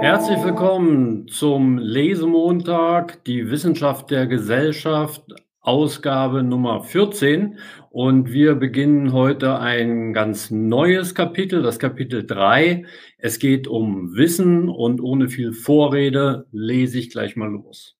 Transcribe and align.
Herzlich 0.00 0.44
willkommen 0.44 1.26
zum 1.28 1.78
Lesemontag, 1.78 3.24
die 3.24 3.50
Wissenschaft 3.50 4.10
der 4.10 4.26
Gesellschaft, 4.26 5.22
Ausgabe 5.60 6.42
Nummer 6.42 6.82
14. 6.82 7.58
Und 7.88 8.30
wir 8.30 8.56
beginnen 8.56 9.14
heute 9.14 9.58
ein 9.58 10.12
ganz 10.12 10.50
neues 10.50 11.14
Kapitel, 11.14 11.62
das 11.62 11.78
Kapitel 11.78 12.26
3. 12.26 12.84
Es 13.16 13.38
geht 13.38 13.68
um 13.68 14.14
Wissen 14.14 14.68
und 14.68 15.00
ohne 15.00 15.28
viel 15.28 15.52
Vorrede 15.52 16.46
lese 16.52 16.98
ich 16.98 17.08
gleich 17.10 17.36
mal 17.36 17.50
los. 17.50 17.97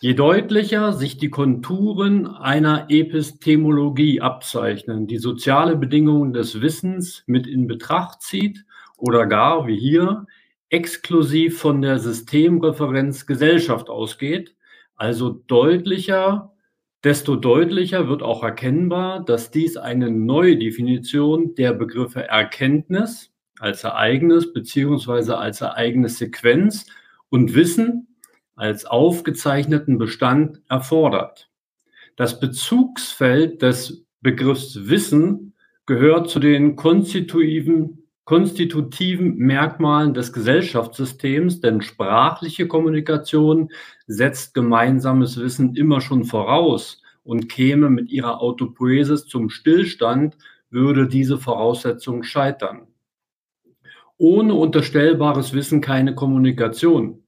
Je 0.00 0.12
deutlicher 0.12 0.92
sich 0.92 1.16
die 1.16 1.30
Konturen 1.30 2.26
einer 2.26 2.86
Epistemologie 2.90 4.20
abzeichnen, 4.20 5.06
die 5.06 5.18
soziale 5.18 5.76
Bedingungen 5.76 6.32
des 6.32 6.60
Wissens 6.60 7.22
mit 7.26 7.46
in 7.46 7.66
Betracht 7.66 8.20
zieht 8.20 8.64
oder 8.96 9.26
gar, 9.26 9.66
wie 9.66 9.78
hier, 9.78 10.26
exklusiv 10.68 11.58
von 11.58 11.80
der 11.80 11.98
Systemreferenz 12.00 13.26
Gesellschaft 13.26 13.88
ausgeht, 13.88 14.56
also 14.96 15.30
deutlicher, 15.30 16.52
desto 17.04 17.36
deutlicher 17.36 18.08
wird 18.08 18.22
auch 18.22 18.42
erkennbar, 18.42 19.24
dass 19.24 19.52
dies 19.52 19.76
eine 19.76 20.10
neue 20.10 20.58
Definition 20.58 21.54
der 21.54 21.72
Begriffe 21.72 22.26
Erkenntnis 22.26 23.32
als 23.60 23.84
Ereignis 23.84 24.52
beziehungsweise 24.52 25.38
als 25.38 25.60
Ereignissequenz 25.60 26.86
und 27.30 27.54
Wissen 27.54 28.13
als 28.56 28.84
aufgezeichneten 28.84 29.98
Bestand 29.98 30.60
erfordert. 30.68 31.50
Das 32.16 32.40
Bezugsfeld 32.40 33.62
des 33.62 34.04
Begriffs 34.20 34.88
Wissen 34.88 35.54
gehört 35.86 36.30
zu 36.30 36.38
den 36.38 36.76
konstitutiven 36.76 38.04
konstitutiven 38.24 39.36
Merkmalen 39.36 40.14
des 40.14 40.32
Gesellschaftssystems, 40.32 41.60
denn 41.60 41.82
sprachliche 41.82 42.66
Kommunikation 42.66 43.70
setzt 44.06 44.54
gemeinsames 44.54 45.38
Wissen 45.38 45.76
immer 45.76 46.00
schon 46.00 46.24
voraus 46.24 47.02
und 47.22 47.48
käme 47.48 47.90
mit 47.90 48.10
ihrer 48.10 48.40
Autopoesis 48.40 49.26
zum 49.26 49.50
Stillstand, 49.50 50.36
würde 50.70 51.06
diese 51.06 51.38
Voraussetzung 51.38 52.22
scheitern. 52.22 52.86
Ohne 54.16 54.54
unterstellbares 54.54 55.52
Wissen 55.52 55.80
keine 55.80 56.14
Kommunikation. 56.14 57.23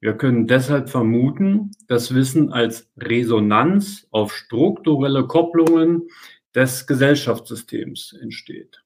Wir 0.00 0.14
können 0.14 0.46
deshalb 0.46 0.88
vermuten, 0.90 1.72
dass 1.88 2.14
Wissen 2.14 2.52
als 2.52 2.90
Resonanz 2.96 4.06
auf 4.10 4.32
strukturelle 4.32 5.26
Kopplungen 5.26 6.08
des 6.54 6.86
Gesellschaftssystems 6.86 8.16
entsteht. 8.20 8.82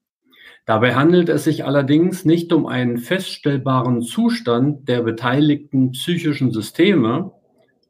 Dabei 0.64 0.94
handelt 0.94 1.28
es 1.28 1.44
sich 1.44 1.64
allerdings 1.64 2.24
nicht 2.24 2.52
um 2.52 2.66
einen 2.66 2.98
feststellbaren 2.98 4.02
Zustand 4.02 4.88
der 4.88 5.02
beteiligten 5.02 5.90
psychischen 5.92 6.52
Systeme, 6.52 7.32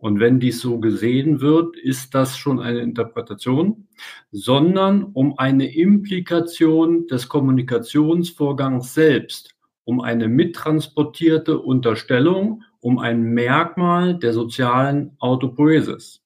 und 0.02 0.18
wenn 0.18 0.40
dies 0.40 0.60
so 0.60 0.80
gesehen 0.80 1.40
wird, 1.40 1.76
ist 1.76 2.12
das 2.12 2.36
schon 2.36 2.58
eine 2.58 2.80
Interpretation, 2.80 3.86
sondern 4.32 5.04
um 5.04 5.38
eine 5.38 5.72
Implikation 5.72 7.06
des 7.06 7.28
Kommunikationsvorgangs 7.28 8.94
selbst, 8.94 9.54
um 9.84 10.00
eine 10.00 10.26
mittransportierte 10.26 11.56
Unterstellung, 11.56 12.64
um 12.82 12.98
ein 12.98 13.22
Merkmal 13.22 14.18
der 14.18 14.32
sozialen 14.32 15.12
Autopoesis. 15.20 16.20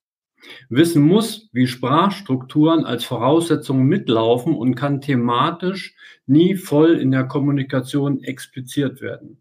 Wissen 0.69 1.03
muss, 1.03 1.49
wie 1.53 1.67
Sprachstrukturen 1.67 2.85
als 2.85 3.05
Voraussetzung 3.05 3.85
mitlaufen 3.85 4.55
und 4.55 4.75
kann 4.75 5.01
thematisch 5.01 5.95
nie 6.27 6.55
voll 6.55 6.97
in 6.97 7.11
der 7.11 7.25
Kommunikation 7.25 8.23
expliziert 8.23 9.01
werden. 9.01 9.39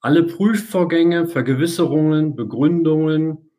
Alle 0.00 0.22
Prüfvorgänge, 0.22 1.26
Vergewisserungen, 1.26 2.34
Begründungen, 2.34 3.50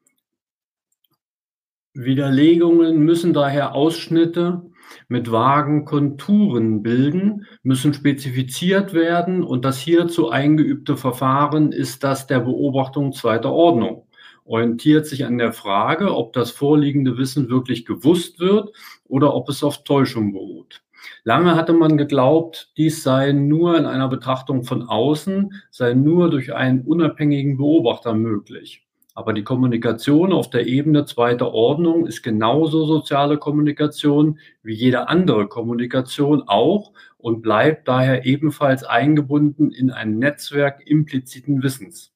Widerlegungen 1.93 2.99
müssen 2.99 3.33
daher 3.33 3.73
Ausschnitte 3.73 4.63
mit 5.07 5.31
vagen 5.31 5.85
Konturen 5.85 6.83
bilden, 6.83 7.45
müssen 7.63 7.93
spezifiziert 7.93 8.93
werden 8.93 9.43
und 9.43 9.65
das 9.65 9.79
hierzu 9.79 10.29
eingeübte 10.29 10.97
Verfahren 10.97 11.71
ist 11.71 12.03
das 12.03 12.27
der 12.27 12.39
Beobachtung 12.39 13.13
zweiter 13.13 13.51
Ordnung 13.51 14.05
orientiert 14.45 15.07
sich 15.07 15.25
an 15.25 15.37
der 15.37 15.51
Frage, 15.51 16.15
ob 16.15 16.33
das 16.33 16.51
vorliegende 16.51 17.17
Wissen 17.17 17.49
wirklich 17.49 17.85
gewusst 17.85 18.39
wird 18.39 18.71
oder 19.05 19.33
ob 19.33 19.49
es 19.49 19.63
auf 19.63 19.83
Täuschung 19.83 20.31
beruht. 20.31 20.83
Lange 21.23 21.55
hatte 21.55 21.73
man 21.73 21.97
geglaubt, 21.97 22.71
dies 22.77 23.03
sei 23.03 23.31
nur 23.31 23.77
in 23.77 23.85
einer 23.85 24.07
Betrachtung 24.07 24.63
von 24.63 24.83
außen, 24.83 25.53
sei 25.71 25.93
nur 25.93 26.29
durch 26.29 26.53
einen 26.53 26.81
unabhängigen 26.81 27.57
Beobachter 27.57 28.13
möglich. 28.13 28.84
Aber 29.15 29.31
die 29.31 29.45
Kommunikation 29.45 30.33
auf 30.33 30.49
der 30.49 30.67
Ebene 30.67 31.05
zweiter 31.05 31.53
Ordnung 31.53 32.05
ist 32.05 32.21
genauso 32.21 32.85
soziale 32.85 33.37
Kommunikation 33.37 34.39
wie 34.61 34.73
jede 34.73 35.07
andere 35.07 35.47
Kommunikation 35.47 36.43
auch 36.47 36.91
und 37.17 37.41
bleibt 37.41 37.87
daher 37.87 38.25
ebenfalls 38.25 38.83
eingebunden 38.83 39.71
in 39.71 39.89
ein 39.89 40.19
Netzwerk 40.19 40.85
impliziten 40.85 41.63
Wissens. 41.63 42.13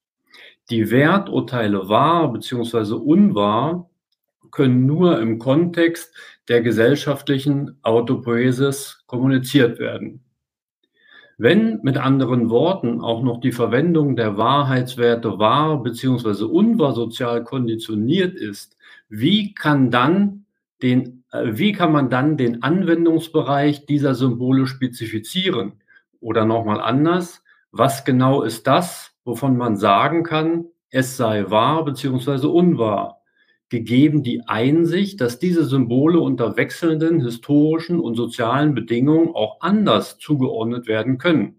Die 0.70 0.92
Werturteile 0.92 1.88
wahr 1.88 2.34
bzw. 2.34 2.94
unwahr 2.96 3.90
können 4.52 4.86
nur 4.86 5.22
im 5.22 5.40
Kontext 5.40 6.14
der 6.50 6.62
gesellschaftlichen 6.62 7.78
Autopoesis 7.82 9.04
kommuniziert 9.08 9.80
werden. 9.80 10.22
Wenn 11.42 11.80
mit 11.84 11.96
anderen 11.96 12.50
Worten 12.50 13.00
auch 13.00 13.24
noch 13.24 13.40
die 13.40 13.54
Verwendung 13.54 14.18
der 14.18 14.36
Wahrheitswerte 14.36 15.40
wahr 15.40 15.82
bzw. 15.82 16.44
unwahr 16.44 16.92
sozial 16.92 17.46
konditioniert 17.46 18.36
ist, 18.36 18.76
wie 19.08 19.54
kann 19.54 19.90
dann 19.90 20.44
den, 20.82 21.24
äh, 21.32 21.46
wie 21.54 21.72
kann 21.72 21.94
man 21.94 22.10
dann 22.10 22.36
den 22.36 22.62
Anwendungsbereich 22.62 23.86
dieser 23.86 24.16
Symbole 24.16 24.68
spezifizieren? 24.68 25.76
Oder 26.20 26.44
nochmal 26.44 26.82
anders, 26.82 27.42
was 27.72 28.04
genau 28.04 28.42
ist 28.42 28.68
das, 28.68 29.14
wovon 29.24 29.56
man 29.56 29.78
sagen 29.78 30.24
kann, 30.24 30.66
es 30.90 31.16
sei 31.16 31.50
wahr 31.50 31.86
bzw. 31.86 32.48
unwahr, 32.48 33.19
gegeben 33.70 34.24
die 34.24 34.42
Einsicht, 34.48 35.22
dass 35.22 35.40
diese 35.40 35.64
Symbole 35.64 36.20
unter 36.20 36.58
wechselnden 36.58 37.22
historischen 37.22 38.00
und 38.00 38.16
sozialen 38.16 38.74
Bedingungen 38.74 39.30
auch 39.30 39.62
anders 39.62 40.18
zugeordnet 40.18 40.88
werden 40.88 41.18
können. 41.18 41.56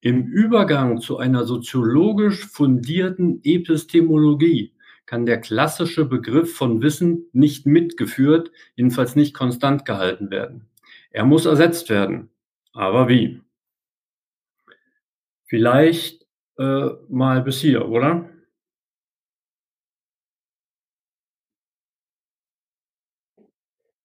Im 0.00 0.26
Übergang 0.26 1.00
zu 1.00 1.18
einer 1.18 1.44
soziologisch 1.44 2.46
fundierten 2.46 3.40
Epistemologie 3.44 4.74
kann 5.06 5.26
der 5.26 5.40
klassische 5.40 6.04
Begriff 6.06 6.56
von 6.56 6.82
Wissen 6.82 7.26
nicht 7.32 7.66
mitgeführt, 7.66 8.50
jedenfalls 8.74 9.14
nicht 9.14 9.34
konstant 9.34 9.84
gehalten 9.84 10.30
werden. 10.30 10.68
Er 11.10 11.24
muss 11.24 11.46
ersetzt 11.46 11.88
werden. 11.88 12.30
Aber 12.72 13.08
wie? 13.08 13.40
Vielleicht 15.44 16.26
äh, 16.58 16.88
mal 17.08 17.42
bis 17.42 17.60
hier, 17.60 17.88
oder? 17.88 18.31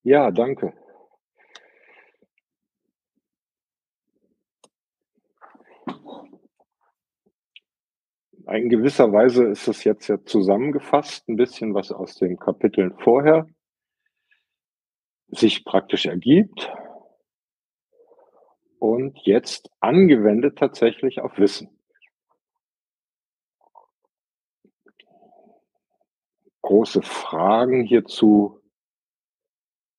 Ja, 0.07 0.31
danke. 0.31 0.72
In 8.47 8.69
gewisser 8.69 9.12
Weise 9.12 9.47
ist 9.47 9.68
es 9.68 9.84
jetzt 9.84 10.07
ja 10.07 10.23
zusammengefasst, 10.23 11.28
ein 11.28 11.35
bisschen 11.35 11.73
was 11.73 11.91
aus 11.91 12.16
den 12.16 12.40
Kapiteln 12.40 12.97
vorher 12.97 13.50
sich 15.28 15.66
praktisch 15.66 16.06
ergibt 16.06 16.72
und 18.79 19.19
jetzt 19.24 19.69
angewendet 19.81 20.57
tatsächlich 20.57 21.19
auf 21.19 21.38
Wissen. 21.38 21.77
große 26.68 27.01
Fragen 27.01 27.83
hierzu 27.83 28.56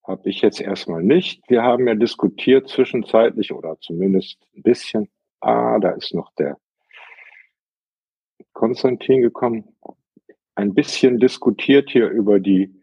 habe 0.08 0.30
ich 0.30 0.40
jetzt 0.40 0.60
erstmal 0.60 1.02
nicht. 1.02 1.42
Wir 1.48 1.62
haben 1.62 1.86
ja 1.86 1.94
diskutiert 1.94 2.68
zwischenzeitlich 2.68 3.52
oder 3.52 3.76
zumindest 3.80 4.38
ein 4.56 4.62
bisschen. 4.62 5.08
Ah, 5.40 5.78
da 5.78 5.90
ist 5.90 6.14
noch 6.14 6.32
der 6.32 6.58
Konstantin 8.54 9.20
gekommen. 9.20 9.76
Ein 10.54 10.74
bisschen 10.74 11.20
diskutiert 11.20 11.90
hier 11.90 12.08
über 12.08 12.40
die 12.40 12.74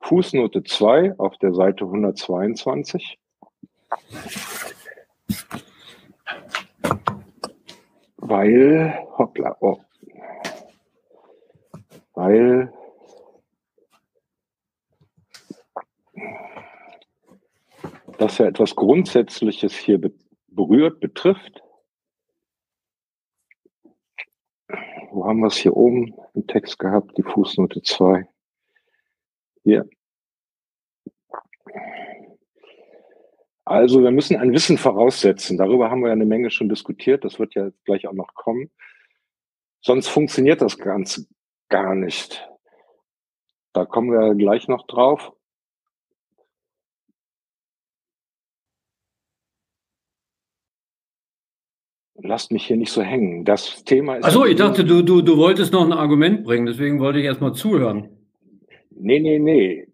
Fußnote 0.00 0.64
2 0.64 1.18
auf 1.18 1.36
der 1.36 1.52
Seite 1.52 1.84
122. 1.84 3.18
Weil, 8.16 9.06
hoppla, 9.18 9.56
oh, 9.60 9.78
weil 12.14 12.72
dass 18.20 18.38
er 18.38 18.48
etwas 18.48 18.76
Grundsätzliches 18.76 19.74
hier 19.74 19.98
be 19.98 20.12
berührt, 20.48 21.00
betrifft. 21.00 21.62
Wo 25.10 25.24
haben 25.24 25.40
wir 25.40 25.46
es 25.46 25.56
hier 25.56 25.74
oben 25.74 26.14
im 26.34 26.46
Text 26.46 26.78
gehabt? 26.78 27.16
Die 27.16 27.22
Fußnote 27.22 27.82
2. 27.82 28.28
Hier. 29.62 29.88
Also 33.64 34.02
wir 34.02 34.10
müssen 34.10 34.36
ein 34.36 34.52
Wissen 34.52 34.76
voraussetzen. 34.76 35.56
Darüber 35.56 35.90
haben 35.90 36.02
wir 36.02 36.08
ja 36.08 36.12
eine 36.12 36.26
Menge 36.26 36.50
schon 36.50 36.68
diskutiert. 36.68 37.24
Das 37.24 37.38
wird 37.38 37.54
ja 37.54 37.70
gleich 37.84 38.06
auch 38.06 38.12
noch 38.12 38.34
kommen. 38.34 38.70
Sonst 39.80 40.08
funktioniert 40.08 40.60
das 40.60 40.76
Ganze 40.76 41.26
gar 41.68 41.94
nicht. 41.94 42.46
Da 43.72 43.86
kommen 43.86 44.10
wir 44.10 44.34
gleich 44.34 44.68
noch 44.68 44.86
drauf. 44.86 45.32
Lasst 52.22 52.52
mich 52.52 52.66
hier 52.66 52.76
nicht 52.76 52.92
so 52.92 53.02
hängen. 53.02 53.44
Das 53.44 53.84
Thema 53.84 54.16
ist. 54.16 54.24
Achso, 54.24 54.44
ich 54.44 54.56
dachte, 54.56 54.84
du, 54.84 55.02
du, 55.02 55.22
du 55.22 55.36
wolltest 55.36 55.72
noch 55.72 55.84
ein 55.84 55.92
Argument 55.92 56.44
bringen, 56.44 56.66
deswegen 56.66 57.00
wollte 57.00 57.18
ich 57.18 57.24
erstmal 57.24 57.54
zuhören. 57.54 58.08
Nee, 58.90 59.20
nee, 59.20 59.38
nee. 59.38 59.86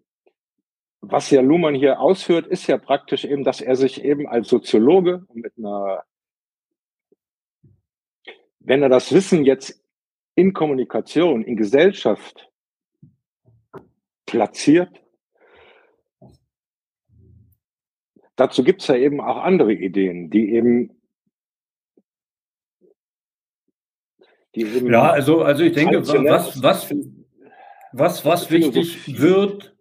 Was 0.99 1.29
ja 1.29 1.41
Luhmann 1.41 1.75
hier 1.75 2.01
ausführt, 2.01 2.47
ist 2.47 2.67
ja 2.67 2.77
praktisch 2.77 3.23
eben, 3.23 3.43
dass 3.43 3.61
er 3.61 3.75
sich 3.75 4.03
eben 4.03 4.27
als 4.27 4.49
Soziologe 4.49 5.25
mit 5.33 5.53
einer, 5.57 6.03
wenn 8.59 8.83
er 8.83 8.89
das 8.89 9.13
Wissen 9.13 9.45
jetzt 9.45 9.81
in 10.35 10.53
Kommunikation, 10.53 11.43
in 11.43 11.55
Gesellschaft 11.55 12.51
platziert, 14.25 14.89
dazu 18.35 18.63
gibt 18.63 18.81
es 18.81 18.87
ja 18.87 18.95
eben 18.95 19.21
auch 19.21 19.37
andere 19.37 19.71
Ideen, 19.71 20.29
die 20.29 20.51
eben 20.51 20.96
ja, 24.57 25.09
also, 25.09 25.41
also 25.41 25.63
ich 25.63 25.73
denke, 25.73 26.01
was, 26.07 26.61
was, 26.61 26.93
was, 27.91 28.25
was 28.25 28.51
wichtig 28.51 29.19
wird, 29.19 29.75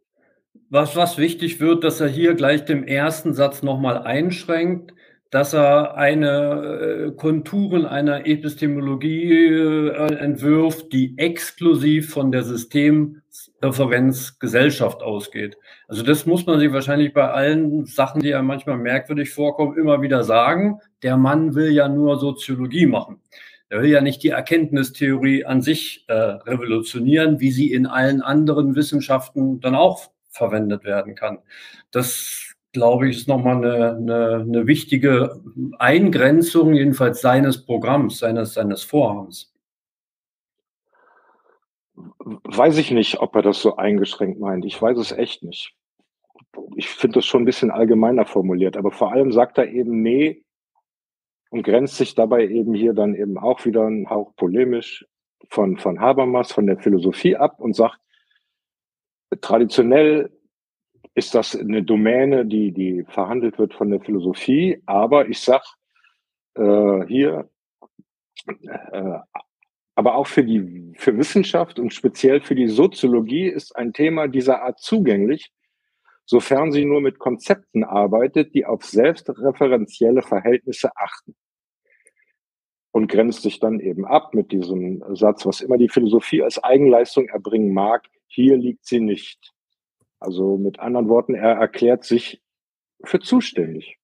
was, 0.71 0.97
was 0.97 1.19
wichtig 1.19 1.61
wird, 1.61 1.85
dass 1.85 2.01
er 2.01 2.09
hier 2.09 2.35
gleich 2.35 2.65
dem 2.65 2.85
ersten 2.85 3.35
Satz 3.35 3.63
nochmal 3.63 3.99
einschränkt, 3.99 4.93
dass 5.31 5.55
er 5.55 5.97
eine 5.97 7.09
äh, 7.09 7.11
Konturen 7.13 7.85
einer 7.85 8.27
Epistemologie 8.27 9.33
äh, 9.33 10.15
entwirft, 10.15 10.93
die 10.93 11.19
exklusiv 11.19 12.11
von 12.11 12.31
der 12.31 12.45
Systemreferenz 12.45 14.39
Gesellschaft 14.39 15.03
ausgeht. 15.03 15.57
Also 15.89 16.03
das 16.05 16.27
muss 16.27 16.47
man 16.47 16.61
sich 16.61 16.73
wahrscheinlich 16.73 17.13
bei 17.13 17.29
allen 17.29 17.87
Sachen, 17.87 18.23
die 18.23 18.29
ja 18.29 18.41
manchmal 18.43 18.79
merkwürdig 18.79 19.31
vorkommen, 19.31 19.77
immer 19.77 20.01
wieder 20.01 20.23
sagen. 20.23 20.79
Der 21.03 21.17
Mann 21.17 21.55
will 21.55 21.73
ja 21.73 21.89
nur 21.89 22.19
Soziologie 22.19 22.87
machen. 22.87 23.21
Er 23.69 23.83
will 23.83 23.91
ja 23.91 24.01
nicht 24.01 24.23
die 24.23 24.29
Erkenntnistheorie 24.29 25.45
an 25.45 25.61
sich 25.61 26.05
äh, 26.07 26.13
revolutionieren, 26.15 27.41
wie 27.41 27.51
sie 27.51 27.73
in 27.73 27.87
allen 27.87 28.23
anderen 28.23 28.77
Wissenschaften 28.77 29.61
dann 29.61 29.75
auch 29.75 30.11
verwendet 30.31 30.85
werden 30.85 31.17
kann. 31.17 31.39
Das, 31.91 32.55
glaube 32.73 33.09
ich, 33.09 33.17
ist 33.17 33.29
nochmal 33.29 33.57
eine, 33.57 33.97
eine, 33.97 34.37
eine 34.41 34.67
wichtige 34.69 35.43
Eingrenzung, 35.79 36.75
jedenfalls 36.75 37.21
seines 37.21 37.65
Programms, 37.65 38.19
seines, 38.19 38.55
seines 38.55 38.85
Vorhabens. 38.85 39.53
Weiß 42.45 42.79
ich 42.79 42.91
nicht, 42.93 43.19
ob 43.19 43.35
er 43.35 43.43
das 43.43 43.61
so 43.61 43.77
eingeschränkt 43.77 44.39
meint. 44.39 44.65
Ich 44.65 44.81
weiß 44.81 44.99
es 44.99 45.11
echt 45.11 45.43
nicht. 45.43 45.75
Ich 46.77 46.89
finde 46.89 47.17
das 47.17 47.27
schon 47.27 47.43
ein 47.43 47.47
bisschen 47.47 47.71
allgemeiner 47.71 48.27
formuliert, 48.27 48.77
aber 48.77 48.91
vor 48.91 49.13
allem 49.13 49.33
sagt 49.33 49.59
er 49.59 49.69
eben, 49.69 50.03
nee, 50.03 50.45
und 51.51 51.63
grenzt 51.63 51.97
sich 51.97 52.15
dabei 52.15 52.47
eben 52.47 52.75
hier 52.75 52.93
dann 52.93 53.15
eben 53.15 53.39
auch 53.39 53.65
wieder 53.65 53.87
ein 53.87 54.09
Hauch 54.11 54.35
polemisch 54.37 55.07
von, 55.49 55.77
von 55.77 56.01
Habermas, 56.01 56.53
von 56.53 56.67
der 56.67 56.79
Philosophie 56.79 57.37
ab 57.37 57.61
und 57.61 57.75
sagt, 57.75 57.99
traditionell 59.41 60.31
ist 61.15 61.35
das 61.35 61.57
eine 61.57 61.83
Domäne, 61.83 62.45
die, 62.45 62.73
die 62.73 63.05
verhandelt 63.09 63.59
wird 63.59 63.75
von 63.75 63.91
der 63.91 64.01
Philosophie, 64.01 64.83
aber 64.87 65.29
ich 65.29 65.41
sag 65.41 65.63
äh, 66.55 67.07
hier, 67.07 67.49
äh, 68.47 69.19
aber 69.95 70.15
auch 70.15 70.27
für 70.27 70.45
die 70.45 70.93
für 70.97 71.17
Wissenschaft 71.17 71.79
und 71.79 71.95
speziell 71.95 72.41
für 72.43 72.55
die 72.55 72.69
Soziologie 72.69 73.47
ist 73.47 73.75
ein 73.77 73.93
Thema 73.93 74.29
dieser 74.29 74.63
Art 74.63 74.79
zugänglich, 74.79 75.53
sofern 76.27 76.73
sie 76.73 76.85
nur 76.85 77.01
mit 77.01 77.19
Konzepten 77.19 77.85
arbeitet, 77.85 78.55
die 78.55 78.67
auf 78.67 78.85
selbstreferenzielle 78.85 80.23
Verhältnisse 80.23 80.91
achten. 80.97 81.35
Und 82.91 83.09
grenzt 83.09 83.43
sich 83.43 83.61
dann 83.61 83.79
eben 83.79 84.05
ab 84.05 84.35
mit 84.35 84.53
diesem 84.53 85.05
Satz, 85.15 85.47
was 85.47 85.61
immer 85.61 85.79
die 85.79 85.89
Philosophie 85.89 86.43
als 86.43 86.63
Eigenleistung 86.63 87.29
erbringen 87.29 87.73
mag, 87.73 88.07
hier 88.27 88.57
liegt 88.57 88.87
sie 88.87 89.01
nicht. 89.01 89.53
Also 90.19 90.57
mit 90.57 90.81
anderen 90.81 91.09
Worten, 91.09 91.35
er 91.35 91.53
erklärt 91.53 92.05
sich 92.05 92.43
für 93.05 93.21
zuständig. 93.21 93.99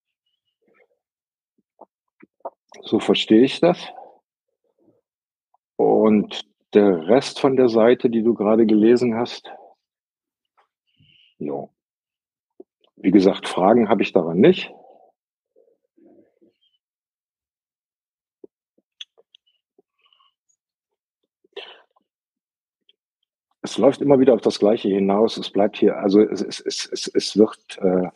So 2.82 3.00
verstehe 3.00 3.42
ich 3.42 3.60
das. 3.60 3.88
Und 5.76 6.42
der 6.74 7.08
Rest 7.08 7.40
von 7.40 7.56
der 7.56 7.69
Seite, 7.69 8.08
die 8.10 8.22
du 8.22 8.34
gerade 8.34 8.66
gelesen 8.66 9.14
hast, 9.16 9.50
ja, 11.38 11.69
wie 13.02 13.10
gesagt, 13.10 13.49
Fragen 13.49 13.88
habe 13.88 14.02
ich 14.02 14.12
daran 14.12 14.38
nicht. 14.38 14.72
Es 23.64 23.78
läuft 23.78 24.00
immer 24.00 24.19
wieder 24.19 24.34
auf 24.34 24.40
das 24.40 24.58
Gleiche 24.58 24.88
hinaus. 24.88 25.37
Es 25.37 25.50
bleibt 25.50 25.76
hier, 25.76 25.96
also 25.96 26.20
es, 26.20 26.43
es, 26.43 26.60
es, 26.60 27.10
es 27.14 27.37
wird 27.37 27.78
äh, 27.81 28.08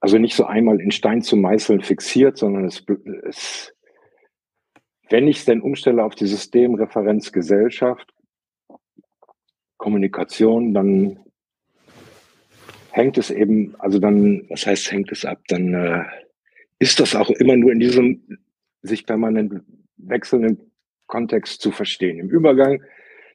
also 0.00 0.18
nicht 0.18 0.34
so 0.36 0.44
einmal 0.44 0.80
in 0.80 0.90
Stein 0.90 1.22
zu 1.22 1.36
meißeln 1.36 1.80
fixiert, 1.80 2.36
sondern 2.36 2.64
es, 2.64 2.84
es 3.24 3.72
wenn 5.08 5.28
ich 5.28 5.38
es 5.38 5.44
denn 5.44 5.62
umstelle 5.62 6.04
auf 6.04 6.14
die 6.14 6.26
Systemreferenz 6.26 7.32
Gesellschaft, 7.32 8.12
Kommunikation, 9.76 10.74
dann 10.74 11.25
hängt 12.96 13.18
es 13.18 13.30
eben, 13.30 13.74
also 13.78 13.98
dann, 13.98 14.46
was 14.48 14.66
heißt 14.66 14.90
hängt 14.90 15.12
es 15.12 15.26
ab, 15.26 15.42
dann 15.48 15.74
äh, 15.74 16.04
ist 16.78 16.98
das 16.98 17.14
auch 17.14 17.28
immer 17.28 17.54
nur 17.54 17.70
in 17.70 17.78
diesem 17.78 18.38
sich 18.80 19.04
permanent 19.04 19.62
wechselnden 19.98 20.72
Kontext 21.06 21.60
zu 21.60 21.72
verstehen. 21.72 22.18
Im 22.18 22.30
Übergang 22.30 22.82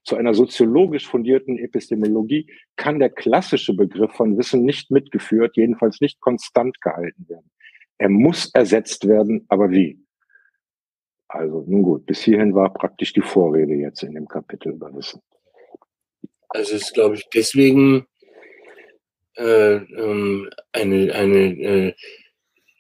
zu 0.03 0.15
einer 0.15 0.33
soziologisch 0.33 1.07
fundierten 1.07 1.59
Epistemologie 1.59 2.51
kann 2.75 2.97
der 2.97 3.11
klassische 3.11 3.75
Begriff 3.75 4.11
von 4.13 4.35
Wissen 4.35 4.63
nicht 4.65 4.89
mitgeführt, 4.89 5.55
jedenfalls 5.55 6.01
nicht 6.01 6.19
konstant 6.21 6.81
gehalten 6.81 7.29
werden. 7.29 7.51
Er 7.99 8.09
muss 8.09 8.49
ersetzt 8.55 9.07
werden, 9.07 9.45
aber 9.47 9.69
wie? 9.69 10.03
Also 11.27 11.63
nun 11.67 11.83
gut, 11.83 12.07
bis 12.07 12.23
hierhin 12.23 12.55
war 12.55 12.73
praktisch 12.73 13.13
die 13.13 13.21
Vorrede 13.21 13.75
jetzt 13.75 14.01
in 14.01 14.15
dem 14.15 14.27
Kapitel 14.27 14.71
über 14.73 14.91
Wissen. 14.95 15.21
Also 16.49 16.75
es 16.75 16.81
ist, 16.81 16.93
glaube 16.95 17.13
ich, 17.15 17.29
deswegen 17.31 18.07
äh, 19.41 19.75
ähm, 19.75 20.49
eine, 20.71 21.13
eine 21.13 21.61
äh, 21.61 21.93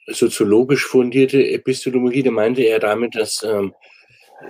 soziologisch 0.07 0.85
fundierte 0.85 1.45
Epistemologie, 1.49 2.23
da 2.23 2.31
meinte 2.31 2.61
er 2.61 2.79
damit, 2.79 3.15
dass 3.15 3.43
ähm, 3.43 3.73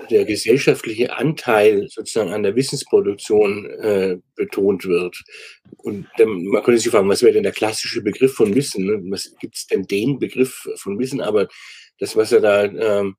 der 0.09 0.25
gesellschaftliche 0.25 1.15
Anteil 1.15 1.87
sozusagen 1.89 2.31
an 2.31 2.43
der 2.43 2.55
Wissensproduktion 2.55 3.65
äh, 3.65 4.17
betont 4.35 4.85
wird. 4.85 5.21
Und 5.77 6.07
dann, 6.17 6.45
man 6.45 6.63
könnte 6.63 6.79
sich 6.79 6.91
fragen, 6.91 7.09
was 7.09 7.21
wäre 7.21 7.33
denn 7.33 7.43
der 7.43 7.51
klassische 7.51 8.01
Begriff 8.01 8.33
von 8.33 8.55
Wissen? 8.55 8.85
Ne? 8.85 9.01
Was 9.09 9.33
gibt 9.39 9.55
es 9.55 9.67
denn 9.67 9.83
den 9.83 10.19
Begriff 10.19 10.67
von 10.77 10.97
Wissen? 10.99 11.21
Aber 11.21 11.47
das, 11.99 12.15
was 12.15 12.31
er 12.31 12.41
da 12.41 12.63
ähm, 12.63 13.15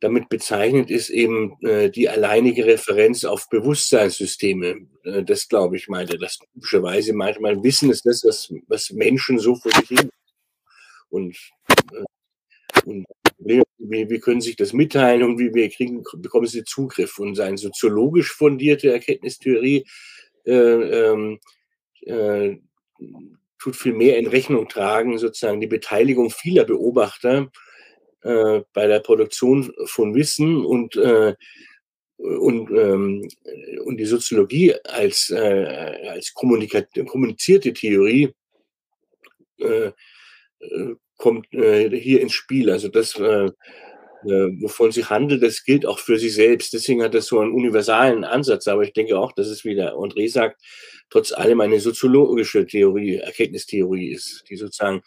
damit 0.00 0.28
bezeichnet, 0.28 0.90
ist 0.90 1.10
eben 1.10 1.56
äh, 1.62 1.90
die 1.90 2.08
alleinige 2.08 2.66
Referenz 2.66 3.24
auf 3.24 3.48
Bewusstseinssysteme. 3.48 4.86
Äh, 5.04 5.24
das, 5.24 5.48
glaube 5.48 5.76
ich, 5.76 5.88
meinte 5.88 6.18
das 6.18 6.38
typischerweise. 6.38 7.14
Manchmal 7.14 7.62
Wissen 7.62 7.90
ist 7.90 8.04
das, 8.04 8.24
was, 8.24 8.52
was 8.68 8.90
Menschen 8.90 9.38
so 9.38 9.54
vor 9.56 9.72
sich 9.72 9.88
hin. 9.88 10.10
Und, 11.08 11.36
äh, 11.92 12.04
und 12.84 13.06
wie, 13.38 13.62
wie 14.10 14.20
können 14.20 14.40
sich 14.40 14.56
das 14.56 14.72
mitteilen 14.72 15.22
und 15.22 15.38
wie 15.38 15.54
wir 15.54 15.70
kriegen, 15.70 16.02
bekommen 16.16 16.46
sie 16.46 16.64
Zugriff. 16.64 17.18
Und 17.18 17.34
seine 17.34 17.56
soziologisch 17.56 18.32
fundierte 18.32 18.92
Erkenntnistheorie 18.92 19.86
äh, 20.44 20.52
ähm, 20.52 21.38
äh, 22.02 22.56
tut 23.58 23.76
viel 23.76 23.94
mehr 23.94 24.18
in 24.18 24.26
Rechnung 24.26 24.68
tragen, 24.68 25.18
sozusagen 25.18 25.60
die 25.60 25.66
Beteiligung 25.66 26.30
vieler 26.30 26.64
Beobachter 26.64 27.50
äh, 28.26 28.64
bei 28.72 28.86
der 28.88 29.00
Produktion 29.00 29.72
von 29.84 30.14
Wissen 30.14 30.64
und, 30.64 30.96
äh, 30.96 31.34
und, 32.16 32.70
ähm, 32.70 33.28
und 33.84 33.96
die 33.98 34.04
Soziologie 34.04 34.74
als, 34.84 35.30
äh, 35.30 36.08
als 36.08 36.34
kommunizierte 36.34 37.72
Theorie 37.72 38.32
äh, 39.58 39.92
äh, 40.60 40.94
kommt 41.18 41.46
hier 41.50 42.20
ins 42.20 42.34
Spiel. 42.34 42.68
Also 42.70 42.88
das, 42.88 43.14
wovon 43.14 44.92
sie 44.92 45.04
handelt, 45.04 45.42
das 45.42 45.64
gilt 45.64 45.86
auch 45.86 45.98
für 45.98 46.18
sie 46.18 46.28
selbst. 46.28 46.74
Deswegen 46.74 47.02
hat 47.02 47.14
das 47.14 47.26
so 47.26 47.38
einen 47.38 47.52
universalen 47.52 48.24
Ansatz. 48.24 48.68
Aber 48.68 48.82
ich 48.82 48.92
denke 48.92 49.18
auch, 49.18 49.32
dass 49.32 49.46
es, 49.46 49.64
wie 49.64 49.74
der 49.74 49.94
André 49.94 50.30
sagt, 50.30 50.60
trotz 51.08 51.32
allem 51.32 51.62
eine 51.62 51.80
soziologische 51.80 52.66
Theorie, 52.66 53.16
Erkenntnistheorie 53.16 54.10
ist, 54.10 54.44
die 54.50 54.56
sozusagen 54.56 55.00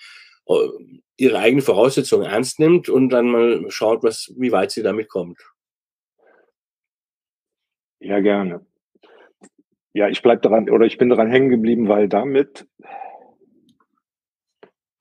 ihre 1.18 1.39
eigenen 1.39 1.63
Voraussetzungen 1.63 2.25
ernst 2.25 2.60
nimmt 2.60 2.89
und 2.89 3.10
dann 3.10 3.32
mal 3.32 3.70
schaut, 3.70 4.03
was, 4.03 4.34
wie 4.38 4.51
weit 4.51 4.72
sie 4.72 4.84
damit 4.84 5.10
kommt. 5.10 5.39
Ja, 8.00 8.20
gerne. 8.20 8.65
Ja, 9.94 10.08
ich 10.08 10.22
bleib 10.22 10.41
daran 10.41 10.70
oder 10.70 10.86
ich 10.86 10.98
bin 10.98 11.10
daran 11.10 11.29
hängen 11.29 11.50
geblieben, 11.50 11.88
weil 11.88 12.08
damit 12.08 12.68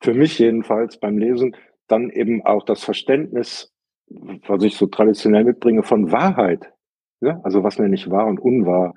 für 0.01 0.13
mich 0.13 0.37
jedenfalls 0.39 0.99
beim 0.99 1.17
Lesen 1.17 1.55
dann 1.87 2.09
eben 2.09 2.45
auch 2.45 2.63
das 2.63 2.83
Verständnis 2.83 3.73
was 4.09 4.63
ich 4.63 4.75
so 4.75 4.87
traditionell 4.87 5.43
mitbringe, 5.43 5.83
von 5.83 6.11
Wahrheit. 6.11 6.71
Ja? 7.21 7.39
Also 7.43 7.63
was 7.63 7.77
nenne 7.79 7.95
ich 7.95 8.09
wahr 8.09 8.27
und 8.27 8.39
unwahr. 8.39 8.95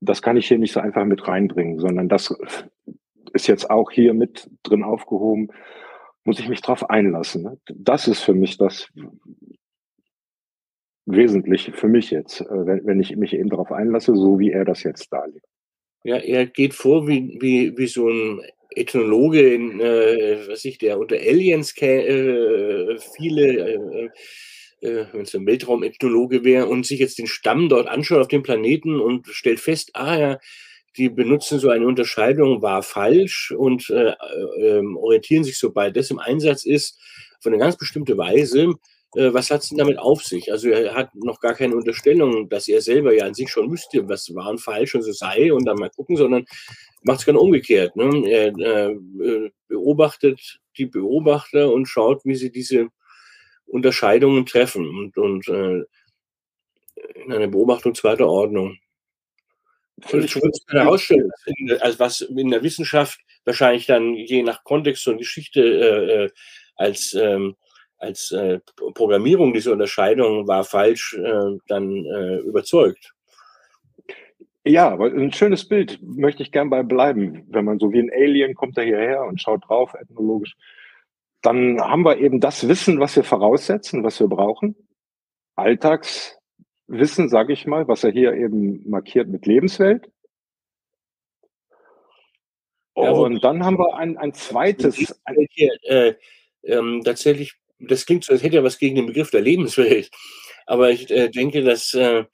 Das 0.00 0.22
kann 0.22 0.36
ich 0.36 0.48
hier 0.48 0.58
nicht 0.58 0.72
so 0.72 0.80
einfach 0.80 1.04
mit 1.04 1.26
reinbringen, 1.28 1.78
sondern 1.78 2.08
das 2.08 2.34
ist 3.32 3.46
jetzt 3.46 3.70
auch 3.70 3.90
hier 3.90 4.14
mit 4.14 4.48
drin 4.62 4.82
aufgehoben, 4.82 5.48
muss 6.24 6.38
ich 6.38 6.48
mich 6.48 6.60
drauf 6.60 6.90
einlassen. 6.90 7.42
Ne? 7.42 7.58
Das 7.74 8.08
ist 8.08 8.20
für 8.20 8.34
mich 8.34 8.58
das 8.58 8.88
Wesentliche 11.06 11.72
für 11.72 11.88
mich 11.88 12.10
jetzt, 12.10 12.40
äh, 12.40 12.46
wenn, 12.84 13.00
ich 13.00 13.16
mich 13.16 13.32
eben 13.34 13.48
darauf 13.48 13.72
einlasse, 13.72 14.14
so 14.14 14.38
wie 14.38 14.52
er 14.52 14.64
das 14.64 14.82
jetzt 14.82 15.12
darlegt. 15.12 15.44
Ja, 16.04 16.16
er 16.16 16.46
geht 16.46 16.74
vor 16.74 17.06
wie, 17.08 17.38
wie, 17.40 17.76
wie 17.76 17.86
so 17.86 18.08
ein 18.08 18.42
Ethnologe, 18.70 19.52
in, 19.52 19.80
äh, 19.80 20.38
was 20.48 20.64
ich, 20.64 20.78
der 20.78 20.98
unter 20.98 21.16
Aliens 21.16 21.74
äh, 21.82 22.96
viele, 23.14 23.44
äh, 23.58 24.08
äh, 24.80 25.06
wenn 25.12 25.22
es 25.22 25.34
ein 25.34 25.46
Weltraum-Ethnologe 25.46 26.44
wäre 26.44 26.66
und 26.66 26.86
sich 26.86 27.00
jetzt 27.00 27.18
den 27.18 27.26
Stamm 27.26 27.68
dort 27.68 27.88
anschaut 27.88 28.20
auf 28.20 28.28
dem 28.28 28.42
Planeten 28.42 29.00
und 29.00 29.26
stellt 29.28 29.60
fest, 29.60 29.90
ah 29.94 30.18
ja, 30.18 30.38
die 30.96 31.08
benutzen 31.08 31.58
so 31.58 31.70
eine 31.70 31.86
Unterscheidung, 31.86 32.62
war 32.62 32.82
falsch 32.82 33.52
und 33.52 33.90
äh, 33.90 34.14
äh, 34.58 34.84
orientieren 34.96 35.44
sich, 35.44 35.58
sobald 35.58 35.96
das 35.96 36.10
im 36.10 36.18
Einsatz 36.18 36.64
ist, 36.64 36.98
auf 37.38 37.46
eine 37.46 37.58
ganz 37.58 37.76
bestimmte 37.76 38.18
Weise. 38.18 38.74
Äh, 39.14 39.32
was 39.32 39.50
hat 39.50 39.62
es 39.62 39.68
denn 39.68 39.78
damit 39.78 39.98
auf 39.98 40.22
sich? 40.24 40.50
Also 40.52 40.68
er 40.68 40.94
hat 40.94 41.14
noch 41.14 41.40
gar 41.40 41.54
keine 41.54 41.76
Unterstellung, 41.76 42.48
dass 42.48 42.68
er 42.68 42.80
selber 42.80 43.14
ja 43.14 43.24
an 43.24 43.34
sich 43.34 43.50
schon 43.50 43.70
wüsste, 43.70 44.08
was 44.08 44.34
wahr 44.34 44.50
und 44.50 44.60
falsch 44.60 44.94
und 44.94 45.02
so 45.02 45.12
sei 45.12 45.52
und 45.52 45.64
dann 45.64 45.78
mal 45.78 45.90
gucken, 45.90 46.16
sondern 46.16 46.44
macht 47.02 47.20
es 47.20 47.26
ganz 47.26 47.38
umgekehrt. 47.38 47.96
Ne? 47.96 48.28
Er 48.28 48.48
äh, 48.48 49.50
beobachtet 49.68 50.60
die 50.76 50.86
Beobachter 50.86 51.72
und 51.72 51.86
schaut, 51.86 52.24
wie 52.24 52.34
sie 52.34 52.50
diese 52.50 52.88
Unterscheidungen 53.66 54.46
treffen 54.46 54.88
und, 54.88 55.16
und 55.16 55.48
äh, 55.48 55.84
in 57.24 57.32
einer 57.32 57.48
Beobachtung 57.48 57.94
zweiter 57.94 58.28
Ordnung. 58.28 58.78
Und 60.12 60.24
ich 60.24 60.34
würde 60.34 60.50
es 60.50 60.64
herausstellen, 60.68 61.30
als 61.80 61.98
was 61.98 62.20
in 62.20 62.50
der 62.50 62.62
Wissenschaft 62.62 63.20
wahrscheinlich 63.44 63.86
dann 63.86 64.14
je 64.14 64.42
nach 64.42 64.64
Kontext 64.64 65.06
und 65.08 65.18
Geschichte 65.18 65.60
äh, 65.60 66.24
äh 66.24 66.30
als, 66.76 67.12
ähm, 67.12 67.56
als 67.98 68.30
äh, 68.30 68.58
Programmierung 68.94 69.52
diese 69.52 69.70
Unterscheidung 69.70 70.48
war 70.48 70.64
falsch, 70.64 71.14
äh, 71.14 71.58
dann 71.68 72.06
äh, 72.06 72.38
überzeugt. 72.38 73.12
Ja, 74.64 74.94
ein 74.98 75.32
schönes 75.32 75.68
Bild 75.68 75.98
möchte 76.02 76.42
ich 76.42 76.52
gern 76.52 76.70
bei 76.70 76.82
bleiben. 76.82 77.46
Wenn 77.48 77.64
man 77.64 77.78
so 77.78 77.92
wie 77.92 78.00
ein 78.00 78.10
Alien 78.10 78.54
kommt 78.54 78.78
da 78.78 78.82
hierher 78.82 79.24
und 79.24 79.40
schaut 79.40 79.68
drauf, 79.68 79.94
ethnologisch, 79.94 80.56
dann 81.42 81.80
haben 81.80 82.04
wir 82.04 82.18
eben 82.18 82.40
das 82.40 82.68
Wissen, 82.68 83.00
was 83.00 83.16
wir 83.16 83.24
voraussetzen, 83.24 84.04
was 84.04 84.20
wir 84.20 84.28
brauchen. 84.28 84.76
Alltagswissen, 86.90 87.28
sage 87.28 87.52
ich 87.52 87.66
mal, 87.66 87.88
was 87.88 88.04
er 88.04 88.12
hier 88.12 88.34
eben 88.34 88.88
markiert 88.88 89.28
mit 89.28 89.46
Lebenswelt. 89.46 90.10
Und 92.94 93.42
dann 93.44 93.64
haben 93.64 93.78
wir 93.78 93.96
ein, 93.96 94.18
ein 94.18 94.34
zweites. 94.34 95.20
Ein, 95.24 95.36
hier, 95.50 95.72
äh, 95.84 96.14
ähm, 96.64 97.02
tatsächlich, 97.04 97.54
das 97.78 98.04
klingt 98.04 98.24
so, 98.24 98.32
als 98.32 98.42
hätte 98.42 98.56
er 98.56 98.64
was 98.64 98.78
gegen 98.78 98.96
den 98.96 99.06
Begriff 99.06 99.30
der 99.30 99.40
Lebenswelt. 99.40 100.10
Aber 100.66 100.90
ich 100.90 101.10
äh, 101.10 101.28
denke, 101.30 101.62
dass 101.62 101.94
äh, 101.94 102.24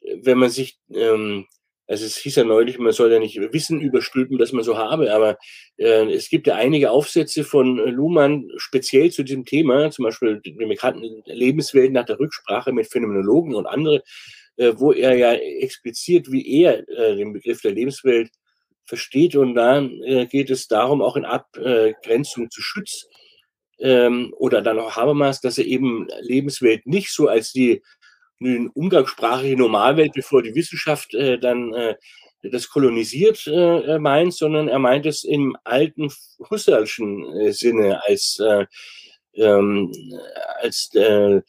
wenn 0.00 0.38
man 0.38 0.50
sich 0.50 0.78
ähm, 0.92 1.46
also 1.88 2.04
es 2.04 2.16
hieß 2.18 2.36
ja 2.36 2.44
neulich, 2.44 2.78
man 2.78 2.92
soll 2.92 3.10
ja 3.10 3.18
nicht 3.18 3.40
Wissen 3.52 3.80
überstülpen, 3.80 4.38
das 4.38 4.52
man 4.52 4.62
so 4.62 4.76
habe, 4.76 5.12
aber 5.12 5.38
äh, 5.78 6.12
es 6.12 6.28
gibt 6.28 6.46
ja 6.46 6.54
einige 6.54 6.90
Aufsätze 6.90 7.44
von 7.44 7.76
Luhmann 7.76 8.48
speziell 8.58 9.10
zu 9.10 9.24
diesem 9.24 9.46
Thema, 9.46 9.90
zum 9.90 10.04
Beispiel 10.04 10.40
die 10.44 10.52
bekannten 10.52 11.22
Lebenswelten 11.24 11.94
nach 11.94 12.04
der 12.04 12.20
Rücksprache 12.20 12.72
mit 12.72 12.90
Phänomenologen 12.92 13.54
und 13.54 13.66
andere, 13.66 14.02
äh, 14.56 14.74
wo 14.76 14.92
er 14.92 15.16
ja 15.16 15.32
expliziert, 15.32 16.30
wie 16.30 16.62
er 16.62 16.86
äh, 16.88 17.16
den 17.16 17.32
Begriff 17.32 17.62
der 17.62 17.72
Lebenswelt 17.72 18.30
versteht. 18.84 19.34
Und 19.34 19.54
da 19.54 19.80
äh, 19.80 20.26
geht 20.26 20.50
es 20.50 20.68
darum, 20.68 21.00
auch 21.00 21.16
in 21.16 21.24
Abgrenzung 21.24 22.50
zu 22.50 22.60
Schütz 22.60 23.06
ähm, 23.78 24.34
oder 24.36 24.60
dann 24.60 24.78
auch 24.78 24.96
Habermas, 24.96 25.40
dass 25.40 25.58
er 25.58 25.64
eben 25.64 26.08
Lebenswelt 26.20 26.86
nicht 26.86 27.12
so 27.12 27.28
als 27.28 27.52
die 27.52 27.82
eine 28.40 28.70
umgangssprachliche 28.74 29.56
Normalwelt, 29.56 30.12
bevor 30.14 30.42
die 30.42 30.54
Wissenschaft 30.54 31.14
äh, 31.14 31.38
dann 31.38 31.74
äh, 31.74 31.94
das 32.42 32.68
kolonisiert 32.68 33.46
äh, 33.46 33.98
meint, 33.98 34.34
sondern 34.34 34.68
er 34.68 34.78
meint 34.78 35.06
es 35.06 35.24
im 35.24 35.56
alten 35.64 36.08
Husserlschen 36.50 37.24
äh, 37.36 37.52
Sinne 37.52 38.00
als, 38.06 38.38
äh, 38.38 38.66
ähm, 39.34 39.92
als 40.60 40.94
äh, 40.94 41.42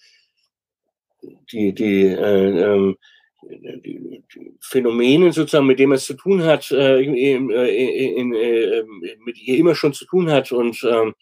die, 1.51 1.73
die, 1.73 2.05
äh, 2.07 2.73
ähm, 2.73 2.97
die, 3.43 4.23
die 4.33 4.53
Phänomene 4.61 5.31
sozusagen, 5.31 5.67
mit 5.67 5.79
denen 5.79 5.93
es 5.93 6.05
zu 6.05 6.15
tun 6.15 6.43
hat, 6.43 6.71
äh, 6.71 6.99
in, 7.01 7.13
in, 7.15 8.33
in, 8.33 9.19
mit 9.23 9.39
ihr 9.39 9.57
immer 9.57 9.75
schon 9.75 9.93
zu 9.93 10.05
tun 10.05 10.31
hat 10.31 10.51
und 10.51 10.83
ähm, 10.83 11.13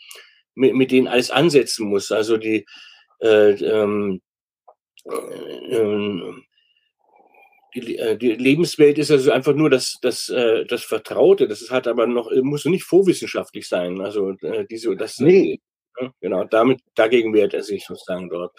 mit, 0.55 0.75
mit 0.75 0.91
denen 0.91 1.07
alles 1.07 1.29
ansetzen 1.29 1.87
muss. 1.87 2.11
Also 2.11 2.37
die, 2.37 2.65
äh, 3.19 3.51
ähm, 3.51 3.61
ähm, 3.61 4.21
die, 7.75 7.97
äh, 7.97 8.17
die, 8.17 8.33
Lebenswelt 8.33 8.97
ist 8.97 9.11
also 9.11 9.31
einfach 9.31 9.53
nur 9.53 9.69
das, 9.69 9.97
das, 10.01 10.29
äh, 10.29 10.65
das 10.65 10.83
Vertraute. 10.83 11.47
Das 11.47 11.69
hat 11.69 11.87
aber 11.87 12.07
noch, 12.07 12.31
muss 12.41 12.65
nicht 12.65 12.83
vorwissenschaftlich 12.83 13.67
sein. 13.67 14.01
Also 14.01 14.31
äh, 14.41 14.65
diese, 14.69 14.95
das, 14.95 15.19
nee. 15.19 15.59
genau, 16.21 16.43
damit, 16.45 16.81
dagegen 16.95 17.33
wehrt 17.33 17.53
er 17.53 17.63
sich 17.63 17.85
sozusagen 17.85 18.29
dort. 18.29 18.53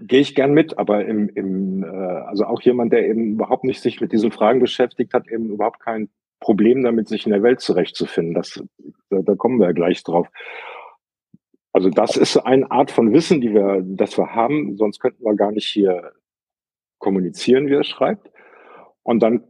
Gehe 0.00 0.20
ich 0.20 0.34
gern 0.34 0.52
mit, 0.52 0.78
aber 0.78 1.04
im, 1.04 1.28
im, 1.30 1.84
also 1.84 2.44
auch 2.44 2.62
jemand, 2.62 2.92
der 2.92 3.06
eben 3.08 3.32
überhaupt 3.32 3.64
nicht 3.64 3.80
sich 3.80 4.00
mit 4.00 4.12
diesen 4.12 4.32
Fragen 4.32 4.60
beschäftigt, 4.60 5.12
hat 5.12 5.28
eben 5.28 5.50
überhaupt 5.50 5.80
kein 5.80 6.08
Problem 6.40 6.82
damit, 6.82 7.08
sich 7.08 7.26
in 7.26 7.32
der 7.32 7.42
Welt 7.42 7.60
zurechtzufinden. 7.60 8.34
Das, 8.34 8.62
da, 9.10 9.22
da 9.22 9.34
kommen 9.34 9.58
wir 9.58 9.66
ja 9.66 9.72
gleich 9.72 10.02
drauf. 10.02 10.28
Also 11.72 11.88
das 11.88 12.16
ist 12.16 12.36
eine 12.36 12.70
Art 12.70 12.90
von 12.90 13.12
Wissen, 13.12 13.40
die 13.40 13.54
wir, 13.54 13.82
das 13.82 14.16
wir 14.18 14.34
haben, 14.34 14.76
sonst 14.76 15.00
könnten 15.00 15.24
wir 15.24 15.34
gar 15.34 15.52
nicht 15.52 15.66
hier 15.66 16.12
kommunizieren, 16.98 17.66
wie 17.68 17.74
er 17.74 17.84
schreibt. 17.84 18.30
Und 19.02 19.20
dann, 19.20 19.44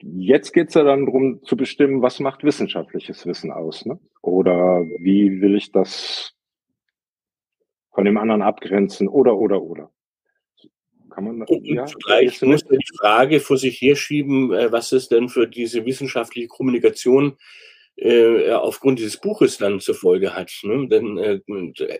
jetzt 0.00 0.52
geht's 0.52 0.74
ja 0.74 0.84
dann 0.84 1.06
darum 1.06 1.42
zu 1.42 1.56
bestimmen, 1.56 2.02
was 2.02 2.20
macht 2.20 2.44
wissenschaftliches 2.44 3.26
Wissen 3.26 3.50
aus, 3.50 3.86
ne? 3.86 3.98
Oder 4.20 4.84
wie 5.00 5.40
will 5.40 5.56
ich 5.56 5.72
das 5.72 6.34
von 7.92 8.04
dem 8.04 8.18
anderen 8.18 8.42
abgrenzen 8.42 9.08
oder 9.08 9.36
oder 9.36 9.60
oder. 9.60 9.90
Kann 11.10 11.24
man 11.24 11.46
ja, 11.48 11.86
zugleich 11.86 12.40
muss 12.42 12.64
man 12.68 12.78
die 12.78 12.96
Frage 12.96 13.40
vor 13.40 13.56
sich 13.56 13.80
herschieben, 13.80 14.52
äh, 14.52 14.70
was 14.70 14.92
es 14.92 15.08
denn 15.08 15.28
für 15.28 15.48
diese 15.48 15.84
wissenschaftliche 15.84 16.46
Kommunikation 16.46 17.36
äh, 18.00 18.52
aufgrund 18.52 19.00
dieses 19.00 19.16
Buches 19.16 19.58
dann 19.58 19.80
zur 19.80 19.94
Folge 19.94 20.34
hat. 20.34 20.52
Ne? 20.62 20.88
Denn 20.88 21.18
äh, 21.18 21.40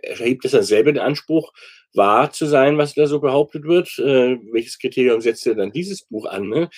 erhebt 0.03 0.45
es 0.45 0.53
dann 0.53 0.63
selber 0.63 0.93
den 0.93 1.03
Anspruch, 1.03 1.53
wahr 1.93 2.31
zu 2.31 2.47
sein, 2.47 2.79
was 2.79 2.95
da 2.95 3.07
so 3.07 3.21
behauptet 3.21 3.65
wird. 3.65 3.99
Äh, 3.99 4.39
welches 4.53 4.79
Kriterium 4.79 5.21
setzt 5.21 5.47
er 5.47 5.57
dann 5.57 5.73
dieses 5.73 6.03
Buch 6.05 6.27
an? 6.27 6.49
Ne? 6.49 6.71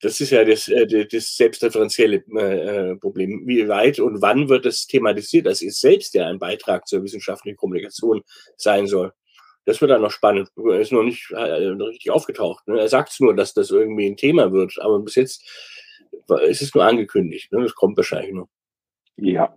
Das 0.00 0.20
ist 0.20 0.30
ja 0.30 0.44
das, 0.44 0.68
äh, 0.68 1.06
das 1.06 1.34
selbstreferenzielle 1.36 2.16
äh, 2.16 2.96
Problem. 2.96 3.42
Wie 3.46 3.66
weit 3.68 4.00
und 4.00 4.20
wann 4.20 4.50
wird 4.50 4.66
das 4.66 4.86
thematisiert, 4.86 5.46
dass 5.46 5.62
es 5.62 5.80
selbst 5.80 6.14
ja 6.14 6.26
ein 6.26 6.38
Beitrag 6.38 6.86
zur 6.86 7.02
wissenschaftlichen 7.02 7.56
Kommunikation 7.56 8.22
sein 8.56 8.86
soll? 8.86 9.12
Das 9.64 9.80
wird 9.80 9.90
dann 9.90 10.02
noch 10.02 10.10
spannend. 10.10 10.50
Ist 10.78 10.92
noch 10.92 11.02
nicht 11.02 11.30
äh, 11.30 11.36
richtig 11.38 12.10
aufgetaucht. 12.10 12.68
Ne? 12.68 12.80
Er 12.80 12.88
sagt 12.88 13.18
nur, 13.20 13.34
dass 13.34 13.54
das 13.54 13.70
irgendwie 13.70 14.06
ein 14.06 14.16
Thema 14.16 14.52
wird, 14.52 14.78
aber 14.78 14.98
bis 15.00 15.14
jetzt 15.14 15.42
ist 16.42 16.62
es 16.62 16.74
nur 16.74 16.84
angekündigt. 16.84 17.50
Ne? 17.52 17.62
Das 17.62 17.74
kommt 17.74 17.96
wahrscheinlich 17.96 18.34
noch. 18.34 18.48
Ja. 19.18 19.56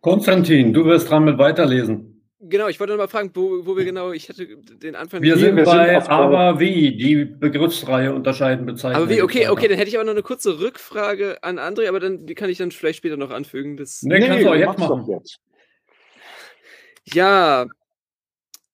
Konstantin, 0.00 0.72
du 0.72 0.84
wirst 0.84 1.10
dran 1.10 1.24
mit 1.24 1.38
weiterlesen. 1.38 2.12
Genau, 2.44 2.66
ich 2.66 2.80
wollte 2.80 2.92
noch 2.92 2.98
mal 2.98 3.08
fragen, 3.08 3.30
wo, 3.34 3.64
wo 3.64 3.76
wir 3.76 3.84
genau, 3.84 4.10
ich 4.10 4.28
hatte 4.28 4.44
den 4.46 4.96
Anfang. 4.96 5.22
Wir 5.22 5.38
sind 5.38 5.54
wir 5.54 5.64
bei 5.64 6.00
sind 6.00 6.10
aber 6.10 6.58
wie, 6.58 6.96
die 6.96 7.24
Begriffsreihe 7.24 8.12
unterscheiden 8.12 8.66
bezeichnen. 8.66 8.96
Aber 8.96 9.08
wie, 9.08 9.22
okay, 9.22 9.48
okay, 9.48 9.68
dann 9.68 9.78
hätte 9.78 9.88
ich 9.88 9.94
aber 9.96 10.04
noch 10.04 10.12
eine 10.12 10.24
kurze 10.24 10.58
Rückfrage 10.58 11.42
an 11.44 11.60
André, 11.60 11.88
aber 11.88 12.00
dann, 12.00 12.26
die 12.26 12.34
kann 12.34 12.50
ich 12.50 12.58
dann 12.58 12.72
vielleicht 12.72 12.98
später 12.98 13.16
noch 13.16 13.30
anfügen. 13.30 13.76
Das 13.76 14.02
nee, 14.02 14.18
nee 14.18 14.26
kannst 14.26 14.44
du 14.44 14.50
auch 14.50 14.54
jetzt 14.56 14.78
machen. 14.78 15.06
Jetzt. 15.08 15.38
Ja, 17.04 17.66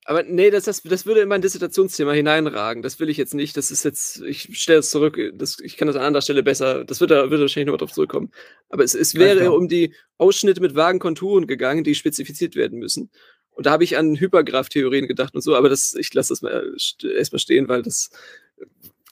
aber 0.09 0.23
nee, 0.23 0.51
das, 0.51 0.65
das, 0.65 0.83
das 0.83 1.05
würde 1.05 1.21
in 1.21 1.29
mein 1.29 1.43
Dissertationsthema 1.43 2.13
hineinragen. 2.13 2.83
Das 2.83 2.99
will 2.99 3.11
ich 3.11 3.19
jetzt 3.19 3.35
nicht. 3.35 3.59
Das 3.59 3.71
ist 3.71 3.85
jetzt, 3.85 4.23
ich 4.23 4.59
stelle 4.59 4.79
es 4.79 4.89
zurück. 4.89 5.21
Das, 5.35 5.59
ich 5.61 5.77
kann 5.77 5.87
das 5.87 5.97
an 5.97 6.03
anderer 6.03 6.23
Stelle 6.23 6.43
besser. 6.43 6.83
Das 6.87 7.03
wird 7.03 7.11
da 7.11 7.31
wird 7.31 7.43
wahrscheinlich 7.43 7.67
nochmal 7.67 7.77
drauf 7.77 7.93
zurückkommen. 7.93 8.33
Aber 8.71 8.85
es, 8.85 8.95
es 8.95 9.17
wäre 9.17 9.53
um 9.53 9.69
die 9.69 9.93
Ausschnitte 10.17 10.63
mit 10.63 10.75
vagen 10.75 10.99
Konturen 10.99 11.47
gegangen, 11.47 11.85
die 11.85 11.95
spezifiziert 11.95 12.57
werden 12.57 12.79
müssen. 12.79 13.11
Und 13.51 13.67
da 13.67 13.71
habe 13.71 13.85
ich 13.85 13.99
an 13.99 14.19
Hypergraph-Theorien 14.19 15.09
gedacht 15.09 15.35
und 15.35 15.43
so, 15.43 15.55
aber 15.55 15.69
das, 15.69 15.95
ich 15.95 16.15
lasse 16.15 16.33
das 16.33 16.41
mal 16.41 16.75
erstmal 17.03 17.41
stehen, 17.41 17.69
weil 17.69 17.83
das 17.83 18.09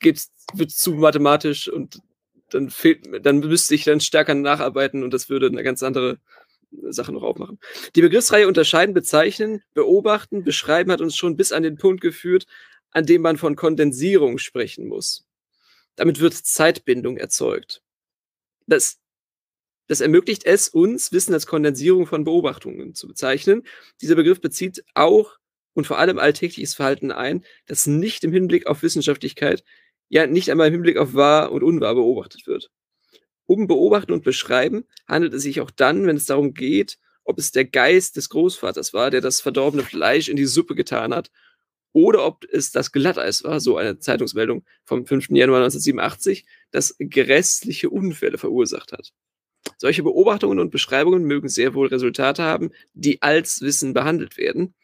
geht, 0.01 0.23
wird 0.55 0.71
zu 0.71 0.93
mathematisch 0.93 1.69
und 1.69 2.01
dann 2.49 2.71
fehlt, 2.71 3.07
dann 3.27 3.41
müsste 3.41 3.75
ich 3.75 3.85
dann 3.85 4.01
stärker 4.01 4.35
nacharbeiten 4.35 5.03
und 5.03 5.13
das 5.13 5.29
würde 5.29 5.49
eine 5.49 5.63
ganz 5.63 5.83
andere 5.83 6.21
Sache 6.71 7.13
noch 7.13 7.23
aufmachen. 7.23 7.59
Die 7.95 8.03
Begriffsreihe 8.03 8.49
unterscheiden, 8.49 8.95
bezeichnen, 8.95 9.63
beobachten, 9.75 10.45
beschreiben 10.45 10.93
hat 10.93 11.01
uns 11.01 11.17
schon 11.17 11.37
bis 11.37 11.53
an 11.53 11.63
den 11.63 11.77
Punkt 11.77 12.01
geführt, 12.01 12.47
an 12.91 13.07
dem 13.07 13.23
man 13.23 13.37
von 13.37 13.57
Kondensierung 13.57 14.39
sprechen 14.39 14.87
muss. 14.87 15.27
Damit 15.97 16.21
wird 16.21 16.35
Zeitbindung 16.35 17.17
erzeugt. 17.17 17.83
Das, 18.67 18.99
das 19.87 20.01
ermöglicht 20.01 20.45
es 20.45 20.69
uns, 20.69 21.13
Wissen 21.13 21.35
als 21.35 21.47
Kondensierung 21.47 22.07
von 22.07 22.25
Beobachtungen 22.25 22.95
zu 22.95 23.07
bezeichnen. 23.09 23.63
Dieser 24.01 24.15
Begriff 24.15 24.41
bezieht 24.41 24.85
auch 24.95 25.37
und 25.75 25.87
vor 25.87 25.99
allem 25.99 26.19
alltägliches 26.19 26.75
Verhalten 26.75 27.13
ein, 27.13 27.45
das 27.67 27.87
nicht 27.87 28.25
im 28.25 28.33
Hinblick 28.33 28.67
auf 28.67 28.83
Wissenschaftlichkeit, 28.83 29.63
ja 30.09 30.27
nicht 30.27 30.51
einmal 30.51 30.69
im 30.69 30.75
Hinblick 30.75 30.97
auf 30.97 31.15
wahr 31.15 31.53
und 31.53 31.63
unwahr 31.63 31.95
beobachtet 31.95 32.47
wird. 32.47 32.71
Um 33.47 33.67
Beobachten 33.67 34.13
und 34.13 34.25
Beschreiben 34.25 34.85
handelt 35.07 35.33
es 35.35 35.43
sich 35.43 35.61
auch 35.61 35.71
dann, 35.71 36.07
wenn 36.07 36.17
es 36.17 36.27
darum 36.27 36.53
geht, 36.53 36.99
ob 37.25 37.39
es 37.39 37.53
der 37.53 37.65
Geist 37.65 38.17
des 38.17 38.29
Großvaters 38.29 38.93
war, 38.93 39.11
der 39.11 39.21
das 39.21 39.41
verdorbene 39.41 39.83
Fleisch 39.83 40.29
in 40.29 40.37
die 40.37 40.47
Suppe 40.47 40.75
getan 40.75 41.15
hat, 41.15 41.31
oder 41.93 42.27
ob 42.27 42.45
es 42.53 42.73
das 42.73 42.93
Glatteis 42.93 43.43
war, 43.43 43.59
so 43.59 43.79
eine 43.79 43.99
Zeitungsmeldung 43.99 44.65
vom 44.85 45.07
5. 45.07 45.31
Januar 45.31 45.61
1987, 45.61 46.45
das 46.71 46.95
grässliche 46.99 47.89
Unfälle 47.89 48.37
verursacht 48.37 48.93
hat. 48.93 49.13
Solche 49.79 50.03
Beobachtungen 50.03 50.59
und 50.59 50.71
Beschreibungen 50.71 51.25
mögen 51.25 51.49
sehr 51.49 51.75
wohl 51.75 51.89
Resultate 51.89 52.43
haben, 52.43 52.71
die 52.93 53.23
als 53.23 53.63
Wissen 53.63 53.95
behandelt 53.95 54.37
werden. 54.37 54.75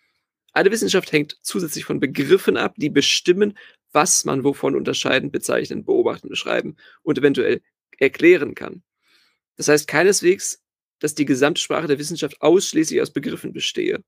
Alle 0.52 0.70
Wissenschaft 0.70 1.12
hängt 1.12 1.36
zusätzlich 1.42 1.84
von 1.84 2.00
Begriffen 2.00 2.56
ab, 2.56 2.74
die 2.76 2.90
bestimmen, 2.90 3.58
was 3.92 4.24
man 4.24 4.42
wovon 4.42 4.74
unterscheiden, 4.74 5.30
bezeichnen, 5.30 5.84
beobachten, 5.84 6.28
beschreiben 6.28 6.76
und 7.02 7.18
eventuell 7.18 7.60
erklären 8.02 8.54
kann. 8.54 8.82
Das 9.56 9.68
heißt 9.68 9.86
keineswegs, 9.86 10.60
dass 10.98 11.14
die 11.14 11.24
Gesamtsprache 11.24 11.86
der 11.86 11.98
Wissenschaft 11.98 12.40
ausschließlich 12.40 13.00
aus 13.00 13.12
Begriffen 13.12 13.52
bestehe. 13.52 14.02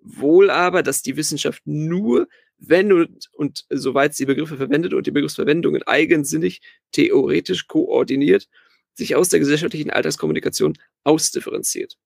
Wohl 0.00 0.50
aber, 0.50 0.82
dass 0.82 1.02
die 1.02 1.16
Wissenschaft 1.16 1.62
nur, 1.64 2.28
wenn 2.58 2.92
und, 2.92 3.28
und 3.32 3.64
soweit 3.70 4.14
sie 4.14 4.26
Begriffe 4.26 4.56
verwendet 4.56 4.94
und 4.94 5.06
die 5.06 5.10
Begriffsverwendungen 5.10 5.82
eigensinnig 5.82 6.60
theoretisch 6.92 7.66
koordiniert, 7.66 8.48
sich 8.94 9.16
aus 9.16 9.28
der 9.28 9.40
gesellschaftlichen 9.40 9.90
Alltagskommunikation 9.90 10.76
ausdifferenziert. 11.04 11.96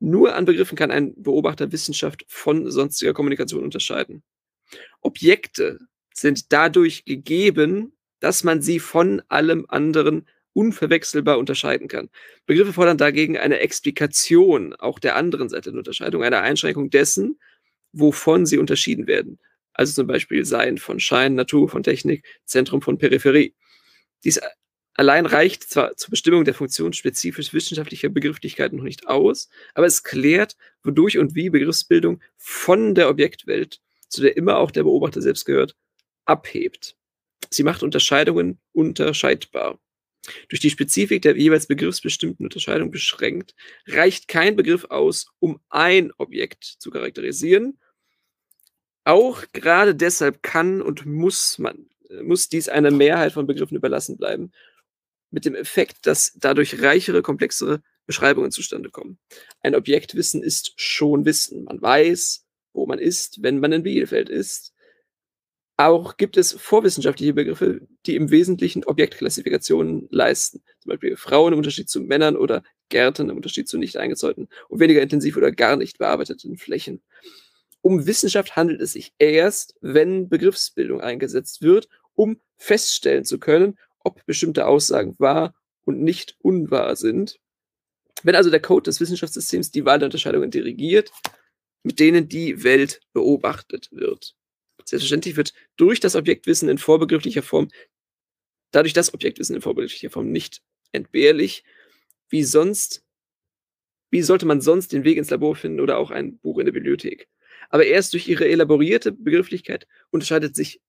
Nur 0.00 0.34
an 0.34 0.44
Begriffen 0.44 0.76
kann 0.76 0.90
ein 0.90 1.14
Beobachter 1.20 1.72
Wissenschaft 1.72 2.24
von 2.28 2.70
sonstiger 2.70 3.14
Kommunikation 3.14 3.64
unterscheiden. 3.64 4.22
Objekte 5.00 5.78
sind 6.14 6.52
dadurch 6.52 7.04
gegeben, 7.04 7.92
dass 8.20 8.44
man 8.44 8.62
sie 8.62 8.80
von 8.80 9.22
allem 9.28 9.66
anderen 9.68 10.26
unverwechselbar 10.58 11.38
unterscheiden 11.38 11.86
kann. 11.86 12.10
Begriffe 12.44 12.72
fordern 12.72 12.98
dagegen 12.98 13.38
eine 13.38 13.60
Explikation 13.60 14.74
auch 14.74 14.98
der 14.98 15.14
anderen 15.14 15.48
Seite 15.48 15.70
der 15.70 15.78
Unterscheidung, 15.78 16.24
eine 16.24 16.40
Einschränkung 16.40 16.90
dessen, 16.90 17.38
wovon 17.92 18.44
sie 18.44 18.58
unterschieden 18.58 19.06
werden. 19.06 19.38
Also 19.72 19.92
zum 19.92 20.08
Beispiel 20.08 20.44
Sein 20.44 20.78
von 20.78 20.98
Schein, 20.98 21.36
Natur 21.36 21.68
von 21.68 21.84
Technik, 21.84 22.24
Zentrum 22.44 22.82
von 22.82 22.98
Peripherie. 22.98 23.54
Dies 24.24 24.40
allein 24.94 25.26
reicht 25.26 25.62
zwar 25.62 25.94
zur 25.96 26.10
Bestimmung 26.10 26.44
der 26.44 26.54
Funktion 26.54 26.92
spezifisch 26.92 27.52
wissenschaftlicher 27.52 28.08
Begrifflichkeiten 28.08 28.78
noch 28.78 28.84
nicht 28.84 29.06
aus, 29.06 29.48
aber 29.74 29.86
es 29.86 30.02
klärt, 30.02 30.56
wodurch 30.82 31.18
und 31.18 31.36
wie 31.36 31.50
Begriffsbildung 31.50 32.20
von 32.36 32.96
der 32.96 33.08
Objektwelt, 33.08 33.80
zu 34.08 34.22
der 34.22 34.36
immer 34.36 34.56
auch 34.56 34.72
der 34.72 34.82
Beobachter 34.82 35.22
selbst 35.22 35.44
gehört, 35.44 35.76
abhebt. 36.24 36.96
Sie 37.48 37.62
macht 37.62 37.84
Unterscheidungen 37.84 38.58
unterscheidbar. 38.72 39.78
Durch 40.48 40.60
die 40.60 40.70
Spezifik 40.70 41.22
der 41.22 41.36
jeweils 41.36 41.66
begriffsbestimmten 41.66 42.44
Unterscheidung 42.44 42.90
beschränkt, 42.90 43.54
reicht 43.86 44.28
kein 44.28 44.56
Begriff 44.56 44.84
aus, 44.86 45.26
um 45.38 45.60
ein 45.68 46.12
Objekt 46.18 46.64
zu 46.64 46.90
charakterisieren. 46.90 47.78
Auch 49.04 49.44
gerade 49.52 49.94
deshalb 49.94 50.42
kann 50.42 50.82
und 50.82 51.06
muss 51.06 51.58
man, 51.58 51.88
muss 52.22 52.48
dies 52.48 52.68
einer 52.68 52.90
Mehrheit 52.90 53.32
von 53.32 53.46
Begriffen 53.46 53.76
überlassen 53.76 54.18
bleiben, 54.18 54.52
mit 55.30 55.44
dem 55.44 55.54
Effekt, 55.54 56.06
dass 56.06 56.32
dadurch 56.36 56.82
reichere, 56.82 57.22
komplexere 57.22 57.82
Beschreibungen 58.06 58.50
zustande 58.50 58.90
kommen. 58.90 59.18
Ein 59.60 59.74
Objektwissen 59.74 60.42
ist 60.42 60.72
schon 60.76 61.24
Wissen. 61.24 61.64
Man 61.64 61.80
weiß, 61.80 62.46
wo 62.72 62.86
man 62.86 62.98
ist, 62.98 63.42
wenn 63.42 63.60
man 63.60 63.72
in 63.72 63.82
Bielefeld 63.82 64.30
ist. 64.30 64.72
Auch 65.80 66.16
gibt 66.16 66.36
es 66.36 66.54
vorwissenschaftliche 66.54 67.34
Begriffe, 67.34 67.86
die 68.04 68.16
im 68.16 68.32
Wesentlichen 68.32 68.84
Objektklassifikationen 68.84 70.08
leisten. 70.10 70.64
Zum 70.80 70.90
Beispiel 70.90 71.16
Frauen 71.16 71.52
im 71.52 71.58
Unterschied 71.60 71.88
zu 71.88 72.00
Männern 72.00 72.36
oder 72.36 72.64
Gärten 72.88 73.30
im 73.30 73.36
Unterschied 73.36 73.68
zu 73.68 73.78
nicht 73.78 73.96
eingezäunten 73.96 74.48
und 74.68 74.80
weniger 74.80 75.00
intensiv 75.00 75.36
oder 75.36 75.52
gar 75.52 75.76
nicht 75.76 75.98
bearbeiteten 75.98 76.56
Flächen. 76.56 77.00
Um 77.80 78.08
Wissenschaft 78.08 78.56
handelt 78.56 78.80
es 78.80 78.94
sich 78.94 79.12
erst, 79.20 79.76
wenn 79.80 80.28
Begriffsbildung 80.28 81.00
eingesetzt 81.00 81.62
wird, 81.62 81.88
um 82.14 82.40
feststellen 82.56 83.24
zu 83.24 83.38
können, 83.38 83.78
ob 84.00 84.26
bestimmte 84.26 84.66
Aussagen 84.66 85.14
wahr 85.20 85.54
und 85.84 86.02
nicht 86.02 86.34
unwahr 86.40 86.96
sind. 86.96 87.38
Wenn 88.24 88.34
also 88.34 88.50
der 88.50 88.60
Code 88.60 88.82
des 88.82 89.00
Wissenschaftssystems 89.00 89.70
die 89.70 89.84
Wahl 89.84 90.00
der 90.00 90.06
Unterscheidungen 90.06 90.50
dirigiert, 90.50 91.12
mit 91.84 92.00
denen 92.00 92.28
die 92.28 92.64
Welt 92.64 93.00
beobachtet 93.12 93.90
wird. 93.92 94.34
Selbstverständlich 94.88 95.36
wird 95.36 95.52
durch 95.76 96.00
das 96.00 96.16
Objektwissen 96.16 96.70
in 96.70 96.78
vorbegrifflicher 96.78 97.42
Form, 97.42 97.68
dadurch 98.70 98.94
das 98.94 99.12
Objektwissen 99.12 99.54
in 99.54 99.60
vorbegrifflicher 99.60 100.08
Form 100.08 100.32
nicht 100.32 100.62
entbehrlich, 100.92 101.62
wie 102.30 102.42
sonst, 102.42 103.04
wie 104.10 104.22
sollte 104.22 104.46
man 104.46 104.62
sonst 104.62 104.92
den 104.92 105.04
Weg 105.04 105.18
ins 105.18 105.28
Labor 105.28 105.56
finden 105.56 105.80
oder 105.80 105.98
auch 105.98 106.10
ein 106.10 106.38
Buch 106.38 106.58
in 106.58 106.64
der 106.64 106.72
Bibliothek? 106.72 107.28
Aber 107.68 107.84
erst 107.84 108.14
durch 108.14 108.28
ihre 108.28 108.48
elaborierte 108.48 109.12
Begrifflichkeit 109.12 109.86
unterscheidet 110.08 110.56
sich, 110.56 110.80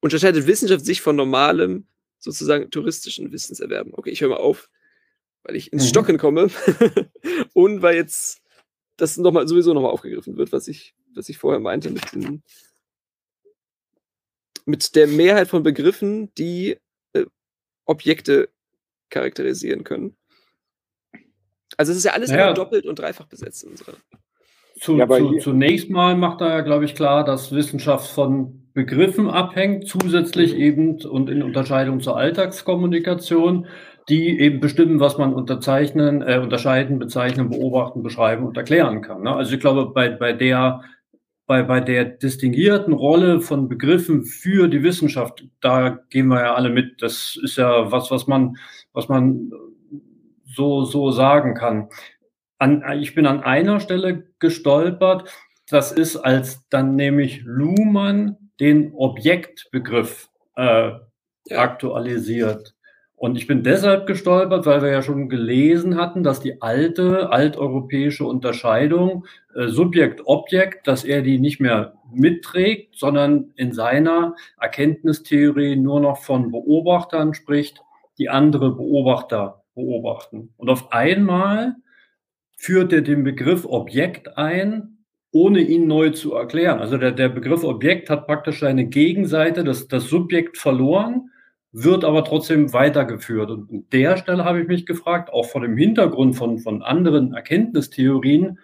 unterscheidet 0.00 0.46
Wissenschaft 0.46 0.86
sich 0.86 1.02
von 1.02 1.14
normalem, 1.14 1.86
sozusagen 2.18 2.70
touristischen 2.70 3.32
Wissenserwerben. 3.32 3.92
Okay, 3.92 4.10
ich 4.10 4.22
höre 4.22 4.30
mal 4.30 4.36
auf, 4.36 4.70
weil 5.42 5.56
ich 5.56 5.74
ins 5.74 5.84
mhm. 5.84 5.88
Stocken 5.88 6.16
komme 6.16 6.48
und 7.52 7.82
weil 7.82 7.96
jetzt 7.96 8.40
das 8.96 9.18
noch 9.18 9.32
mal, 9.32 9.46
sowieso 9.46 9.74
nochmal 9.74 9.90
aufgegriffen 9.90 10.38
wird, 10.38 10.52
was 10.52 10.68
ich 10.68 10.94
was 11.14 11.28
ich 11.28 11.38
vorher 11.38 11.60
meinte, 11.60 11.90
mit, 11.90 12.12
den, 12.12 12.42
mit 14.64 14.94
der 14.94 15.06
Mehrheit 15.06 15.48
von 15.48 15.62
Begriffen, 15.62 16.32
die 16.34 16.78
äh, 17.12 17.24
Objekte 17.84 18.48
charakterisieren 19.10 19.84
können. 19.84 20.16
Also 21.76 21.92
es 21.92 21.98
ist 21.98 22.04
ja 22.04 22.12
alles 22.12 22.30
ja. 22.30 22.52
doppelt 22.52 22.86
und 22.86 22.98
dreifach 22.98 23.26
besetzt. 23.26 23.64
Unsere. 23.64 23.94
Zu, 24.80 24.96
ja, 24.96 25.08
zu, 25.08 25.38
zunächst 25.38 25.90
mal 25.90 26.16
macht 26.16 26.40
er 26.40 26.48
ja, 26.48 26.60
glaube 26.60 26.84
ich, 26.84 26.94
klar, 26.94 27.24
dass 27.24 27.52
Wissenschaft 27.52 28.10
von 28.10 28.68
Begriffen 28.74 29.28
abhängt, 29.28 29.86
zusätzlich 29.86 30.54
eben 30.56 31.00
und 31.02 31.28
in 31.28 31.42
Unterscheidung 31.42 32.00
zur 32.00 32.16
Alltagskommunikation, 32.16 33.66
die 34.08 34.40
eben 34.40 34.60
bestimmen, 34.60 34.98
was 34.98 35.18
man 35.18 35.34
unterzeichnen, 35.34 36.22
äh, 36.22 36.38
unterscheiden, 36.38 36.98
bezeichnen, 36.98 37.50
beobachten, 37.50 38.02
beschreiben 38.02 38.44
und 38.46 38.56
erklären 38.56 39.02
kann. 39.02 39.22
Ne? 39.22 39.34
Also 39.34 39.54
ich 39.54 39.60
glaube, 39.60 39.86
bei, 39.86 40.08
bei 40.08 40.32
der 40.32 40.82
bei, 41.52 41.62
bei 41.64 41.80
der 41.80 42.06
distinguierten 42.06 42.94
Rolle 42.94 43.42
von 43.42 43.68
Begriffen 43.68 44.24
für 44.24 44.68
die 44.68 44.82
Wissenschaft, 44.82 45.44
da 45.60 45.98
gehen 46.08 46.28
wir 46.28 46.40
ja 46.40 46.54
alle 46.54 46.70
mit. 46.70 47.02
Das 47.02 47.38
ist 47.42 47.58
ja 47.58 47.92
was, 47.92 48.10
was 48.10 48.26
man, 48.26 48.56
was 48.94 49.10
man 49.10 49.52
so, 50.46 50.86
so 50.86 51.10
sagen 51.10 51.54
kann. 51.54 51.90
An, 52.56 52.82
ich 53.02 53.14
bin 53.14 53.26
an 53.26 53.42
einer 53.42 53.80
Stelle 53.80 54.32
gestolpert. 54.38 55.28
Das 55.68 55.92
ist, 55.92 56.16
als 56.16 56.66
dann 56.70 56.96
nämlich 56.96 57.42
Luhmann 57.44 58.38
den 58.58 58.94
Objektbegriff 58.94 60.30
äh, 60.56 60.92
aktualisiert. 61.50 62.74
Und 63.22 63.36
ich 63.36 63.46
bin 63.46 63.62
deshalb 63.62 64.08
gestolpert, 64.08 64.66
weil 64.66 64.82
wir 64.82 64.90
ja 64.90 65.00
schon 65.00 65.28
gelesen 65.28 65.96
hatten, 65.96 66.24
dass 66.24 66.40
die 66.40 66.60
alte 66.60 67.30
alteuropäische 67.30 68.24
Unterscheidung 68.24 69.26
äh, 69.54 69.68
Subjekt-Objekt, 69.68 70.88
dass 70.88 71.04
er 71.04 71.22
die 71.22 71.38
nicht 71.38 71.60
mehr 71.60 71.94
mitträgt, 72.12 72.98
sondern 72.98 73.52
in 73.54 73.70
seiner 73.70 74.34
Erkenntnistheorie 74.60 75.76
nur 75.76 76.00
noch 76.00 76.18
von 76.18 76.50
Beobachtern 76.50 77.32
spricht, 77.32 77.84
die 78.18 78.28
andere 78.28 78.74
Beobachter 78.74 79.62
beobachten. 79.76 80.52
Und 80.56 80.68
auf 80.68 80.90
einmal 80.92 81.76
führt 82.58 82.92
er 82.92 83.02
den 83.02 83.22
Begriff 83.22 83.64
Objekt 83.66 84.36
ein, 84.36 85.04
ohne 85.30 85.60
ihn 85.60 85.86
neu 85.86 86.10
zu 86.10 86.34
erklären. 86.34 86.80
Also 86.80 86.98
der, 86.98 87.12
der 87.12 87.28
Begriff 87.28 87.62
Objekt 87.62 88.10
hat 88.10 88.26
praktisch 88.26 88.64
eine 88.64 88.86
Gegenseite, 88.86 89.62
das, 89.62 89.86
das 89.86 90.08
Subjekt 90.08 90.58
verloren 90.58 91.28
wird 91.72 92.04
aber 92.04 92.24
trotzdem 92.24 92.72
weitergeführt. 92.72 93.50
Und 93.50 93.70
an 93.70 93.86
der 93.92 94.18
Stelle 94.18 94.44
habe 94.44 94.60
ich 94.60 94.68
mich 94.68 94.86
gefragt, 94.86 95.32
auch 95.32 95.46
vor 95.46 95.62
dem 95.62 95.76
Hintergrund 95.76 96.36
von, 96.36 96.58
von 96.58 96.82
anderen 96.82 97.32
Erkenntnistheorien, 97.32 98.58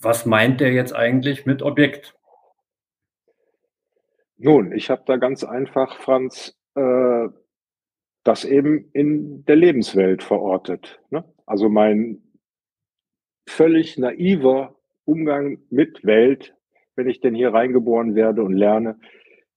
was 0.00 0.24
meint 0.24 0.60
der 0.60 0.72
jetzt 0.72 0.94
eigentlich 0.94 1.44
mit 1.44 1.62
Objekt? 1.62 2.14
Nun, 4.36 4.70
ich 4.70 4.88
habe 4.88 5.02
da 5.04 5.16
ganz 5.16 5.42
einfach, 5.42 5.96
Franz, 5.98 6.56
äh, 6.76 7.28
das 8.22 8.44
eben 8.44 8.88
in 8.92 9.44
der 9.46 9.56
Lebenswelt 9.56 10.22
verortet. 10.22 11.00
Ne? 11.10 11.24
Also 11.44 11.68
mein 11.68 12.22
völlig 13.48 13.98
naiver 13.98 14.76
Umgang 15.04 15.58
mit 15.70 16.04
Welt, 16.04 16.54
wenn 16.94 17.08
ich 17.08 17.20
denn 17.20 17.34
hier 17.34 17.52
reingeboren 17.52 18.14
werde 18.14 18.44
und 18.44 18.52
lerne, 18.52 19.00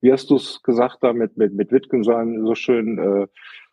wie 0.01 0.11
hast 0.11 0.29
du 0.29 0.35
es 0.35 0.61
gesagt 0.63 0.97
da 1.01 1.13
mit, 1.13 1.37
mit, 1.37 1.53
mit 1.53 1.71
Wittgenstein 1.71 2.45
so 2.45 2.55
schön, 2.55 2.97
äh, 2.97 3.27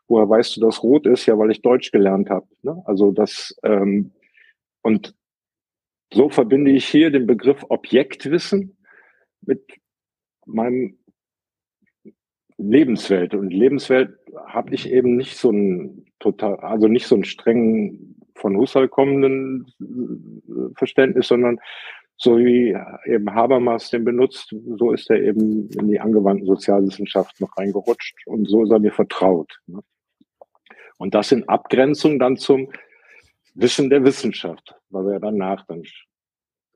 woher 0.07 0.29
weißt 0.29 0.57
du, 0.57 0.61
dass 0.61 0.83
rot 0.83 1.07
ist? 1.07 1.27
Ja, 1.27 1.38
weil 1.38 1.51
ich 1.51 1.62
Deutsch 1.62 1.91
gelernt 1.91 2.31
habe. 2.31 2.47
Ne? 2.62 2.81
Also 2.85 3.12
das, 3.12 3.59
ähm, 3.62 4.12
und 4.83 5.14
so 6.12 6.29
verbinde 6.29 6.71
ich 6.71 6.87
hier 6.87 7.11
den 7.11 7.27
Begriff 7.27 7.64
Objektwissen 7.69 8.77
mit 9.43 9.62
meinem 10.47 10.99
Lebenswelt. 12.57 13.35
Und 13.35 13.53
Lebenswelt 13.53 14.19
habe 14.47 14.75
ich 14.75 14.91
eben 14.91 15.17
nicht 15.17 15.37
so 15.37 15.51
ein 15.51 16.07
total, 16.19 16.57
also 16.57 16.88
nicht 16.88 17.07
so 17.07 17.14
einen 17.14 17.25
strengen 17.25 18.17
von 18.35 18.57
Husserl 18.57 18.88
kommenden 18.88 19.67
äh, 19.81 20.75
Verständnis, 20.75 21.29
sondern 21.29 21.61
so 22.19 22.37
wie 22.37 22.77
eben 23.07 23.33
Habermas 23.33 23.91
den 23.91 24.05
benutzt, 24.05 24.55
so 24.77 24.93
ist 24.93 25.09
er 25.09 25.23
eben 25.23 25.71
in 25.71 25.89
die 25.89 26.01
angewandten 26.01 26.47
Sozialwissenschaften 26.47 27.47
noch 27.47 27.57
reingerutscht 27.57 28.27
und 28.27 28.49
so 28.49 28.65
ist 28.65 28.71
er 28.71 28.81
mir 28.81 28.93
vertraut. 28.93 29.61
Ne? 29.67 29.81
Und 30.99 31.15
das 31.15 31.31
in 31.31 31.49
Abgrenzung 31.49 32.19
dann 32.19 32.37
zum 32.37 32.71
Wissen 33.55 33.89
der 33.89 34.05
Wissenschaft, 34.05 34.75
weil 34.91 35.05
wir 35.07 35.21
danach 35.21 35.65
dann 35.67 35.83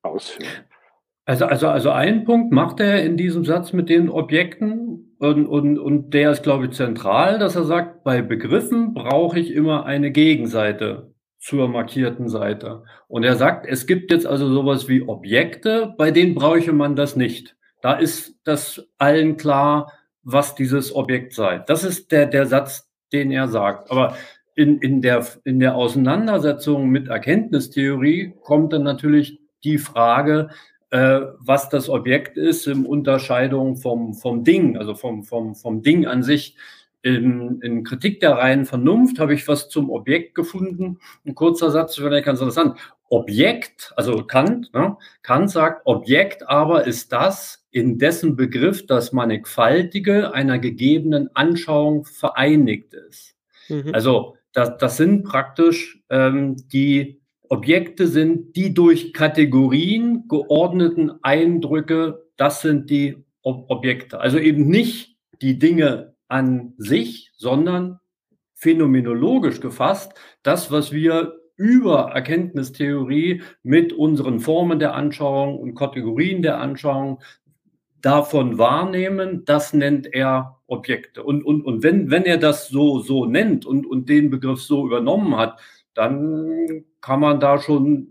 ausführen. 0.02 0.48
Also, 1.24 1.46
also, 1.46 1.68
also 1.68 1.90
ein 1.90 2.24
Punkt 2.24 2.52
macht 2.52 2.80
er 2.80 3.04
in 3.04 3.16
diesem 3.16 3.44
Satz 3.44 3.72
mit 3.72 3.88
den 3.88 4.08
Objekten 4.08 5.16
und, 5.18 5.46
und, 5.46 5.78
und 5.78 6.14
der 6.14 6.32
ist, 6.32 6.42
glaube 6.42 6.66
ich, 6.66 6.72
zentral, 6.72 7.38
dass 7.38 7.54
er 7.54 7.64
sagt, 7.64 8.02
bei 8.02 8.22
Begriffen 8.22 8.94
brauche 8.94 9.38
ich 9.38 9.52
immer 9.52 9.86
eine 9.86 10.10
Gegenseite 10.10 11.11
zur 11.42 11.68
markierten 11.68 12.28
Seite. 12.28 12.84
Und 13.08 13.24
er 13.24 13.34
sagt, 13.34 13.66
es 13.66 13.86
gibt 13.86 14.12
jetzt 14.12 14.26
also 14.26 14.48
sowas 14.52 14.88
wie 14.88 15.02
Objekte, 15.02 15.92
bei 15.98 16.12
denen 16.12 16.36
bräuchte 16.36 16.72
man 16.72 16.94
das 16.94 17.16
nicht. 17.16 17.56
Da 17.82 17.94
ist 17.94 18.36
das 18.44 18.86
allen 18.96 19.36
klar, 19.36 19.92
was 20.22 20.54
dieses 20.54 20.94
Objekt 20.94 21.34
sei. 21.34 21.58
Das 21.58 21.82
ist 21.82 22.12
der, 22.12 22.26
der 22.26 22.46
Satz, 22.46 22.88
den 23.12 23.32
er 23.32 23.48
sagt. 23.48 23.90
Aber 23.90 24.16
in, 24.54 24.78
in, 24.78 25.02
der, 25.02 25.26
in 25.42 25.58
der 25.58 25.74
Auseinandersetzung 25.74 26.88
mit 26.88 27.08
Erkenntnistheorie 27.08 28.34
kommt 28.42 28.72
dann 28.72 28.84
natürlich 28.84 29.40
die 29.64 29.78
Frage, 29.78 30.50
äh, 30.90 31.22
was 31.40 31.68
das 31.68 31.88
Objekt 31.88 32.36
ist, 32.36 32.68
in 32.68 32.86
Unterscheidung 32.86 33.76
vom, 33.76 34.14
vom 34.14 34.44
Ding, 34.44 34.76
also 34.76 34.94
vom, 34.94 35.24
vom, 35.24 35.56
vom 35.56 35.82
Ding 35.82 36.06
an 36.06 36.22
sich. 36.22 36.56
In, 37.02 37.60
in 37.62 37.82
Kritik 37.82 38.20
der 38.20 38.32
reinen 38.32 38.64
Vernunft 38.64 39.18
habe 39.18 39.34
ich 39.34 39.48
was 39.48 39.68
zum 39.68 39.90
Objekt 39.90 40.34
gefunden. 40.34 40.98
Ein 41.26 41.34
kurzer 41.34 41.70
Satz, 41.70 41.96
vielleicht 41.96 42.26
ganz 42.26 42.40
interessant. 42.40 42.78
Objekt, 43.08 43.92
also 43.96 44.24
Kant, 44.24 44.72
ne? 44.72 44.96
Kant 45.22 45.50
sagt, 45.50 45.82
Objekt 45.84 46.48
aber 46.48 46.86
ist 46.86 47.12
das, 47.12 47.66
in 47.70 47.98
dessen 47.98 48.36
Begriff 48.36 48.86
das 48.86 49.12
Mannigfaltige 49.12 50.32
einer 50.32 50.58
gegebenen 50.58 51.28
Anschauung 51.34 52.04
vereinigt 52.04 52.94
ist. 52.94 53.34
Mhm. 53.68 53.90
Also 53.92 54.36
das, 54.52 54.76
das 54.78 54.96
sind 54.96 55.24
praktisch 55.24 56.02
ähm, 56.10 56.56
die 56.68 57.20
Objekte 57.48 58.06
sind 58.06 58.56
die 58.56 58.72
durch 58.72 59.12
Kategorien 59.12 60.26
geordneten 60.28 61.12
Eindrücke, 61.22 62.26
das 62.38 62.62
sind 62.62 62.88
die 62.88 63.16
Ob 63.42 63.70
Objekte. 63.70 64.20
Also 64.20 64.38
eben 64.38 64.68
nicht 64.68 65.18
die 65.42 65.58
Dinge 65.58 66.11
an 66.32 66.72
sich, 66.78 67.30
sondern 67.36 68.00
phänomenologisch 68.54 69.60
gefasst, 69.60 70.14
das, 70.42 70.70
was 70.70 70.90
wir 70.90 71.34
über 71.56 72.12
Erkenntnistheorie 72.12 73.42
mit 73.62 73.92
unseren 73.92 74.40
Formen 74.40 74.78
der 74.78 74.94
Anschauung 74.94 75.58
und 75.58 75.74
Kategorien 75.74 76.40
der 76.40 76.58
Anschauung 76.58 77.20
davon 78.00 78.56
wahrnehmen, 78.56 79.44
das 79.44 79.74
nennt 79.74 80.12
er 80.12 80.58
Objekte. 80.66 81.22
Und, 81.22 81.44
und, 81.44 81.62
und 81.66 81.82
wenn, 81.82 82.10
wenn 82.10 82.24
er 82.24 82.38
das 82.38 82.68
so, 82.68 83.00
so 83.00 83.26
nennt 83.26 83.66
und, 83.66 83.86
und 83.86 84.08
den 84.08 84.30
Begriff 84.30 84.62
so 84.62 84.86
übernommen 84.86 85.36
hat, 85.36 85.60
dann 85.92 86.84
kann 87.02 87.20
man 87.20 87.40
da 87.40 87.58
schon 87.58 88.08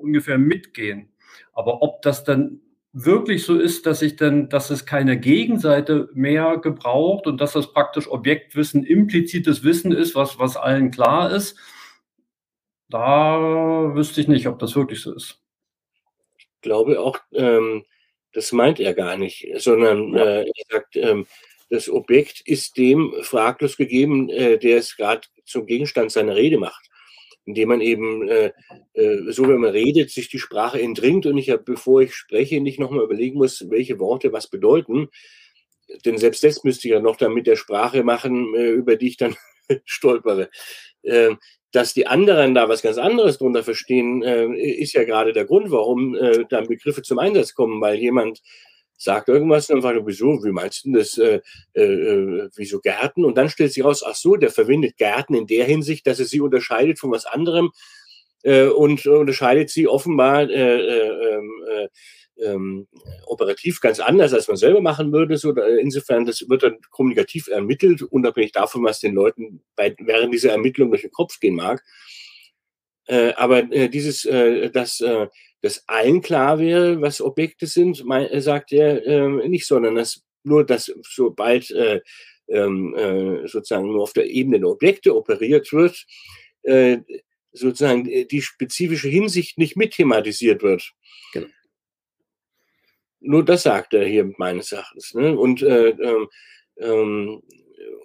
ungefähr 0.00 0.38
mitgehen. 0.38 1.08
Aber 1.52 1.82
ob 1.82 2.02
das 2.02 2.22
dann 2.22 2.60
wirklich 2.94 3.44
so 3.44 3.58
ist, 3.58 3.86
dass 3.86 4.02
ich 4.02 4.14
dann, 4.14 4.48
dass 4.48 4.70
es 4.70 4.86
keine 4.86 5.18
Gegenseite 5.18 6.08
mehr 6.14 6.58
gebraucht 6.58 7.26
und 7.26 7.40
dass 7.40 7.52
das 7.52 7.72
praktisch 7.72 8.08
Objektwissen 8.08 8.84
implizites 8.84 9.64
Wissen 9.64 9.90
ist, 9.90 10.14
was, 10.14 10.38
was 10.38 10.56
allen 10.56 10.92
klar 10.92 11.32
ist, 11.32 11.58
da 12.88 13.92
wüsste 13.94 14.20
ich 14.20 14.28
nicht, 14.28 14.46
ob 14.46 14.60
das 14.60 14.76
wirklich 14.76 15.02
so 15.02 15.12
ist. 15.12 15.40
Ich 16.38 16.46
glaube 16.60 17.00
auch, 17.00 17.18
ähm, 17.32 17.84
das 18.32 18.52
meint 18.52 18.78
er 18.78 18.94
gar 18.94 19.16
nicht, 19.16 19.44
sondern 19.56 20.14
äh, 20.14 20.44
er 20.44 20.52
sagt, 20.70 20.94
ähm, 20.96 21.26
das 21.70 21.90
Objekt 21.90 22.42
ist 22.46 22.76
dem 22.76 23.12
fraglos 23.22 23.76
gegeben, 23.76 24.28
äh, 24.30 24.56
der 24.56 24.78
es 24.78 24.96
gerade 24.96 25.22
zum 25.44 25.66
Gegenstand 25.66 26.12
seiner 26.12 26.36
Rede 26.36 26.58
macht 26.58 26.88
indem 27.46 27.68
man 27.68 27.80
eben, 27.80 28.28
äh, 28.28 28.52
äh, 28.94 29.32
so 29.32 29.48
wenn 29.48 29.60
man 29.60 29.70
redet, 29.70 30.10
sich 30.10 30.28
die 30.28 30.38
Sprache 30.38 30.80
entringt 30.80 31.26
und 31.26 31.36
ich, 31.38 31.54
bevor 31.64 32.00
ich 32.02 32.14
spreche, 32.14 32.60
nicht 32.60 32.78
nochmal 32.78 33.04
überlegen 33.04 33.38
muss, 33.38 33.70
welche 33.70 33.98
Worte 33.98 34.32
was 34.32 34.48
bedeuten. 34.48 35.08
Denn 36.04 36.18
selbst 36.18 36.42
das 36.44 36.64
müsste 36.64 36.88
ich 36.88 36.94
ja 36.94 37.00
noch 37.00 37.16
dann 37.16 37.34
mit 37.34 37.46
der 37.46 37.56
Sprache 37.56 38.02
machen, 38.02 38.54
äh, 38.54 38.70
über 38.70 38.96
die 38.96 39.08
ich 39.08 39.16
dann 39.16 39.36
stolpere. 39.84 40.50
Äh, 41.02 41.34
dass 41.72 41.92
die 41.92 42.06
anderen 42.06 42.54
da 42.54 42.68
was 42.68 42.82
ganz 42.82 42.98
anderes 42.98 43.38
drunter 43.38 43.64
verstehen, 43.64 44.22
äh, 44.22 44.46
ist 44.54 44.92
ja 44.92 45.04
gerade 45.04 45.32
der 45.32 45.44
Grund, 45.44 45.70
warum 45.70 46.14
äh, 46.14 46.44
dann 46.48 46.68
Begriffe 46.68 47.02
zum 47.02 47.18
Einsatz 47.18 47.52
kommen, 47.52 47.80
weil 47.80 47.96
jemand 47.96 48.40
sagt 48.96 49.28
irgendwas 49.28 49.68
und 49.68 49.76
dann 49.76 49.82
fragt 49.82 49.98
er, 49.98 50.06
wieso, 50.06 50.42
wie 50.44 50.52
meinst 50.52 50.84
du 50.84 50.92
das, 50.92 51.18
äh, 51.18 51.40
äh, 51.74 51.82
äh, 51.82 52.48
wieso 52.56 52.80
Gärten? 52.80 53.24
Und 53.24 53.36
dann 53.36 53.50
stellt 53.50 53.72
sich 53.72 53.84
raus, 53.84 54.04
ach 54.06 54.14
so, 54.14 54.36
der 54.36 54.50
verwendet 54.50 54.96
Gärten 54.96 55.34
in 55.34 55.46
der 55.46 55.64
Hinsicht, 55.64 56.06
dass 56.06 56.20
er 56.20 56.26
sie 56.26 56.40
unterscheidet 56.40 56.98
von 56.98 57.10
was 57.10 57.26
anderem 57.26 57.72
äh, 58.42 58.66
und 58.66 59.06
unterscheidet 59.06 59.70
sie 59.70 59.88
offenbar 59.88 60.48
äh, 60.48 60.78
äh, 60.78 61.34
ähm, 61.34 61.64
äh, 61.70 61.88
ähm, 62.36 62.88
operativ 63.26 63.80
ganz 63.80 64.00
anders, 64.00 64.32
als 64.32 64.48
man 64.48 64.56
selber 64.56 64.80
machen 64.80 65.12
würde. 65.12 65.36
So, 65.38 65.52
insofern, 65.52 66.26
das 66.26 66.48
wird 66.48 66.62
dann 66.62 66.78
kommunikativ 66.90 67.48
ermittelt, 67.48 68.02
unabhängig 68.02 68.52
davon, 68.52 68.84
was 68.84 69.00
den 69.00 69.14
Leuten 69.14 69.62
bei, 69.76 69.94
während 70.00 70.34
dieser 70.34 70.52
Ermittlung 70.52 70.90
durch 70.90 71.02
den 71.02 71.12
Kopf 71.12 71.38
gehen 71.40 71.54
mag. 71.54 71.82
Äh, 73.06 73.34
aber 73.34 73.70
äh, 73.72 73.88
dieses, 73.88 74.24
äh, 74.24 74.70
dass 75.64 75.78
äh, 75.78 75.80
das 75.80 75.88
allen 75.88 76.20
klar 76.20 76.58
wäre, 76.58 77.00
was 77.00 77.20
Objekte 77.20 77.66
sind, 77.66 78.04
mein, 78.04 78.26
äh, 78.26 78.40
sagt 78.40 78.72
er 78.72 79.04
äh, 79.06 79.48
nicht, 79.48 79.66
sondern 79.66 79.96
dass 79.96 80.22
nur, 80.44 80.64
dass 80.64 80.92
sobald 81.02 81.70
äh, 81.70 82.00
ähm, 82.48 82.94
äh, 82.94 83.48
sozusagen 83.48 83.86
nur 83.86 84.02
auf 84.02 84.12
der 84.12 84.28
Ebene 84.28 84.60
der 84.60 84.68
Objekte 84.68 85.16
operiert 85.16 85.72
wird, 85.72 86.04
äh, 86.62 86.98
sozusagen 87.52 88.04
die 88.04 88.42
spezifische 88.42 89.08
Hinsicht 89.08 89.58
nicht 89.58 89.76
mit 89.76 89.94
thematisiert 89.94 90.62
wird. 90.62 90.92
Genau. 91.32 91.46
Nur 93.20 93.44
das 93.44 93.62
sagt 93.62 93.94
er 93.94 94.04
hier 94.04 94.30
meines 94.36 94.72
Erachtens. 94.72 95.14
Ne? 95.14 95.38
Und 95.38 95.62
äh, 95.62 95.90
ähm, 95.90 96.28
ähm 96.78 97.42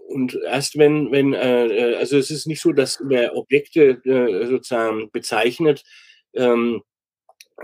und 0.07 0.33
erst 0.43 0.77
wenn, 0.77 1.11
wenn, 1.11 1.33
äh, 1.33 1.95
also 1.99 2.17
es 2.17 2.31
ist 2.31 2.47
nicht 2.47 2.61
so, 2.61 2.71
dass 2.71 2.99
wer 3.03 3.35
Objekte 3.35 4.01
äh, 4.05 4.47
sozusagen 4.47 5.11
bezeichnet, 5.11 5.83
ähm, 6.33 6.81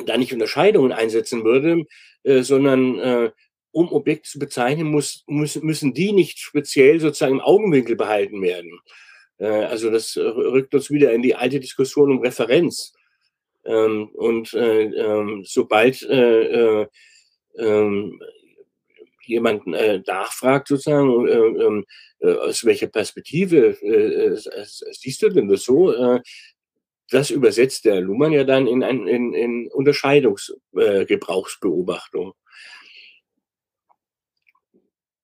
da 0.06 0.18
nicht 0.18 0.34
Unterscheidungen 0.34 0.92
einsetzen 0.92 1.44
würde, 1.44 1.86
äh, 2.24 2.42
sondern 2.42 3.00
äh, 3.00 3.32
um 3.72 3.92
Objekte 3.92 4.30
zu 4.30 4.40
bezeichnen, 4.40 4.88
muss, 4.88 5.24
muss, 5.28 5.56
müssen 5.62 5.94
die 5.94 6.14
nicht 6.14 6.40
speziell 6.40 7.00
sozusagen 7.00 7.34
im 7.36 7.42
Augenwinkel 7.42 7.96
behalten 7.96 8.42
werden. 8.42 8.80
Äh, 9.38 9.48
also 9.48 9.90
das 9.92 10.16
rückt 10.18 10.74
uns 10.74 10.90
wieder 10.90 11.12
in 11.14 11.22
die 11.22 11.36
alte 11.36 11.60
Diskussion 11.60 12.12
um 12.12 12.20
Referenz. 12.20 12.94
Ähm, 13.66 14.10
und 14.14 14.54
äh, 14.54 14.84
ähm, 14.84 15.44
sobald 15.46 16.02
äh, 16.04 16.82
äh, 16.82 16.88
ähm, 17.58 18.22
jemand 19.26 19.68
äh, 19.74 20.02
nachfragt, 20.06 20.68
sozusagen, 20.68 21.28
äh, 21.28 21.32
ähm, 21.32 21.86
äh, 22.20 22.34
aus 22.34 22.64
welcher 22.64 22.88
Perspektive 22.88 23.76
siehst 24.92 25.22
du 25.22 25.30
denn 25.30 25.48
das 25.48 25.64
so? 25.64 25.94
Das 27.10 27.30
übersetzt 27.30 27.86
der 27.86 28.02
Luhmann 28.02 28.32
ja 28.32 28.44
dann 28.44 28.66
in, 28.68 28.84
ein, 28.84 29.08
in, 29.08 29.34
in 29.34 29.70
Unterscheidungsgebrauchsbeobachtung. 29.72 32.34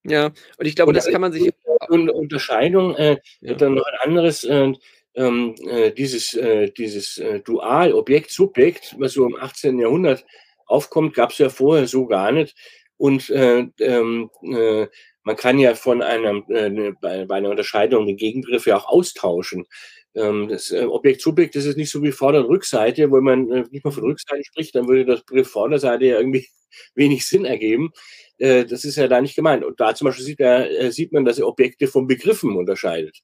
Ja, 0.04 0.32
und 0.58 0.66
ich 0.66 0.76
glaube, 0.76 0.90
und, 0.90 0.96
das 0.96 1.08
kann 1.08 1.22
man 1.22 1.32
sich. 1.32 1.54
Und 1.90 2.10
Unterscheidung, 2.10 2.96
äh, 2.96 3.18
ja. 3.42 3.54
dann 3.54 3.76
noch 3.76 3.86
ein 3.86 4.10
anderes, 4.10 4.44
äh, 4.44 4.74
ähm, 5.16 5.56
äh, 5.68 5.92
dieses, 5.92 6.34
äh, 6.34 6.72
dieses 6.72 7.18
äh, 7.18 7.42
Dual 7.42 7.94
Objekt-Subjekt, 7.94 8.96
was 8.98 9.14
so 9.14 9.28
im 9.28 9.36
18. 9.36 9.78
Jahrhundert 9.80 10.26
aufkommt, 10.66 11.14
gab 11.14 11.32
es 11.32 11.38
ja 11.38 11.50
vorher 11.50 11.88
so 11.88 12.08
gar 12.08 12.32
nicht. 12.32 12.56
Und 12.98 13.30
äh, 13.30 13.68
ähm, 13.80 14.30
äh, 14.44 14.88
man 15.24 15.36
kann 15.36 15.60
ja 15.60 15.76
von 15.76 16.02
einem, 16.02 16.46
äh, 16.50 16.94
bei, 17.00 17.26
bei 17.26 17.36
einer 17.36 17.50
Unterscheidung 17.50 18.08
den 18.08 18.18
Gegenbegriff 18.18 18.66
ja 18.66 18.78
auch 18.78 18.88
austauschen. 18.88 19.66
Ähm, 20.14 20.50
das 20.50 20.72
äh, 20.72 20.84
Objekt-Subjekt, 20.84 21.56
das 21.56 21.66
ist 21.66 21.78
nicht 21.78 21.90
so 21.90 22.02
wie 22.04 22.12
Vorder- 22.12 22.40
und 22.40 22.48
Rückseite, 22.48 23.10
wo 23.12 23.22
man 23.22 23.50
äh, 23.50 23.64
nicht 23.72 23.86
mal 23.86 23.92
von 23.92 24.04
Rückseite 24.04 24.44
spricht, 24.44 24.76
dann 24.76 24.88
würde 24.88 25.06
das 25.06 25.24
Begriff 25.24 25.50
Vorderseite 25.50 26.06
ja 26.06 26.18
irgendwie 26.18 26.48
wenig 26.96 27.26
Sinn 27.26 27.46
ergeben. 27.46 27.92
Äh, 28.38 28.66
das 28.66 28.84
ist 28.84 28.98
ja 28.98 29.08
da 29.08 29.22
nicht 29.22 29.36
gemeint. 29.36 29.64
Und 29.64 29.80
da 29.80 29.96
zum 29.96 30.06
Beispiel 30.06 30.26
sieht, 30.26 30.40
äh, 30.42 30.92
sieht 30.92 31.14
man, 31.14 31.26
dass 31.26 31.40
er 31.40 31.48
Objekte 31.48 31.88
von 31.88 32.08
Begriffen 32.08 32.58
unterscheidet. 32.58 33.22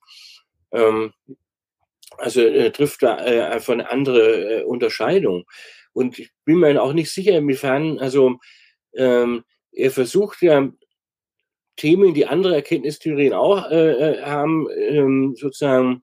Ähm, 0.71 1.11
also 2.17 2.41
äh, 2.41 2.71
trifft 2.71 3.03
da 3.03 3.15
einfach 3.15 3.73
eine 3.73 3.91
andere 3.91 4.65
Unterscheidung. 4.65 5.45
Und 5.93 6.17
ich 6.19 6.31
bin 6.45 6.59
mir 6.59 6.81
auch 6.81 6.93
nicht 6.93 7.11
sicher, 7.11 7.37
inwiefern, 7.37 7.99
also 7.99 8.39
ähm, 8.95 9.43
er 9.71 9.91
versucht 9.91 10.41
ja 10.41 10.71
Themen, 11.75 12.13
die 12.13 12.25
andere 12.25 12.55
Erkenntnistheorien 12.55 13.33
auch 13.33 13.69
haben, 13.69 15.35
sozusagen 15.35 16.01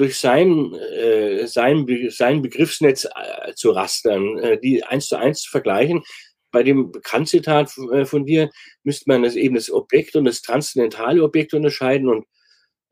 durch 0.00 0.18
sein, 0.18 0.74
äh, 0.74 1.46
sein, 1.46 1.86
sein 2.08 2.40
Begriffsnetz 2.40 3.04
äh, 3.04 3.52
zu 3.54 3.70
rastern, 3.70 4.38
äh, 4.38 4.58
die 4.58 4.82
eins 4.82 5.08
zu 5.08 5.16
eins 5.16 5.42
zu 5.42 5.50
vergleichen. 5.50 6.02
Bei 6.50 6.62
dem 6.62 6.90
Kant-Zitat 7.02 7.76
äh, 7.92 8.06
von 8.06 8.24
dir 8.24 8.50
müsste 8.82 9.04
man 9.08 9.22
das 9.22 9.36
eben 9.36 9.56
das 9.56 9.70
Objekt 9.70 10.16
und 10.16 10.24
das 10.24 10.40
transzendentale 10.40 11.22
Objekt 11.22 11.52
unterscheiden 11.52 12.08
und 12.08 12.24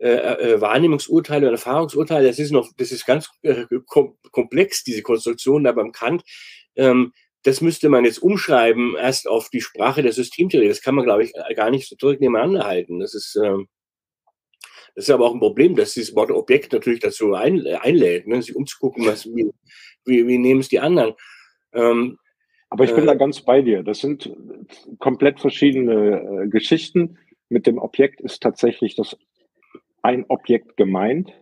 äh, 0.01 0.11
äh, 0.11 0.61
Wahrnehmungsurteile 0.61 1.47
und 1.47 1.55
Erfahrungsurteile, 1.55 2.29
das 2.29 2.38
ist 2.38 2.53
noch, 2.53 2.68
das 2.77 2.92
ist 2.92 3.07
ganz 3.07 3.31
kom 3.87 4.18
komplex, 4.31 4.85
diese 4.85 5.03
Konstruktion 5.03 5.64
da 5.64 5.73
beim 5.73 5.92
Kant. 5.92 6.23
Ähm, 6.77 7.14
das 7.42 7.62
müsste 7.62 7.88
man 7.88 8.05
jetzt 8.05 8.23
umschreiben, 8.23 8.97
erst 8.97 9.27
auf 9.27 9.49
die 9.49 9.62
Sprache 9.62 10.03
der 10.03 10.12
Systemtheorie. 10.12 10.68
Das 10.68 10.83
kann 10.83 10.94
man, 10.94 11.05
glaube 11.05 11.25
ich, 11.25 11.33
gar 11.57 11.71
nicht 11.71 11.88
so 11.88 11.97
direkt 11.97 12.21
nebeneinander 12.21 12.66
halten. 12.66 13.01
Das 13.01 13.14
ist, 13.14 13.35
ähm, 13.42 13.68
das 14.98 15.08
ist 15.08 15.14
aber 15.14 15.26
auch 15.26 15.34
ein 15.34 15.38
Problem, 15.38 15.76
dass 15.76 15.94
dieses 15.94 16.16
Wort 16.16 16.32
Objekt 16.32 16.72
natürlich 16.72 16.98
dazu 16.98 17.32
ein, 17.32 17.64
einlädt, 17.64 18.26
ne, 18.26 18.42
sich 18.42 18.56
umzugucken, 18.56 19.06
was, 19.06 19.26
wie, 19.26 19.48
wie, 20.04 20.26
wie 20.26 20.38
nehmen 20.38 20.58
es 20.58 20.68
die 20.68 20.80
anderen. 20.80 21.14
Ähm, 21.72 22.18
aber 22.68 22.82
ich 22.82 22.92
bin 22.92 23.04
äh, 23.04 23.06
da 23.06 23.14
ganz 23.14 23.42
bei 23.42 23.62
dir. 23.62 23.84
Das 23.84 24.00
sind 24.00 24.28
komplett 24.98 25.38
verschiedene 25.38 26.42
äh, 26.42 26.48
Geschichten. 26.48 27.16
Mit 27.48 27.68
dem 27.68 27.78
Objekt 27.78 28.20
ist 28.20 28.42
tatsächlich 28.42 28.96
das 28.96 29.16
ein 30.02 30.24
Objekt 30.26 30.76
gemeint 30.76 31.32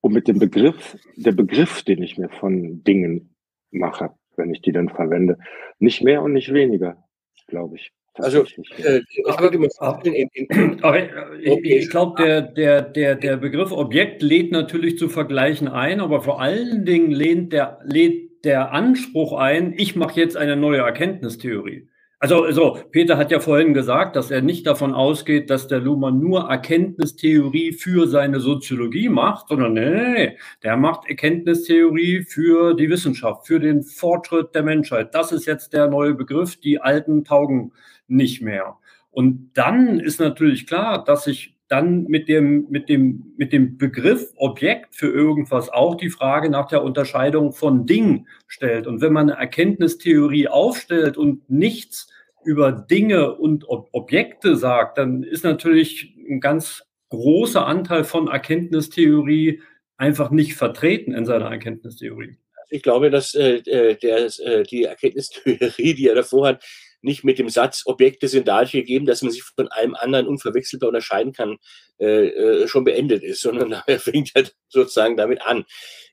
und 0.00 0.12
mit 0.12 0.26
dem 0.26 0.40
Begriff, 0.40 0.96
der 1.14 1.30
Begriff, 1.30 1.84
den 1.84 2.02
ich 2.02 2.18
mir 2.18 2.28
von 2.28 2.82
Dingen 2.82 3.36
mache, 3.70 4.10
wenn 4.34 4.52
ich 4.52 4.62
die 4.62 4.72
dann 4.72 4.88
verwende, 4.88 5.38
nicht 5.78 6.02
mehr 6.02 6.22
und 6.22 6.32
nicht 6.32 6.52
weniger, 6.52 7.04
glaube 7.46 7.76
ich. 7.76 7.92
Also, 8.16 8.44
äh, 8.78 9.00
aber, 9.26 9.50
aber 10.82 11.38
ich, 11.40 11.64
ich 11.64 11.90
glaube, 11.90 12.22
der, 12.22 12.42
der, 12.42 12.82
der, 12.82 13.16
der 13.16 13.36
Begriff 13.36 13.72
Objekt 13.72 14.22
lädt 14.22 14.52
natürlich 14.52 14.98
zu 14.98 15.08
Vergleichen 15.08 15.66
ein, 15.66 16.00
aber 16.00 16.22
vor 16.22 16.40
allen 16.40 16.84
Dingen 16.84 17.10
lehnt 17.10 17.52
der, 17.52 17.80
lädt 17.84 18.44
der 18.44 18.72
Anspruch 18.72 19.32
ein, 19.32 19.74
ich 19.76 19.96
mache 19.96 20.20
jetzt 20.20 20.36
eine 20.36 20.54
neue 20.54 20.78
Erkenntnistheorie. 20.78 21.88
Also, 22.20 22.50
so, 22.52 22.78
Peter 22.90 23.18
hat 23.18 23.32
ja 23.32 23.40
vorhin 23.40 23.74
gesagt, 23.74 24.16
dass 24.16 24.30
er 24.30 24.40
nicht 24.40 24.66
davon 24.66 24.94
ausgeht, 24.94 25.50
dass 25.50 25.66
der 25.66 25.80
Luhmann 25.80 26.20
nur 26.20 26.48
Erkenntnistheorie 26.48 27.72
für 27.72 28.06
seine 28.06 28.40
Soziologie 28.40 29.10
macht, 29.10 29.48
sondern 29.48 29.74
nee, 29.74 29.90
nee, 29.90 30.12
nee, 30.12 30.38
der 30.62 30.76
macht 30.78 31.06
Erkenntnistheorie 31.06 32.22
für 32.22 32.74
die 32.74 32.88
Wissenschaft, 32.88 33.46
für 33.46 33.60
den 33.60 33.82
Fortschritt 33.82 34.54
der 34.54 34.62
Menschheit. 34.62 35.14
Das 35.14 35.32
ist 35.32 35.44
jetzt 35.44 35.74
der 35.74 35.88
neue 35.88 36.14
Begriff, 36.14 36.56
die 36.56 36.80
alten 36.80 37.24
taugen 37.24 37.72
nicht 38.08 38.42
mehr. 38.42 38.78
Und 39.10 39.50
dann 39.54 40.00
ist 40.00 40.20
natürlich 40.20 40.66
klar, 40.66 41.04
dass 41.04 41.24
sich 41.24 41.54
dann 41.68 42.04
mit 42.04 42.28
dem, 42.28 42.66
mit 42.68 42.88
dem, 42.88 43.32
mit 43.36 43.52
dem 43.52 43.78
Begriff 43.78 44.32
Objekt 44.36 44.94
für 44.94 45.08
irgendwas 45.08 45.70
auch 45.70 45.94
die 45.94 46.10
Frage 46.10 46.50
nach 46.50 46.66
der 46.66 46.82
Unterscheidung 46.82 47.52
von 47.52 47.86
Ding 47.86 48.26
stellt. 48.46 48.86
Und 48.86 49.00
wenn 49.00 49.12
man 49.12 49.30
eine 49.30 49.40
Erkenntnistheorie 49.40 50.48
aufstellt 50.48 51.16
und 51.16 51.48
nichts 51.48 52.08
über 52.44 52.72
Dinge 52.72 53.34
und 53.34 53.68
Ob 53.68 53.88
Objekte 53.92 54.56
sagt, 54.56 54.98
dann 54.98 55.22
ist 55.22 55.44
natürlich 55.44 56.14
ein 56.28 56.40
ganz 56.40 56.84
großer 57.08 57.66
Anteil 57.66 58.04
von 58.04 58.28
Erkenntnistheorie 58.28 59.62
einfach 59.96 60.30
nicht 60.30 60.54
vertreten 60.54 61.12
in 61.12 61.24
seiner 61.24 61.50
Erkenntnistheorie. 61.50 62.36
Ich 62.70 62.82
glaube, 62.82 63.10
dass 63.10 63.34
äh, 63.34 63.56
äh 63.66 63.96
der, 63.96 64.26
äh, 64.40 64.62
die 64.64 64.84
Erkenntnistheorie, 64.84 65.94
die 65.94 66.08
er 66.08 66.16
davor 66.16 66.48
hat, 66.48 66.64
nicht 67.04 67.24
mit 67.24 67.38
dem 67.38 67.48
Satz, 67.48 67.82
Objekte 67.86 68.28
sind 68.28 68.48
dadurch 68.48 68.72
gegeben, 68.72 69.06
dass 69.06 69.22
man 69.22 69.30
sich 69.30 69.42
von 69.42 69.68
einem 69.68 69.94
anderen 69.94 70.26
unverwechselbar 70.26 70.88
unterscheiden 70.88 71.32
kann, 71.32 71.58
äh, 71.98 72.26
äh, 72.28 72.68
schon 72.68 72.84
beendet 72.84 73.22
ist, 73.22 73.40
sondern 73.42 73.82
er 73.86 74.00
fängt 74.00 74.32
ja 74.34 74.42
sozusagen 74.68 75.16
damit 75.16 75.42
an. 75.42 75.64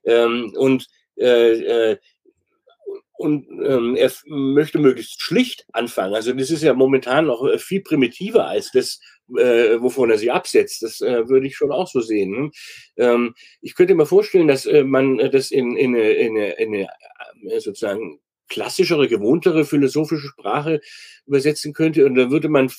Ähm, 0.04 0.54
und 0.56 0.88
äh, 1.18 1.92
äh 1.92 1.98
und 3.22 3.48
ähm, 3.64 3.96
er 3.96 4.12
möchte 4.26 4.80
möglichst 4.80 5.22
schlicht 5.22 5.68
anfangen. 5.74 6.16
Also 6.16 6.34
das 6.34 6.50
ist 6.50 6.64
ja 6.64 6.74
momentan 6.74 7.28
noch 7.28 7.46
äh, 7.46 7.60
viel 7.60 7.82
primitiver 7.82 8.48
als 8.48 8.72
das, 8.72 9.00
äh, 9.38 9.80
wovon 9.80 10.10
er 10.10 10.18
sich 10.18 10.32
absetzt. 10.32 10.82
Das 10.82 11.02
äh, 11.02 11.30
würde 11.30 11.46
ich 11.46 11.56
schon 11.56 11.72
auch 11.72 11.88
so 11.88 12.02
sehen. 12.02 12.52
Ähm, 12.98 13.36
ich 13.62 13.76
könnte 13.76 13.94
mir 13.94 14.08
vorstellen, 14.08 14.48
dass 14.48 14.66
äh, 14.66 14.84
man 14.84 15.18
das 15.18 15.52
in, 15.52 15.78
in, 15.78 15.94
in, 15.94 16.36
in 16.36 16.74
äh, 16.74 17.60
sozusagen 17.60 18.20
klassischere, 18.52 19.08
gewohntere 19.08 19.66
philosophische 19.66 20.28
Sprache 20.28 20.82
übersetzen 21.26 21.74
könnte. 21.74 22.06
Und 22.06 22.16
dann 22.16 22.32
würde 22.32 22.50
man 22.50 22.70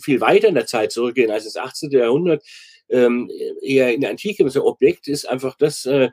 viel 0.00 0.20
weiter 0.20 0.48
in 0.48 0.54
der 0.54 0.66
Zeit 0.66 0.92
zurückgehen 0.92 1.30
als 1.30 1.44
das 1.44 1.56
18. 1.56 1.90
Jahrhundert, 1.90 2.44
ähm, 2.88 3.28
eher 3.60 3.92
in 3.92 4.00
der 4.00 4.10
Antike. 4.10 4.44
Das 4.44 4.56
Objekt 4.56 5.08
ist 5.08 5.28
einfach 5.28 5.56
das, 5.56 5.84
äh, 5.84 6.10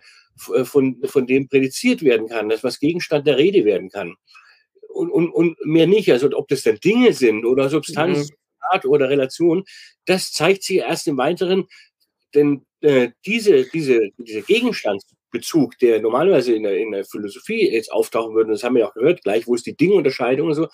äh, 0.55 0.65
von, 0.65 0.99
von 1.05 1.27
dem 1.27 1.47
prädiziert 1.47 2.01
werden 2.01 2.27
kann, 2.27 2.49
das 2.49 2.63
was 2.63 2.79
Gegenstand 2.79 3.27
der 3.27 3.37
Rede 3.37 3.65
werden 3.65 3.89
kann. 3.89 4.15
Und, 4.89 5.11
und, 5.11 5.29
und 5.29 5.63
mehr 5.63 5.87
nicht. 5.87 6.11
Also 6.11 6.29
ob 6.33 6.47
das 6.47 6.63
dann 6.63 6.79
Dinge 6.79 7.13
sind 7.13 7.45
oder 7.45 7.69
Substanz, 7.69 8.31
mhm. 8.31 8.35
Art 8.71 8.85
oder 8.85 9.09
Relation, 9.09 9.63
das 10.05 10.31
zeigt 10.31 10.63
sich 10.63 10.77
erst 10.77 11.07
im 11.07 11.17
Weiteren, 11.17 11.67
denn 12.33 12.65
äh, 12.81 13.09
diese, 13.25 13.65
diese, 13.69 14.09
dieser 14.17 14.41
Gegenstandsbezug, 15.33 15.77
der 15.79 16.01
normalerweise 16.01 16.53
in 16.53 16.63
der, 16.63 16.77
in 16.77 16.91
der 16.91 17.05
Philosophie 17.05 17.69
jetzt 17.69 17.91
auftauchen 17.91 18.35
würde, 18.35 18.51
das 18.51 18.63
haben 18.63 18.75
wir 18.75 18.81
ja 18.81 18.87
auch 18.87 18.93
gehört, 18.93 19.23
gleich, 19.23 19.47
wo 19.47 19.55
ist 19.55 19.65
die 19.65 19.75
Dingunterscheidung 19.75 20.49
und 20.49 20.55
so, 20.55 20.67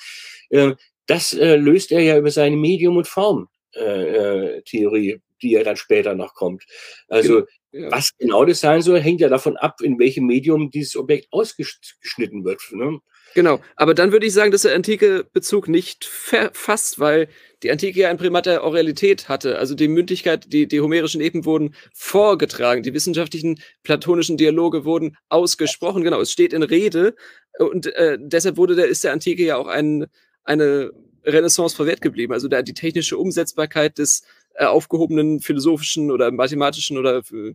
äh, 0.50 0.76
das 1.08 1.34
äh, 1.34 1.56
löst 1.56 1.92
er 1.92 2.02
ja 2.02 2.18
über 2.18 2.32
seine 2.32 2.56
Medium- 2.56 2.98
und 2.98 3.08
Form-Theorie, 3.08 5.12
äh, 5.12 5.20
die 5.42 5.52
ja 5.52 5.64
dann 5.64 5.78
später 5.78 6.16
noch 6.16 6.34
kommt. 6.34 6.66
Also 7.08 7.44
ja. 7.72 7.92
was 7.92 8.12
genau 8.18 8.46
das 8.46 8.60
sein 8.60 8.82
soll, 8.82 9.00
hängt 9.00 9.22
ja 9.22 9.30
davon 9.30 9.58
ab, 9.58 9.82
in 9.82 9.98
welchem 9.98 10.26
Medium 10.26 10.70
dieses 10.70 10.96
Objekt 10.96 11.28
ausgeschnitten 11.32 12.44
wird. 12.44 12.62
Ne? 12.72 13.00
Genau, 13.36 13.60
aber 13.76 13.94
dann 13.94 14.12
würde 14.12 14.26
ich 14.26 14.34
sagen, 14.34 14.52
dass 14.52 14.64
der 14.64 14.76
antike 14.76 15.26
Bezug 15.34 15.68
nicht 15.68 16.06
fasst, 16.06 17.00
weil 17.00 17.28
die 17.64 17.72
Antike 17.72 18.00
ja 18.00 18.10
ein 18.10 18.18
Primat 18.18 18.46
der 18.46 18.64
Oralität 18.64 19.30
hatte. 19.30 19.60
Also 19.60 19.76
die 19.76 19.88
Mündlichkeit, 19.88 20.52
die, 20.52 20.68
die 20.68 20.82
homerischen 20.82 21.22
Epen 21.22 21.46
wurden 21.46 21.76
vorgetragen, 21.94 22.84
die 22.84 22.94
wissenschaftlichen 22.94 23.60
platonischen 23.84 24.38
Dialoge 24.38 24.86
wurden 24.86 25.18
ausgesprochen. 25.30 26.04
Genau, 26.04 26.22
es 26.22 26.32
steht 26.32 26.54
in 26.54 26.64
Rede 26.64 27.16
und 27.60 27.88
äh, 27.96 28.18
deshalb 28.20 28.58
wurde 28.58 28.76
der, 28.76 28.88
ist 28.88 29.04
der 29.04 29.14
Antike 29.14 29.44
ja 29.44 29.58
auch 29.58 29.68
ein, 29.68 30.08
eine 30.44 30.92
Renaissance 31.26 31.76
verwehrt 31.76 32.02
geblieben. 32.02 32.34
Also 32.34 32.48
da 32.48 32.62
die 32.62 32.74
technische 32.74 33.18
Umsetzbarkeit 33.18 33.98
des 33.98 34.24
äh, 34.56 34.66
aufgehobenen 34.66 35.42
philosophischen 35.42 36.12
oder 36.12 36.32
mathematischen 36.32 36.98
oder 36.98 37.18
äh, 37.32 37.54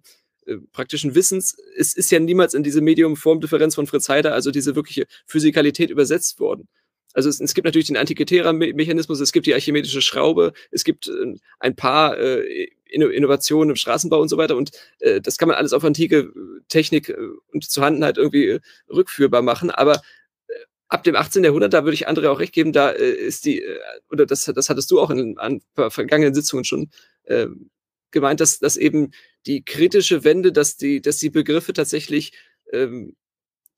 praktischen 0.72 1.14
Wissens 1.14 1.56
es 1.76 1.94
ist 1.94 2.10
ja 2.10 2.18
niemals 2.20 2.54
in 2.54 2.62
diese 2.62 2.80
Medium-Form-Differenz 2.80 3.74
von 3.74 3.86
Fritz 3.86 4.08
Heider, 4.08 4.34
also 4.34 4.50
diese 4.50 4.76
wirkliche 4.76 5.06
Physikalität 5.26 5.90
übersetzt 5.90 6.40
worden. 6.40 6.68
Also 7.12 7.28
es, 7.28 7.40
es 7.40 7.54
gibt 7.54 7.64
natürlich 7.64 7.86
den 7.86 7.96
Antikythera-Mechanismus, 7.96 9.20
es 9.20 9.32
gibt 9.32 9.46
die 9.46 9.54
archimedische 9.54 10.02
Schraube, 10.02 10.52
es 10.70 10.84
gibt 10.84 11.08
äh, 11.08 11.36
ein 11.60 11.76
paar 11.76 12.18
äh, 12.18 12.68
Innovationen 12.86 13.70
im 13.70 13.76
Straßenbau 13.76 14.20
und 14.20 14.28
so 14.28 14.36
weiter. 14.36 14.56
Und 14.56 14.70
äh, 15.00 15.20
das 15.20 15.38
kann 15.38 15.48
man 15.48 15.56
alles 15.56 15.72
auf 15.72 15.84
antike 15.84 16.32
Technik 16.68 17.08
äh, 17.08 17.16
und 17.52 17.64
Zuhandenheit 17.64 18.18
irgendwie 18.18 18.46
äh, 18.46 18.60
rückführbar 18.88 19.42
machen. 19.42 19.70
Aber 19.70 20.00
ab 20.94 21.02
dem 21.02 21.16
18. 21.16 21.44
Jahrhundert, 21.44 21.74
da 21.74 21.84
würde 21.84 21.94
ich 21.94 22.08
André 22.08 22.28
auch 22.28 22.38
recht 22.38 22.52
geben, 22.52 22.72
da 22.72 22.90
äh, 22.90 23.10
ist 23.10 23.44
die, 23.44 23.62
äh, 23.62 23.78
oder 24.10 24.26
das, 24.26 24.44
das 24.44 24.68
hattest 24.68 24.90
du 24.90 25.00
auch 25.00 25.10
in 25.10 25.38
an 25.38 25.60
vergangenen 25.74 26.34
Sitzungen 26.34 26.64
schon 26.64 26.90
äh, 27.24 27.46
gemeint, 28.10 28.40
dass, 28.40 28.60
dass 28.60 28.76
eben 28.76 29.10
die 29.46 29.64
kritische 29.64 30.24
Wende, 30.24 30.52
dass 30.52 30.76
die, 30.76 31.00
dass 31.00 31.18
die 31.18 31.30
Begriffe 31.30 31.72
tatsächlich 31.72 32.32
ähm, 32.72 33.16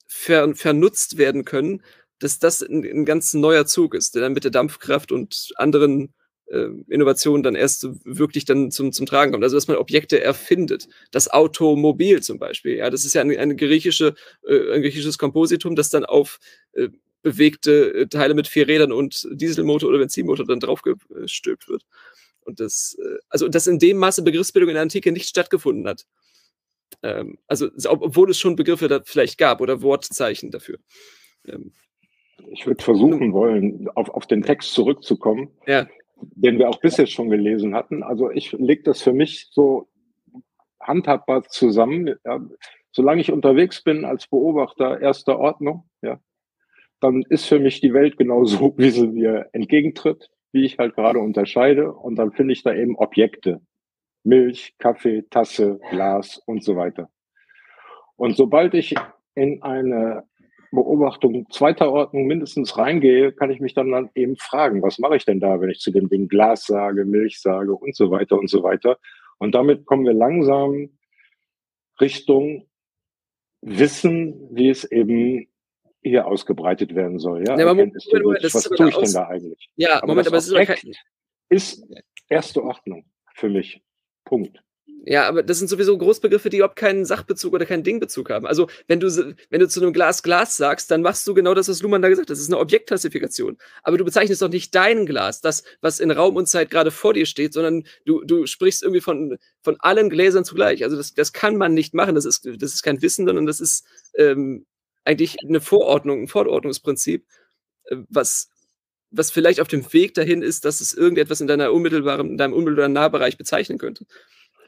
ver, 0.07 0.55
vernutzt 0.55 1.19
werden 1.19 1.45
können, 1.45 1.83
dass 2.19 2.39
das 2.39 2.63
ein, 2.63 2.85
ein 2.85 3.05
ganz 3.05 3.35
neuer 3.35 3.67
Zug 3.67 3.95
ist, 3.95 4.15
der 4.15 4.23
dann 4.23 4.33
mit 4.33 4.45
der 4.45 4.51
Dampfkraft 4.51 5.13
und 5.13 5.53
anderen 5.57 6.15
äh, 6.47 6.69
Innovationen 6.89 7.43
dann 7.43 7.55
erst 7.55 7.89
wirklich 8.05 8.45
dann 8.45 8.71
zum, 8.71 8.93
zum 8.93 9.07
Tragen 9.07 9.33
kommt. 9.33 9.45
Also 9.45 9.57
dass 9.57 9.69
man 9.69 9.77
Objekte 9.77 10.21
erfindet. 10.23 10.89
Das 11.11 11.29
Automobil 11.31 12.23
zum 12.23 12.39
Beispiel. 12.39 12.77
Ja, 12.77 12.91
das 12.91 13.05
ist 13.05 13.15
ja 13.15 13.21
ein, 13.21 13.37
eine 13.37 13.57
griechische, 13.57 14.15
äh, 14.47 14.73
ein 14.73 14.83
griechisches 14.83 15.19
Kompositum, 15.19 15.77
das 15.77 15.91
dann 15.91 16.05
auf 16.05 16.39
äh, 16.73 16.89
bewegte 17.23 17.93
äh, 17.95 18.07
Teile 18.07 18.35
mit 18.35 18.47
vier 18.47 18.69
Rädern 18.69 18.93
und 18.93 19.27
Dieselmotor 19.33 19.89
oder 19.89 19.99
Benzinmotor 19.99 20.47
dann 20.47 20.61
draufgestülpt 20.61 21.69
wird. 21.69 21.83
Und 22.47 22.61
das, 22.61 22.97
äh, 23.01 23.19
also 23.29 23.49
dass 23.49 23.67
in 23.67 23.79
dem 23.79 23.99
Maße 23.99 24.23
Begriffsbildung 24.23 24.71
in 24.71 24.75
der 24.75 24.83
Antike 24.83 25.13
nicht 25.13 25.29
stattgefunden 25.29 25.87
hat. 25.87 26.07
Ähm, 27.03 27.39
also 27.47 27.69
obwohl 27.89 28.31
es 28.31 28.39
schon 28.39 28.57
Begriffe 28.57 28.89
da 28.89 29.01
vielleicht 29.05 29.39
gab 29.39 29.61
oder 29.61 29.83
Wortzeichen 29.83 30.51
dafür. 30.51 30.79
Ähm, 31.47 31.73
ich 32.51 32.67
würde 32.67 32.83
versuchen 32.83 33.33
wollen, 33.33 33.89
auf, 33.95 34.09
auf 34.11 34.27
den 34.27 34.43
Text 34.43 34.73
zurückzukommen, 34.73 35.51
ja. 35.67 35.87
den 36.17 36.59
wir 36.59 36.69
auch 36.69 36.81
bisher 36.81 37.07
schon 37.07 37.31
gelesen 37.31 37.75
hatten. 37.75 38.03
Also 38.03 38.31
ich 38.31 38.53
lege 38.53 38.83
das 38.83 39.03
für 39.03 39.13
mich 39.13 39.49
so 39.51 39.89
handhabbar 40.81 41.45
zusammen. 41.49 42.15
Ja, 42.25 42.41
solange 42.93 43.21
ich 43.21 43.33
unterwegs 43.33 43.83
bin 43.83 44.05
als 44.05 44.27
Beobachter 44.27 45.01
erster 45.01 45.39
Ordnung, 45.39 45.89
ja, 46.03 46.21
dann 47.01 47.23
ist 47.29 47.47
für 47.47 47.59
mich 47.59 47.81
die 47.81 47.93
Welt 47.93 48.17
genauso, 48.17 48.75
wie 48.79 48.91
sie 48.91 49.09
mir 49.09 49.49
entgegentritt, 49.53 50.31
wie 50.53 50.65
ich 50.65 50.79
halt 50.79 50.95
gerade 50.95 51.19
unterscheide. 51.19 51.93
Und 51.93 52.17
dann 52.17 52.33
finde 52.33 52.53
ich 52.53 52.63
da 52.63 52.75
eben 52.75 52.97
Objekte. 52.97 53.61
Milch, 54.25 54.75
Kaffee, 54.79 55.23
Tasse, 55.31 55.79
Glas 55.91 56.43
und 56.47 56.65
so 56.65 56.77
weiter. 56.77 57.09
Und 58.17 58.37
sobald 58.37 58.75
ich 58.75 58.95
in 59.35 59.63
eine 59.63 60.25
Beobachtung 60.73 61.47
zweiter 61.51 61.93
Ordnung 61.93 62.27
mindestens 62.27 62.77
reingehe, 62.77 63.33
kann 63.33 63.51
ich 63.51 63.61
mich 63.61 63.75
dann, 63.75 63.91
dann 63.91 64.11
eben 64.15 64.37
fragen, 64.37 64.83
was 64.83 64.99
mache 64.99 65.17
ich 65.17 65.25
denn 65.25 65.41
da, 65.41 65.61
wenn 65.61 65.71
ich 65.71 65.79
zu 65.79 65.91
dem 65.91 66.09
Ding 66.09 66.29
Glas 66.29 66.65
sage, 66.65 67.05
Milch 67.05 67.41
sage 67.41 67.75
und 67.75 67.95
so 67.95 68.11
weiter 68.11 68.39
und 68.39 68.51
so 68.51 68.63
weiter. 68.63 68.99
Und 69.39 69.55
damit 69.55 69.87
kommen 69.87 70.05
wir 70.05 70.13
langsam 70.13 70.99
Richtung 72.01 72.67
Wissen, 73.63 74.49
wie 74.51 74.69
es 74.69 74.85
eben 74.85 75.49
hier 76.09 76.27
ausgebreitet 76.27 76.95
werden 76.95 77.19
soll. 77.19 77.45
Ja, 77.47 77.59
ja 77.59 77.67
Moment, 77.67 77.95
Moment, 78.13 78.55
was 78.55 78.65
tue 78.65 78.89
ich 78.89 78.97
denn 78.97 79.13
da 79.13 79.29
eigentlich? 79.29 79.71
Ja, 79.77 79.97
aber 79.97 80.09
Moment, 80.09 80.29
aber 80.29 80.37
es 80.39 80.49
ist, 80.49 80.55
kein... 80.55 80.93
ist 81.49 81.85
erste 82.29 82.63
Ordnung 82.63 83.05
für 83.35 83.49
mich. 83.49 83.83
Punkt. 84.25 84.63
Ja, 85.09 85.29
aber 85.29 85.45
das 85.45 85.59
sind 85.59 85.69
sowieso 85.69 85.97
Großbegriffe, 85.97 86.51
die 86.51 86.57
überhaupt 86.57 86.75
keinen 86.75 87.05
Sachbezug 87.05 87.53
oder 87.53 87.65
keinen 87.65 87.85
Dingbezug 87.85 88.29
haben. 88.29 88.45
Also, 88.45 88.67
wenn 88.89 88.99
du, 88.99 89.07
wenn 89.51 89.61
du 89.61 89.69
zu 89.69 89.81
einem 89.81 89.93
Glas 89.93 90.25
Glas 90.25 90.57
sagst, 90.57 90.91
dann 90.91 91.01
machst 91.01 91.25
du 91.29 91.35
genau 91.35 91.55
das, 91.55 91.69
was 91.69 91.81
Luhmann 91.81 92.03
da 92.03 92.09
gesagt 92.09 92.27
hat. 92.27 92.31
Das 92.31 92.41
ist 92.41 92.49
eine 92.49 92.59
Objektklassifikation. 92.59 93.57
Aber 93.85 93.99
du 93.99 94.05
bezeichnest 94.05 94.43
doch 94.43 94.49
nicht 94.49 94.75
dein 94.75 95.07
Glas, 95.07 95.41
das, 95.41 95.63
was 95.81 96.01
in 96.01 96.11
Raum 96.11 96.35
und 96.35 96.49
Zeit 96.49 96.71
gerade 96.71 96.91
vor 96.91 97.15
dir 97.15 97.27
steht, 97.27 97.53
sondern 97.53 97.85
du, 98.05 98.25
du 98.25 98.47
sprichst 98.47 98.83
irgendwie 98.83 99.01
von, 99.01 99.39
von 99.63 99.77
allen 99.79 100.11
Gläsern 100.11 100.45
zugleich. 100.45 100.83
Also, 100.83 100.97
das, 100.97 101.15
das 101.15 101.33
kann 101.33 101.57
man 101.57 101.73
nicht 101.73 101.95
machen. 101.95 102.17
Das 102.17 102.25
ist, 102.25 102.45
das 102.45 102.75
ist 102.75 102.83
kein 102.83 103.01
Wissen, 103.01 103.27
sondern 103.27 103.47
das 103.47 103.61
ist 103.61 103.87
ähm, 104.17 104.67
eigentlich 105.07 105.37
eine 105.47 105.61
Vorordnung, 105.61 106.23
ein 106.23 106.29
Vorordnungsprinzip, 106.29 107.25
äh, 107.85 107.97
was, 108.09 108.51
was 109.11 109.31
vielleicht 109.31 109.61
auf 109.61 109.69
dem 109.69 109.93
Weg 109.93 110.15
dahin 110.15 110.43
ist, 110.43 110.65
dass 110.65 110.81
es 110.81 110.93
irgendetwas 110.93 111.41
in 111.41 111.47
deiner 111.47 111.73
unmittelbaren, 111.73 112.31
in 112.31 112.37
deinem 112.37 112.53
unmittelbaren 112.53 112.93
Nahbereich 112.93 113.39
bezeichnen 113.39 113.79
könnte. 113.79 114.05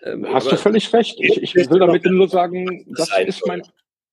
Ähm, 0.03 0.27
Hast 0.33 0.51
du 0.51 0.57
völlig 0.57 0.93
recht. 0.93 1.19
Ich, 1.21 1.43
ich 1.43 1.55
will 1.55 1.81
damit 1.81 2.05
nur 2.05 2.29
sagen, 2.29 2.87
das 2.97 3.11
ist 3.27 3.47
mein, 3.47 3.63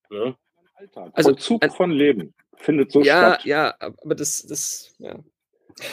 ja. 0.10 0.36
Alltag. 0.76 1.12
Also, 1.14 1.30
Vollzug 1.30 1.64
ein, 1.64 1.72
von 1.72 1.92
Leben 1.92 2.34
findet 2.58 2.92
so 2.92 3.02
ja, 3.02 3.34
statt. 3.34 3.46
Ja, 3.46 3.76
aber 3.80 4.16
das, 4.16 4.46
das, 4.48 4.96
ja. 5.00 5.16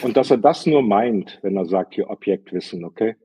Und 0.03 0.17
dass 0.17 0.31
er 0.31 0.39
das 0.39 0.67
nur 0.67 0.83
meint, 0.83 1.39
wenn 1.43 1.57
er 1.57 1.67
sagt, 1.67 1.95
hier 1.95 2.09
Objektwissen, 2.09 2.85
okay? 2.85 3.17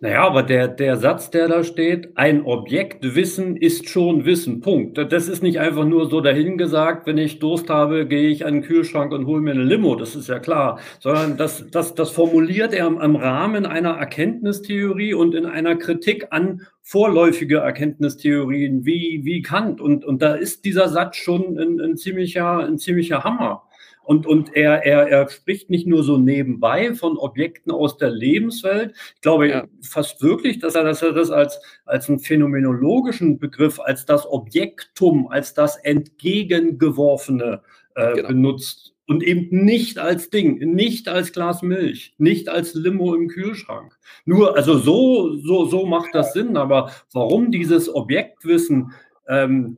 Naja, 0.00 0.24
aber 0.24 0.42
der, 0.42 0.68
der 0.68 0.96
Satz, 0.96 1.30
der 1.30 1.46
da 1.46 1.62
steht, 1.62 2.16
ein 2.16 2.42
Objektwissen 2.42 3.56
ist 3.56 3.88
schon 3.88 4.24
Wissen. 4.24 4.60
Punkt. 4.60 4.96
Das 5.12 5.28
ist 5.28 5.42
nicht 5.42 5.60
einfach 5.60 5.84
nur 5.84 6.08
so 6.08 6.20
dahingesagt, 6.20 7.06
wenn 7.06 7.18
ich 7.18 7.38
Durst 7.38 7.68
habe, 7.68 8.06
gehe 8.06 8.28
ich 8.28 8.46
an 8.46 8.54
den 8.54 8.62
Kühlschrank 8.62 9.12
und 9.12 9.26
hole 9.26 9.42
mir 9.42 9.50
eine 9.50 9.62
Limo, 9.62 9.94
das 9.94 10.16
ist 10.16 10.28
ja 10.28 10.38
klar. 10.38 10.78
Sondern 11.00 11.36
das, 11.36 11.66
das, 11.70 11.94
das 11.94 12.10
formuliert 12.10 12.72
er 12.72 12.86
im 12.86 13.16
Rahmen 13.16 13.66
einer 13.66 13.90
Erkenntnistheorie 13.90 15.14
und 15.14 15.34
in 15.34 15.44
einer 15.44 15.76
Kritik 15.76 16.28
an 16.30 16.62
vorläufige 16.80 17.58
Erkenntnistheorien 17.58 18.86
wie, 18.86 19.20
wie 19.24 19.42
Kant. 19.42 19.80
Und, 19.80 20.04
und 20.04 20.22
da 20.22 20.34
ist 20.34 20.64
dieser 20.64 20.88
Satz 20.88 21.16
schon 21.16 21.58
ein, 21.58 21.80
ein, 21.80 21.96
ziemlicher, 21.96 22.60
ein 22.60 22.78
ziemlicher 22.78 23.22
Hammer. 23.22 23.64
Und, 24.04 24.26
und 24.26 24.54
er, 24.54 24.84
er, 24.84 25.08
er 25.08 25.28
spricht 25.30 25.70
nicht 25.70 25.86
nur 25.86 26.04
so 26.04 26.18
nebenbei 26.18 26.94
von 26.94 27.16
Objekten 27.16 27.72
aus 27.72 27.96
der 27.96 28.10
Lebenswelt. 28.10 28.94
Ich 29.14 29.20
glaube 29.22 29.48
ja. 29.48 29.66
fast 29.80 30.22
wirklich, 30.22 30.58
dass 30.58 30.74
er, 30.74 30.84
dass 30.84 31.02
er 31.02 31.12
das 31.12 31.30
als, 31.30 31.58
als 31.86 32.08
einen 32.08 32.18
phänomenologischen 32.18 33.38
Begriff, 33.38 33.80
als 33.80 34.04
das 34.04 34.26
Objektum, 34.26 35.28
als 35.28 35.54
das 35.54 35.76
Entgegengeworfene 35.76 37.62
äh, 37.94 38.14
genau. 38.14 38.28
benutzt. 38.28 38.92
Und 39.06 39.22
eben 39.22 39.64
nicht 39.64 39.98
als 39.98 40.30
Ding, 40.30 40.58
nicht 40.74 41.08
als 41.08 41.32
Glas 41.32 41.60
Milch, 41.60 42.14
nicht 42.16 42.48
als 42.48 42.72
Limo 42.72 43.14
im 43.14 43.28
Kühlschrank. 43.28 43.98
Nur, 44.24 44.56
also 44.56 44.78
so, 44.78 45.36
so, 45.36 45.66
so 45.66 45.84
macht 45.84 46.14
das 46.14 46.32
Sinn. 46.32 46.56
Aber 46.56 46.90
warum 47.12 47.50
dieses 47.50 47.94
Objektwissen 47.94 48.92
ähm, 49.28 49.76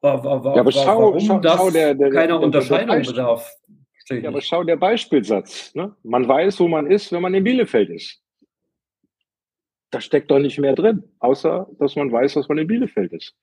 war, 0.00 0.24
war, 0.24 0.44
war, 0.44 0.54
ja, 0.54 0.60
aber 0.60 0.72
schau, 0.72 1.02
warum 1.02 1.20
schau, 1.20 1.38
das 1.40 1.56
schau 1.56 1.70
der, 1.70 1.94
der, 1.94 2.10
keiner 2.10 2.38
der, 2.38 2.40
Unterscheidung 2.40 3.02
bedarf. 3.02 3.50
Ja, 4.10 4.28
aber 4.28 4.40
schau 4.40 4.64
der 4.64 4.76
Beispielsatz. 4.76 5.74
Ne? 5.74 5.94
Man 6.02 6.26
weiß, 6.26 6.60
wo 6.60 6.68
man 6.68 6.90
ist, 6.90 7.12
wenn 7.12 7.20
man 7.22 7.34
in 7.34 7.44
Bielefeld 7.44 7.90
ist. 7.90 8.22
Da 9.90 10.00
steckt 10.00 10.30
doch 10.30 10.38
nicht 10.38 10.58
mehr 10.58 10.74
drin, 10.74 11.02
außer 11.18 11.68
dass 11.78 11.96
man 11.96 12.10
weiß, 12.10 12.34
dass 12.34 12.48
man 12.48 12.58
in 12.58 12.66
Bielefeld 12.66 13.12
ist. 13.12 13.34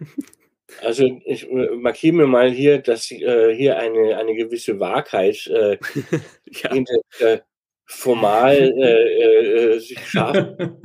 Also 0.82 1.04
ich 1.24 1.48
äh, 1.48 1.76
markiere 1.76 2.16
mir 2.16 2.26
mal 2.26 2.50
hier, 2.50 2.78
dass 2.78 3.10
äh, 3.10 3.54
hier 3.54 3.78
eine, 3.78 4.16
eine 4.16 4.34
gewisse 4.34 4.80
Wahrheit 4.80 5.46
äh, 5.46 5.78
ja. 6.50 6.72
hinter 6.72 6.94
der 7.20 7.44
formal 7.86 8.56
äh, 8.78 9.74
äh, 9.74 9.78
sich 9.78 9.98
scharf 10.06 10.36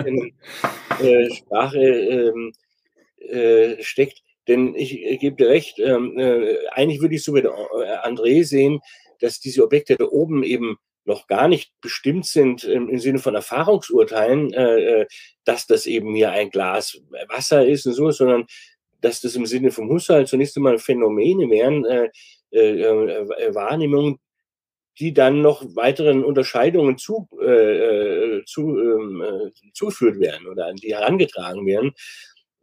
in 0.05 0.33
äh, 0.99 1.29
Sprache 1.33 1.79
ähm, 1.79 2.53
äh, 3.19 3.81
steckt. 3.81 4.21
Denn 4.47 4.73
ich, 4.75 5.03
ich 5.03 5.19
gebe 5.19 5.35
dir 5.35 5.49
recht, 5.49 5.79
ähm, 5.79 6.17
äh, 6.17 6.57
eigentlich 6.71 7.01
würde 7.01 7.15
ich 7.15 7.23
so 7.23 7.31
mit 7.31 7.45
äh, 7.45 7.49
André 7.49 8.43
sehen, 8.43 8.79
dass 9.19 9.39
diese 9.39 9.63
Objekte 9.63 9.95
da 9.95 10.05
oben 10.05 10.43
eben 10.43 10.77
noch 11.05 11.27
gar 11.27 11.47
nicht 11.47 11.71
bestimmt 11.81 12.25
sind 12.25 12.63
im, 12.63 12.89
im 12.89 12.99
Sinne 12.99 13.19
von 13.19 13.35
Erfahrungsurteilen, 13.35 14.53
äh, 14.53 15.07
dass 15.43 15.67
das 15.67 15.85
eben 15.85 16.15
hier 16.15 16.31
ein 16.31 16.49
Glas 16.49 16.99
Wasser 17.27 17.67
ist 17.67 17.85
und 17.85 17.93
so, 17.93 18.11
sondern 18.11 18.45
dass 19.01 19.21
das 19.21 19.35
im 19.35 19.45
Sinne 19.45 19.71
vom 19.71 19.89
Husserl 19.89 20.27
zunächst 20.27 20.57
einmal 20.57 20.77
Phänomene 20.77 21.49
wären, 21.49 21.85
äh, 21.85 22.09
äh, 22.51 23.53
Wahrnehmungen, 23.53 24.19
die 24.99 25.13
dann 25.13 25.41
noch 25.41 25.63
weiteren 25.75 26.23
Unterscheidungen 26.23 26.97
zu, 26.97 27.27
äh, 27.41 28.43
zu, 28.45 28.77
ähm, 28.77 29.21
äh, 29.21 29.71
zugeführt 29.73 30.19
werden 30.19 30.47
oder 30.47 30.67
an 30.67 30.75
die 30.75 30.93
herangetragen 30.93 31.65
werden 31.65 31.93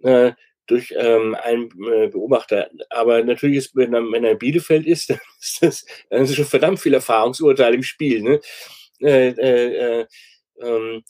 äh, 0.03 0.33
durch 0.66 0.92
ähm, 0.96 1.35
einen 1.35 1.70
äh, 1.90 2.09
Beobachter. 2.09 2.70
Aber 2.90 3.22
natürlich 3.22 3.57
ist, 3.57 3.77
wenn 3.77 3.94
er, 3.94 4.03
wenn 4.03 4.25
er 4.25 4.33
in 4.33 4.38
Bielefeld 4.38 4.87
ist, 4.87 5.11
dann 5.11 5.20
ist, 5.40 5.62
das, 5.62 5.87
dann 6.11 6.22
ist 6.22 6.35
schon 6.35 6.44
verdammt 6.44 6.81
viel 6.81 6.94
Erfahrungsurteil 6.94 7.75
im 7.75 7.83
Spiel. 7.83 8.22
Ne? 8.22 8.40
Äh, 9.01 9.28
äh, 9.28 10.01
äh, 10.01 10.07
ähm, 10.61 11.03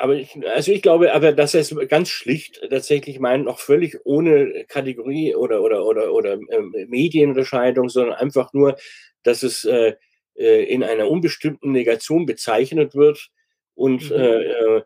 aber 0.00 0.16
ich, 0.16 0.36
also 0.46 0.72
ich 0.72 0.82
glaube, 0.82 1.12
aber 1.12 1.32
dass 1.32 1.54
er 1.54 1.60
es 1.60 1.74
ganz 1.88 2.08
schlicht 2.08 2.60
tatsächlich 2.70 3.20
meint, 3.20 3.44
noch 3.44 3.58
völlig 3.58 3.98
ohne 4.04 4.64
Kategorie 4.68 5.34
oder 5.34 5.62
oder 5.62 5.84
oder 5.84 6.12
oder 6.12 6.32
ähm, 6.32 6.74
Medienunterscheidung, 6.88 7.88
sondern 7.88 8.14
einfach 8.14 8.52
nur 8.52 8.76
dass 9.22 9.42
es 9.42 9.64
äh, 9.64 9.94
äh, 10.34 10.64
in 10.64 10.82
einer 10.82 11.08
unbestimmten 11.08 11.72
Negation 11.72 12.26
bezeichnet 12.26 12.94
wird 12.94 13.30
und, 13.74 14.10
mhm. 14.10 14.16
äh, 14.16 14.42
äh 14.44 14.82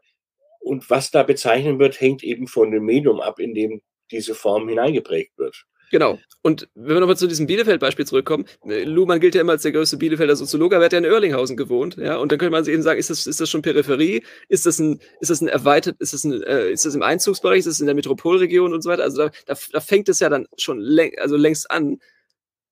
und 0.60 0.88
was 0.88 1.10
da 1.10 1.22
bezeichnet 1.22 1.78
wird, 1.78 2.00
hängt 2.00 2.24
eben 2.24 2.46
von 2.46 2.70
dem 2.70 2.86
Medium 2.86 3.20
ab, 3.20 3.38
in 3.38 3.54
dem 3.54 3.82
diese 4.10 4.34
Form 4.34 4.66
hineingeprägt 4.66 5.36
wird. 5.36 5.66
Genau. 5.94 6.18
Und 6.42 6.68
wenn 6.74 6.96
wir 6.96 7.00
nochmal 7.00 7.16
zu 7.16 7.28
diesem 7.28 7.46
Bielefeld-Beispiel 7.46 8.04
zurückkommen, 8.04 8.46
äh, 8.66 8.82
Luhmann 8.82 9.20
gilt 9.20 9.36
ja 9.36 9.42
immer 9.42 9.52
als 9.52 9.62
der 9.62 9.70
größte 9.70 9.96
Bielefelder 9.96 10.34
Soziologe, 10.34 10.74
aber 10.74 10.82
er 10.82 10.86
hat 10.86 10.92
ja 10.92 10.98
in 10.98 11.04
Erlinghausen 11.04 11.56
gewohnt, 11.56 11.98
ja, 11.98 12.16
und 12.16 12.32
dann 12.32 12.40
könnte 12.40 12.50
man 12.50 12.66
eben 12.66 12.82
sagen, 12.82 12.98
ist 12.98 13.10
das, 13.10 13.28
ist 13.28 13.40
das 13.40 13.48
schon 13.48 13.62
Peripherie? 13.62 14.24
Ist 14.48 14.66
das 14.66 14.80
ein, 14.80 14.98
ist 15.20 15.30
das 15.30 15.40
ein 15.40 15.46
erweitert, 15.46 15.94
ist 16.00 16.12
das 16.12 16.24
ein, 16.24 16.42
äh, 16.42 16.72
ist 16.72 16.84
das 16.84 16.96
im 16.96 17.02
Einzugsbereich, 17.02 17.60
ist 17.60 17.68
das 17.68 17.78
in 17.78 17.86
der 17.86 17.94
Metropolregion 17.94 18.74
und 18.74 18.82
so 18.82 18.90
weiter? 18.90 19.04
Also 19.04 19.18
da, 19.18 19.30
da, 19.46 19.54
da 19.70 19.80
fängt 19.80 20.08
es 20.08 20.18
ja 20.18 20.28
dann 20.28 20.48
schon 20.56 20.80
läng, 20.80 21.12
also 21.20 21.36
längst 21.36 21.70
an. 21.70 22.00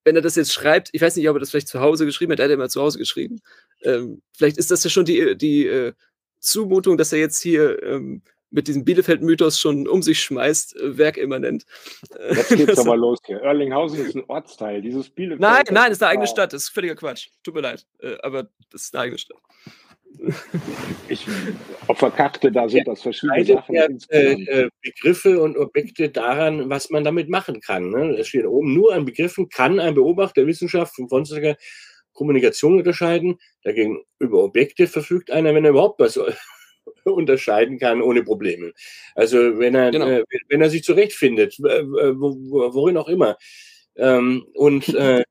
Wenn 0.02 0.16
er 0.16 0.22
das 0.22 0.34
jetzt 0.34 0.52
schreibt, 0.52 0.88
ich 0.90 1.00
weiß 1.00 1.14
nicht, 1.14 1.28
ob 1.28 1.36
er 1.36 1.38
das 1.38 1.50
vielleicht 1.50 1.68
zu 1.68 1.78
Hause 1.78 2.06
geschrieben 2.06 2.32
hat, 2.32 2.40
er 2.40 2.46
hat 2.46 2.50
ja 2.50 2.56
immer 2.56 2.70
zu 2.70 2.82
Hause 2.82 2.98
geschrieben. 2.98 3.40
Ähm, 3.82 4.20
vielleicht 4.36 4.58
ist 4.58 4.72
das 4.72 4.82
ja 4.82 4.90
schon 4.90 5.04
die, 5.04 5.36
die 5.36 5.68
äh, 5.68 5.92
Zumutung, 6.40 6.98
dass 6.98 7.12
er 7.12 7.20
jetzt 7.20 7.40
hier 7.40 7.80
ähm, 7.84 8.22
mit 8.52 8.68
diesem 8.68 8.84
Bielefeld-Mythos 8.84 9.58
schon 9.58 9.88
um 9.88 10.02
sich 10.02 10.20
schmeißt, 10.20 10.76
äh, 10.76 10.98
werkimmanent. 10.98 11.64
Jetzt 12.30 12.50
geht's 12.50 12.78
aber 12.78 12.96
los 12.96 13.18
hier. 13.24 13.38
Erlinghausen 13.40 14.06
ist 14.06 14.14
ein 14.14 14.24
Ortsteil. 14.28 14.82
Dieses 14.82 15.10
Bielefeld. 15.10 15.40
Nein, 15.40 15.64
nein, 15.70 15.90
ist 15.90 16.02
eine 16.02 16.12
eigene 16.12 16.26
Stadt. 16.26 16.52
Das 16.52 16.64
ist 16.64 16.68
völliger 16.68 16.94
Quatsch. 16.94 17.28
Tut 17.42 17.54
mir 17.54 17.62
leid. 17.62 17.86
Äh, 18.00 18.16
aber 18.22 18.48
das 18.70 18.82
ist 18.82 18.94
eine 18.94 19.04
eigene 19.04 19.18
Stadt. 19.18 19.38
Ich 21.08 21.26
auf 21.88 21.98
der 21.98 22.10
Karte, 22.10 22.52
da 22.52 22.68
sind 22.68 22.86
das 22.86 23.02
verschiedene 23.02 23.44
Sachen. 23.44 23.74
Ja, 23.74 23.86
äh, 24.10 24.32
äh, 24.32 24.70
Begriffe 24.80 25.40
und 25.40 25.58
Objekte 25.58 26.10
daran, 26.10 26.70
was 26.70 26.90
man 26.90 27.04
damit 27.04 27.28
machen 27.28 27.60
kann. 27.60 27.90
Ne? 27.90 28.16
Es 28.18 28.28
steht 28.28 28.46
oben, 28.46 28.74
nur 28.74 28.94
an 28.94 29.04
Begriffen 29.04 29.48
kann 29.48 29.80
ein 29.80 29.94
Beobachter 29.94 30.46
Wissenschaft 30.46 30.94
von 30.94 31.08
sonstiger 31.08 31.56
Kommunikation 32.12 32.78
unterscheiden. 32.78 33.38
Dagegen 33.62 34.04
über 34.18 34.44
Objekte 34.44 34.86
verfügt 34.86 35.30
einer, 35.30 35.54
wenn 35.54 35.64
er 35.64 35.70
überhaupt 35.70 35.98
was 35.98 36.18
unterscheiden 37.10 37.78
kann 37.78 38.02
ohne 38.02 38.22
Probleme. 38.22 38.72
Also 39.14 39.58
wenn 39.58 39.74
er, 39.74 39.90
genau. 39.90 40.06
äh, 40.08 40.24
wenn 40.48 40.60
er 40.60 40.70
sich 40.70 40.82
zurechtfindet, 40.84 41.58
äh, 41.60 41.84
worin 41.84 42.96
auch 42.96 43.08
immer. 43.08 43.36
Ähm, 43.96 44.44
und 44.54 44.88
äh, 44.94 45.22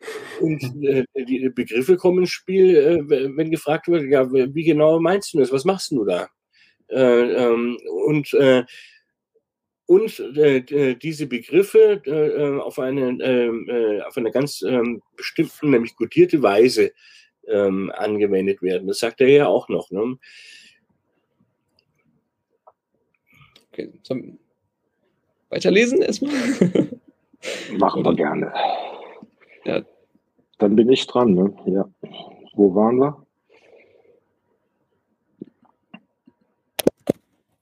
und 0.40 0.62
äh, 0.84 1.04
die 1.14 1.48
Begriffe 1.48 1.96
kommen 1.96 2.20
ins 2.20 2.30
Spiel, 2.30 2.76
äh, 2.76 3.36
wenn 3.36 3.50
gefragt 3.50 3.88
wird, 3.88 4.04
ja, 4.04 4.30
wie 4.30 4.64
genau 4.64 5.00
meinst 5.00 5.32
du 5.32 5.38
das? 5.38 5.52
Was 5.52 5.64
machst 5.64 5.92
du 5.92 6.04
da? 6.04 6.28
Äh, 6.88 7.32
ähm, 7.32 7.78
und 8.06 8.34
und 9.86 10.18
äh, 10.18 10.94
diese 10.96 11.26
Begriffe 11.26 12.00
äh, 12.06 12.58
auf, 12.60 12.78
eine, 12.78 13.18
äh, 13.22 14.02
auf 14.02 14.16
eine 14.16 14.30
ganz 14.30 14.62
ähm, 14.62 15.02
bestimmte, 15.16 15.68
nämlich 15.68 15.94
kodierte 15.94 16.42
Weise 16.42 16.92
ähm, 17.48 17.92
angewendet 17.94 18.62
werden. 18.62 18.88
Das 18.88 18.98
sagt 18.98 19.20
er 19.20 19.28
ja 19.28 19.46
auch 19.46 19.68
noch. 19.68 19.90
Ne? 19.90 20.16
Okay. 23.74 24.38
Weiterlesen 25.48 26.00
erstmal? 26.00 26.32
Machen 27.76 28.04
wir 28.04 28.14
gerne. 28.14 28.52
Ja. 29.64 29.82
Dann 30.58 30.76
bin 30.76 30.88
ich 30.90 31.06
dran, 31.08 31.34
ne? 31.34 31.52
Ja. 31.66 31.88
Wo 32.54 32.74
waren 32.74 32.98
wir? 32.98 33.26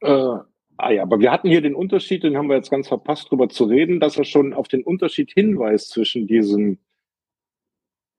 Äh, 0.00 0.44
ah 0.76 0.90
ja, 0.90 1.02
aber 1.02 1.18
wir 1.20 1.30
hatten 1.30 1.48
hier 1.48 1.62
den 1.62 1.74
Unterschied, 1.74 2.24
den 2.24 2.36
haben 2.36 2.48
wir 2.48 2.56
jetzt 2.56 2.70
ganz 2.70 2.88
verpasst, 2.88 3.28
darüber 3.28 3.48
zu 3.48 3.64
reden, 3.64 3.98
dass 3.98 4.18
er 4.18 4.24
schon 4.24 4.52
auf 4.52 4.68
den 4.68 4.82
Unterschied 4.82 5.32
hinweist 5.32 5.90
zwischen 5.90 6.26
diesem, 6.26 6.78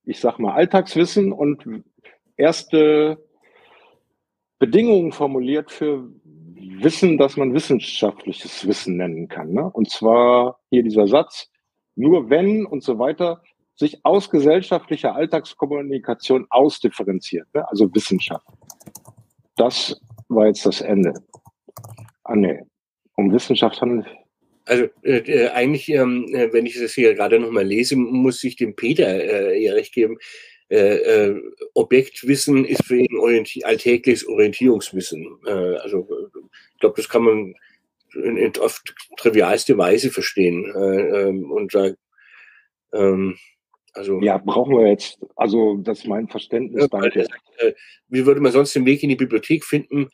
ich 0.03 0.19
sag 0.19 0.39
mal, 0.39 0.53
Alltagswissen 0.53 1.31
und 1.31 1.83
erste 2.37 3.23
Bedingungen 4.57 5.11
formuliert 5.11 5.71
für 5.71 6.09
Wissen, 6.81 7.17
das 7.17 7.37
man 7.37 7.53
wissenschaftliches 7.53 8.67
Wissen 8.67 8.97
nennen 8.97 9.27
kann. 9.27 9.51
Ne? 9.51 9.69
Und 9.71 9.89
zwar 9.89 10.59
hier 10.69 10.83
dieser 10.83 11.07
Satz, 11.07 11.49
nur 11.95 12.29
wenn 12.29 12.65
und 12.65 12.83
so 12.83 12.99
weiter 12.99 13.41
sich 13.75 14.05
aus 14.05 14.29
gesellschaftlicher 14.29 15.15
Alltagskommunikation 15.15 16.47
ausdifferenziert, 16.49 17.47
ne? 17.53 17.67
also 17.69 17.93
Wissenschaft. 17.93 18.45
Das 19.55 19.99
war 20.29 20.47
jetzt 20.47 20.65
das 20.65 20.81
Ende. 20.81 21.13
Ah 22.23 22.35
nee, 22.35 22.61
um 23.15 23.31
Wissenschaft 23.31 23.81
handelt 23.81 24.07
also 24.65 24.85
äh, 25.03 25.17
äh, 25.17 25.49
eigentlich, 25.49 25.89
ähm, 25.89 26.27
äh, 26.33 26.51
wenn 26.53 26.65
ich 26.65 26.79
das 26.79 26.93
hier 26.93 27.13
gerade 27.15 27.39
nochmal 27.39 27.65
lese, 27.65 27.95
muss 27.95 28.43
ich 28.43 28.55
dem 28.55 28.75
Peter 28.75 29.07
äh, 29.07 29.69
recht 29.71 29.93
geben. 29.93 30.17
Äh, 30.73 31.27
äh, 31.27 31.41
Objektwissen 31.75 32.65
ist 32.65 32.83
für 32.83 32.97
ihn 32.97 33.15
orienti 33.19 33.63
alltägliches 33.63 34.27
Orientierungswissen. 34.27 35.23
Äh, 35.45 35.77
also 35.77 36.07
ich 36.73 36.79
glaube, 36.79 36.95
das 36.97 37.07
kann 37.07 37.23
man 37.23 37.53
in, 38.15 38.37
in 38.37 38.57
auf 38.57 38.81
trivialste 39.17 39.77
Weise 39.77 40.09
verstehen. 40.09 40.65
Äh, 40.75 41.27
ähm, 41.27 41.51
und 41.51 41.75
da 41.75 41.91
ähm, 42.91 43.37
also, 43.93 44.19
ja, 44.21 44.39
brauchen 44.39 44.75
wir 44.75 44.87
jetzt, 44.87 45.19
also 45.35 45.77
das 45.77 45.99
ist 45.99 46.07
mein 46.07 46.27
Verständnis. 46.27 46.87
Danke. 46.89 47.27
Äh, 47.57 47.73
wie 48.07 48.25
würde 48.25 48.41
man 48.41 48.51
sonst 48.51 48.73
den 48.73 48.87
Weg 48.87 49.03
in 49.03 49.09
die 49.09 49.15
Bibliothek 49.15 49.63
finden? 49.63 50.09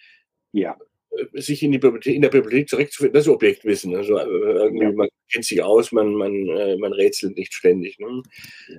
Ja. 0.51 0.76
Äh, 1.12 1.39
sich 1.39 1.64
in, 1.64 1.72
die 1.72 1.80
Bibliothek, 1.80 2.16
in 2.16 2.22
der 2.22 2.30
Bibliothek 2.32 2.68
zurechtzufinden, 2.68 3.14
das 3.14 3.28
ist 3.28 3.32
Objektwissen. 3.34 3.95
Also 3.95 4.20
irgendwie, 4.20 4.84
ja. 4.84 4.91
man 4.91 5.07
kennt 5.32 5.45
sich 5.45 5.64
aus, 5.64 5.93
man, 5.93 6.14
man, 6.16 6.34
man 6.80 6.91
rätselt 6.91 7.38
nicht 7.38 7.53
ständig. 7.53 7.97
Ne? 7.99 8.24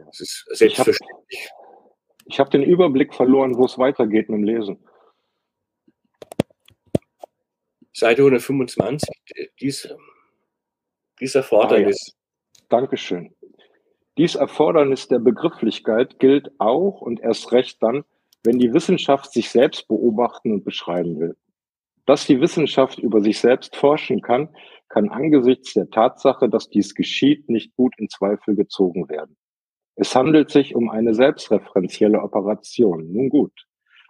Das 0.04 0.20
ist 0.20 0.44
selbstverständlich. 0.50 1.16
Ich 1.30 1.48
habe 2.38 2.46
hab 2.46 2.50
den 2.50 2.62
Überblick 2.62 3.14
verloren, 3.14 3.56
wo 3.56 3.64
es 3.64 3.78
weitergeht 3.78 4.28
mit 4.28 4.38
dem 4.38 4.44
Lesen. 4.44 4.78
Seite 7.92 8.22
125, 8.22 9.08
dies, 9.60 9.94
dies 11.20 11.34
Erfordernis. 11.34 11.96
Ah, 12.06 12.12
ja. 12.12 12.66
Dankeschön. 12.68 13.34
Dies 14.16 14.36
Erfordernis 14.36 15.08
der 15.08 15.18
Begrifflichkeit 15.18 16.18
gilt 16.18 16.50
auch 16.58 17.00
und 17.00 17.20
erst 17.20 17.52
recht 17.52 17.82
dann, 17.82 18.04
wenn 18.42 18.58
die 18.58 18.72
Wissenschaft 18.72 19.32
sich 19.32 19.50
selbst 19.50 19.88
beobachten 19.88 20.52
und 20.52 20.64
beschreiben 20.64 21.18
will. 21.18 21.36
Dass 22.06 22.26
die 22.26 22.40
Wissenschaft 22.40 22.98
über 22.98 23.20
sich 23.20 23.38
selbst 23.38 23.76
forschen 23.76 24.20
kann, 24.22 24.48
kann 24.88 25.08
angesichts 25.08 25.74
der 25.74 25.90
Tatsache, 25.90 26.48
dass 26.48 26.68
dies 26.68 26.94
geschieht, 26.94 27.48
nicht 27.48 27.74
gut 27.76 27.94
in 27.98 28.08
Zweifel 28.08 28.56
gezogen 28.56 29.08
werden. 29.08 29.36
Es 30.02 30.16
handelt 30.16 30.50
sich 30.50 30.74
um 30.74 30.88
eine 30.88 31.12
selbstreferenzielle 31.12 32.22
Operation. 32.22 33.12
Nun 33.12 33.28
gut. 33.28 33.52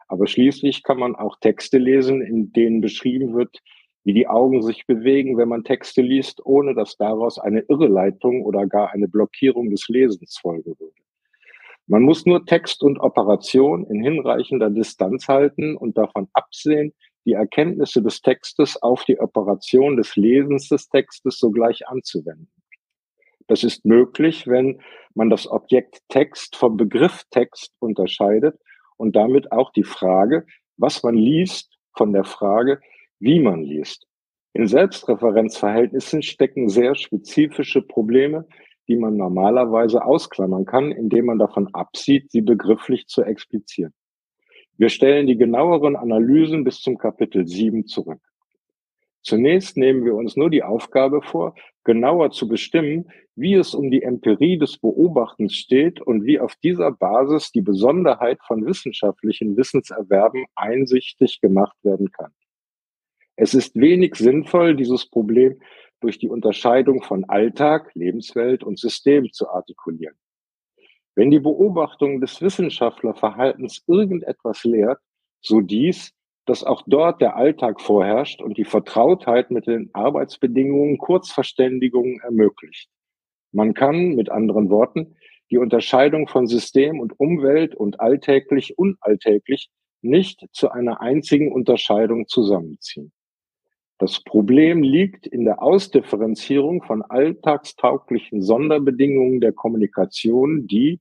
Aber 0.07 0.28
schließlich 0.28 0.84
kann 0.84 1.01
man 1.01 1.16
auch 1.16 1.41
Texte 1.41 1.78
lesen, 1.78 2.22
in 2.22 2.53
denen 2.53 2.80
beschrieben 2.80 3.34
wird, 3.34 3.59
wie 4.05 4.14
die 4.14 4.28
Augen 4.28 4.62
sich 4.62 4.86
bewegen, 4.86 5.36
wenn 5.36 5.49
man 5.49 5.64
Texte 5.64 6.01
liest, 6.01 6.47
ohne 6.47 6.76
dass 6.76 6.97
daraus 6.97 7.41
eine 7.41 7.62
Irreleitung 7.62 8.45
oder 8.45 8.68
gar 8.68 8.93
eine 8.93 9.09
Blockierung 9.09 9.68
des 9.70 9.88
Lesens 9.88 10.38
folgen 10.38 10.76
würde. 10.78 10.95
Man 11.88 12.05
muss 12.05 12.24
nur 12.24 12.47
Text 12.47 12.84
und 12.84 13.01
Operation 13.01 13.84
in 13.91 14.01
hinreichender 14.01 14.70
Distanz 14.70 15.26
halten 15.26 15.76
und 15.76 15.99
davon 15.99 16.28
absehen, 16.34 16.95
die 17.24 17.32
Erkenntnisse 17.32 18.01
des 18.01 18.22
Textes 18.22 18.80
auf 18.80 19.03
die 19.07 19.18
Operation 19.18 19.97
des 19.97 20.14
Lesens 20.14 20.68
des 20.68 20.88
Textes 20.88 21.41
sogleich 21.41 21.88
anzuwenden. 21.88 22.60
Das 23.51 23.64
ist 23.64 23.84
möglich, 23.84 24.46
wenn 24.46 24.80
man 25.12 25.28
das 25.28 25.51
Objekt 25.51 26.03
Text 26.09 26.55
vom 26.55 26.76
Begriff 26.76 27.24
Text 27.32 27.74
unterscheidet 27.80 28.57
und 28.96 29.16
damit 29.16 29.51
auch 29.51 29.72
die 29.72 29.82
Frage, 29.82 30.46
was 30.76 31.03
man 31.03 31.16
liest, 31.16 31.76
von 31.96 32.12
der 32.12 32.22
Frage, 32.22 32.80
wie 33.18 33.40
man 33.40 33.64
liest. 33.64 34.07
In 34.53 34.68
Selbstreferenzverhältnissen 34.68 36.22
stecken 36.22 36.68
sehr 36.68 36.94
spezifische 36.94 37.82
Probleme, 37.82 38.46
die 38.86 38.96
man 38.96 39.16
normalerweise 39.16 40.05
ausklammern 40.05 40.64
kann, 40.64 40.92
indem 40.92 41.26
man 41.26 41.40
davon 41.40 41.74
absieht, 41.74 42.30
sie 42.30 42.42
begrifflich 42.42 43.09
zu 43.09 43.24
explizieren. 43.24 43.92
Wir 44.78 44.90
stellen 44.90 45.26
die 45.26 45.36
genaueren 45.36 45.96
Analysen 45.96 46.62
bis 46.62 46.80
zum 46.82 46.98
Kapitel 46.98 47.48
7 47.48 47.88
zurück. 47.88 48.20
Zunächst 49.22 49.76
nehmen 49.76 50.05
wir 50.05 50.14
uns 50.14 50.36
nur 50.36 50.51
die 50.51 50.62
Aufgabe 50.62 51.20
vor, 51.20 51.57
genauer 51.85 52.31
zu 52.31 52.49
bestimmen, 52.49 53.11
wie 53.35 53.55
es 53.55 53.74
um 53.74 53.91
die 53.91 54.03
Empirie 54.03 54.59
des 54.59 54.78
Beobachtens 54.78 55.55
steht 55.55 56.01
und 56.01 56.24
wie 56.24 56.39
auf 56.39 56.55
dieser 56.57 56.91
Basis 56.93 57.53
die 57.53 57.62
Besonderheit 57.62 58.39
von 58.47 58.66
wissenschaftlichen 58.66 59.57
Wissenserwerben 59.57 60.45
einsichtig 60.55 61.41
gemacht 61.41 61.76
werden 61.83 62.12
kann. 62.12 62.33
Es 63.37 63.55
ist 63.55 63.74
wenig 63.76 64.16
sinnvoll, 64.16 64.76
dieses 64.76 65.07
Problem 65.07 65.61
durch 66.01 66.18
die 66.18 66.28
Unterscheidung 66.28 67.03
von 67.03 67.24
Alltag, 67.24 67.91
Lebenswelt 67.95 68.62
und 68.62 68.78
System 68.78 69.33
zu 69.33 69.49
artikulieren. 69.49 70.16
Wenn 71.14 71.31
die 71.31 71.41
Beobachtung 71.41 72.20
des 72.20 72.41
Wissenschaftlerverhaltens 72.41 73.83
irgendetwas 73.87 74.64
lehrt, 74.64 75.01
so 75.41 75.61
dies, 75.61 76.12
dass 76.47 76.64
auch 76.64 76.82
dort 76.86 77.20
der 77.20 77.36
Alltag 77.36 77.80
vorherrscht 77.80 78.43
und 78.43 78.57
die 78.57 78.64
Vertrautheit 78.64 79.51
mit 79.51 79.66
den 79.66 79.91
Arbeitsbedingungen 79.93 80.99
Kurzverständigungen 80.99 82.20
ermöglicht. 82.20 82.88
Man 83.53 83.74
kann, 83.74 84.14
mit 84.14 84.30
anderen 84.30 84.70
Worten, 84.70 85.16
die 85.51 85.59
Unterscheidung 85.59 86.28
von 86.28 86.47
System 86.47 87.01
und 87.01 87.18
Umwelt 87.18 87.74
und 87.74 88.01
alltäglich 88.01 88.78
unalltäglich 88.78 89.68
nicht 90.03 90.47
zu 90.53 90.70
einer 90.70 91.01
einzigen 91.01 91.53
Unterscheidung 91.53 92.26
zusammenziehen. 92.28 93.12
Das 93.99 94.22
Problem 94.22 94.82
liegt 94.82 95.26
in 95.26 95.45
der 95.45 95.62
Ausdifferenzierung 95.62 96.82
von 96.82 97.03
alltagstauglichen 97.03 98.41
Sonderbedingungen 98.41 99.41
der 99.41 99.53
Kommunikation, 99.53 100.66
die, 100.66 101.01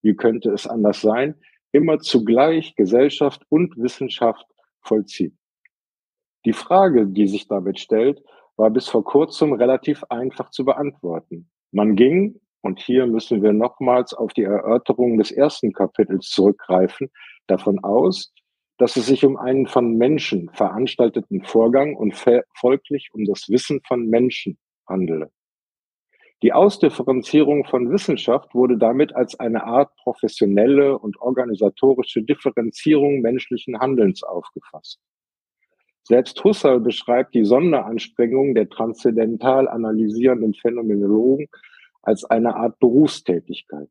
wie 0.00 0.14
könnte 0.14 0.50
es 0.52 0.66
anders 0.66 1.02
sein, 1.02 1.34
immer 1.72 1.98
zugleich 1.98 2.74
Gesellschaft 2.74 3.42
und 3.50 3.76
Wissenschaft 3.76 4.46
vollzieht. 4.82 5.34
Die 6.44 6.52
Frage, 6.52 7.06
die 7.06 7.26
sich 7.26 7.48
damit 7.48 7.78
stellt, 7.78 8.22
war 8.56 8.70
bis 8.70 8.88
vor 8.88 9.04
kurzem 9.04 9.52
relativ 9.52 10.02
einfach 10.08 10.50
zu 10.50 10.64
beantworten. 10.64 11.50
Man 11.72 11.96
ging, 11.96 12.40
und 12.60 12.80
hier 12.80 13.06
müssen 13.06 13.42
wir 13.42 13.52
nochmals 13.52 14.14
auf 14.14 14.32
die 14.32 14.42
Erörterung 14.42 15.18
des 15.18 15.30
ersten 15.30 15.72
Kapitels 15.72 16.28
zurückgreifen, 16.28 17.10
davon 17.46 17.78
aus, 17.84 18.32
dass 18.78 18.96
es 18.96 19.06
sich 19.06 19.24
um 19.24 19.36
einen 19.36 19.66
von 19.66 19.96
Menschen 19.96 20.50
veranstalteten 20.52 21.42
Vorgang 21.44 21.96
und 21.96 22.14
folglich 22.54 23.10
um 23.12 23.24
das 23.24 23.48
Wissen 23.48 23.80
von 23.86 24.06
Menschen 24.06 24.58
handele. 24.88 25.30
Die 26.42 26.52
Ausdifferenzierung 26.52 27.64
von 27.64 27.90
Wissenschaft 27.90 28.54
wurde 28.54 28.78
damit 28.78 29.14
als 29.16 29.38
eine 29.40 29.64
Art 29.64 29.94
professionelle 29.96 30.96
und 30.96 31.20
organisatorische 31.20 32.22
Differenzierung 32.22 33.20
menschlichen 33.20 33.80
Handelns 33.80 34.22
aufgefasst. 34.22 35.00
Selbst 36.04 36.42
Husserl 36.44 36.78
beschreibt 36.80 37.34
die 37.34 37.44
Sonderanstrengung 37.44 38.54
der 38.54 38.68
transzendental 38.68 39.68
analysierenden 39.68 40.54
Phänomenologen 40.54 41.48
als 42.02 42.24
eine 42.24 42.54
Art 42.54 42.78
Berufstätigkeit. 42.78 43.88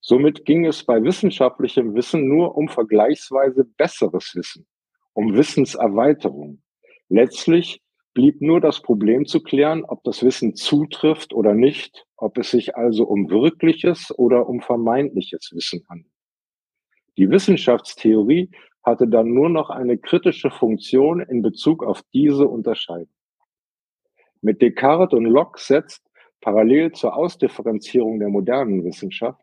Somit 0.00 0.44
ging 0.44 0.66
es 0.66 0.84
bei 0.84 1.02
wissenschaftlichem 1.02 1.94
Wissen 1.94 2.28
nur 2.28 2.56
um 2.56 2.68
vergleichsweise 2.68 3.64
besseres 3.64 4.34
Wissen, 4.34 4.66
um 5.14 5.34
Wissenserweiterung. 5.34 6.62
Letztlich 7.08 7.82
blieb 8.14 8.40
nur 8.40 8.60
das 8.60 8.80
Problem 8.80 9.26
zu 9.26 9.42
klären, 9.42 9.84
ob 9.84 10.02
das 10.04 10.22
Wissen 10.22 10.54
zutrifft 10.54 11.32
oder 11.32 11.54
nicht, 11.54 12.06
ob 12.16 12.38
es 12.38 12.50
sich 12.50 12.76
also 12.76 13.04
um 13.04 13.30
wirkliches 13.30 14.12
oder 14.18 14.48
um 14.48 14.60
vermeintliches 14.60 15.50
Wissen 15.54 15.84
handelt. 15.88 16.12
Die 17.16 17.30
Wissenschaftstheorie 17.30 18.50
hatte 18.82 19.06
dann 19.06 19.32
nur 19.32 19.48
noch 19.48 19.70
eine 19.70 19.98
kritische 19.98 20.50
Funktion 20.50 21.20
in 21.20 21.42
Bezug 21.42 21.84
auf 21.84 22.02
diese 22.12 22.48
Unterscheidung. 22.48 23.14
Mit 24.40 24.62
Descartes 24.62 25.16
und 25.16 25.26
Locke 25.26 25.60
setzt 25.60 26.02
parallel 26.40 26.92
zur 26.92 27.14
Ausdifferenzierung 27.14 28.18
der 28.18 28.30
modernen 28.30 28.84
Wissenschaft 28.84 29.40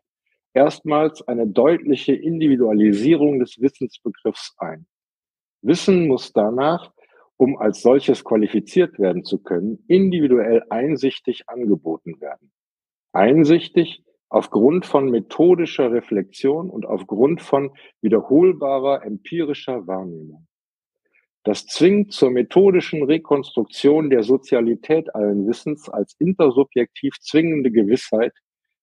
erstmals 0.54 1.26
eine 1.28 1.46
deutliche 1.46 2.14
Individualisierung 2.14 3.38
des 3.38 3.60
Wissensbegriffs 3.60 4.56
ein. 4.58 4.86
Wissen 5.62 6.08
muss 6.08 6.32
danach, 6.32 6.92
um 7.38 7.56
als 7.56 7.80
solches 7.80 8.24
qualifiziert 8.24 8.98
werden 8.98 9.24
zu 9.24 9.38
können, 9.42 9.82
individuell 9.88 10.62
einsichtig 10.68 11.48
angeboten 11.48 12.20
werden. 12.20 12.52
Einsichtig 13.12 14.04
aufgrund 14.28 14.84
von 14.84 15.10
methodischer 15.10 15.90
Reflexion 15.90 16.68
und 16.68 16.84
aufgrund 16.84 17.40
von 17.40 17.70
wiederholbarer 18.02 19.04
empirischer 19.04 19.86
Wahrnehmung. 19.86 20.46
Das 21.44 21.64
zwingt 21.64 22.12
zur 22.12 22.30
methodischen 22.30 23.04
Rekonstruktion 23.04 24.10
der 24.10 24.22
Sozialität 24.22 25.14
allen 25.14 25.46
Wissens 25.46 25.88
als 25.88 26.14
intersubjektiv 26.18 27.14
zwingende 27.20 27.70
Gewissheit 27.70 28.34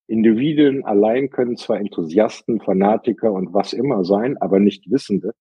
Individuen 0.08 0.86
allein 0.86 1.30
können 1.30 1.58
zwar 1.58 1.80
Enthusiasten, 1.80 2.62
Fanatiker 2.62 3.32
und 3.32 3.54
was 3.54 3.74
immer 3.74 4.04
sein, 4.04 4.38
aber 4.38 4.60
nicht 4.60 4.90
Wissende. 4.92 5.34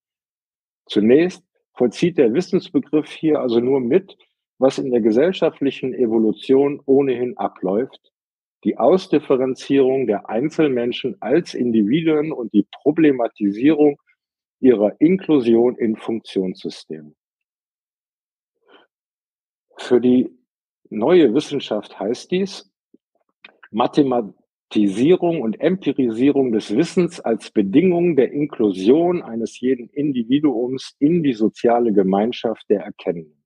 Zunächst 0.87 1.45
vollzieht 1.75 2.19
der 2.19 2.33
Wissensbegriff 2.33 3.11
hier 3.11 3.41
also 3.41 3.61
nur 3.61 3.81
mit, 3.81 4.17
was 4.59 4.79
in 4.79 4.91
der 4.91 5.01
gesellschaftlichen 5.01 5.93
Evolution 5.93 6.81
ohnehin 6.87 7.37
abläuft, 7.37 8.13
die 8.65 8.79
Ausdifferenzierung 8.79 10.07
der 10.07 10.29
Einzelmenschen 10.29 11.21
als 11.21 11.55
Individuen 11.55 12.33
und 12.33 12.53
die 12.55 12.67
Problematisierung 12.83 14.01
ihrer 14.61 14.99
Inklusion 15.01 15.77
in 15.77 15.97
Funktionssystemen. 15.97 17.15
Für 19.77 20.01
die 20.01 20.31
neue 20.89 21.35
Wissenschaft 21.35 21.99
heißt 21.99 22.31
dies, 22.31 22.71
Mathemat 23.71 24.33
Systematisierung 24.75 25.41
und 25.41 25.61
Empirisierung 25.61 26.51
des 26.51 26.75
Wissens 26.75 27.21
als 27.21 27.51
Bedingung 27.51 28.17
der 28.17 28.33
Inklusion 28.33 29.23
eines 29.23 29.61
jeden 29.61 29.89
Individuums 29.89 30.97
in 30.99 31.23
die 31.23 31.33
soziale 31.33 31.93
Gemeinschaft 31.93 32.69
der 32.69 32.83
Erkennenden. 32.83 33.45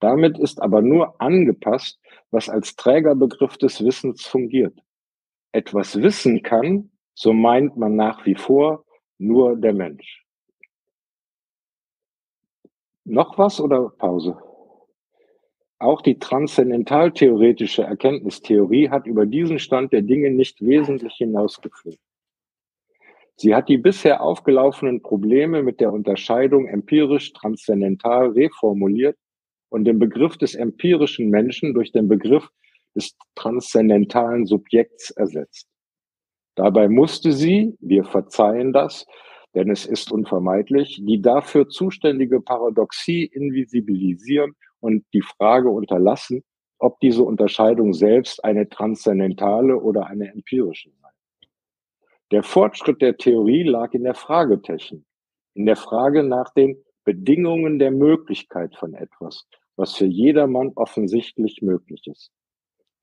Damit 0.00 0.36
ist 0.38 0.60
aber 0.60 0.82
nur 0.82 1.20
angepasst, 1.20 2.00
was 2.32 2.48
als 2.48 2.74
Trägerbegriff 2.74 3.56
des 3.56 3.84
Wissens 3.84 4.26
fungiert. 4.26 4.76
Etwas 5.52 6.02
wissen 6.02 6.42
kann, 6.42 6.90
so 7.14 7.32
meint 7.32 7.76
man 7.76 7.94
nach 7.94 8.26
wie 8.26 8.34
vor, 8.34 8.84
nur 9.18 9.56
der 9.56 9.74
Mensch. 9.74 10.26
Noch 13.04 13.38
was 13.38 13.60
oder 13.60 13.90
Pause? 13.90 14.36
Auch 15.78 16.00
die 16.00 16.18
transzendentaltheoretische 16.18 17.82
Erkenntnistheorie 17.82 18.88
hat 18.88 19.06
über 19.06 19.26
diesen 19.26 19.58
Stand 19.58 19.92
der 19.92 20.02
Dinge 20.02 20.30
nicht 20.30 20.64
wesentlich 20.64 21.14
hinausgeführt. 21.14 21.98
Sie 23.36 23.54
hat 23.54 23.68
die 23.68 23.76
bisher 23.76 24.22
aufgelaufenen 24.22 25.02
Probleme 25.02 25.62
mit 25.62 25.80
der 25.80 25.92
Unterscheidung 25.92 26.66
empirisch-transzendental 26.66 28.30
reformuliert 28.30 29.18
und 29.68 29.84
den 29.84 29.98
Begriff 29.98 30.38
des 30.38 30.54
empirischen 30.54 31.28
Menschen 31.28 31.74
durch 31.74 31.92
den 31.92 32.08
Begriff 32.08 32.48
des 32.94 33.14
transzendentalen 33.34 34.46
Subjekts 34.46 35.10
ersetzt. 35.10 35.68
Dabei 36.54 36.88
musste 36.88 37.32
sie, 37.32 37.76
wir 37.80 38.04
verzeihen 38.04 38.72
das, 38.72 39.06
denn 39.54 39.70
es 39.70 39.84
ist 39.84 40.10
unvermeidlich, 40.10 41.02
die 41.02 41.20
dafür 41.20 41.68
zuständige 41.68 42.40
Paradoxie 42.40 43.24
invisibilisieren 43.24 44.54
und 44.86 45.04
die 45.12 45.22
Frage 45.22 45.68
unterlassen, 45.68 46.44
ob 46.78 47.00
diese 47.00 47.24
Unterscheidung 47.24 47.92
selbst 47.92 48.44
eine 48.44 48.68
transzendentale 48.68 49.76
oder 49.76 50.06
eine 50.06 50.32
empirische 50.32 50.90
sei. 50.90 51.08
Der 52.30 52.42
Fortschritt 52.44 53.02
der 53.02 53.16
Theorie 53.16 53.64
lag 53.64 53.92
in 53.94 54.04
der 54.04 54.14
Fragetechnik, 54.14 55.02
in 55.54 55.66
der 55.66 55.76
Frage 55.76 56.22
nach 56.22 56.52
den 56.54 56.76
Bedingungen 57.04 57.78
der 57.80 57.90
Möglichkeit 57.90 58.76
von 58.76 58.94
etwas, 58.94 59.46
was 59.74 59.94
für 59.94 60.06
jedermann 60.06 60.72
offensichtlich 60.76 61.62
möglich 61.62 62.06
ist. 62.06 62.30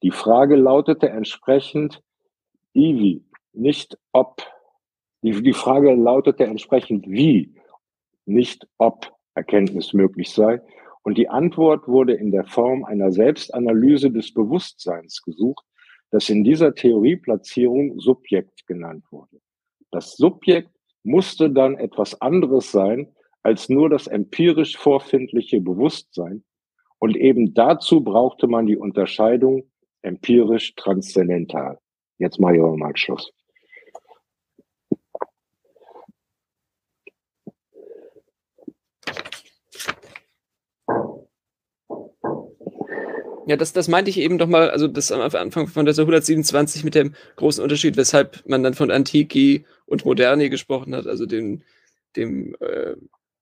Die 0.03 0.11
Frage 0.11 0.55
lautete 0.55 1.09
entsprechend 1.09 2.01
Ivi, 2.73 3.25
nicht 3.53 3.97
ob. 4.13 4.41
Die, 5.21 5.41
die 5.41 5.53
Frage 5.53 5.93
lautete 5.93 6.45
entsprechend 6.45 7.07
wie, 7.07 7.55
nicht 8.25 8.67
ob 8.77 9.13
Erkenntnis 9.35 9.93
möglich 9.93 10.31
sei 10.31 10.61
und 11.03 11.17
die 11.17 11.29
Antwort 11.29 11.87
wurde 11.87 12.13
in 12.13 12.31
der 12.31 12.45
Form 12.45 12.83
einer 12.85 13.11
Selbstanalyse 13.11 14.09
des 14.09 14.33
Bewusstseins 14.33 15.21
gesucht, 15.21 15.65
das 16.11 16.29
in 16.29 16.43
dieser 16.43 16.73
Theorieplatzierung 16.73 17.99
Subjekt 17.99 18.65
genannt 18.67 19.03
wurde. 19.11 19.39
Das 19.91 20.15
Subjekt 20.15 20.69
musste 21.03 21.49
dann 21.49 21.75
etwas 21.77 22.19
anderes 22.21 22.71
sein 22.71 23.13
als 23.41 23.67
nur 23.67 23.89
das 23.89 24.07
empirisch 24.07 24.77
vorfindliche 24.77 25.59
Bewusstsein. 25.59 26.43
Und 26.97 27.17
eben 27.17 27.53
dazu 27.53 28.01
brauchte 28.01 28.47
man 28.47 28.65
die 28.65 28.77
Unterscheidung 28.77 29.69
empirisch 30.01 30.75
transzendental. 30.75 31.77
Jetzt 32.17 32.39
mache 32.39 32.55
ich 32.55 32.61
aber 32.61 32.77
mal 32.77 32.95
Schluss. 32.95 33.33
Ja, 43.45 43.57
das, 43.57 43.73
das 43.73 43.87
meinte 43.87 44.09
ich 44.09 44.19
eben 44.19 44.37
doch 44.37 44.47
mal, 44.47 44.69
also 44.69 44.87
das 44.87 45.11
am 45.11 45.21
Anfang 45.21 45.67
von 45.67 45.85
der 45.85 45.93
127 45.97 46.83
mit 46.83 46.95
dem 46.95 47.13
großen 47.35 47.61
Unterschied, 47.61 47.97
weshalb 47.97 48.41
man 48.47 48.63
dann 48.63 48.73
von 48.73 48.89
Antiki 48.89 49.65
und 49.85 50.05
Moderne 50.05 50.49
gesprochen 50.49 50.95
hat, 50.95 51.07
also 51.07 51.25
dem, 51.25 51.61
dem 52.15 52.55
äh, 52.61 52.95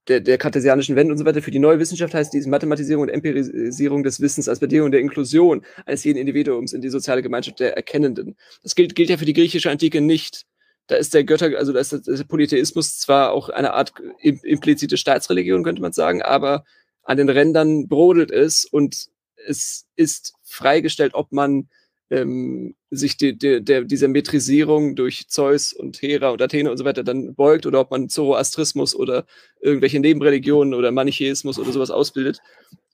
der, 0.07 0.19
der 0.19 0.37
kartesianischen 0.37 0.95
Wende 0.95 1.13
und 1.13 1.17
so 1.19 1.25
weiter. 1.25 1.41
Für 1.41 1.51
die 1.51 1.59
neue 1.59 1.79
Wissenschaft 1.79 2.13
heißt 2.13 2.33
dies 2.33 2.47
Mathematisierung 2.47 3.03
und 3.03 3.09
Empirisierung 3.09 4.03
des 4.03 4.19
Wissens 4.19 4.49
als 4.49 4.59
Bedingung 4.59 4.91
der 4.91 4.99
Inklusion 4.99 5.63
eines 5.85 6.03
jeden 6.03 6.17
Individuums 6.17 6.73
in 6.73 6.81
die 6.81 6.89
soziale 6.89 7.21
Gemeinschaft 7.21 7.59
der 7.59 7.75
Erkennenden. 7.75 8.35
Das 8.63 8.75
gilt, 8.75 8.95
gilt 8.95 9.09
ja 9.09 9.17
für 9.17 9.25
die 9.25 9.33
griechische 9.33 9.69
Antike 9.69 10.01
nicht. 10.01 10.45
Da 10.87 10.95
ist 10.95 11.13
der 11.13 11.23
Götter, 11.23 11.57
also 11.57 11.71
da 11.71 11.79
ist 11.79 11.91
der 11.91 12.23
Polytheismus 12.23 12.97
zwar 12.97 13.31
auch 13.31 13.49
eine 13.49 13.73
Art 13.73 13.93
implizite 14.19 14.97
Staatsreligion, 14.97 15.63
könnte 15.63 15.81
man 15.81 15.93
sagen, 15.93 16.21
aber 16.23 16.65
an 17.03 17.17
den 17.17 17.29
Rändern 17.29 17.87
brodelt 17.87 18.31
es 18.31 18.65
und 18.65 19.07
es 19.47 19.87
ist 19.95 20.33
freigestellt, 20.43 21.13
ob 21.13 21.31
man 21.31 21.69
ähm, 22.09 22.75
sich 22.89 23.15
die, 23.15 23.37
die, 23.37 23.63
der, 23.63 23.83
dieser 23.83 24.09
Metrisierung 24.09 24.95
durch 24.95 25.29
Zeus 25.29 25.71
und 25.71 26.01
Hera 26.01 26.29
und 26.29 26.41
Athene 26.41 26.69
und 26.69 26.77
so 26.77 26.83
weiter 26.83 27.03
dann 27.03 27.35
beugt 27.35 27.65
oder 27.65 27.79
ob 27.79 27.91
man 27.91 28.09
Zoroastrismus 28.09 28.93
oder 28.93 29.25
irgendwelche 29.61 29.99
Nebenreligionen 29.99 30.73
oder 30.73 30.91
Manichäismus 30.91 31.57
oder 31.57 31.71
sowas 31.71 31.89
ausbildet. 31.89 32.39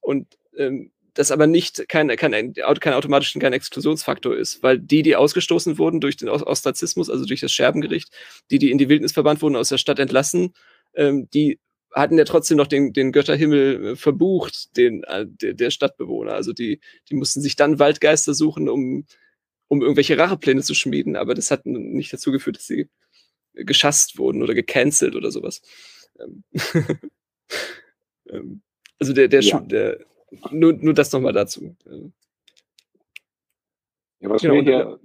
Und 0.02 0.28
ähm, 0.56 0.92
das 1.16 1.32
aber 1.32 1.48
nicht 1.48 1.90
kein, 1.90 2.10
kein, 2.10 2.54
kein 2.54 2.94
automatisch 2.94 3.34
kein 3.40 3.54
Exklusionsfaktor 3.54 4.38
ist, 4.38 4.62
weil 4.62 4.78
die, 4.78 5.02
die 5.02 5.16
ausgestoßen 5.16 5.80
wurden 5.80 6.00
durch 6.00 6.16
den 6.16 6.30
Ostrazismus, 6.30 7.10
also 7.10 7.26
durch 7.26 7.40
das 7.40 7.52
Scherbengericht, 7.52 8.10
die, 8.52 8.60
die 8.60 8.70
in 8.70 8.78
die 8.78 8.88
Wildnis 8.88 9.14
verbannt 9.14 9.42
wurden, 9.42 9.56
aus 9.56 9.70
der 9.70 9.80
Stadt 9.80 9.98
entlassen, 9.98 10.54
ähm, 10.94 11.28
die 11.34 11.60
hatten 11.94 12.18
ja 12.18 12.26
trotzdem 12.26 12.58
noch 12.58 12.68
den, 12.68 12.94
den 12.94 13.12
Götterhimmel 13.12 13.86
äh, 13.86 13.96
verbucht, 13.96 14.76
den, 14.78 15.04
äh, 15.04 15.26
der, 15.28 15.54
der 15.54 15.72
Stadtbewohner. 15.72 16.34
Also 16.34 16.54
die, 16.54 16.80
die 17.10 17.16
mussten 17.16 17.42
sich 17.42 17.56
dann 17.56 17.80
Waldgeister 17.80 18.34
suchen, 18.34 18.70
um, 18.70 19.06
um 19.68 19.82
irgendwelche 19.82 20.18
Rachepläne 20.18 20.62
zu 20.62 20.74
schmieden, 20.74 21.16
aber 21.16 21.34
das 21.34 21.52
hat 21.52 21.66
nicht 21.66 22.12
dazu 22.14 22.32
geführt, 22.32 22.58
dass 22.58 22.68
sie 22.68 22.90
geschasst 23.54 24.18
wurden 24.18 24.44
oder 24.44 24.54
gecancelt 24.54 25.16
oder 25.16 25.32
sowas. 25.32 25.62
Ähm, 26.20 26.44
ähm, 28.30 28.62
also 29.00 29.14
der, 29.14 29.28
der, 29.28 29.42
ja. 29.42 29.60
der 29.60 30.06
nur, 30.52 30.74
nur 30.74 30.94
das 30.94 31.12
nochmal 31.12 31.34
dazu. 31.34 31.76
Ja, 34.20 34.30
was 34.30 34.42
genau, 34.42 34.56
mir 34.56 34.64
hier 34.64 35.00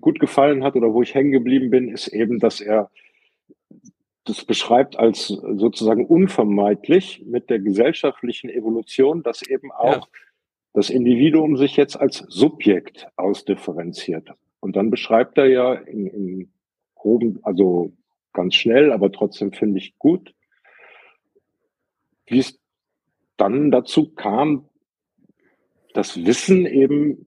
gut 0.00 0.18
gefallen 0.18 0.64
hat 0.64 0.74
oder 0.76 0.92
wo 0.92 1.02
ich 1.02 1.14
hängen 1.14 1.32
geblieben 1.32 1.70
bin, 1.70 1.88
ist 1.88 2.08
eben, 2.08 2.38
dass 2.38 2.60
er 2.60 2.90
das 4.30 4.44
beschreibt 4.44 4.96
als 4.96 5.26
sozusagen 5.26 6.06
unvermeidlich 6.06 7.24
mit 7.26 7.50
der 7.50 7.58
gesellschaftlichen 7.58 8.48
Evolution, 8.48 9.24
dass 9.24 9.42
eben 9.42 9.72
auch 9.72 10.06
ja. 10.06 10.22
das 10.72 10.88
Individuum 10.88 11.56
sich 11.56 11.76
jetzt 11.76 11.96
als 11.96 12.18
Subjekt 12.28 13.08
ausdifferenziert. 13.16 14.30
Und 14.60 14.76
dann 14.76 14.90
beschreibt 14.90 15.36
er 15.36 15.46
ja 15.46 15.74
in, 15.74 16.06
in 16.06 16.52
groben, 16.94 17.40
also 17.42 17.92
ganz 18.32 18.54
schnell, 18.54 18.92
aber 18.92 19.10
trotzdem 19.10 19.52
finde 19.52 19.78
ich 19.78 19.98
gut, 19.98 20.32
wie 22.26 22.38
es 22.38 22.60
dann 23.36 23.72
dazu 23.72 24.12
kam, 24.14 24.68
das 25.92 26.24
Wissen 26.24 26.66
eben 26.66 27.26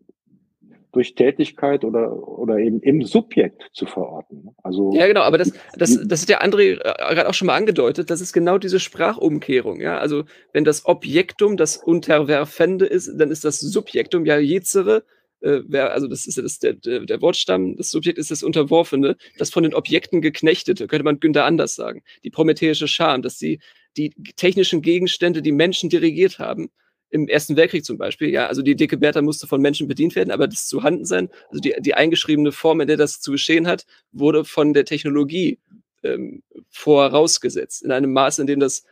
durch 0.94 1.16
Tätigkeit 1.16 1.84
oder, 1.84 2.14
oder 2.16 2.60
eben 2.60 2.80
im 2.82 3.04
Subjekt 3.04 3.70
zu 3.74 3.86
verorten. 3.88 4.52
Also 4.64 4.94
ja, 4.94 5.08
genau, 5.08 5.22
aber 5.22 5.39
das, 5.39 5.52
das, 5.76 6.00
das 6.06 6.22
hat 6.22 6.30
der 6.30 6.44
André 6.44 6.74
äh, 6.74 7.16
gerade 7.16 7.28
auch 7.28 7.34
schon 7.34 7.48
mal 7.48 7.56
angedeutet, 7.56 8.10
das 8.10 8.22
ist 8.22 8.32
genau 8.32 8.60
diese 8.60 8.80
Sprachumkehrung. 8.80 9.82
Ja? 9.82 9.98
Also 9.98 10.24
wenn 10.54 10.64
das 10.64 10.86
Objektum 10.86 11.58
das 11.58 11.78
Unterwerfende 11.78 12.86
ist, 12.86 13.12
dann 13.18 13.32
ist 13.32 13.44
das 13.44 13.60
Subjektum 13.60 14.26
ja 14.26 14.38
jezere, 14.38 15.04
äh, 15.41 15.62
also 15.78 16.08
das 16.08 16.28
ist 16.28 16.38
ja 16.38 16.44
das, 16.44 16.60
der, 16.60 16.74
der 16.74 17.22
Wortstamm, 17.22 17.76
das 17.76 17.89
Subjekt 17.89 18.20
ist 18.20 18.30
das 18.30 18.44
Unterworfene, 18.44 19.18
das 19.39 19.50
von 19.50 19.64
den 19.64 19.74
Objekten 19.74 20.22
geknechtete, 20.22 20.86
könnte 20.86 21.06
man 21.06 21.20
Günther 21.20 21.46
anders 21.46 21.74
sagen. 21.74 22.04
Die 22.24 22.30
prometheische 22.30 22.88
Scham, 22.88 23.24
dass 23.24 23.39
die, 23.39 23.60
die 23.98 24.12
technischen 24.36 24.84
Gegenstände 24.84 25.41
die 25.41 25.52
Menschen 25.52 25.89
dirigiert 25.89 26.38
haben 26.38 26.70
im 27.14 27.28
Ersten 27.28 27.55
Weltkrieg 27.55 27.86
zum 27.86 27.99
Beispiel, 27.99 28.30
ja, 28.30 28.47
also 28.47 28.64
die 28.64 28.76
dicke 28.76 28.97
Bertha 28.97 29.22
musste 29.22 29.45
von 29.45 29.61
Menschen 29.61 29.88
bedient 29.88 30.16
werden, 30.16 30.32
aber 30.32 30.47
das 30.47 30.68
zu 30.68 30.82
Handen 30.82 31.05
sein, 31.05 31.30
also 31.49 31.61
die, 31.61 31.76
die 31.80 31.93
eingeschriebene 31.93 32.51
Form, 32.51 32.82
in 32.82 32.88
der 32.88 32.97
das 32.97 33.22
zu 33.22 33.32
geschehen 33.32 33.68
hat, 33.68 33.86
wurde 34.11 34.45
von 34.45 34.74
der 34.74 34.84
Technologie 34.84 35.59
ähm, 36.01 36.41
vorausgesetzt, 36.72 37.84
in 37.84 37.91
einem 37.91 38.14
Maß, 38.14 38.39
in 38.39 38.47
dem 38.47 38.59
das 38.59 38.84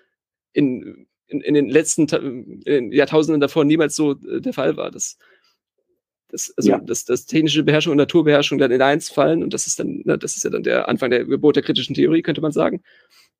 in, 0.53 1.07
in, 1.25 1.41
in 1.41 1.55
den 1.55 1.67
letzten 1.67 2.05
in 2.65 2.91
Jahrtausenden 2.91 3.41
davor 3.41 3.65
niemals 3.65 3.95
so 3.95 4.11
äh, 4.11 4.39
der 4.39 4.53
Fall 4.53 4.77
war. 4.77 4.91
Das, 4.91 5.17
das, 6.29 6.53
also 6.55 6.69
ja. 6.69 6.77
dass, 6.79 7.05
dass 7.05 7.25
technische 7.25 7.63
Beherrschung 7.63 7.91
und 7.91 7.97
Naturbeherrschung 7.97 8.59
dann 8.59 8.69
in 8.69 8.83
eins 8.83 9.09
fallen 9.09 9.41
und 9.41 9.51
das 9.51 9.65
ist 9.65 9.79
dann, 9.79 10.03
na, 10.05 10.15
das 10.15 10.37
ist 10.37 10.43
ja 10.43 10.51
dann 10.51 10.61
der 10.61 10.87
Anfang 10.87 11.09
der 11.09 11.25
Geburt 11.25 11.55
der 11.55 11.63
kritischen 11.63 11.95
Theorie, 11.95 12.21
könnte 12.21 12.41
man 12.41 12.51
sagen. 12.51 12.83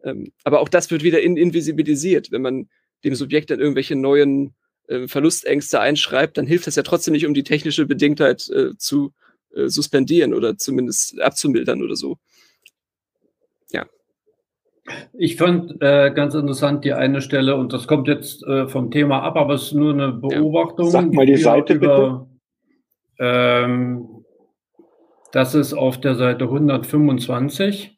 Ähm, 0.04 0.32
aber 0.44 0.60
auch 0.60 0.70
das 0.70 0.90
wird 0.90 1.04
wieder 1.04 1.22
in, 1.22 1.38
invisibilisiert, 1.38 2.32
wenn 2.32 2.42
man 2.42 2.68
dem 3.04 3.14
Subjekt 3.14 3.52
dann 3.52 3.60
irgendwelche 3.60 3.96
neuen 3.96 4.56
äh, 4.92 5.08
Verlustängste 5.08 5.80
einschreibt, 5.80 6.38
dann 6.38 6.46
hilft 6.46 6.68
das 6.68 6.76
ja 6.76 6.84
trotzdem 6.84 7.14
nicht, 7.14 7.26
um 7.26 7.34
die 7.34 7.44
technische 7.44 7.86
Bedingtheit 7.86 8.50
äh, 8.50 8.76
zu 8.78 9.14
äh, 9.56 9.68
suspendieren 9.68 10.34
oder 10.34 10.58
zumindest 10.58 11.20
abzumildern 11.22 11.82
oder 11.82 11.96
so. 11.96 12.18
Ja. 13.72 13.86
Ich 15.14 15.38
fand 15.38 15.82
äh, 15.82 16.12
ganz 16.14 16.36
interessant 16.36 16.84
die 16.86 16.94
eine 16.94 17.22
Stelle, 17.22 17.56
und 17.56 17.74
das 17.74 17.88
kommt 17.88 18.08
jetzt 18.08 18.44
äh, 18.44 18.68
vom 18.68 18.92
Thema 18.92 19.24
ab, 19.24 19.38
aber 19.38 19.56
es 19.56 19.64
ist 19.64 19.74
nur 19.74 19.94
eine 19.94 20.12
Beobachtung. 20.12 20.86
Ja. 20.86 20.92
Sag 20.92 21.14
mal 21.14 21.26
die 21.26 21.38
Seite 21.38 21.74
über, 21.74 22.28
bitte. 23.18 23.30
Ähm, 23.30 24.26
das 25.32 25.56
ist 25.56 25.74
auf 25.74 26.00
der 26.02 26.16
Seite 26.16 26.46
125. 26.46 27.98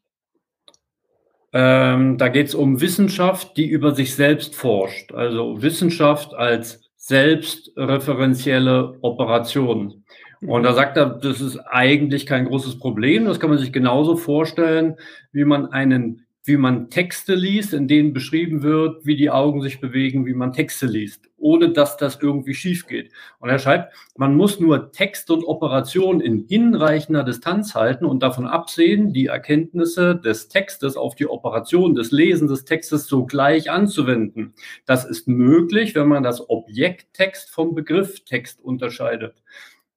Ähm, 1.55 2.17
da 2.17 2.29
geht 2.29 2.47
es 2.47 2.55
um 2.55 2.81
Wissenschaft, 2.81 3.57
die 3.57 3.67
über 3.67 3.93
sich 3.93 4.15
selbst 4.15 4.55
forscht. 4.55 5.13
Also 5.13 5.61
Wissenschaft 5.61 6.33
als 6.33 6.82
selbstreferenzielle 7.05 8.97
Operation. 9.01 10.05
Und 10.39 10.63
da 10.63 10.73
sagt 10.73 10.95
er, 10.95 11.05
das 11.07 11.41
ist 11.41 11.57
eigentlich 11.57 12.25
kein 12.25 12.45
großes 12.45 12.79
Problem. 12.79 13.25
Das 13.25 13.41
kann 13.41 13.49
man 13.49 13.59
sich 13.59 13.73
genauso 13.73 14.15
vorstellen, 14.15 14.95
wie 15.33 15.43
man 15.43 15.71
einen 15.73 16.22
wie 16.45 16.57
man 16.57 16.89
Texte 16.89 17.35
liest, 17.35 17.73
in 17.73 17.87
denen 17.87 18.11
beschrieben 18.11 18.63
wird, 18.63 19.05
wie 19.05 19.15
die 19.15 19.29
Augen 19.29 19.61
sich 19.61 19.79
bewegen, 19.79 20.25
wie 20.25 20.33
man 20.33 20.51
Texte 20.51 20.85
liest, 20.85 21.29
ohne 21.37 21.71
dass 21.71 21.95
das 21.95 22.19
irgendwie 22.21 22.53
schief 22.53 22.85
geht. 22.85 23.13
Und 23.39 23.49
er 23.49 23.59
schreibt, 23.59 23.93
man 24.17 24.35
muss 24.35 24.59
nur 24.59 24.91
Text 24.91 25.31
und 25.31 25.45
Operation 25.45 26.19
in 26.19 26.45
hinreichender 26.45 27.23
Distanz 27.23 27.75
halten 27.75 28.03
und 28.03 28.21
davon 28.21 28.45
absehen, 28.45 29.13
die 29.13 29.27
Erkenntnisse 29.27 30.17
des 30.17 30.49
Textes 30.49 30.97
auf 30.97 31.15
die 31.15 31.27
Operation 31.27 31.95
des 31.95 32.11
Lesens 32.11 32.51
des 32.51 32.65
Textes 32.65 33.07
sogleich 33.07 33.71
anzuwenden. 33.71 34.53
Das 34.85 35.05
ist 35.05 35.29
möglich, 35.29 35.95
wenn 35.95 36.09
man 36.09 36.23
das 36.23 36.49
Objekt 36.49 37.13
Text 37.13 37.51
vom 37.51 37.73
Begriff 37.73 38.25
Text 38.25 38.59
unterscheidet. 38.61 39.41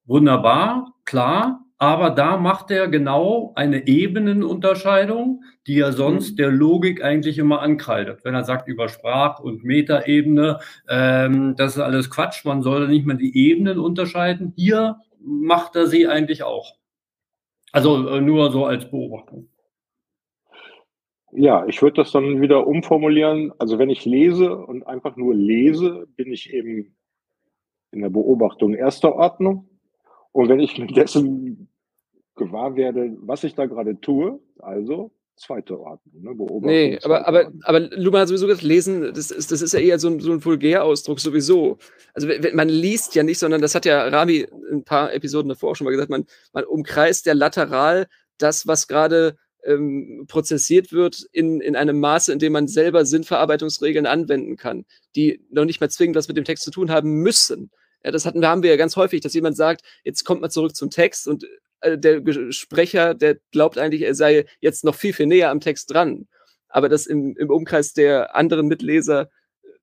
Wunderbar, 0.04 0.94
klar, 1.04 1.65
aber 1.78 2.10
da 2.10 2.38
macht 2.38 2.70
er 2.70 2.88
genau 2.88 3.52
eine 3.54 3.86
Ebenenunterscheidung, 3.86 5.44
die 5.66 5.78
er 5.80 5.92
sonst 5.92 6.32
mhm. 6.32 6.36
der 6.36 6.50
Logik 6.50 7.04
eigentlich 7.04 7.38
immer 7.38 7.60
ankreidet. 7.60 8.24
Wenn 8.24 8.34
er 8.34 8.44
sagt 8.44 8.66
über 8.66 8.88
Sprach- 8.88 9.40
und 9.40 9.62
Metaebene, 9.62 10.58
ähm, 10.88 11.54
das 11.56 11.76
ist 11.76 11.82
alles 11.82 12.10
Quatsch, 12.10 12.44
man 12.44 12.62
soll 12.62 12.88
nicht 12.88 13.06
mehr 13.06 13.16
die 13.16 13.36
Ebenen 13.36 13.78
unterscheiden. 13.78 14.54
Hier 14.56 14.96
macht 15.20 15.76
er 15.76 15.86
sie 15.86 16.06
eigentlich 16.08 16.44
auch. 16.44 16.76
Also 17.72 18.08
äh, 18.08 18.20
nur 18.22 18.50
so 18.50 18.64
als 18.64 18.90
Beobachtung. 18.90 19.50
Ja, 21.32 21.66
ich 21.66 21.82
würde 21.82 21.96
das 22.02 22.12
dann 22.12 22.40
wieder 22.40 22.66
umformulieren. 22.66 23.52
Also 23.58 23.78
wenn 23.78 23.90
ich 23.90 24.06
lese 24.06 24.56
und 24.56 24.86
einfach 24.86 25.16
nur 25.16 25.34
lese, 25.34 26.06
bin 26.16 26.32
ich 26.32 26.54
eben 26.54 26.96
in 27.90 28.00
der 28.00 28.08
Beobachtung 28.08 28.72
erster 28.72 29.14
Ordnung. 29.14 29.68
Und 30.36 30.50
wenn 30.50 30.60
ich 30.60 30.76
mir 30.76 30.86
dessen 30.86 31.70
gewahr 32.34 32.76
werde, 32.76 33.16
was 33.20 33.42
ich 33.42 33.54
da 33.54 33.64
gerade 33.64 33.98
tue, 34.02 34.38
also 34.58 35.10
zweite 35.36 35.80
Ordnung, 35.80 36.22
ne? 36.22 36.34
Beobachtung. 36.34 36.66
Nee, 36.66 36.98
aber, 37.02 37.26
aber, 37.26 37.50
aber 37.62 37.80
Luhmann 37.96 38.20
hat 38.20 38.28
sowieso 38.28 38.46
das 38.46 38.60
Lesen, 38.60 39.14
das 39.14 39.30
ist, 39.30 39.50
das 39.50 39.62
ist 39.62 39.72
ja 39.72 39.80
eher 39.80 39.98
so 39.98 40.08
ein, 40.08 40.20
so 40.20 40.32
ein 40.32 40.44
Vulgärausdruck 40.44 41.20
sowieso. 41.20 41.78
Also 42.12 42.28
man 42.52 42.68
liest 42.68 43.14
ja 43.14 43.22
nicht, 43.22 43.38
sondern 43.38 43.62
das 43.62 43.74
hat 43.74 43.86
ja 43.86 44.08
Rami 44.08 44.46
ein 44.70 44.84
paar 44.84 45.14
Episoden 45.14 45.48
davor 45.48 45.70
auch 45.70 45.76
schon 45.76 45.86
mal 45.86 45.92
gesagt, 45.92 46.10
man, 46.10 46.26
man 46.52 46.64
umkreist 46.64 47.24
ja 47.24 47.32
lateral 47.32 48.06
das, 48.36 48.66
was 48.66 48.88
gerade 48.88 49.38
ähm, 49.64 50.26
prozessiert 50.28 50.92
wird 50.92 51.26
in, 51.32 51.62
in 51.62 51.76
einem 51.76 51.98
Maße, 51.98 52.30
in 52.30 52.40
dem 52.40 52.52
man 52.52 52.68
selber 52.68 53.06
Sinnverarbeitungsregeln 53.06 54.04
anwenden 54.04 54.56
kann, 54.56 54.84
die 55.16 55.40
noch 55.48 55.64
nicht 55.64 55.80
mal 55.80 55.88
zwingend 55.88 56.16
was 56.16 56.28
mit 56.28 56.36
dem 56.36 56.44
Text 56.44 56.64
zu 56.64 56.70
tun 56.70 56.90
haben 56.90 57.22
müssen. 57.22 57.70
Ja, 58.04 58.10
das 58.10 58.24
hatten, 58.24 58.44
haben 58.46 58.62
wir 58.62 58.70
ja 58.70 58.76
ganz 58.76 58.96
häufig, 58.96 59.20
dass 59.20 59.34
jemand 59.34 59.56
sagt, 59.56 59.82
jetzt 60.04 60.24
kommt 60.24 60.40
man 60.40 60.50
zurück 60.50 60.76
zum 60.76 60.90
Text 60.90 61.26
und 61.26 61.46
äh, 61.80 61.98
der 61.98 62.22
Sprecher, 62.52 63.14
der 63.14 63.38
glaubt 63.52 63.78
eigentlich, 63.78 64.02
er 64.02 64.14
sei 64.14 64.46
jetzt 64.60 64.84
noch 64.84 64.94
viel, 64.94 65.12
viel 65.12 65.26
näher 65.26 65.50
am 65.50 65.60
Text 65.60 65.92
dran. 65.92 66.28
Aber 66.68 66.88
das 66.88 67.06
im, 67.06 67.36
im 67.36 67.50
Umkreis 67.50 67.92
der 67.92 68.36
anderen 68.36 68.66
Mitleser 68.66 69.30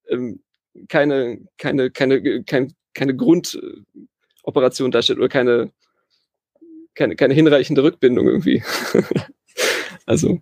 ähm, 0.08 0.42
keine, 0.88 1.40
keine, 1.58 1.92
keine, 1.92 2.44
kein, 2.44 2.74
keine 2.94 3.16
Grundoperation 3.16 4.92
darstellt 4.92 5.20
oder 5.20 5.30
keine, 5.30 5.72
keine, 6.96 7.16
keine 7.16 7.34
hinreichende 7.34 7.84
Rückbindung 7.84 8.28
irgendwie. 8.28 8.64
also 10.06 10.42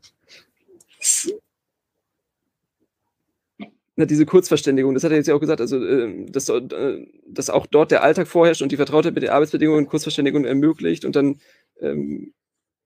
na, 3.96 4.06
diese 4.06 4.26
Kurzverständigung, 4.26 4.94
das 4.94 5.04
hat 5.04 5.12
er 5.12 5.18
jetzt 5.18 5.28
ja 5.28 5.36
auch 5.36 5.40
gesagt, 5.40 5.60
also 5.60 5.84
äh, 5.84 6.26
dass, 6.30 6.48
äh, 6.50 7.06
dass 7.28 7.50
auch 7.50 7.66
dort 7.66 7.92
der 7.92 8.04
Alltag 8.04 8.28
vorherrscht 8.28 8.62
und 8.62 8.72
die 8.72 8.78
Vertrautheit 8.78 9.14
mit 9.14 9.24
den 9.24 9.32
Arbeitsbedingungen 9.32 9.88
Kurzverständigung 9.88 10.46
ermöglicht 10.46 11.04
und 11.04 11.16
dann 11.16 11.42
ähm, 11.82 12.34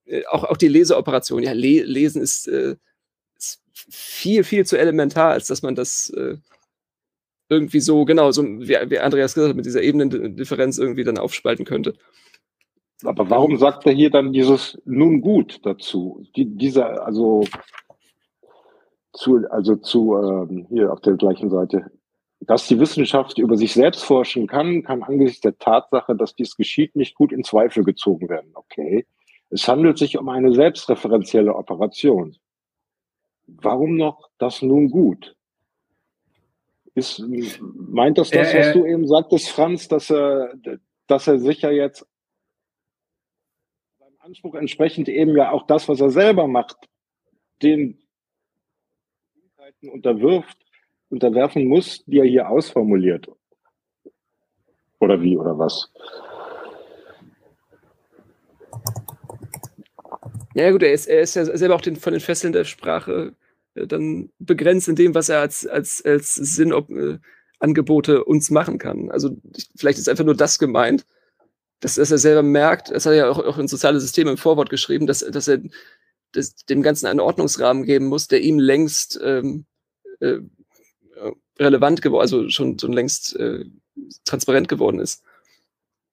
äh, 0.06 0.26
auch, 0.28 0.44
auch 0.44 0.58
die 0.58 0.68
Leseoperation. 0.68 1.44
Ja, 1.44 1.54
Le 1.54 1.84
Lesen 1.84 2.22
ist, 2.22 2.48
äh, 2.48 2.76
ist, 3.38 3.62
viel, 3.74 4.44
viel 4.44 4.66
zu 4.66 4.78
elementar, 4.78 5.32
als 5.32 5.48
dass 5.48 5.62
man 5.62 5.76
das 5.76 6.10
äh, 6.10 6.38
irgendwie 7.50 7.80
so, 7.80 8.06
genau, 8.06 8.32
so 8.32 8.44
wie, 8.44 8.78
wie 8.90 9.00
Andreas 9.00 9.36
gesagt 9.36 9.50
hat, 9.50 9.56
mit 9.56 9.66
dieser 9.66 9.84
Ebenendifferenz 9.84 10.78
irgendwie 10.78 11.04
dann 11.04 11.20
aufspalten 11.20 11.66
könnte. 11.66 11.96
Aber 13.04 13.30
warum 13.30 13.58
sagt 13.58 13.86
er 13.86 13.94
hier 13.94 14.10
dann 14.10 14.34
dieses 14.34 14.80
nun 14.86 15.22
gut 15.22 15.60
dazu? 15.64 16.26
Die, 16.36 16.46
dieser, 16.46 17.06
also 17.06 17.46
zu, 19.16 19.46
also 19.50 19.76
zu 19.76 20.16
ähm, 20.16 20.68
hier 20.70 20.92
auf 20.92 21.02
der 21.02 21.14
gleichen 21.14 21.50
Seite, 21.50 21.92
dass 22.42 22.68
die 22.68 22.80
Wissenschaft 22.80 23.38
über 23.38 23.58
sich 23.58 23.74
selbst 23.74 24.04
forschen 24.04 24.48
kann, 24.48 24.84
kann 24.84 25.04
angesichts 25.04 25.42
der 25.42 25.58
Tatsache, 25.58 26.16
dass 26.16 26.36
dies 26.36 26.56
geschieht, 26.56 26.96
nicht 26.96 27.16
gut 27.16 27.32
in 27.32 27.44
Zweifel 27.44 27.84
gezogen 27.84 28.30
werden. 28.30 28.52
Okay. 28.54 29.06
Es 29.50 29.68
handelt 29.68 29.98
sich 29.98 30.18
um 30.18 30.30
eine 30.30 30.54
selbstreferenzielle 30.54 31.56
Operation. 31.56 32.36
Warum 33.48 33.96
noch 33.96 34.30
das 34.38 34.62
nun 34.62 34.90
gut? 34.90 35.36
Ist, 36.94 37.24
meint 37.62 38.18
das 38.18 38.30
das, 38.32 38.54
was 38.54 38.74
du 38.74 38.86
eben 38.86 39.08
sagtest, 39.08 39.50
Franz, 39.50 39.88
dass 39.88 40.10
er, 40.10 40.54
dass 41.08 41.28
er 41.28 41.40
sich 41.40 41.62
ja 41.62 41.70
jetzt 41.70 42.08
seinem 44.00 44.18
Anspruch 44.20 44.56
entsprechend 44.56 45.10
eben 45.10 45.36
ja 45.36 45.52
auch 45.52 45.68
das, 45.68 45.90
was 45.90 46.00
er 46.00 46.10
selber 46.10 46.48
macht, 46.48 46.78
den 47.62 48.05
unterwirft, 49.90 50.58
unterwerfen 51.10 51.66
muss, 51.66 52.04
die 52.06 52.20
er 52.20 52.26
hier 52.26 52.50
ausformuliert. 52.50 53.28
Oder 55.00 55.22
wie, 55.22 55.38
oder 55.38 55.58
was? 55.58 55.92
Ja 60.56 60.72
gut, 60.72 60.84
er 60.84 60.94
ist, 60.94 61.08
er 61.08 61.22
ist 61.22 61.36
ja 61.36 61.46
selber 61.46 61.76
auch 61.76 61.82
den, 61.82 61.98
von 61.98 62.14
den 62.14 62.22
Fesseln 62.22 62.54
der 62.54 62.64
Sprache 62.64 63.34
äh, 63.76 63.88
dann 63.88 64.32
begrenzt 64.40 64.88
in 64.88 64.96
dem, 64.96 65.14
was 65.14 65.30
er 65.30 65.42
als, 65.42 65.68
als, 65.68 66.04
als 66.04 66.34
Sinnangebote 66.36 68.14
äh, 68.14 68.20
uns 68.20 68.50
machen 68.50 68.78
kann. 68.78 69.12
Also 69.12 69.38
vielleicht 69.76 70.00
ist 70.00 70.10
einfach 70.10 70.24
nur 70.24 70.36
das 70.36 70.58
gemeint, 70.58 71.06
dass, 71.82 71.96
dass 71.96 72.10
er 72.10 72.18
selber 72.18 72.42
merkt, 72.42 72.90
das 72.90 73.06
hat 73.06 73.12
er 73.12 73.18
ja 73.18 73.30
auch, 73.30 73.40
auch 73.40 73.58
in 73.58 73.68
soziale 73.68 74.00
Systeme 74.00 74.32
im 74.32 74.38
Vorwort 74.38 74.70
geschrieben, 74.70 75.08
dass, 75.08 75.20
dass 75.20 75.48
er 75.48 75.60
das, 76.32 76.56
dem 76.56 76.82
Ganzen 76.82 77.08
einen 77.08 77.20
Ordnungsrahmen 77.20 77.84
geben 77.84 78.06
muss, 78.06 78.28
der 78.28 78.42
ihm 78.42 78.60
längst 78.60 79.20
ähm, 79.22 79.66
äh, 80.20 80.40
relevant 81.60 82.02
geworden, 82.02 82.22
also 82.22 82.50
schon, 82.50 82.78
schon 82.80 82.94
längst 82.94 83.36
äh, 83.38 83.66
transparent 84.26 84.68
geworden 84.68 85.00
ist. 85.00 85.24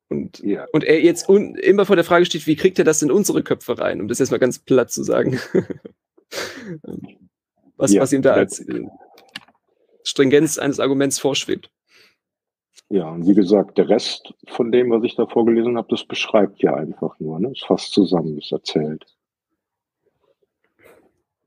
Und, 0.08 0.40
ja. 0.40 0.66
und 0.72 0.84
er 0.84 1.00
jetzt 1.00 1.28
immer 1.28 1.86
vor 1.86 1.96
der 1.96 2.04
Frage 2.04 2.26
steht, 2.26 2.46
wie 2.46 2.56
kriegt 2.56 2.78
er 2.78 2.84
das 2.84 3.02
in 3.02 3.10
unsere 3.10 3.42
Köpfe 3.42 3.78
rein, 3.78 4.00
um 4.00 4.08
das 4.08 4.18
jetzt 4.18 4.30
mal 4.30 4.38
ganz 4.38 4.58
platt 4.58 4.90
zu 4.90 5.02
sagen. 5.02 5.40
was, 7.76 7.92
ja, 7.92 8.02
was 8.02 8.12
ihm 8.12 8.22
da 8.22 8.34
als 8.34 8.60
äh, 8.60 8.82
Stringenz 10.04 10.58
eines 10.58 10.80
Arguments 10.80 11.18
vorschwebt. 11.18 11.70
Ja, 12.90 13.08
und 13.08 13.26
wie 13.26 13.34
gesagt, 13.34 13.78
der 13.78 13.88
Rest 13.88 14.34
von 14.48 14.70
dem, 14.70 14.90
was 14.90 15.02
ich 15.02 15.16
da 15.16 15.26
vorgelesen 15.26 15.78
habe, 15.78 15.88
das 15.88 16.04
beschreibt 16.04 16.62
ja 16.62 16.74
einfach 16.74 17.18
nur, 17.18 17.40
ne? 17.40 17.52
Ist 17.52 17.64
fast 17.64 17.92
zusammen, 17.92 18.36
ist 18.36 18.52
erzählt. 18.52 19.06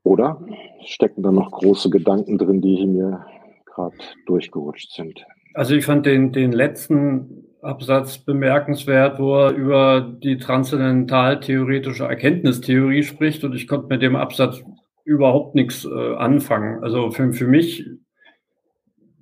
Oder 0.06 0.40
stecken 0.84 1.24
da 1.24 1.32
noch 1.32 1.50
große 1.50 1.90
Gedanken 1.90 2.38
drin, 2.38 2.60
die 2.60 2.86
mir 2.86 3.26
gerade 3.64 3.96
durchgerutscht 4.26 4.92
sind? 4.92 5.26
Also 5.52 5.74
ich 5.74 5.84
fand 5.84 6.06
den, 6.06 6.30
den 6.30 6.52
letzten 6.52 7.48
Absatz 7.60 8.18
bemerkenswert, 8.18 9.18
wo 9.18 9.34
er 9.34 9.50
über 9.50 10.00
die 10.00 10.38
transzendental-theoretische 10.38 12.04
Erkenntnistheorie 12.04 13.02
spricht 13.02 13.42
und 13.42 13.56
ich 13.56 13.66
konnte 13.66 13.88
mit 13.88 14.00
dem 14.00 14.14
Absatz 14.14 14.62
überhaupt 15.04 15.56
nichts 15.56 15.84
äh, 15.84 16.14
anfangen. 16.14 16.84
Also 16.84 17.10
für, 17.10 17.32
für 17.32 17.48
mich 17.48 17.84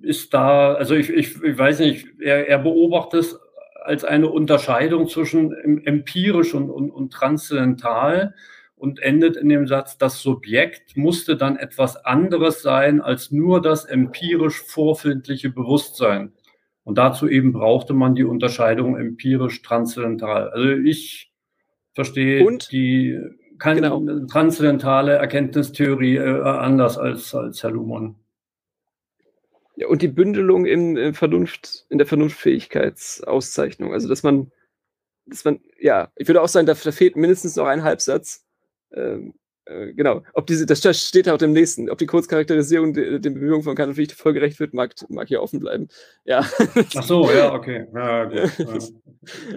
ist 0.02 0.34
da, 0.34 0.74
also 0.74 0.94
ich, 0.94 1.08
ich, 1.08 1.42
ich 1.42 1.58
weiß 1.58 1.78
nicht, 1.78 2.08
er, 2.20 2.46
er 2.46 2.58
beobachtet 2.58 3.20
es 3.20 3.40
als 3.82 4.04
eine 4.04 4.28
Unterscheidung 4.28 5.08
zwischen 5.08 5.50
empirisch 5.86 6.52
und, 6.52 6.68
und, 6.68 6.90
und 6.90 7.10
transzendental 7.10 8.34
und 8.84 9.00
endet 9.00 9.36
in 9.36 9.48
dem 9.48 9.66
Satz, 9.66 9.98
das 9.98 10.20
Subjekt 10.20 10.96
musste 10.96 11.36
dann 11.36 11.56
etwas 11.56 11.96
anderes 12.04 12.60
sein 12.62 13.00
als 13.00 13.30
nur 13.30 13.62
das 13.62 13.86
empirisch 13.86 14.60
vorfindliche 14.60 15.48
Bewusstsein. 15.48 16.32
Und 16.84 16.98
dazu 16.98 17.26
eben 17.26 17.52
brauchte 17.52 17.94
man 17.94 18.14
die 18.14 18.24
Unterscheidung 18.24 18.98
empirisch-transzendental. 18.98 20.50
Also 20.50 20.68
ich 20.68 21.32
verstehe 21.94 22.46
und? 22.46 22.70
die 22.70 23.18
keine 23.58 23.80
genau. 23.80 24.26
transzendentale 24.26 25.12
Erkenntnistheorie 25.14 26.16
äh, 26.16 26.42
anders 26.42 26.98
als, 26.98 27.34
als 27.34 27.62
Herr 27.62 27.70
Luhmann. 27.70 28.16
Ja, 29.76 29.88
und 29.88 30.02
die 30.02 30.08
Bündelung 30.08 30.66
in, 30.66 30.96
in 30.96 31.14
Vernunft, 31.14 31.86
in 31.88 31.98
der 31.98 32.06
Vernunftfähigkeitsauszeichnung. 32.06 33.92
Also, 33.92 34.08
dass 34.08 34.22
man, 34.22 34.52
dass 35.26 35.44
man, 35.44 35.60
ja, 35.80 36.12
ich 36.16 36.28
würde 36.28 36.42
auch 36.42 36.48
sagen, 36.48 36.66
da, 36.66 36.74
da 36.74 36.92
fehlt 36.92 37.16
mindestens 37.16 37.56
noch 37.56 37.66
ein 37.66 37.82
Halbsatz. 37.82 38.43
Ähm, 38.94 39.34
äh, 39.66 39.94
genau. 39.94 40.22
Ob 40.34 40.46
diese, 40.46 40.66
das 40.66 40.80
steht 40.80 41.28
auch 41.28 41.40
im 41.40 41.52
nächsten. 41.52 41.88
Ob 41.88 41.98
die 41.98 42.06
Kurzcharakterisierung 42.06 42.92
de, 42.92 43.18
den 43.18 43.34
Bemühungen 43.34 43.62
von 43.62 43.74
Kant 43.74 43.88
und 43.88 43.94
Fichte 43.94 44.14
vollgerecht 44.14 44.60
wird, 44.60 44.74
mag, 44.74 44.94
mag 45.08 45.28
hier 45.28 45.42
offen 45.42 45.60
bleiben. 45.60 45.88
Ja. 46.24 46.40
Ach 46.96 47.02
so, 47.02 47.30
ja, 47.30 47.54
okay. 47.54 47.86
Ja, 47.94 48.24
gut, 48.24 48.34
ja. 48.58 48.66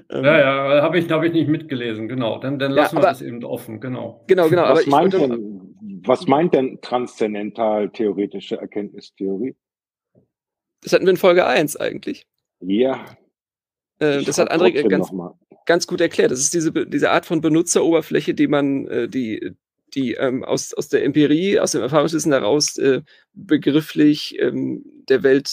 Ähm. 0.10 0.24
ja, 0.24 0.40
ja 0.40 0.82
habe 0.82 1.00
ich, 1.00 1.10
hab 1.12 1.24
ich 1.24 1.34
nicht 1.34 1.50
mitgelesen, 1.50 2.08
genau. 2.08 2.40
Dann, 2.40 2.58
dann 2.58 2.72
lassen 2.72 2.96
ja, 2.96 3.00
aber, 3.00 3.08
wir 3.08 3.12
das 3.12 3.22
eben 3.22 3.44
offen, 3.44 3.82
genau. 3.82 4.24
Genau, 4.28 4.50
genau. 4.50 4.64
Was, 4.70 4.86
meint, 4.88 5.14
denn, 5.14 5.76
was 6.06 6.28
meint 6.28 6.54
denn 6.54 6.80
transzendental-theoretische 6.82 8.58
Erkenntnistheorie? 8.58 9.56
Das 10.84 10.94
hatten 10.94 11.06
wir 11.06 11.12
in 11.12 11.18
Folge 11.18 11.46
1 11.46 11.76
eigentlich. 11.76 12.28
Ja. 12.62 13.04
Äh, 14.00 14.24
das 14.24 14.38
hat 14.38 14.52
André 14.52 14.88
ganz, 14.88 15.10
ganz 15.66 15.88
gut 15.88 16.02
erklärt. 16.02 16.32
Das 16.32 16.40
ist 16.40 16.54
diese, 16.54 16.72
diese 16.72 17.12
Art 17.12 17.26
von 17.26 17.42
Benutzeroberfläche, 17.42 18.34
die 18.34 18.48
man, 18.48 18.88
äh, 18.88 19.10
die, 19.10 19.56
die 19.94 20.14
ähm, 20.14 20.44
aus, 20.44 20.74
aus 20.74 20.90
der 20.90 21.04
Empirie, 21.04 21.60
aus 21.60 21.72
dem 21.72 21.82
Erfahrungswissen 21.82 22.32
heraus 22.32 22.78
äh, 22.78 23.02
begrifflich 23.34 24.38
ähm, 24.40 24.86
der 25.10 25.24
Welt 25.24 25.50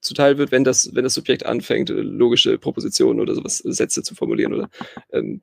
zuteil 0.00 0.38
wird, 0.38 0.52
wenn 0.52 0.64
das, 0.64 0.94
wenn 0.94 1.04
das 1.04 1.14
Subjekt 1.14 1.44
anfängt, 1.44 1.88
logische 1.88 2.58
Propositionen 2.58 3.20
oder 3.20 3.34
sowas, 3.34 3.58
Sätze 3.58 4.02
zu 4.02 4.14
formulieren. 4.14 4.54
Oder, 4.54 4.70
ähm, 5.12 5.42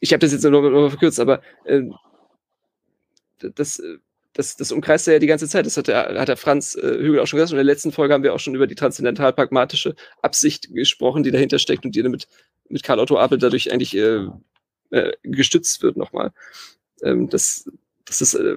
ich 0.00 0.12
habe 0.12 0.20
das 0.20 0.32
jetzt 0.32 0.42
nur 0.42 0.50
noch, 0.50 0.68
noch 0.68 0.90
verkürzt, 0.90 1.20
aber 1.20 1.40
äh, 1.64 1.82
das, 3.54 3.82
das, 4.34 4.56
das 4.56 4.72
umkreist 4.72 5.06
er 5.08 5.14
ja 5.14 5.20
die 5.20 5.26
ganze 5.26 5.48
Zeit. 5.48 5.66
Das 5.66 5.76
hat 5.76 5.88
der, 5.88 6.18
hat 6.18 6.28
der 6.28 6.36
Franz 6.36 6.74
äh, 6.74 6.98
Hügel 6.98 7.20
auch 7.20 7.26
schon 7.26 7.38
gesagt. 7.38 7.52
Und 7.52 7.58
in 7.58 7.66
der 7.66 7.72
letzten 7.72 7.92
Folge 7.92 8.14
haben 8.14 8.22
wir 8.22 8.34
auch 8.34 8.40
schon 8.40 8.54
über 8.54 8.66
die 8.66 8.74
transzendental-pragmatische 8.74 9.94
Absicht 10.22 10.72
gesprochen, 10.74 11.22
die 11.22 11.30
dahinter 11.30 11.58
steckt 11.58 11.84
und 11.84 11.94
die 11.94 12.02
damit 12.02 12.28
mit 12.68 12.82
Karl 12.82 13.00
Otto 13.00 13.18
Abel 13.18 13.38
dadurch 13.38 13.72
eigentlich 13.72 13.96
äh, 13.96 14.26
äh, 14.90 15.12
gestützt 15.22 15.82
wird 15.82 15.96
nochmal. 15.96 16.32
Ähm, 17.02 17.28
dass, 17.28 17.70
dass 18.04 18.20
es 18.20 18.34
äh, 18.34 18.56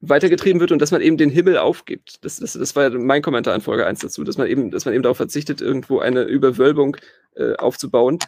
weitergetrieben 0.00 0.60
wird 0.60 0.72
und 0.72 0.80
dass 0.80 0.90
man 0.90 1.00
eben 1.00 1.16
den 1.16 1.30
Himmel 1.30 1.56
aufgibt. 1.56 2.24
Das, 2.24 2.38
das, 2.38 2.54
das 2.54 2.74
war 2.74 2.84
ja 2.84 2.90
mein 2.90 3.22
Kommentar 3.22 3.54
in 3.54 3.60
Folge 3.60 3.86
1 3.86 4.00
dazu, 4.00 4.24
dass 4.24 4.36
man 4.36 4.48
eben, 4.48 4.70
dass 4.72 4.84
man 4.84 4.94
eben 4.94 5.04
darauf 5.04 5.16
verzichtet, 5.16 5.60
irgendwo 5.60 6.00
eine 6.00 6.22
Überwölbung 6.22 6.96
äh, 7.36 7.54
aufzubauen. 7.54 8.18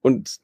Und 0.00 0.38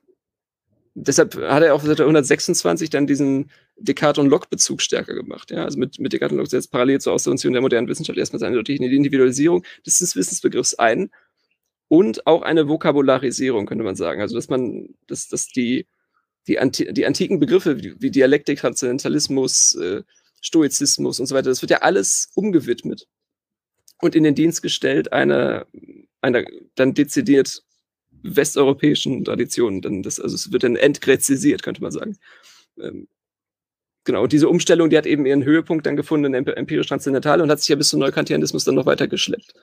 deshalb 0.94 1.36
hat 1.36 1.62
er 1.62 1.74
auch 1.74 1.82
seit 1.82 2.00
126 2.00 2.90
dann 2.90 3.06
diesen 3.06 3.50
Descartes- 3.76 4.22
und 4.22 4.30
Locke-Bezug 4.30 4.80
stärker 4.80 5.14
gemacht. 5.14 5.50
Ja? 5.50 5.64
Also 5.64 5.78
mit, 5.78 5.98
mit 5.98 6.12
Descartes 6.12 6.32
und 6.32 6.38
Locke 6.38 6.50
setzt 6.50 6.70
parallel 6.70 7.00
zur 7.00 7.12
Ausdifferenzierung 7.12 7.52
der 7.52 7.62
modernen 7.62 7.88
Wissenschaft 7.88 8.18
erstmal 8.18 8.40
seine 8.40 8.58
Individualisierung 8.58 9.64
des 9.84 10.16
Wissensbegriffs 10.16 10.74
ein 10.74 11.10
und 11.88 12.26
auch 12.26 12.42
eine 12.42 12.68
Vokabularisierung, 12.68 13.66
könnte 13.66 13.84
man 13.84 13.96
sagen. 13.96 14.20
Also, 14.20 14.34
dass 14.34 14.48
man, 14.48 14.94
dass, 15.06 15.28
dass 15.28 15.48
die, 15.48 15.86
die, 16.46 16.58
Anti 16.58 16.92
die 16.92 17.06
antiken 17.06 17.40
Begriffe 17.40 17.82
wie, 17.82 17.94
wie 18.00 18.10
Dialektik, 18.10 18.58
Transzendentalismus, 18.60 19.74
äh, 19.76 20.02
Stoizismus 20.40 21.20
und 21.20 21.26
so 21.26 21.34
weiter, 21.34 21.48
das 21.48 21.62
wird 21.62 21.70
ja 21.70 21.78
alles 21.78 22.30
umgewidmet 22.34 23.06
und 24.00 24.14
in 24.14 24.24
den 24.24 24.34
Dienst 24.34 24.62
gestellt 24.62 25.12
einer, 25.12 25.66
einer 26.20 26.44
dann 26.74 26.94
dezidiert 26.94 27.62
westeuropäischen 28.24 29.24
Tradition. 29.24 29.80
Dann 29.82 30.02
das, 30.02 30.18
also 30.18 30.34
es 30.34 30.52
wird 30.52 30.64
dann 30.64 30.76
entgräzisiert, 30.76 31.62
könnte 31.62 31.82
man 31.82 31.92
sagen. 31.92 32.18
Ähm, 32.80 33.06
genau, 34.04 34.24
und 34.24 34.32
diese 34.32 34.48
Umstellung, 34.48 34.90
die 34.90 34.98
hat 34.98 35.06
eben 35.06 35.26
ihren 35.26 35.44
Höhepunkt 35.44 35.86
dann 35.86 35.96
gefunden 35.96 36.34
in 36.34 36.46
empirisch-transzendentale 36.46 37.42
und 37.42 37.50
hat 37.50 37.60
sich 37.60 37.68
ja 37.68 37.76
bis 37.76 37.90
zum 37.90 38.00
Neukantianismus 38.00 38.64
dann 38.64 38.74
noch 38.74 38.86
weiter 38.86 39.06
geschleppt. 39.06 39.54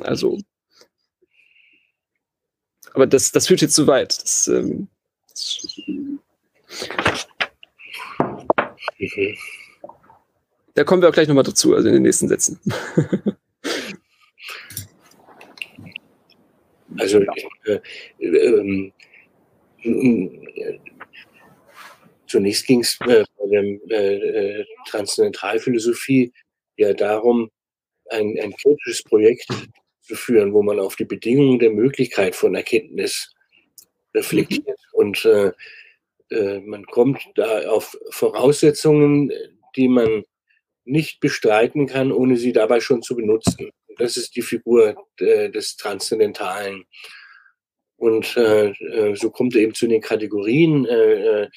Also 0.00 0.38
aber 2.94 3.06
das, 3.06 3.32
das 3.32 3.46
führt 3.46 3.62
jetzt 3.62 3.74
zu 3.74 3.86
weit. 3.86 4.22
Das, 4.22 4.48
ähm, 4.48 4.88
das 5.28 5.78
mhm. 5.86 6.18
Da 10.74 10.84
kommen 10.84 11.02
wir 11.02 11.08
auch 11.08 11.12
gleich 11.12 11.28
nochmal 11.28 11.44
dazu, 11.44 11.74
also 11.74 11.88
in 11.88 11.94
den 11.94 12.02
nächsten 12.02 12.28
Sätzen. 12.28 12.60
also 16.98 17.20
äh, 17.64 17.80
äh, 18.18 18.90
äh, 19.82 20.78
zunächst 22.26 22.66
ging 22.66 22.80
es 22.80 22.98
äh, 23.06 23.24
bei 23.38 23.78
der 23.88 24.66
Transzendentalphilosophie 24.88 26.32
ja 26.76 26.92
darum, 26.92 27.50
ein, 28.10 28.38
ein 28.40 28.52
kritisches 28.52 29.02
Projekt 29.02 29.46
zu 30.00 30.16
führen, 30.16 30.52
wo 30.52 30.62
man 30.62 30.80
auf 30.80 30.96
die 30.96 31.04
Bedingungen 31.04 31.58
der 31.58 31.70
Möglichkeit 31.70 32.34
von 32.34 32.54
Erkenntnis 32.54 33.32
reflektiert. 34.14 34.78
Mhm. 34.92 34.98
Und 34.98 35.28
man 36.64 36.86
kommt 36.86 37.20
da 37.34 37.68
auf 37.68 37.96
Voraussetzungen, 38.10 39.30
die 39.76 39.88
man 39.88 40.24
nicht 40.84 41.20
bestreiten 41.20 41.86
kann, 41.86 42.10
ohne 42.10 42.36
sie 42.36 42.52
dabei 42.52 42.80
schon 42.80 43.02
zu 43.02 43.14
benutzen. 43.14 43.70
Das 43.98 44.16
ist 44.16 44.36
die 44.36 44.42
Figur 44.42 44.96
äh, 45.18 45.50
des 45.50 45.76
Transzendentalen. 45.76 46.84
Und 47.96 48.36
äh, 48.36 48.70
äh, 48.70 49.14
so 49.14 49.30
kommt 49.30 49.54
er 49.54 49.62
eben 49.62 49.74
zu 49.74 49.86
den 49.86 50.00
Kategorien, 50.00 50.86
äh, 50.86 51.42
äh, 51.42 51.48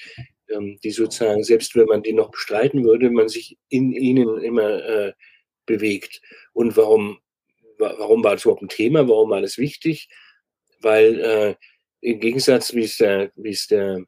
ähm, 0.49 0.77
die 0.83 0.91
sozusagen, 0.91 1.43
selbst 1.43 1.75
wenn 1.75 1.87
man 1.87 2.03
die 2.03 2.13
noch 2.13 2.29
bestreiten 2.29 2.83
würde, 2.83 3.09
man 3.09 3.29
sich 3.29 3.57
in 3.69 3.91
ihnen 3.91 4.39
immer 4.43 5.13
bewegt. 5.65 6.21
Und 6.53 6.77
warum, 6.77 7.17
warum 7.79 8.23
war 8.23 8.33
das 8.33 8.45
überhaupt 8.45 8.61
ein 8.61 8.69
Thema? 8.69 9.07
Warum 9.07 9.31
war 9.31 9.41
das 9.41 9.57
wichtig? 9.57 10.07
Weil 10.81 11.57
im 12.01 12.19
Gegensatz, 12.19 12.75
wie 12.75 12.83
es 12.83 12.97
der, 12.97 13.31
wie 13.35 13.49
es 13.49 13.65
der 13.65 14.05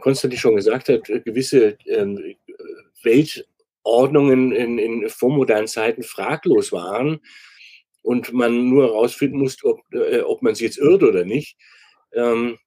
Konstantin 0.00 0.38
schon 0.38 0.56
gesagt 0.56 0.88
hat, 0.88 1.04
gewisse 1.04 1.76
ähm, 1.84 2.34
Weltordnungen 3.84 4.52
in, 4.52 4.78
in 4.78 5.08
vormodernen 5.08 5.66
Zeiten 5.66 6.02
fraglos 6.02 6.72
waren 6.72 7.20
und 8.02 8.32
man 8.32 8.68
nur 8.68 8.84
herausfinden 8.84 9.38
musste, 9.38 9.66
ob, 9.66 9.80
äh, 9.92 10.20
ob 10.20 10.42
man 10.42 10.54
sie 10.54 10.64
jetzt 10.64 10.78
irrt 10.78 11.02
oder 11.02 11.24
nicht. 11.24 11.56
Ähm, 12.14 12.58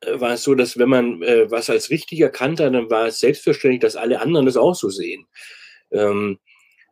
äh, 0.00 0.20
war 0.20 0.32
es 0.32 0.42
so, 0.42 0.54
dass 0.54 0.78
wenn 0.78 0.88
man 0.88 1.22
äh, 1.22 1.50
was 1.50 1.70
als 1.70 1.90
richtig 1.90 2.20
erkannte, 2.20 2.70
dann 2.70 2.90
war 2.90 3.06
es 3.06 3.20
selbstverständlich, 3.20 3.80
dass 3.80 3.96
alle 3.96 4.20
anderen 4.20 4.46
das 4.46 4.56
auch 4.56 4.74
so 4.74 4.88
sehen. 4.88 5.26
Ähm, 5.92 6.38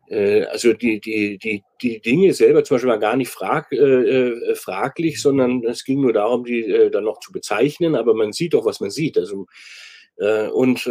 äh, 0.09 0.45
also 0.45 0.73
die, 0.73 1.01
die, 1.01 1.39
die, 1.39 1.63
die 1.83 2.01
Dinge 2.01 2.35
selber 2.35 2.65
zum 2.65 2.77
Beispiel 2.77 2.91
waren 2.91 3.01
gar 3.01 3.17
nicht 3.17 3.31
frag, 3.31 3.73
äh, 3.73 3.77
äh, 3.77 4.55
fraglich, 4.55 5.21
sondern 5.21 5.65
es 5.65 5.85
ging 5.85 6.01
nur 6.01 6.13
darum, 6.13 6.45
die 6.45 6.91
dann 6.93 7.05
noch 7.05 7.21
zu 7.21 7.33
bezeichnen, 7.33 7.95
aber 7.95 8.15
man 8.15 8.33
sieht 8.33 8.55
doch, 8.55 8.65
was 8.65 8.81
man 8.81 8.91
sieht. 8.91 9.19
Also, 9.19 9.47
und 10.53 10.87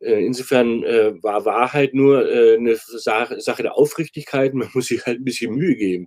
insofern 0.00 0.82
äh, 0.82 1.22
war 1.22 1.44
Wahrheit 1.44 1.94
nur 1.94 2.28
äh, 2.28 2.56
eine 2.56 2.76
Sache, 2.76 3.62
der 3.62 3.76
Aufrichtigkeit, 3.76 4.54
man 4.54 4.70
muss 4.74 4.86
sich 4.86 5.06
halt 5.06 5.20
ein 5.20 5.24
bisschen 5.24 5.54
Mühe 5.54 5.76
geben. 5.76 6.06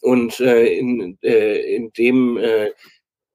Und 0.00 0.40
äh, 0.40 0.66
in, 0.66 1.18
äh, 1.22 1.74
in 1.74 1.92
dem 1.92 2.36
äh, 2.36 2.70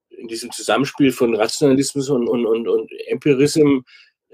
in 0.09 0.27
diesem 0.27 0.51
Zusammenspiel 0.51 1.11
von 1.11 1.35
Rationalismus 1.35 2.09
und, 2.09 2.27
und, 2.27 2.45
und, 2.45 2.67
und 2.67 2.91
Empirismus 3.07 3.83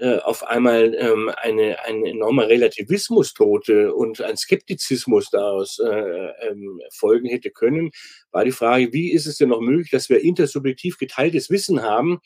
äh, 0.00 0.18
auf 0.18 0.44
einmal 0.44 0.94
ähm, 0.94 1.28
eine, 1.42 1.82
ein 1.84 2.04
enormer 2.04 2.48
Relativismus 2.48 3.34
drohte 3.34 3.92
und 3.92 4.20
ein 4.20 4.36
Skeptizismus 4.36 5.28
daraus 5.30 5.80
äh, 5.80 6.48
ähm, 6.48 6.80
folgen 6.92 7.28
hätte 7.28 7.50
können, 7.50 7.90
war 8.30 8.44
die 8.44 8.52
Frage, 8.52 8.92
wie 8.92 9.10
ist 9.10 9.26
es 9.26 9.38
denn 9.38 9.48
noch 9.48 9.60
möglich, 9.60 9.90
dass 9.90 10.08
wir 10.08 10.22
intersubjektiv 10.22 10.98
geteiltes 10.98 11.50
Wissen 11.50 11.82
haben, 11.82 12.12
äh, 12.12 12.16
äh 12.16 12.20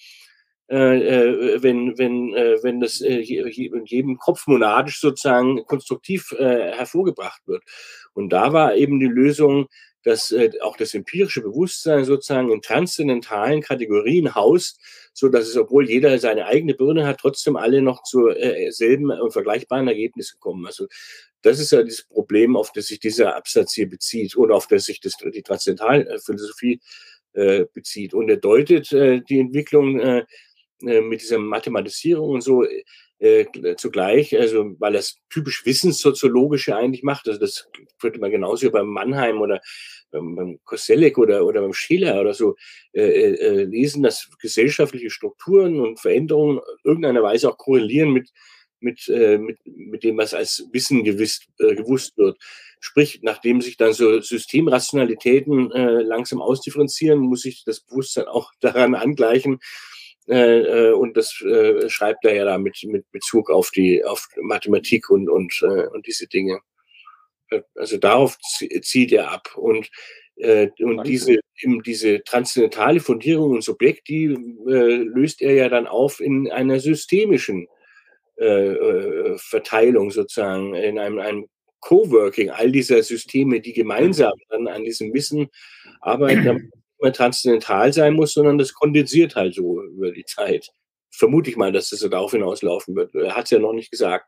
wenn, 0.77 1.99
wenn, 1.99 2.35
äh, 2.35 2.63
wenn 2.63 2.81
das 2.81 3.01
äh, 3.01 3.21
in 3.21 3.85
jedem 3.85 4.17
Kopf 4.19 4.47
monadisch 4.47 5.01
sozusagen 5.01 5.65
konstruktiv 5.67 6.31
hervorgebracht 6.39 7.43
wird. 7.47 7.63
Und 8.15 8.31
da 8.31 8.53
war 8.53 8.75
eben 8.75 9.01
die 9.01 9.07
Lösung, 9.07 9.69
dass 10.03 10.33
äh, 10.33 10.51
auch 10.63 10.77
das 10.77 10.95
empirische 10.95 11.43
Bewusstsein 11.43 12.05
sozusagen 12.05 12.51
in 12.51 12.63
transzendentalen 12.63 13.63
Kategorien 13.63 14.35
haust, 14.35 14.81
so 15.13 15.29
dass 15.29 15.47
es, 15.47 15.57
obwohl 15.57 15.89
jeder 15.89 16.19
seine 16.19 16.47
eigene 16.47 16.75
Birne 16.75 17.07
hat, 17.07 17.19
trotzdem 17.21 17.57
alle 17.57 17.83
noch 17.83 18.03
zu 18.03 18.29
äh, 18.29 18.71
selben 18.71 19.11
und 19.11 19.33
vergleichbaren 19.33 19.89
Ergebnissen 19.89 20.41
kommen. 20.41 20.67
Also 20.67 20.87
das 21.43 21.59
ist 21.59 21.73
ja 21.73 21.83
das 21.83 22.03
Problem, 22.03 22.57
auf 22.57 22.73
das 22.73 22.87
sich 22.87 23.01
dieser 23.01 23.37
Absatz 23.37 23.75
hier 23.75 23.89
bezieht 23.89 24.37
und 24.37 24.53
auf 24.53 24.67
das 24.67 24.85
sich 24.85 25.01
das, 25.01 25.15
die 25.17 25.43
Transzendentalphilosophie 25.43 26.81
äh, 27.35 27.65
bezieht. 27.73 28.15
Und 28.15 28.29
er 28.29 28.37
deutet 28.37 28.93
äh, 28.93 29.21
die 29.21 29.41
Entwicklung 29.41 30.01
äh, 30.01 30.19
äh 30.19 30.25
mit 30.83 31.23
dieser 31.23 31.39
Mathematisierung 31.39 32.31
und 32.31 32.41
so 32.43 32.65
äh, 33.19 33.47
zugleich, 33.77 34.37
also 34.39 34.75
weil 34.79 34.95
das 34.95 35.19
typisch 35.31 35.65
wissenssoziologische 35.65 36.75
eigentlich 36.75 37.05
macht, 37.05 37.29
also 37.29 37.39
das 37.39 37.69
könnte 38.01 38.19
man 38.19 38.33
genauso 38.33 38.71
beim 38.71 38.89
Mannheim 38.89 39.41
oder 39.41 39.61
beim, 40.11 40.35
beim 40.35 40.59
Koselleck 40.65 41.19
oder, 41.19 41.47
oder 41.47 41.63
beim 41.63 41.73
Schiller 41.73 42.21
oder 42.21 42.35
so 42.35 42.57
äh, 42.93 43.03
äh, 43.03 43.35
äh, 43.35 43.65
lesen, 43.65 44.03
dass 44.03 44.29
gesellschaftliche 44.41 45.11
Strukturen 45.11 45.81
und 45.81 46.01
Veränderungen 46.01 46.61
irgendeiner 46.85 47.23
Weise 47.23 47.49
auch 47.49 47.59
korrelieren 47.59 48.13
mit, 48.13 48.31
mit, 48.81 49.09
äh, 49.09 49.39
mit, 49.39 49.59
mit 49.65 50.05
dem, 50.05 50.19
was 50.19 50.35
als 50.35 50.69
Wissen 50.73 51.05
gewiss, 51.05 51.47
äh, 51.59 51.75
gewusst 51.75 52.17
wird. 52.19 52.37
Sprich, 52.81 53.21
nachdem 53.23 53.61
sich 53.61 53.77
dann 53.77 53.93
so 53.93 54.21
Systemrationalitäten 54.21 55.71
äh, 55.71 56.03
langsam 56.03 56.43
ausdifferenzieren, 56.43 57.21
muss 57.21 57.43
sich 57.43 57.63
das 57.65 57.81
Bewusstsein 57.81 58.27
auch 58.27 58.51
daran 58.61 58.95
angleichen, 58.95 59.61
äh, 60.29 60.61
äh, 60.61 60.93
und 60.93 61.17
das 61.17 61.41
äh, 61.41 61.89
schreibt 61.89 62.25
er 62.25 62.35
ja 62.35 62.45
da 62.45 62.59
mit, 62.59 62.79
mit 62.85 63.11
Bezug 63.11 63.51
auf 63.51 63.71
die 63.71 64.05
auf 64.05 64.29
Mathematik 64.41 65.11
und, 65.11 65.29
und, 65.29 65.53
äh, 65.63 65.87
und 65.89 66.07
diese 66.07 66.29
Dinge. 66.29 66.61
Äh, 67.51 67.63
also 67.75 67.97
darauf 67.99 68.39
zieht 68.83 69.13
er 69.13 69.33
ab. 69.33 69.57
Und, 69.57 69.91
äh, 70.37 70.69
und 70.81 71.07
diese, 71.07 71.41
eben 71.61 71.83
diese 71.83 72.23
transzendentale 72.23 73.01
Fundierung 73.01 73.51
und 73.53 73.65
Subjekt, 73.65 74.09
die 74.09 74.29
löst 74.29 75.43
er 75.43 75.55
ja 75.55 75.69
dann 75.69 75.87
auf 75.87 76.21
in 76.21 76.51
einer 76.51 76.81
systemischen 76.81 77.69
Verteilung 79.37 80.11
sozusagen, 80.11 80.75
in 80.75 80.99
einem, 80.99 81.21
einem 81.21 81.47
Coworking 81.81 82.51
all 82.51 82.73
dieser 82.73 83.03
Systeme, 83.03 83.61
die 83.61 83.75
gemeinsam 83.75 84.33
dann 84.49 84.67
an 84.67 84.83
diesem 84.83 85.13
Wissen 85.13 85.49
arbeiten, 86.01 86.73
mehr 87.03 87.13
transzendental 87.13 87.93
sein 87.93 88.15
muss, 88.15 88.35
sondern 88.35 88.59
das 88.59 88.75
kondensiert 88.75 89.37
halt 89.37 89.55
so 89.55 89.83
über 89.83 90.13
die 90.13 90.25
Zeit. 90.25 90.71
Vermute 91.11 91.51
ich 91.51 91.57
mal, 91.57 91.73
dass 91.73 91.91
das 91.91 92.01
so 92.01 92.09
darauf 92.09 92.33
hinauslaufen 92.33 92.97
wird. 92.97 93.15
Er 93.15 93.37
hat 93.37 93.45
es 93.45 93.51
ja 93.51 93.59
noch 93.59 93.75
nicht 93.75 93.91
gesagt. 93.91 94.27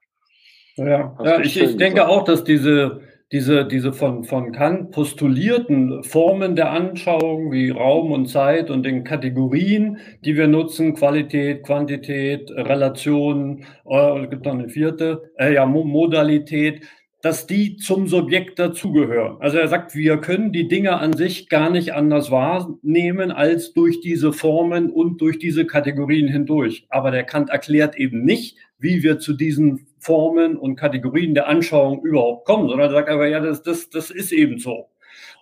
Ja, 0.76 1.16
ja 1.24 1.40
ich, 1.40 1.58
ich 1.60 1.76
denke 1.76 2.08
auch, 2.08 2.24
dass 2.24 2.44
diese, 2.44 3.00
diese, 3.32 3.64
diese 3.64 3.92
von, 3.92 4.24
von 4.24 4.52
Kant 4.52 4.90
postulierten 4.90 6.04
Formen 6.04 6.56
der 6.56 6.70
Anschauung 6.70 7.50
wie 7.52 7.70
Raum 7.70 8.12
und 8.12 8.26
Zeit 8.26 8.70
und 8.70 8.82
den 8.82 9.04
Kategorien, 9.04 9.98
die 10.24 10.36
wir 10.36 10.46
nutzen, 10.46 10.94
Qualität, 10.94 11.64
Quantität, 11.64 12.50
Relation, 12.50 13.64
äh, 13.86 14.26
gibt 14.26 14.44
noch 14.44 14.54
eine 14.54 14.68
vierte, 14.68 15.32
äh, 15.36 15.54
ja, 15.54 15.66
Modalität, 15.66 16.82
dass 17.24 17.46
die 17.46 17.76
zum 17.76 18.06
Subjekt 18.06 18.58
dazugehören. 18.58 19.38
Also 19.40 19.56
er 19.56 19.68
sagt, 19.68 19.94
wir 19.94 20.18
können 20.18 20.52
die 20.52 20.68
Dinge 20.68 20.98
an 20.98 21.14
sich 21.14 21.48
gar 21.48 21.70
nicht 21.70 21.94
anders 21.94 22.30
wahrnehmen 22.30 23.30
als 23.30 23.72
durch 23.72 24.02
diese 24.02 24.34
Formen 24.34 24.90
und 24.90 25.22
durch 25.22 25.38
diese 25.38 25.64
Kategorien 25.64 26.28
hindurch. 26.28 26.84
Aber 26.90 27.10
der 27.10 27.24
Kant 27.24 27.48
erklärt 27.48 27.96
eben 27.96 28.26
nicht, 28.26 28.58
wie 28.78 29.02
wir 29.02 29.20
zu 29.20 29.32
diesen 29.32 29.86
Formen 29.98 30.58
und 30.58 30.76
Kategorien 30.76 31.32
der 31.32 31.48
Anschauung 31.48 32.04
überhaupt 32.04 32.44
kommen, 32.44 32.68
sondern 32.68 32.90
er 32.90 32.92
sagt 32.92 33.08
aber, 33.08 33.26
ja, 33.26 33.40
das, 33.40 33.62
das, 33.62 33.88
das 33.88 34.10
ist 34.10 34.30
eben 34.30 34.58
so. 34.58 34.90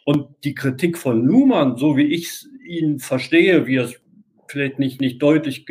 Und 0.04 0.28
die 0.44 0.54
Kritik 0.54 0.96
von 0.96 1.24
Luhmann, 1.26 1.76
so 1.76 1.96
wie 1.96 2.14
ich 2.14 2.44
ihn 2.64 3.00
verstehe, 3.00 3.66
wie 3.66 3.78
es 3.78 4.00
vielleicht 4.46 4.78
nicht, 4.78 5.00
nicht 5.00 5.20
deutlich 5.20 5.66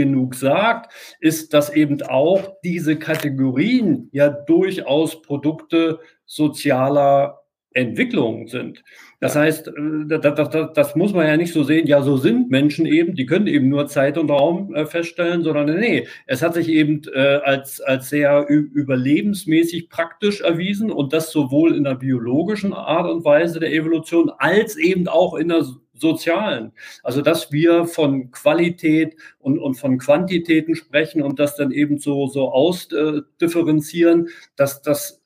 genug 0.00 0.34
sagt, 0.34 0.92
ist, 1.20 1.52
dass 1.52 1.70
eben 1.70 2.00
auch 2.02 2.54
diese 2.64 2.96
Kategorien 2.96 4.08
ja 4.12 4.30
durchaus 4.30 5.20
Produkte 5.20 5.98
sozialer 6.24 7.40
Entwicklung 7.72 8.48
sind. 8.48 8.82
Das 9.20 9.36
heißt, 9.36 9.68
äh, 9.68 9.72
das, 10.08 10.34
das, 10.34 10.72
das, 10.74 10.96
muss 10.96 11.12
man 11.12 11.26
ja 11.26 11.36
nicht 11.36 11.52
so 11.52 11.62
sehen, 11.62 11.86
ja, 11.86 12.02
so 12.02 12.16
sind 12.16 12.50
Menschen 12.50 12.84
eben, 12.84 13.14
die 13.14 13.26
können 13.26 13.46
eben 13.46 13.68
nur 13.68 13.86
Zeit 13.86 14.18
und 14.18 14.30
Raum 14.30 14.74
äh, 14.74 14.86
feststellen, 14.86 15.44
sondern 15.44 15.78
nee, 15.78 16.08
es 16.26 16.42
hat 16.42 16.54
sich 16.54 16.68
eben 16.68 17.02
äh, 17.14 17.38
als, 17.44 17.80
als 17.80 18.08
sehr 18.08 18.48
überlebensmäßig 18.48 19.88
praktisch 19.88 20.40
erwiesen 20.40 20.90
und 20.90 21.12
das 21.12 21.30
sowohl 21.30 21.76
in 21.76 21.84
der 21.84 21.94
biologischen 21.94 22.72
Art 22.72 23.08
und 23.08 23.24
Weise 23.24 23.60
der 23.60 23.72
Evolution 23.72 24.32
als 24.38 24.76
eben 24.76 25.06
auch 25.06 25.34
in 25.34 25.48
der 25.48 25.64
sozialen. 26.00 26.72
Also 27.02 27.22
dass 27.22 27.52
wir 27.52 27.86
von 27.86 28.30
Qualität 28.30 29.16
und, 29.38 29.58
und 29.58 29.74
von 29.74 29.98
Quantitäten 29.98 30.74
sprechen 30.74 31.22
und 31.22 31.38
das 31.38 31.56
dann 31.56 31.70
eben 31.70 31.98
so, 31.98 32.26
so 32.26 32.50
ausdifferenzieren, 32.50 34.28
dass 34.56 34.82
das 34.82 35.22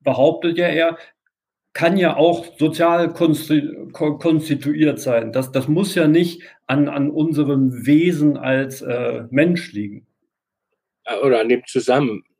behauptet 0.00 0.58
ja 0.58 0.66
er, 0.66 0.98
kann 1.74 1.96
ja 1.96 2.16
auch 2.16 2.58
sozial 2.58 3.14
konstituiert 3.14 5.00
sein. 5.00 5.32
Das, 5.32 5.52
das 5.52 5.68
muss 5.68 5.94
ja 5.94 6.06
nicht 6.06 6.42
an, 6.66 6.88
an 6.88 7.10
unserem 7.10 7.86
Wesen 7.86 8.36
als 8.36 8.82
äh, 8.82 9.24
Mensch 9.30 9.72
liegen. 9.72 10.06
Oder 11.22 11.40
an 11.40 11.48
dem 11.48 11.62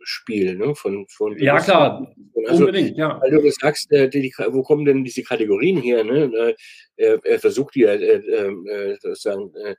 Zusammenspiel 0.02 0.56
ne, 0.56 0.74
von, 0.74 1.06
von 1.08 1.38
Ja, 1.38 1.58
klar, 1.60 2.14
also, 2.46 2.66
unbedingt, 2.66 2.96
ja. 2.96 3.20
Weil 3.20 3.30
du 3.30 3.50
sagst, 3.50 3.90
äh, 3.92 4.08
die, 4.08 4.32
wo 4.48 4.62
kommen 4.62 4.84
denn 4.84 5.04
diese 5.04 5.22
Kategorien 5.22 5.80
her? 5.80 6.04
Ne? 6.04 6.30
Äh, 6.34 6.54
er, 6.96 7.20
er 7.24 7.38
versucht 7.38 7.74
die 7.74 7.80
ja 7.80 7.92
äh, 7.92 8.16
äh, 8.16 8.96
sozusagen 9.00 9.54
äh, 9.54 9.74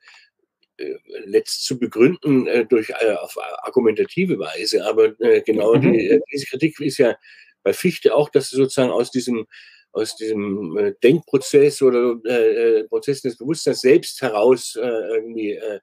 äh, 0.78 0.98
letzt 1.26 1.66
zu 1.66 1.78
begründen 1.78 2.48
durch 2.70 2.94
auf 2.96 3.38
argumentative 3.62 4.40
Weise. 4.40 4.86
Aber 4.86 5.12
genau 5.46 5.76
mhm. 5.76 5.94
die, 5.94 6.20
diese 6.32 6.48
Kritik 6.48 6.80
ist 6.80 6.98
ja 6.98 7.16
bei 7.62 7.74
Fichte 7.74 8.16
auch, 8.16 8.30
dass 8.30 8.50
sozusagen 8.50 8.92
aus 8.92 9.12
diesem 9.12 9.46
aus 9.94 10.16
diesem 10.16 10.76
äh, 10.76 10.94
Denkprozess 11.04 11.84
oder 11.84 12.16
äh, 12.26 12.80
äh, 12.80 12.84
Prozess 12.86 13.22
des 13.22 13.38
Bewusstseins 13.38 13.82
selbst 13.82 14.20
heraus 14.24 14.76
äh, 14.76 14.82
irgendwie 14.82 15.52
äh, 15.52 15.76
äh, 15.76 15.80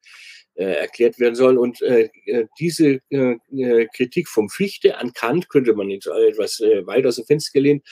erklärt 0.65 1.19
werden 1.19 1.35
sollen. 1.35 1.59
Und 1.59 1.81
äh, 1.83 2.09
äh 2.27 2.47
diese 2.59 3.01
äh, 3.11 3.87
Kritik 3.95 4.29
vom 4.29 4.49
Fichte 4.49 4.99
an 4.99 5.13
Kant 5.13 5.49
könnte 5.49 5.75
man 5.75 5.91
jetzt 5.91 6.07
etwas 6.07 6.61
äh, 6.61 6.87
weit 6.87 7.07
aus 7.07 7.17
dem 7.17 7.27
Fenster 7.27 7.53
gelehnt 7.53 7.87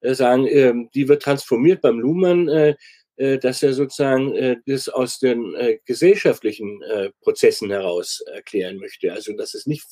äh, 0.00 0.14
sagen, 0.14 0.46
äh, 0.46 0.74
die 0.94 1.08
wird 1.08 1.22
transformiert 1.22 1.80
beim 1.80 1.98
Luhmann, 1.98 2.48
äh, 2.48 2.74
äh, 3.16 3.38
dass 3.38 3.62
er 3.62 3.72
sozusagen 3.72 4.34
äh, 4.34 4.56
das 4.66 4.88
aus 4.88 5.18
den 5.18 5.54
äh, 5.54 5.78
gesellschaftlichen 5.84 6.82
äh, 6.82 7.10
Prozessen 7.20 7.70
heraus 7.70 8.22
erklären 8.32 8.78
möchte. 8.78 9.12
Also 9.12 9.32
dass 9.34 9.54
es 9.54 9.66
nicht 9.66 9.86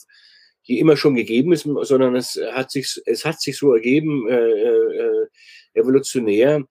die 0.68 0.78
immer 0.78 0.96
schon 0.96 1.14
gegeben 1.14 1.52
ist, 1.52 1.62
sondern 1.62 2.16
es 2.16 2.38
hat 2.52 2.70
sich, 2.70 3.00
es 3.06 3.24
hat 3.24 3.40
sich 3.40 3.56
so 3.56 3.74
ergeben, 3.74 4.28
äh, 4.28 4.36
äh, 4.36 5.26
evolutionär. 5.74 6.64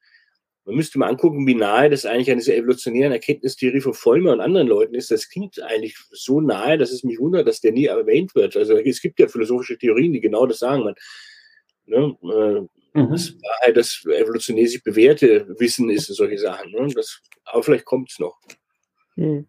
Man 0.70 0.76
müsste 0.76 1.00
mal 1.00 1.08
angucken, 1.08 1.48
wie 1.48 1.56
nahe 1.56 1.90
das 1.90 2.06
eigentlich 2.06 2.30
an 2.30 2.38
dieser 2.38 2.56
evolutionären 2.56 3.12
Erkenntnistheorie 3.12 3.82
von 3.82 3.96
Vollmer 3.96 4.34
und 4.34 4.40
anderen 4.40 4.68
Leuten 4.68 4.94
ist. 4.94 5.10
Das 5.10 5.28
klingt 5.28 5.60
eigentlich 5.64 5.98
so 6.12 6.42
nahe, 6.42 6.78
dass 6.78 6.92
es 6.92 7.04
mich 7.04 7.18
wundert, 7.18 7.48
dass 7.48 7.60
der 7.60 7.72
nie 7.72 7.86
erwähnt 7.86 8.36
wird. 8.36 8.56
Also 8.56 8.78
es 8.78 9.02
gibt 9.02 9.20
ja 9.20 9.28
philosophische 9.28 9.80
Theorien, 9.80 10.14
die 10.14 10.22
genau 10.22 10.46
das 10.46 10.60
sagen. 10.60 10.84
Man, 10.84 10.94
ne, 11.88 12.16
äh, 12.22 13.00
mhm. 13.00 13.10
Das 13.10 13.34
Wahrheit, 13.42 13.78
das 13.78 14.06
evolutionär 14.06 14.68
sich 14.68 14.84
bewährte 14.84 15.48
Wissen 15.58 15.90
ist 15.90 16.06
solche 16.06 16.38
Sachen. 16.38 16.72
Ne? 16.72 16.88
Das, 16.94 17.20
aber 17.46 17.64
vielleicht 17.64 17.86
kommt 17.86 18.12
es 18.12 18.20
noch. 18.20 18.38
Mhm 19.16 19.48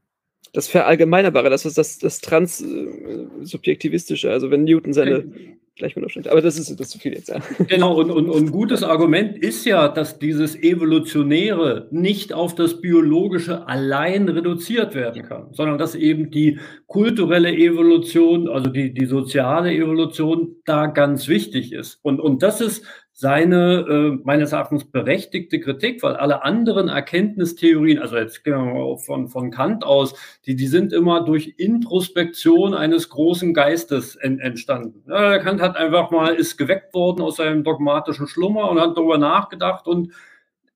das 0.52 0.68
Verallgemeinerbare, 0.68 1.50
das 1.50 1.64
ist 1.64 1.78
das, 1.78 1.98
das 1.98 2.20
Transsubjektivistische. 2.20 4.32
Also 4.32 4.50
wenn 4.50 4.64
Newton 4.64 4.92
seine 4.92 5.32
Gleichbedeutungsstände, 5.80 6.30
aber 6.30 6.40
das 6.40 6.58
ist, 6.58 6.78
das 6.78 6.88
zu 6.90 6.98
viel 6.98 7.14
jetzt, 7.14 7.28
ja. 7.28 7.40
Genau, 7.68 7.94
und, 7.94 8.10
und, 8.10 8.30
und 8.30 8.46
ein 8.46 8.50
gutes 8.50 8.82
Argument 8.82 9.36
ist 9.36 9.66
ja, 9.66 9.88
dass 9.88 10.18
dieses 10.18 10.56
Evolutionäre 10.56 11.88
nicht 11.90 12.32
auf 12.32 12.54
das 12.54 12.80
Biologische 12.80 13.66
allein 13.66 14.28
reduziert 14.28 14.94
werden 14.94 15.22
kann, 15.22 15.48
sondern 15.52 15.78
dass 15.78 15.94
eben 15.94 16.30
die 16.30 16.58
kulturelle 16.86 17.52
Evolution, 17.52 18.48
also 18.48 18.70
die, 18.70 18.94
die 18.94 19.06
soziale 19.06 19.72
Evolution 19.72 20.56
da 20.64 20.86
ganz 20.86 21.28
wichtig 21.28 21.72
ist. 21.72 21.98
Und, 22.02 22.20
und 22.20 22.42
das 22.42 22.60
ist 22.60 22.84
seine 23.20 23.84
äh, 23.86 24.18
meines 24.24 24.52
Erachtens 24.52 24.90
berechtigte 24.90 25.60
Kritik, 25.60 26.02
weil 26.02 26.16
alle 26.16 26.42
anderen 26.42 26.88
Erkenntnistheorien, 26.88 27.98
also 27.98 28.16
jetzt 28.16 28.44
gehen 28.44 28.54
wir 28.54 28.96
von, 28.96 29.28
von 29.28 29.50
Kant 29.50 29.84
aus, 29.84 30.14
die, 30.46 30.56
die 30.56 30.66
sind 30.66 30.94
immer 30.94 31.22
durch 31.22 31.52
Introspektion 31.58 32.72
eines 32.72 33.10
großen 33.10 33.52
Geistes 33.52 34.16
en, 34.16 34.38
entstanden. 34.38 35.02
Ja, 35.06 35.36
Kant 35.36 35.60
hat 35.60 35.76
einfach 35.76 36.10
mal, 36.10 36.32
ist 36.32 36.56
geweckt 36.56 36.94
worden 36.94 37.20
aus 37.20 37.36
seinem 37.36 37.62
dogmatischen 37.62 38.26
Schlummer 38.26 38.70
und 38.70 38.80
hat 38.80 38.96
darüber 38.96 39.18
nachgedacht 39.18 39.86
und 39.86 40.14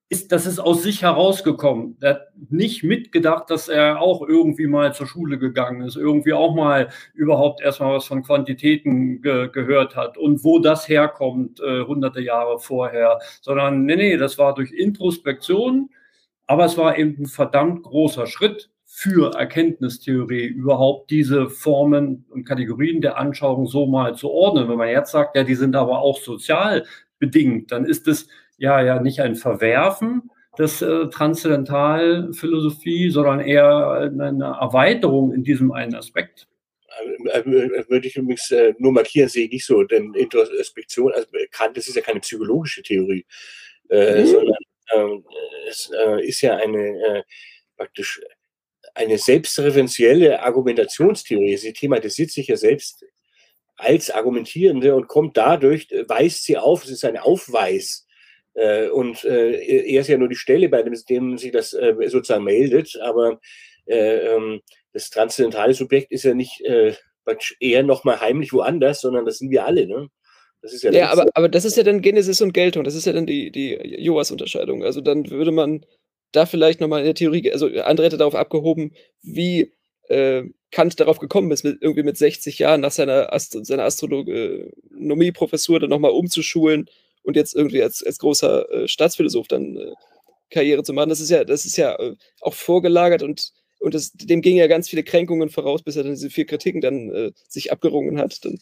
ist, 0.09 0.31
das 0.31 0.45
ist 0.45 0.59
aus 0.59 0.83
sich 0.83 1.01
herausgekommen. 1.01 1.97
Er 2.01 2.09
hat 2.11 2.27
nicht 2.49 2.83
mitgedacht, 2.83 3.49
dass 3.49 3.67
er 3.67 4.01
auch 4.01 4.21
irgendwie 4.27 4.67
mal 4.67 4.93
zur 4.93 5.07
Schule 5.07 5.39
gegangen 5.39 5.81
ist, 5.81 5.95
irgendwie 5.95 6.33
auch 6.33 6.53
mal 6.53 6.89
überhaupt 7.15 7.61
erstmal 7.61 7.95
was 7.95 8.05
von 8.05 8.21
Quantitäten 8.23 9.21
ge 9.21 9.49
gehört 9.51 9.95
hat 9.95 10.17
und 10.17 10.43
wo 10.43 10.59
das 10.59 10.87
herkommt, 10.87 11.59
äh, 11.59 11.81
hunderte 11.83 12.21
Jahre 12.21 12.59
vorher, 12.59 13.19
sondern 13.41 13.85
nee, 13.85 13.95
nee, 13.95 14.17
das 14.17 14.37
war 14.37 14.53
durch 14.53 14.71
Introspektion, 14.71 15.89
aber 16.45 16.65
es 16.65 16.77
war 16.77 16.97
eben 16.97 17.23
ein 17.23 17.25
verdammt 17.25 17.83
großer 17.83 18.27
Schritt 18.27 18.69
für 18.85 19.33
Erkenntnistheorie, 19.35 20.45
überhaupt 20.45 21.09
diese 21.09 21.49
Formen 21.49 22.25
und 22.29 22.45
Kategorien 22.45 23.01
der 23.01 23.17
Anschauung 23.17 23.65
so 23.67 23.87
mal 23.87 24.15
zu 24.15 24.29
ordnen. 24.29 24.69
Wenn 24.69 24.77
man 24.77 24.89
jetzt 24.89 25.11
sagt, 25.11 25.35
ja, 25.35 25.43
die 25.43 25.55
sind 25.55 25.75
aber 25.75 25.99
auch 25.99 26.19
sozial 26.19 26.85
bedingt, 27.19 27.71
dann 27.71 27.85
ist 27.85 28.07
es 28.07 28.27
ja, 28.57 28.81
ja 28.81 29.01
nicht 29.01 29.21
ein 29.21 29.35
Verwerfen 29.35 30.29
des 30.57 30.81
äh, 30.81 31.09
Transzendentalphilosophie, 31.09 33.09
sondern 33.09 33.41
eher 33.41 34.11
eine 34.17 34.57
Erweiterung 34.59 35.33
in 35.33 35.43
diesem 35.43 35.71
einen 35.71 35.95
Aspekt. 35.95 36.47
Äh, 37.33 37.39
äh, 37.39 37.89
würde 37.89 38.07
ich 38.07 38.15
übrigens 38.15 38.51
äh, 38.51 38.73
nur 38.77 38.91
markieren, 38.91 39.29
sehe 39.29 39.45
ich 39.45 39.51
nicht 39.51 39.65
so, 39.65 39.83
denn 39.83 40.13
Introspektion, 40.13 41.11
also 41.13 41.27
Kant, 41.51 41.77
das 41.77 41.87
ist 41.87 41.95
ja 41.95 42.01
keine 42.01 42.21
psychologische 42.21 42.83
Theorie, 42.83 43.25
äh, 43.89 44.21
mhm. 44.21 44.27
sondern 44.27 44.57
äh, 44.91 45.69
es 45.69 45.91
äh, 45.91 46.25
ist 46.25 46.41
ja 46.41 46.57
eine 46.57 47.23
praktisch 47.77 48.21
eine 48.93 49.17
selbstreferenzielle 49.17 50.41
Argumentationstheorie. 50.41 51.57
Sie 51.57 51.73
thematisiert 51.73 52.31
sich 52.31 52.47
ja 52.47 52.55
selbst 52.55 53.03
als 53.75 54.09
Argumentierende 54.09 54.95
und 54.95 55.07
kommt 55.07 55.35
dadurch, 55.35 55.89
weist 56.07 56.45
sie 56.45 56.57
auf, 56.57 56.85
es 56.85 56.91
ist 56.91 57.03
ein 57.03 57.17
Aufweis 57.17 58.03
äh, 58.03 58.04
und 58.89 59.23
äh, 59.25 59.51
er 59.61 60.01
ist 60.01 60.07
ja 60.07 60.17
nur 60.17 60.29
die 60.29 60.35
Stelle, 60.35 60.69
bei 60.69 60.81
dem, 60.81 60.93
dem 61.09 61.37
sich 61.37 61.51
das 61.51 61.73
äh, 61.73 61.93
sozusagen 62.07 62.43
meldet, 62.43 62.97
aber 63.01 63.39
äh, 63.85 64.35
ähm, 64.35 64.61
das 64.93 65.09
transzendentale 65.09 65.73
Subjekt 65.73 66.11
ist 66.11 66.23
ja 66.23 66.33
nicht 66.33 66.61
äh, 66.61 66.93
eher 67.59 67.83
nochmal 67.83 68.21
heimlich 68.21 68.53
woanders, 68.53 69.01
sondern 69.01 69.25
das 69.25 69.39
sind 69.39 69.51
wir 69.51 69.65
alle, 69.65 69.87
ne? 69.87 70.09
Das 70.61 70.73
ist 70.73 70.83
ja, 70.83 70.91
ja 70.91 71.11
aber, 71.11 71.27
aber 71.33 71.49
das 71.49 71.65
ist 71.65 71.77
ja 71.77 71.83
dann 71.83 72.01
Genesis 72.01 72.41
und 72.41 72.53
Geltung, 72.53 72.83
das 72.83 72.95
ist 72.95 73.05
ja 73.05 73.13
dann 73.13 73.27
die, 73.27 73.51
die 73.51 73.73
Joas-Unterscheidung. 73.99 74.83
Also 74.83 74.99
dann 74.99 75.29
würde 75.29 75.51
man 75.51 75.85
da 76.31 76.45
vielleicht 76.45 76.81
nochmal 76.81 77.01
in 77.01 77.05
der 77.05 77.13
Theorie, 77.13 77.51
also 77.51 77.67
andere 77.67 78.07
hätte 78.07 78.17
darauf 78.17 78.35
abgehoben, 78.35 78.93
wie 79.21 79.73
äh, 80.07 80.43
Kant 80.71 80.99
darauf 80.99 81.19
gekommen 81.19 81.51
ist, 81.51 81.63
mit, 81.63 81.81
irgendwie 81.81 82.03
mit 82.03 82.17
60 82.17 82.57
Jahren 82.57 82.81
nach 82.81 82.91
seiner, 82.91 83.31
Ast 83.31 83.65
seiner 83.65 83.83
Astronomie-Professur 83.83 85.79
dann 85.79 85.89
nochmal 85.89 86.11
umzuschulen 86.11 86.89
und 87.25 87.35
jetzt 87.35 87.55
irgendwie 87.55 87.81
als, 87.83 88.03
als 88.03 88.19
großer 88.19 88.71
äh, 88.71 88.87
Staatsphilosoph 88.87 89.47
dann 89.47 89.75
äh, 89.77 89.91
Karriere 90.49 90.83
zu 90.83 90.93
machen. 90.93 91.09
Das 91.09 91.19
ist 91.19 91.29
ja, 91.29 91.43
das 91.43 91.65
ist 91.65 91.77
ja 91.77 91.95
äh, 91.99 92.15
auch 92.41 92.53
vorgelagert 92.53 93.23
und, 93.23 93.51
und 93.79 93.93
das, 93.93 94.11
dem 94.13 94.41
gingen 94.41 94.57
ja 94.57 94.67
ganz 94.67 94.89
viele 94.89 95.03
Kränkungen 95.03 95.49
voraus, 95.49 95.83
bis 95.83 95.95
er 95.95 96.03
dann 96.03 96.13
diese 96.13 96.29
vier 96.29 96.45
Kritiken 96.45 96.81
dann 96.81 97.11
äh, 97.11 97.31
sich 97.47 97.71
abgerungen 97.71 98.19
hat. 98.19 98.43
Dann, 98.45 98.59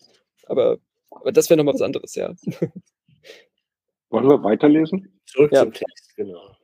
aber, 0.48 0.78
aber 1.12 1.32
das 1.32 1.50
wäre 1.50 1.58
nochmal 1.58 1.76
was 1.76 1.82
anderes, 1.82 2.16
ja. 2.16 2.34
Wollen 4.10 4.30
wir 4.30 4.44
weiterlesen? 4.44 5.20
Zurück 5.26 5.52
ja. 5.52 5.64
zum 5.64 5.74
Text, 5.74 6.16
genau. 6.16 6.56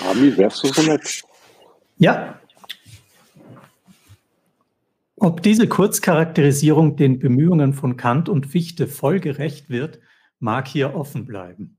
Rami, 0.00 0.36
wärst 0.36 0.62
du 0.64 0.68
so 0.68 0.82
nett? 0.82 1.22
Ja. 1.98 2.40
Ob 5.16 5.42
diese 5.42 5.68
Kurzcharakterisierung 5.68 6.96
den 6.96 7.18
Bemühungen 7.18 7.74
von 7.74 7.96
Kant 7.96 8.28
und 8.28 8.46
Fichte 8.46 8.88
folgerecht 8.88 9.68
wird, 9.68 10.00
mag 10.40 10.66
hier 10.66 10.94
offen 10.94 11.24
bleiben. 11.24 11.78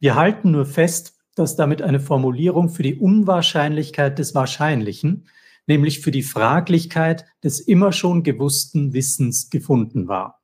Wir 0.00 0.16
halten 0.16 0.50
nur 0.50 0.66
fest, 0.66 1.16
dass 1.34 1.56
damit 1.56 1.82
eine 1.82 2.00
Formulierung 2.00 2.68
für 2.68 2.82
die 2.82 2.96
Unwahrscheinlichkeit 2.96 4.18
des 4.18 4.34
Wahrscheinlichen, 4.34 5.28
nämlich 5.66 6.00
für 6.00 6.10
die 6.10 6.22
Fraglichkeit 6.22 7.24
des 7.42 7.60
immer 7.60 7.92
schon 7.92 8.22
gewussten 8.22 8.92
Wissens 8.92 9.50
gefunden 9.50 10.08
war. 10.08 10.42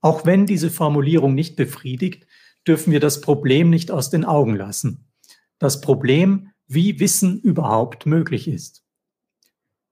Auch 0.00 0.26
wenn 0.26 0.46
diese 0.46 0.70
Formulierung 0.70 1.34
nicht 1.34 1.56
befriedigt, 1.56 2.26
dürfen 2.66 2.92
wir 2.92 3.00
das 3.00 3.20
Problem 3.20 3.70
nicht 3.70 3.90
aus 3.90 4.10
den 4.10 4.24
Augen 4.24 4.54
lassen. 4.56 5.06
Das 5.58 5.80
Problem, 5.80 6.50
wie 6.66 6.98
Wissen 7.00 7.40
überhaupt 7.40 8.06
möglich 8.06 8.48
ist. 8.48 8.82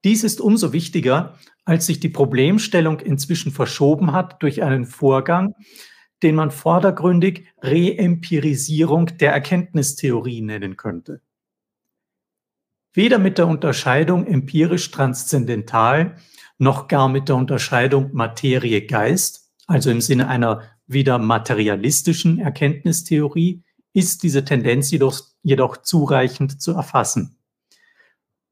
Dies 0.02 0.24
ist 0.24 0.40
umso 0.40 0.72
wichtiger, 0.72 1.38
als 1.64 1.86
sich 1.86 2.00
die 2.00 2.08
Problemstellung 2.08 3.00
inzwischen 3.00 3.52
verschoben 3.52 4.12
hat 4.12 4.42
durch 4.42 4.62
einen 4.62 4.86
Vorgang, 4.86 5.54
den 6.22 6.34
man 6.34 6.50
vordergründig 6.50 7.46
Reempirisierung 7.62 9.06
der 9.18 9.32
Erkenntnistheorie 9.32 10.42
nennen 10.42 10.76
könnte. 10.76 11.20
Weder 12.92 13.18
mit 13.18 13.38
der 13.38 13.46
Unterscheidung 13.46 14.26
empirisch-transzendental 14.26 16.16
noch 16.58 16.88
gar 16.88 17.08
mit 17.08 17.28
der 17.28 17.36
Unterscheidung 17.36 18.12
Materie-Geist, 18.12 19.50
also 19.66 19.90
im 19.90 20.00
Sinne 20.00 20.28
einer 20.28 20.62
wieder 20.86 21.18
materialistischen 21.18 22.38
Erkenntnistheorie, 22.38 23.62
ist 23.92 24.22
diese 24.22 24.44
Tendenz 24.44 24.90
jedoch, 24.90 25.20
jedoch 25.42 25.78
zureichend 25.78 26.60
zu 26.60 26.72
erfassen. 26.72 27.36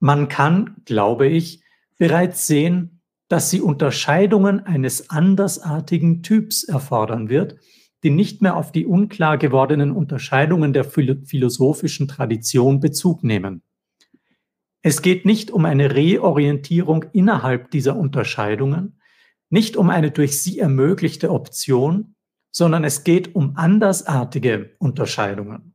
Man 0.01 0.29
kann, 0.29 0.77
glaube 0.85 1.27
ich, 1.27 1.63
bereits 1.97 2.47
sehen, 2.47 2.98
dass 3.29 3.51
sie 3.51 3.61
Unterscheidungen 3.61 4.61
eines 4.61 5.11
andersartigen 5.11 6.23
Typs 6.23 6.65
erfordern 6.65 7.29
wird, 7.29 7.57
die 8.03 8.11
nicht 8.11 8.43
mehr 8.43 8.57
auf 8.57 8.73
die 8.73 8.87
unklar 8.87 9.39
gewordenen 9.39 9.91
Unterscheidungen 9.91 10.73
der 10.73 10.85
philosophischen 10.85 12.09
Tradition 12.09 12.81
Bezug 12.81 13.25
nehmen. 13.25 13.63
Es 14.83 15.03
geht 15.03 15.27
nicht 15.27 15.51
um 15.51 15.65
eine 15.65 15.95
Reorientierung 15.95 17.05
innerhalb 17.13 17.71
dieser 17.71 17.97
Unterscheidungen, 17.97 19.01
nicht 19.51 19.77
um 19.77 19.91
eine 19.91 20.11
durch 20.11 20.41
sie 20.41 20.59
ermöglichte 20.59 21.31
Option, 21.31 22.15
sondern 22.51 22.85
es 22.85 23.05
geht 23.05 23.35
um 23.35 23.57
andersartige 23.57 24.77
Unterscheidungen. 24.79 25.75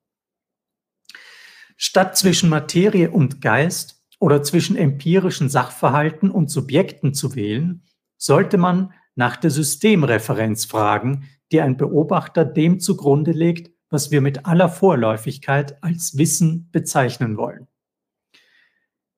Statt 1.76 2.18
zwischen 2.18 2.49
Materie 2.49 3.12
und 3.12 3.41
Geist 3.41 4.03
oder 4.24 4.41
zwischen 4.41 4.78
empirischen 4.78 5.49
Sachverhalten 5.49 6.32
und 6.32 6.49
Subjekten 6.49 7.13
zu 7.13 7.36
wählen, 7.36 7.84
sollte 8.17 8.57
man 8.57 8.93
nach 9.15 9.36
der 9.36 9.49
Systemreferenz 9.49 10.63
fragen, 10.63 11.28
die 11.51 11.59
ein 11.59 11.76
Beobachter 11.76 12.45
dem 12.45 12.80
zugrunde 12.80 13.34
legt, 13.34 13.74
was 13.89 14.11
wir 14.11 14.21
mit 14.21 14.45
aller 14.45 14.69
Vorläufigkeit 14.69 15.84
als 15.84 16.17
Wissen 16.17 16.69
bezeichnen 16.71 17.36
wollen. 17.36 17.67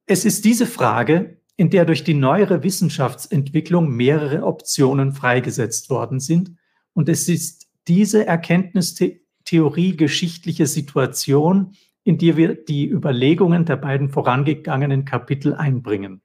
Es 0.08 0.26
ist 0.26 0.43
diese 0.43 0.66
Frage, 0.66 1.39
in 1.56 1.70
der 1.70 1.86
durch 1.86 2.03
die 2.03 2.16
neuere 2.16 2.64
Wissenschaftsentwicklung 2.64 3.95
mehrere 3.95 4.41
Optionen 4.41 5.14
freigesetzt 5.14 5.91
worden 5.91 6.20
sind. 6.20 6.56
Und 6.93 7.10
es 7.10 7.30
ist 7.30 7.68
diese 7.88 8.26
Erkenntnistheorie 8.26 9.97
geschichtliche 9.97 10.66
Situation, 10.66 11.76
in 12.06 12.18
die 12.18 12.38
wir 12.38 12.56
die 12.56 12.88
Überlegungen 12.88 13.66
der 13.66 13.76
beiden 13.76 14.08
vorangegangenen 14.10 15.03
Kapitel 15.03 15.53
einbringen. 15.56 16.22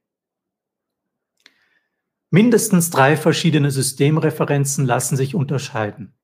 Mindestens 2.30 2.90
drei 2.90 3.16
verschiedene 3.16 3.72
Systemreferenzen 3.72 4.84
lassen 4.84 5.16
sich 5.16 5.34
unterscheiden. 5.34 6.14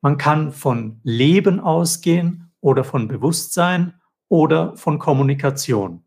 Man 0.00 0.16
kann 0.18 0.52
von 0.52 1.00
Leben 1.02 1.58
ausgehen 1.58 2.52
oder 2.60 2.84
von 2.84 3.08
Bewusstsein 3.08 3.94
oder 4.28 4.76
von 4.76 5.00
Kommunikation, 5.00 6.04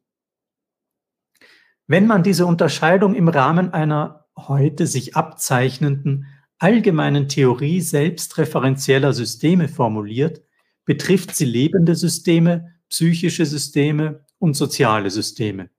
Wenn 1.88 2.08
man 2.08 2.24
diese 2.24 2.46
Unterscheidung 2.46 3.16
im 3.16 3.28
Rahmen 3.28 3.74
einer 3.74 4.28
heute 4.38 4.88
sich 4.88 5.18
abzeichnenden 5.18 6.28
allgemeinen 6.58 7.28
Theorie 7.28 7.82
selbstreferenzieller 7.82 9.14
Systeme 9.14 9.68
formuliert, 9.68 10.42
betrifft 10.86 11.36
sie 11.36 11.46
lebende 11.46 11.96
Systeme, 11.96 12.76
psychische 12.88 13.46
Systeme 13.46 14.26
und 14.38 14.56
soziale 14.56 15.10
Systeme. 15.10 15.70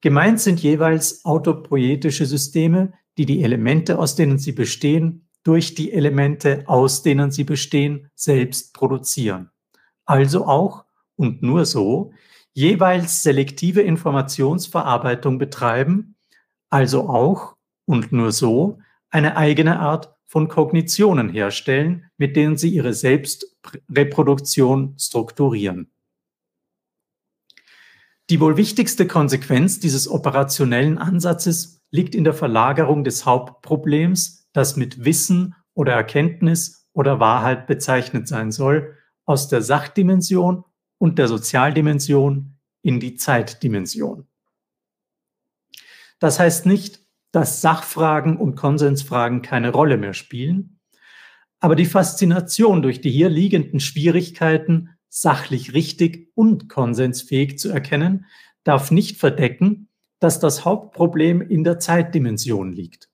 Gemeint 0.00 0.40
sind 0.40 0.60
jeweils 0.60 1.24
autopoietische 1.24 2.26
Systeme, 2.26 2.92
die 3.16 3.26
die 3.26 3.42
Elemente, 3.42 3.98
aus 3.98 4.16
denen 4.16 4.38
sie 4.38 4.52
bestehen, 4.52 5.28
durch 5.44 5.74
die 5.74 5.92
Elemente, 5.92 6.64
aus 6.66 7.02
denen 7.02 7.30
sie 7.30 7.44
bestehen, 7.44 8.10
selbst 8.14 8.74
produzieren. 8.74 9.50
Also 10.06 10.46
auch 10.46 10.84
und 11.16 11.42
nur 11.42 11.64
so 11.64 12.12
jeweils 12.52 13.22
selektive 13.22 13.82
Informationsverarbeitung 13.82 15.38
betreiben, 15.38 16.16
also 16.70 17.08
auch 17.08 17.56
und 17.86 18.12
nur 18.12 18.32
so 18.32 18.78
eine 19.10 19.36
eigene 19.36 19.80
Art 19.80 20.14
von 20.26 20.48
Kognitionen 20.48 21.28
herstellen, 21.28 22.10
mit 22.16 22.36
denen 22.36 22.56
sie 22.56 22.70
ihre 22.70 22.94
Selbstreproduktion 22.94 24.96
strukturieren. 24.98 25.90
Die 28.30 28.40
wohl 28.40 28.56
wichtigste 28.56 29.06
Konsequenz 29.06 29.80
dieses 29.80 30.08
operationellen 30.08 30.96
Ansatzes 30.96 31.82
liegt 31.90 32.14
in 32.14 32.24
der 32.24 32.32
Verlagerung 32.32 33.04
des 33.04 33.26
Hauptproblems, 33.26 34.48
das 34.52 34.76
mit 34.76 35.04
Wissen 35.04 35.54
oder 35.74 35.92
Erkenntnis 35.92 36.88
oder 36.94 37.20
Wahrheit 37.20 37.66
bezeichnet 37.66 38.26
sein 38.26 38.50
soll, 38.50 38.96
aus 39.24 39.48
der 39.48 39.62
Sachdimension 39.62 40.64
und 40.98 41.18
der 41.18 41.28
Sozialdimension 41.28 42.56
in 42.82 43.00
die 43.00 43.16
Zeitdimension. 43.16 44.26
Das 46.18 46.38
heißt 46.38 46.66
nicht, 46.66 47.00
dass 47.32 47.60
Sachfragen 47.60 48.36
und 48.36 48.54
Konsensfragen 48.54 49.42
keine 49.42 49.72
Rolle 49.72 49.96
mehr 49.96 50.14
spielen. 50.14 50.78
Aber 51.58 51.74
die 51.74 51.86
Faszination 51.86 52.82
durch 52.82 53.00
die 53.00 53.10
hier 53.10 53.28
liegenden 53.28 53.80
Schwierigkeiten, 53.80 54.90
sachlich 55.08 55.74
richtig 55.74 56.30
und 56.34 56.68
konsensfähig 56.68 57.58
zu 57.58 57.70
erkennen, 57.70 58.26
darf 58.64 58.90
nicht 58.90 59.16
verdecken, 59.16 59.88
dass 60.20 60.40
das 60.40 60.64
Hauptproblem 60.64 61.40
in 61.42 61.64
der 61.64 61.78
Zeitdimension 61.78 62.72
liegt. 62.72 63.08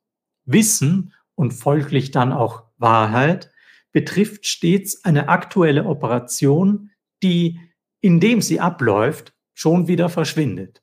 Wissen 0.44 1.14
und 1.34 1.52
folglich 1.52 2.10
dann 2.10 2.32
auch 2.32 2.64
Wahrheit 2.76 3.49
betrifft 3.92 4.46
stets 4.46 5.04
eine 5.04 5.28
aktuelle 5.28 5.84
Operation, 5.84 6.90
die, 7.22 7.60
indem 8.00 8.40
sie 8.42 8.60
abläuft, 8.60 9.34
schon 9.54 9.88
wieder 9.88 10.08
verschwindet. 10.08 10.82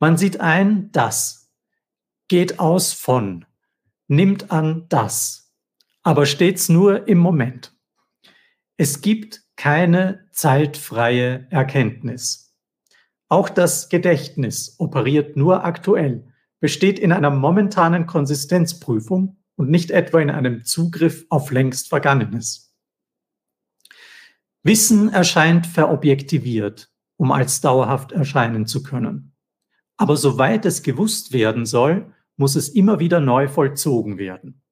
Man 0.00 0.16
sieht 0.16 0.40
ein, 0.40 0.90
dass 0.92 1.38
geht 2.28 2.58
aus 2.58 2.92
von, 2.92 3.46
nimmt 4.06 4.50
an 4.50 4.86
das, 4.88 5.54
aber 6.02 6.26
stets 6.26 6.68
nur 6.68 7.08
im 7.08 7.18
Moment. 7.18 7.74
Es 8.76 9.00
gibt 9.00 9.42
keine 9.56 10.28
zeitfreie 10.30 11.46
Erkenntnis. 11.50 12.54
Auch 13.28 13.48
das 13.48 13.88
Gedächtnis 13.88 14.76
operiert 14.78 15.36
nur 15.36 15.64
aktuell, 15.64 16.32
besteht 16.60 16.98
in 16.98 17.12
einer 17.12 17.30
momentanen 17.30 18.06
Konsistenzprüfung 18.06 19.37
und 19.58 19.70
nicht 19.70 19.90
etwa 19.90 20.20
in 20.20 20.30
einem 20.30 20.64
Zugriff 20.64 21.26
auf 21.30 21.50
längst 21.50 21.88
Vergangenes. 21.88 22.72
Wissen 24.62 25.08
erscheint 25.08 25.66
verobjektiviert, 25.66 26.90
um 27.16 27.32
als 27.32 27.60
dauerhaft 27.60 28.12
erscheinen 28.12 28.66
zu 28.66 28.84
können. 28.84 29.34
Aber 29.96 30.16
soweit 30.16 30.64
es 30.64 30.84
gewusst 30.84 31.32
werden 31.32 31.66
soll, 31.66 32.14
muss 32.36 32.54
es 32.54 32.68
immer 32.68 33.00
wieder 33.00 33.18
neu 33.18 33.48
vollzogen 33.48 34.16
werden. 34.16 34.62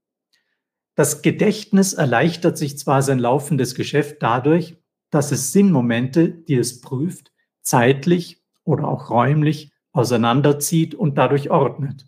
Das 0.95 1.21
Gedächtnis 1.21 1.93
erleichtert 1.93 2.57
sich 2.57 2.79
zwar 2.79 3.03
sein 3.03 3.19
laufendes 3.19 3.75
Geschäft 3.75 4.23
dadurch, 4.23 4.77
dass 5.11 5.33
es 5.33 5.53
Sinnmomente, 5.53 6.29
die 6.29 6.55
es 6.55 6.81
prüft, 6.81 7.33
zeitlich 7.61 8.41
oder 8.63 8.87
auch 8.87 9.11
räumlich 9.11 9.73
auseinanderzieht 9.91 10.95
und 10.95 11.19
dadurch 11.19 11.51
ordnet. 11.51 12.07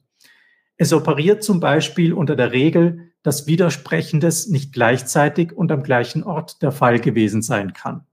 Es 0.78 0.92
operiert 0.92 1.42
zum 1.42 1.58
Beispiel 1.58 2.12
unter 2.12 2.36
der 2.36 2.52
Regel, 2.52 3.12
dass 3.24 3.48
Widersprechendes 3.48 4.48
nicht 4.48 4.72
gleichzeitig 4.72 5.52
und 5.52 5.72
am 5.72 5.82
gleichen 5.82 6.22
Ort 6.22 6.62
der 6.62 6.70
Fall 6.70 7.00
gewesen 7.00 7.42
sein 7.42 7.72
kann. 7.72 8.06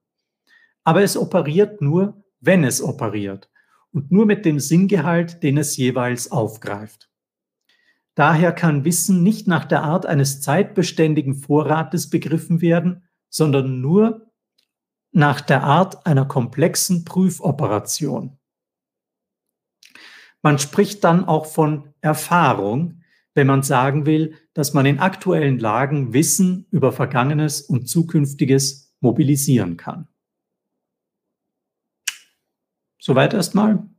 Aber 0.84 1.04
es 1.04 1.16
operiert 1.16 1.82
nur, 1.82 2.24
wenn 2.40 2.64
es 2.64 2.82
operiert 2.82 3.50
und 3.92 4.12
nur 4.12 4.26
mit 4.26 4.46
dem 4.46 4.60
Sinngehalt, 4.60 5.44
den 5.44 5.58
es 5.58 5.78
jeweils 5.78 6.32
aufgreift. 6.32 7.10
Daher 8.16 8.52
kann 8.52 8.84
Wissen 8.84 9.22
nicht 9.22 9.48
nach 9.48 9.66
der 9.66 9.84
Art 9.84 10.08
eines 10.08 10.42
zeitbeständigen 10.42 11.36
Vorrates 11.36 12.10
begriffen 12.10 12.62
werden, 12.62 13.04
sondern 13.30 13.80
nur 13.80 14.32
nach 15.12 15.40
der 15.40 15.64
Art 15.64 16.06
einer 16.08 16.26
komplexen 16.26 17.06
Prüfoperation. 17.06 18.40
Man 20.46 20.60
spricht 20.60 21.04
dann 21.04 21.26
auch 21.26 21.48
von 21.48 21.92
Erfahrung, 22.02 23.02
wenn 23.34 23.48
man 23.48 23.64
sagen 23.64 24.06
will, 24.06 24.36
dass 24.54 24.76
man 24.76 24.86
in 24.86 25.00
aktuellen 25.00 25.58
Lagen 25.58 26.14
Wissen 26.14 26.68
über 26.70 26.92
Vergangenes 26.92 27.62
und 27.62 27.90
Zukünftiges 27.90 28.96
mobilisieren 29.00 29.76
kann. 29.76 30.08
Soweit 33.00 33.34
erstmal. 33.34 33.90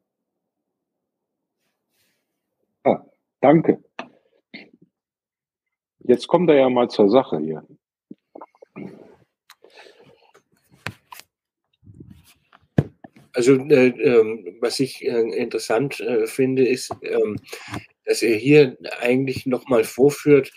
Ah, 2.85 3.05
danke. 3.41 3.83
Jetzt 5.99 6.29
kommt 6.29 6.49
er 6.49 6.59
ja 6.59 6.71
mal 6.71 6.89
zur 6.89 7.11
Sache 7.11 7.41
hier. 7.41 7.67
Also 13.37 13.55
äh, 13.57 13.89
äh, 13.89 14.57
was 14.63 14.81
ich 14.81 15.05
äh, 15.05 15.21
interessant 15.37 16.01
äh, 16.01 16.27
finde, 16.27 16.67
ist, 16.67 16.91
ähm, 17.03 17.37
dass 18.07 18.23
er 18.23 18.35
hier 18.35 18.79
eigentlich 19.01 19.45
nochmal 19.45 19.85
vorführt, 19.85 20.53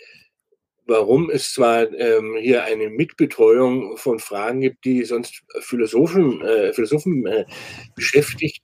warum 0.86 1.28
es 1.28 1.52
zwar 1.52 1.92
ähm, 1.92 2.38
hier 2.40 2.64
eine 2.64 2.88
Mitbetreuung 2.88 3.98
von 3.98 4.18
Fragen 4.18 4.62
gibt, 4.62 4.86
die 4.86 5.04
sonst 5.04 5.42
Philosophen, 5.60 6.40
äh, 6.40 6.72
Philosophen 6.72 7.26
äh, 7.26 7.44
beschäftigt, 7.96 8.62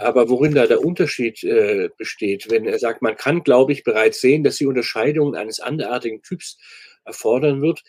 aber 0.00 0.28
worin 0.28 0.56
da 0.56 0.66
der 0.66 0.84
Unterschied 0.84 1.44
äh, 1.44 1.88
besteht, 1.96 2.50
wenn 2.50 2.66
er 2.66 2.80
sagt, 2.80 3.00
man 3.00 3.14
kann, 3.14 3.44
glaube 3.44 3.70
ich, 3.70 3.84
bereits 3.84 4.20
sehen, 4.20 4.42
dass 4.42 4.56
die 4.56 4.66
Unterscheidung 4.66 5.36
eines 5.36 5.60
anderartigen 5.60 6.20
Typs 6.22 6.58
erfordern 7.04 7.62
wird, 7.62 7.84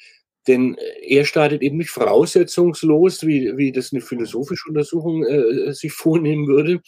denn 0.47 0.75
er 1.01 1.25
startet 1.25 1.61
eben 1.61 1.77
nicht 1.77 1.89
voraussetzungslos, 1.89 3.25
wie, 3.25 3.55
wie 3.57 3.71
das 3.71 3.93
eine 3.93 4.01
philosophische 4.01 4.69
Untersuchung 4.69 5.25
äh, 5.25 5.73
sich 5.73 5.93
vornehmen 5.93 6.47
würde, 6.47 6.81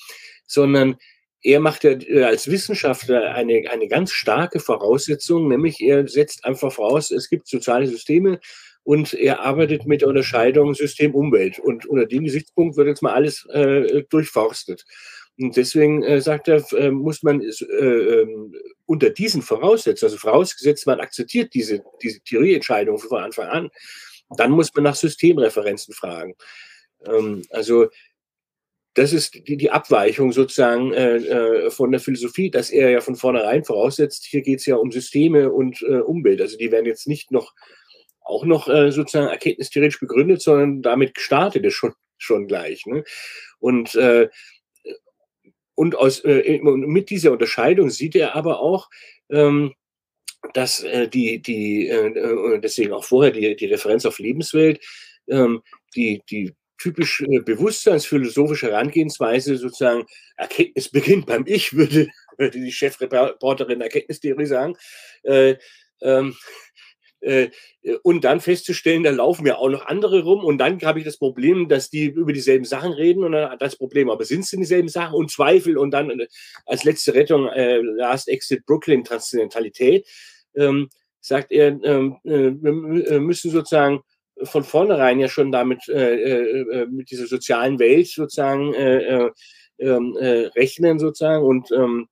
sondern 0.46 0.98
er 1.42 1.60
macht 1.60 1.84
ja 1.84 1.92
äh, 1.92 2.24
als 2.24 2.50
Wissenschaftler 2.50 3.34
eine, 3.36 3.70
eine 3.70 3.88
ganz 3.88 4.12
starke 4.12 4.60
Voraussetzung, 4.60 5.48
nämlich 5.48 5.80
er 5.80 6.08
setzt 6.08 6.44
einfach 6.44 6.72
voraus, 6.72 7.12
es 7.12 7.30
gibt 7.30 7.48
soziale 7.48 7.88
Systeme 7.88 8.40
und 8.84 9.14
er 9.14 9.42
arbeitet 9.42 9.86
mit 9.86 10.02
der 10.02 10.10
Unterscheidung 10.10 10.74
System-Umwelt. 10.74 11.60
Und 11.60 11.86
unter 11.86 12.06
dem 12.06 12.24
Gesichtspunkt 12.24 12.78
wird 12.78 12.88
jetzt 12.88 13.02
mal 13.02 13.14
alles 13.14 13.46
äh, 13.52 14.04
durchforstet. 14.10 14.86
Und 15.38 15.58
deswegen 15.58 16.04
äh, 16.04 16.22
sagt 16.22 16.48
er, 16.48 16.64
äh, 16.74 16.92
muss 16.92 17.24
man 17.24 17.42
äh, 17.42 17.76
ähm, 17.76 18.56
unter 18.86 19.10
diesen 19.10 19.42
Voraussetzungen, 19.42 20.12
also 20.12 20.18
vorausgesetzt, 20.18 20.88
man 20.88 21.00
akzeptiert 21.00 21.54
diese, 21.54 21.84
diese 22.02 22.22
Theorieentscheidung 22.22 22.98
von 22.98 23.24
Anfang 23.24 23.48
an, 23.48 23.70
dann 24.38 24.52
muss 24.52 24.74
man 24.74 24.86
nach 24.86 24.96
Systemreferenzen 24.96 25.94
fragen. 25.94 26.36
Ähm, 27.06 27.44
also 27.50 27.88
das 28.94 29.12
ist 29.12 29.48
die, 29.48 29.58
die 29.58 29.72
Abweichung 29.72 30.32
sozusagen 30.32 30.94
äh, 30.94 31.18
äh, 31.18 31.70
von 31.70 31.92
der 31.92 32.00
Philosophie, 32.00 32.50
dass 32.50 32.70
er 32.70 32.92
ja 32.92 33.02
von 33.02 33.18
vornherein 33.18 33.66
voraussetzt, 33.66 34.24
hier 34.26 34.42
geht 34.42 34.60
es 34.60 34.66
ja 34.66 34.78
um 34.78 34.92
Systeme 34.92 35.52
und 35.52 35.82
äh, 35.82 36.00
Umwelt. 36.00 36.40
Also 36.40 36.58
die 36.58 36.72
werden 36.72 36.86
jetzt 36.86 37.08
nicht 37.08 37.30
noch 37.30 37.54
auch 38.22 38.46
noch 38.46 38.68
äh, 38.68 38.92
sozusagen 38.92 39.30
erkenntnistheoretisch 39.30 40.00
begründet, 40.00 40.42
sondern 40.42 40.82
damit 40.82 41.14
gestartet 41.14 41.64
ist 41.66 41.76
schon, 41.76 41.94
schon 42.18 42.48
gleich. 42.48 42.86
Ne? 42.86 43.04
Und, 43.60 43.96
äh, 43.96 44.30
und 45.76 45.96
aus, 45.96 46.22
äh, 46.22 46.60
mit 46.62 47.10
dieser 47.10 47.32
Unterscheidung 47.32 47.90
sieht 47.90 48.16
er 48.16 48.36
aber 48.36 48.60
auch, 48.60 48.90
ähm, 49.30 49.74
dass 50.54 50.84
äh, 50.84 51.08
die, 51.08 51.42
die 51.42 51.88
äh, 51.88 52.60
deswegen 52.60 52.94
auch 52.94 53.04
vorher 53.04 53.32
die, 53.32 53.56
die 53.56 53.66
Referenz 53.66 54.06
auf 54.06 54.20
Lebenswelt, 54.20 54.80
ähm, 55.28 55.62
die, 55.96 56.22
die 56.30 56.54
typisch 56.78 57.22
äh, 57.22 57.40
bewusstseinsphilosophische 57.40 58.68
Herangehensweise 58.68 59.58
sozusagen, 59.58 60.06
Erkenntnis 60.38 60.90
beginnt 60.90 61.26
beim 61.26 61.46
Ich, 61.48 61.74
würde, 61.74 62.08
würde 62.38 62.60
die 62.60 62.72
Chefreporterin 62.72 63.82
Erkenntnistheorie 63.82 64.46
sagen. 64.46 64.78
Äh, 65.24 65.56
ähm, 66.02 66.30
äh, 66.32 66.75
und 68.04 68.24
dann 68.24 68.40
festzustellen, 68.40 69.04
da 69.04 69.10
laufen 69.10 69.46
ja 69.48 69.58
auch 69.58 69.70
noch 69.70 69.86
andere 69.86 70.24
rum 70.24 70.44
und 70.44 70.58
dann 70.60 70.80
habe 70.82 71.00
ich 71.00 71.06
das 71.06 71.18
Problem, 71.18 71.68
dass 71.68 71.90
die 71.90 72.06
über 72.06 72.34
dieselben 72.34 72.66
Sachen 72.66 72.92
reden 72.92 73.24
und 73.24 73.32
dann 73.32 73.58
das 73.58 73.76
Problem, 73.76 74.10
aber 74.10 74.26
sind 74.26 74.42
es 74.42 74.52
denn 74.52 74.60
dieselben 74.60 74.90
Sachen? 74.90 75.16
Und 75.16 75.32
Zweifel 75.32 75.78
und 75.78 75.92
dann 75.92 76.10
äh, 76.12 76.28
als 76.66 76.84
letzte 76.84 77.14
Rettung 77.14 77.48
äh, 77.48 77.78
Last 77.78 78.28
Exit 78.28 78.66
Brooklyn 78.66 79.04
Transzendentalität, 79.04 80.08
ähm, 80.56 80.90
sagt 81.20 81.52
er, 81.52 81.80
ähm, 81.84 82.18
äh, 82.24 82.52
wir 82.62 83.20
müssen 83.20 83.52
sozusagen 83.52 84.02
von 84.44 84.64
vornherein 84.64 85.20
ja 85.20 85.28
schon 85.28 85.52
damit, 85.52 85.88
äh, 85.88 86.16
äh, 86.16 86.82
äh, 86.82 86.86
mit 86.88 87.10
dieser 87.10 87.26
sozialen 87.26 87.80
Welt 87.80 88.08
sozusagen 88.08 88.74
äh, 88.74 88.98
äh, 88.98 89.32
ähm, 89.80 90.16
äh, 90.20 90.48
rechnen 90.56 91.00
sozusagen 91.00 91.44
und 91.44 91.72
ähm, 91.72 92.08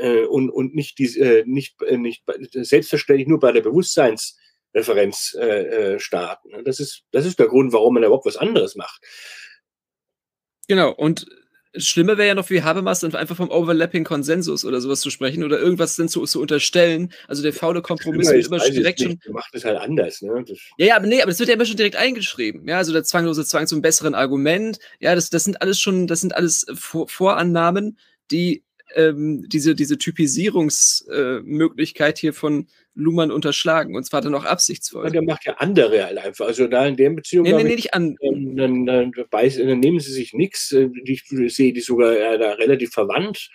äh, 0.00 0.24
und, 0.24 0.50
und 0.50 0.74
nicht, 0.74 0.98
die, 0.98 1.18
äh, 1.18 1.44
nicht, 1.46 1.80
äh, 1.82 1.96
nicht 1.96 2.24
selbstverständlich 2.52 3.28
nur 3.28 3.40
bei 3.40 3.52
der 3.52 3.62
Bewusstseinsreferenz 3.62 5.36
äh, 5.38 5.94
äh, 5.94 5.98
starten. 6.00 6.64
Das 6.64 6.80
ist, 6.80 7.04
das 7.10 7.26
ist 7.26 7.38
der 7.38 7.48
Grund, 7.48 7.72
warum 7.72 7.94
man 7.94 8.04
überhaupt 8.04 8.26
was 8.26 8.36
anderes 8.36 8.76
macht. 8.76 9.02
Genau, 10.68 10.92
und 10.92 11.26
Schlimmer 11.76 12.16
wäre 12.16 12.28
ja 12.28 12.34
noch 12.34 12.48
wie 12.50 12.62
Habermas 12.62 13.00
dann 13.00 13.14
einfach 13.14 13.36
vom 13.36 13.50
Overlapping 13.50 14.04
Konsensus 14.04 14.64
oder 14.64 14.80
sowas 14.80 15.00
zu 15.00 15.10
sprechen 15.10 15.44
oder 15.44 15.58
irgendwas 15.58 15.96
dann 15.96 16.08
zu, 16.08 16.24
zu 16.24 16.40
unterstellen. 16.40 17.12
Also 17.26 17.42
der 17.42 17.52
faule 17.52 17.82
Kompromiss 17.82 18.30
wird 18.30 18.46
immer 18.46 18.60
schon 18.60 18.72
direkt 18.74 19.02
schon. 19.02 19.18
macht 19.30 19.54
es 19.54 19.64
halt 19.64 19.78
anders, 19.78 20.22
ne? 20.22 20.44
Das 20.46 20.58
ja, 20.78 20.86
ja, 20.86 20.96
aber 20.96 21.06
nee, 21.06 21.20
aber 21.20 21.30
das 21.30 21.38
wird 21.38 21.48
ja 21.48 21.54
immer 21.54 21.66
schon 21.66 21.76
direkt 21.76 21.96
eingeschrieben. 21.96 22.66
Ja, 22.66 22.78
also 22.78 22.92
der 22.92 23.04
zwanglose 23.04 23.44
Zwang 23.44 23.66
zum 23.66 23.82
besseren 23.82 24.14
Argument. 24.14 24.78
Ja, 24.98 25.14
das, 25.14 25.30
das 25.30 25.44
sind 25.44 25.60
alles 25.60 25.78
schon, 25.78 26.06
das 26.06 26.20
sind 26.20 26.34
alles 26.34 26.66
Vor 26.74 27.08
Vorannahmen, 27.08 27.98
die 28.30 28.64
ähm, 28.94 29.48
diese, 29.48 29.74
diese 29.74 29.96
Typisierungsmöglichkeit 29.98 32.18
äh, 32.18 32.20
hier 32.20 32.34
von 32.34 32.66
Luhmann 32.94 33.30
unterschlagen. 33.30 33.96
Und 33.96 34.04
zwar 34.04 34.20
dann 34.20 34.34
auch 34.34 34.44
absichtsvoll. 34.44 35.06
Ja, 35.06 35.10
der 35.10 35.22
macht 35.22 35.46
ja 35.46 35.54
andere 35.58 36.04
halt 36.04 36.18
einfach. 36.18 36.46
Also 36.46 36.66
da 36.66 36.86
in 36.86 36.96
der 36.96 37.10
Beziehung. 37.10 37.44
Nee, 37.44 37.52
nee, 37.52 37.62
nee, 37.64 37.76
nicht 37.76 37.94
an. 37.94 38.16
Ähm, 38.20 38.56
dann, 38.56 38.86
dann, 38.86 39.12
dann, 39.12 39.80
nehmen 39.80 40.00
sie 40.00 40.12
sich 40.12 40.34
nichts. 40.34 40.72
Äh, 40.72 40.90
ich 41.04 41.24
sehe 41.54 41.72
die 41.72 41.80
sogar 41.80 42.12
äh, 42.12 42.38
da 42.38 42.52
relativ 42.52 42.90
verwandt. 42.90 43.48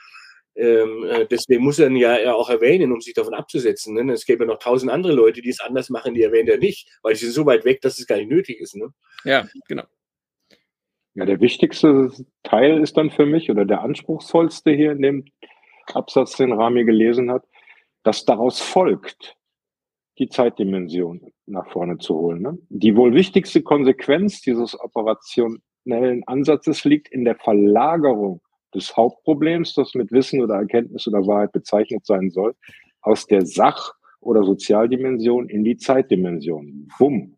Ähm, 0.55 1.05
äh, 1.09 1.25
deswegen 1.29 1.63
muss 1.63 1.79
er 1.79 1.87
ihn 1.87 1.95
ja, 1.95 2.19
ja 2.19 2.33
auch 2.33 2.49
erwähnen, 2.49 2.91
um 2.91 3.01
sich 3.01 3.15
davon 3.15 3.33
abzusetzen. 3.33 3.95
Ne? 3.95 4.13
Es 4.13 4.25
gäbe 4.25 4.45
noch 4.45 4.59
tausend 4.59 4.91
andere 4.91 5.13
Leute, 5.13 5.41
die 5.41 5.49
es 5.49 5.59
anders 5.59 5.89
machen, 5.89 6.13
die 6.13 6.21
erwähnt 6.21 6.47
er 6.47 6.59
nicht, 6.59 6.87
weil 7.01 7.15
sie 7.15 7.25
sind 7.25 7.33
so 7.33 7.45
weit 7.45 7.65
weg, 7.65 7.81
dass 7.81 7.97
es 7.97 8.05
gar 8.05 8.17
nicht 8.17 8.29
nötig 8.29 8.59
ist. 8.59 8.75
Ne? 8.75 8.93
Ja, 9.23 9.47
genau. 9.67 9.85
Ja, 11.15 11.25
der 11.25 11.41
wichtigste 11.41 12.11
Teil 12.41 12.81
ist 12.81 12.97
dann 12.97 13.11
für 13.11 13.25
mich 13.25 13.51
oder 13.51 13.65
der 13.65 13.81
anspruchsvollste 13.81 14.71
hier 14.71 14.93
in 14.93 15.01
dem 15.01 15.25
Absatz, 15.93 16.37
den 16.37 16.53
Rami 16.53 16.85
gelesen 16.85 17.31
hat, 17.31 17.45
dass 18.03 18.25
daraus 18.25 18.59
folgt, 18.59 19.35
die 20.17 20.29
Zeitdimension 20.29 21.31
nach 21.45 21.69
vorne 21.71 21.97
zu 21.97 22.15
holen. 22.15 22.41
Ne? 22.41 22.57
Die 22.69 22.95
wohl 22.95 23.13
wichtigste 23.13 23.61
Konsequenz 23.61 24.41
dieses 24.41 24.79
operationellen 24.79 26.23
Ansatzes 26.25 26.83
liegt 26.83 27.09
in 27.09 27.25
der 27.25 27.35
Verlagerung 27.35 28.41
des 28.73 28.95
Hauptproblems, 28.95 29.73
das 29.75 29.93
mit 29.93 30.11
Wissen 30.11 30.41
oder 30.41 30.55
Erkenntnis 30.55 31.07
oder 31.07 31.25
Wahrheit 31.27 31.51
bezeichnet 31.51 32.05
sein 32.05 32.31
soll, 32.31 32.55
aus 33.01 33.27
der 33.27 33.45
Sach- 33.45 33.93
oder 34.19 34.43
Sozialdimension 34.43 35.49
in 35.49 35.63
die 35.63 35.77
Zeitdimension. 35.77 36.87
Bumm. 36.97 37.37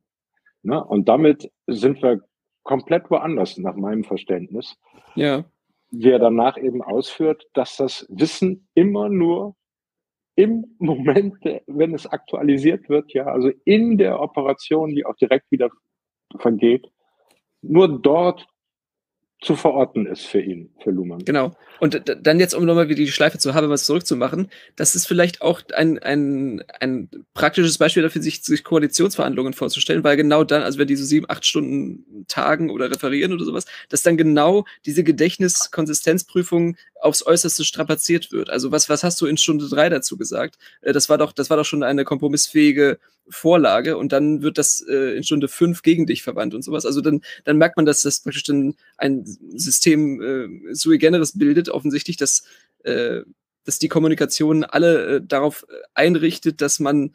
Ne? 0.63 0.83
Und 0.83 1.09
damit 1.09 1.51
sind 1.67 2.01
wir 2.01 2.21
komplett 2.65 3.09
woanders, 3.09 3.57
nach 3.57 3.75
meinem 3.75 4.03
Verständnis. 4.03 4.77
Ja. 5.15 5.45
Wie 5.91 6.09
er 6.09 6.19
danach 6.19 6.57
eben 6.57 6.81
ausführt, 6.81 7.47
dass 7.53 7.77
das 7.77 8.05
Wissen 8.09 8.67
immer 8.73 9.07
nur 9.07 9.55
im 10.35 10.75
Moment, 10.79 11.37
wenn 11.67 11.93
es 11.93 12.05
aktualisiert 12.05 12.89
wird, 12.89 13.13
ja, 13.13 13.27
also 13.27 13.49
in 13.63 13.97
der 13.97 14.19
Operation, 14.19 14.93
die 14.93 15.05
auch 15.05 15.15
direkt 15.15 15.49
wieder 15.51 15.69
vergeht, 16.37 16.91
nur 17.61 18.01
dort 18.01 18.45
zu 19.41 19.55
verorten 19.55 20.05
ist 20.05 20.25
für 20.25 20.39
ihn, 20.39 20.69
für 20.81 20.91
Luhmann. 20.91 21.23
Genau. 21.25 21.51
Und 21.79 22.01
dann 22.21 22.39
jetzt, 22.39 22.55
um 22.55 22.65
nochmal 22.65 22.87
wieder 22.87 22.97
die 22.97 23.11
Schleife 23.11 23.37
zu 23.37 23.53
haben, 23.53 23.69
was 23.69 23.85
zurückzumachen, 23.85 24.49
das 24.75 24.95
ist 24.95 25.07
vielleicht 25.07 25.41
auch 25.41 25.61
ein, 25.73 25.99
ein, 25.99 26.63
ein 26.79 27.09
praktisches 27.33 27.77
Beispiel 27.77 28.01
dafür, 28.01 28.21
sich, 28.21 28.43
sich 28.43 28.63
Koalitionsverhandlungen 28.63 29.53
vorzustellen, 29.53 30.03
weil 30.03 30.15
genau 30.15 30.45
dann, 30.45 30.63
also 30.63 30.79
wenn 30.79 30.87
die 30.87 30.95
so 30.95 31.03
sieben, 31.03 31.25
acht 31.29 31.45
Stunden 31.45 32.25
tagen 32.27 32.69
oder 32.69 32.89
referieren 32.89 33.33
oder 33.33 33.43
sowas, 33.43 33.65
dass 33.89 34.03
dann 34.03 34.17
genau 34.17 34.65
diese 34.85 35.03
Gedächtniskonsistenzprüfung 35.03 36.77
aufs 37.01 37.25
Äußerste 37.25 37.65
strapaziert 37.65 38.31
wird. 38.31 38.49
Also 38.49 38.71
was, 38.71 38.89
was 38.89 39.03
hast 39.03 39.19
du 39.19 39.27
in 39.27 39.37
Stunde 39.37 39.67
drei 39.67 39.89
dazu 39.89 40.17
gesagt? 40.17 40.57
Äh, 40.81 40.93
das 40.93 41.09
war 41.09 41.17
doch, 41.17 41.33
das 41.33 41.49
war 41.49 41.57
doch 41.57 41.65
schon 41.65 41.83
eine 41.83 42.05
kompromissfähige 42.05 42.99
Vorlage 43.29 43.97
und 43.97 44.11
dann 44.11 44.41
wird 44.41 44.57
das 44.57 44.81
äh, 44.87 45.15
in 45.15 45.23
Stunde 45.23 45.47
fünf 45.47 45.81
gegen 45.81 46.05
dich 46.05 46.23
verwandt 46.23 46.53
und 46.53 46.61
sowas. 46.61 46.85
Also 46.85 47.01
dann, 47.01 47.21
dann 47.43 47.57
merkt 47.57 47.77
man, 47.77 47.85
dass 47.85 48.01
das 48.01 48.19
praktisch 48.19 48.43
dann 48.43 48.75
ein 48.97 49.25
System 49.55 50.21
äh, 50.21 50.73
sui 50.73 50.97
generis 50.97 51.37
bildet, 51.37 51.69
offensichtlich, 51.69 52.17
dass, 52.17 52.43
äh, 52.83 53.21
dass 53.63 53.79
die 53.79 53.87
Kommunikation 53.87 54.63
alle 54.63 55.15
äh, 55.15 55.21
darauf 55.23 55.65
einrichtet, 55.93 56.61
dass 56.61 56.79
man, 56.79 57.13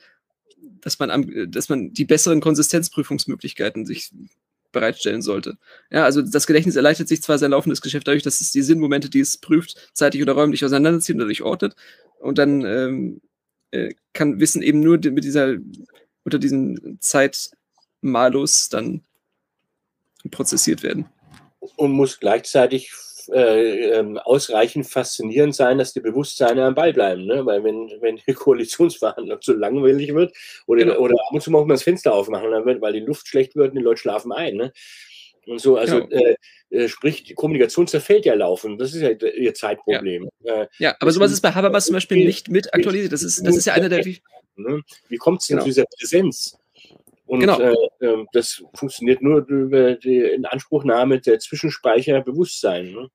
dass 0.81 0.99
man 0.99 1.11
am, 1.11 1.51
dass 1.51 1.69
man 1.69 1.93
die 1.93 2.05
besseren 2.05 2.41
Konsistenzprüfungsmöglichkeiten 2.41 3.87
sich 3.87 4.11
bereitstellen 4.73 5.23
sollte. 5.23 5.59
Ja, 5.91 6.05
also 6.05 6.23
das 6.23 6.47
Gedächtnis 6.47 6.77
erleichtert 6.77 7.09
sich 7.09 7.23
zwar 7.23 7.39
sein 7.39 7.51
laufendes 7.51 7.81
Geschäft 7.81 8.07
dadurch, 8.07 8.23
dass 8.23 8.41
es 8.41 8.53
die 8.53 8.63
Sinnmomente, 8.63 9.11
die 9.11 9.21
es 9.21 9.39
prüft, 9.39 9.91
zeitlich 9.95 10.23
oder 10.23 10.35
räumlich 10.35 10.65
auseinanderzieht 10.65 11.15
und 11.15 11.21
dadurch 11.21 11.43
ordnet. 11.43 11.75
Und 12.21 12.39
dann 12.39 12.65
ähm, 12.65 13.21
äh, 13.71 13.95
kann 14.13 14.41
Wissen 14.41 14.63
eben 14.63 14.81
nur 14.81 14.99
mit 14.99 15.25
dieser 15.25 15.57
unter 16.25 16.39
diesem 16.39 16.99
Zeitmalus 17.01 18.69
dann 18.69 19.03
prozessiert 20.31 20.83
werden. 20.83 21.07
Und 21.77 21.93
muss 21.93 22.21
gleichzeitig 22.21 22.93
äh, 23.33 23.91
ähm, 23.93 24.19
ausreichend 24.19 24.87
faszinierend 24.87 25.55
sein, 25.55 25.79
dass 25.79 25.93
die 25.93 26.01
Bewusstseine 26.01 26.65
am 26.65 26.75
Ball 26.75 26.93
bleiben. 26.93 27.27
Ne? 27.27 27.45
Weil 27.47 27.63
wenn, 27.65 27.91
wenn 28.01 28.17
die 28.17 28.35
Koalitionsverhandlung 28.35 29.41
zu 29.43 29.55
langweilig 29.55 30.15
wird 30.15 30.35
oder, 30.67 30.85
genau. 30.85 30.99
oder 30.99 31.15
ab 31.15 31.33
und 31.33 31.43
zu 31.43 31.51
muss 31.51 31.61
man 31.61 31.71
das 31.71 31.83
Fenster 31.83 32.13
aufmachen, 32.13 32.51
wird, 32.65 32.81
weil 32.81 32.93
die 32.93 33.01
Luft 33.01 33.29
schlecht 33.29 33.57
wird 33.57 33.71
und 33.71 33.79
die 33.79 33.85
Leute 33.85 34.01
schlafen 34.01 34.33
ein. 34.33 34.57
Ne? 34.57 34.73
Und 35.51 35.61
so, 35.61 35.77
also 35.77 36.07
genau. 36.07 36.23
äh, 36.23 36.37
äh, 36.71 36.89
sprich, 36.89 37.25
die 37.25 37.35
Kommunikation 37.35 37.89
zerfällt 37.89 38.25
ja 38.25 38.35
laufen. 38.35 38.79
Das 38.79 38.95
ist 38.95 39.03
ja 39.03 39.11
ihr 39.11 39.53
Zeitproblem. 39.53 40.29
Ja, 40.45 40.63
äh, 40.63 40.67
ja 40.79 40.97
aber 41.01 41.11
sowas 41.11 41.33
ist 41.33 41.41
bei 41.41 41.51
Habermas 41.51 41.87
zum 41.87 41.95
Beispiel 41.95 42.25
nicht 42.25 42.49
mit 42.49 42.73
aktualisiert. 42.73 43.13
Das 43.13 43.25
ist, 43.25 43.45
das 43.45 43.57
ist 43.57 43.67
ja 43.67 43.75
einer 43.75 43.89
der. 43.89 44.05
Ne? 44.57 44.83
Wie 45.09 45.17
kommt 45.17 45.41
es 45.41 45.47
denn 45.47 45.57
genau. 45.57 45.63
zu 45.65 45.71
dieser 45.71 45.85
Präsenz? 45.87 46.59
Und 47.25 47.41
genau. 47.41 47.59
äh, 47.61 47.75
ähm, 48.03 48.27
das 48.33 48.63
funktioniert 48.75 49.23
nur 49.23 49.47
über 49.47 49.95
die 49.95 50.19
Inanspruchnahme 50.19 51.19
der 51.19 51.39
Zwischenspeicher 51.39 52.21
Bewusstsein. 52.21 52.93
Ne? 52.93 53.09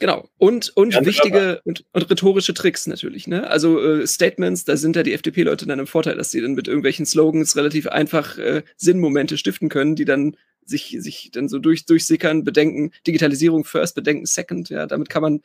Genau. 0.00 0.28
Und, 0.38 0.76
und 0.76 0.94
ja, 0.94 1.04
wichtige 1.04 1.60
und, 1.64 1.84
und, 1.92 2.10
rhetorische 2.10 2.54
Tricks 2.54 2.88
natürlich. 2.88 3.28
Ne? 3.28 3.48
Also 3.48 3.80
äh, 3.80 4.06
Statements, 4.08 4.64
da 4.64 4.76
sind 4.76 4.96
ja 4.96 5.04
die 5.04 5.12
FDP-Leute 5.12 5.66
dann 5.66 5.78
im 5.78 5.86
Vorteil, 5.86 6.16
dass 6.16 6.32
sie 6.32 6.40
dann 6.40 6.54
mit 6.54 6.66
irgendwelchen 6.66 7.06
Slogans 7.06 7.54
relativ 7.54 7.86
einfach 7.86 8.38
äh, 8.38 8.62
Sinnmomente 8.76 9.36
stiften 9.36 9.68
können, 9.68 9.94
die 9.94 10.04
dann 10.04 10.36
sich, 10.68 10.96
sich 11.00 11.30
dann 11.32 11.48
so 11.48 11.58
durch, 11.58 11.86
durchsickern, 11.86 12.44
bedenken, 12.44 12.92
Digitalisierung 13.06 13.64
first, 13.64 13.94
bedenken 13.94 14.26
second. 14.26 14.68
Ja, 14.68 14.86
damit 14.86 15.08
kann 15.08 15.22
man, 15.22 15.42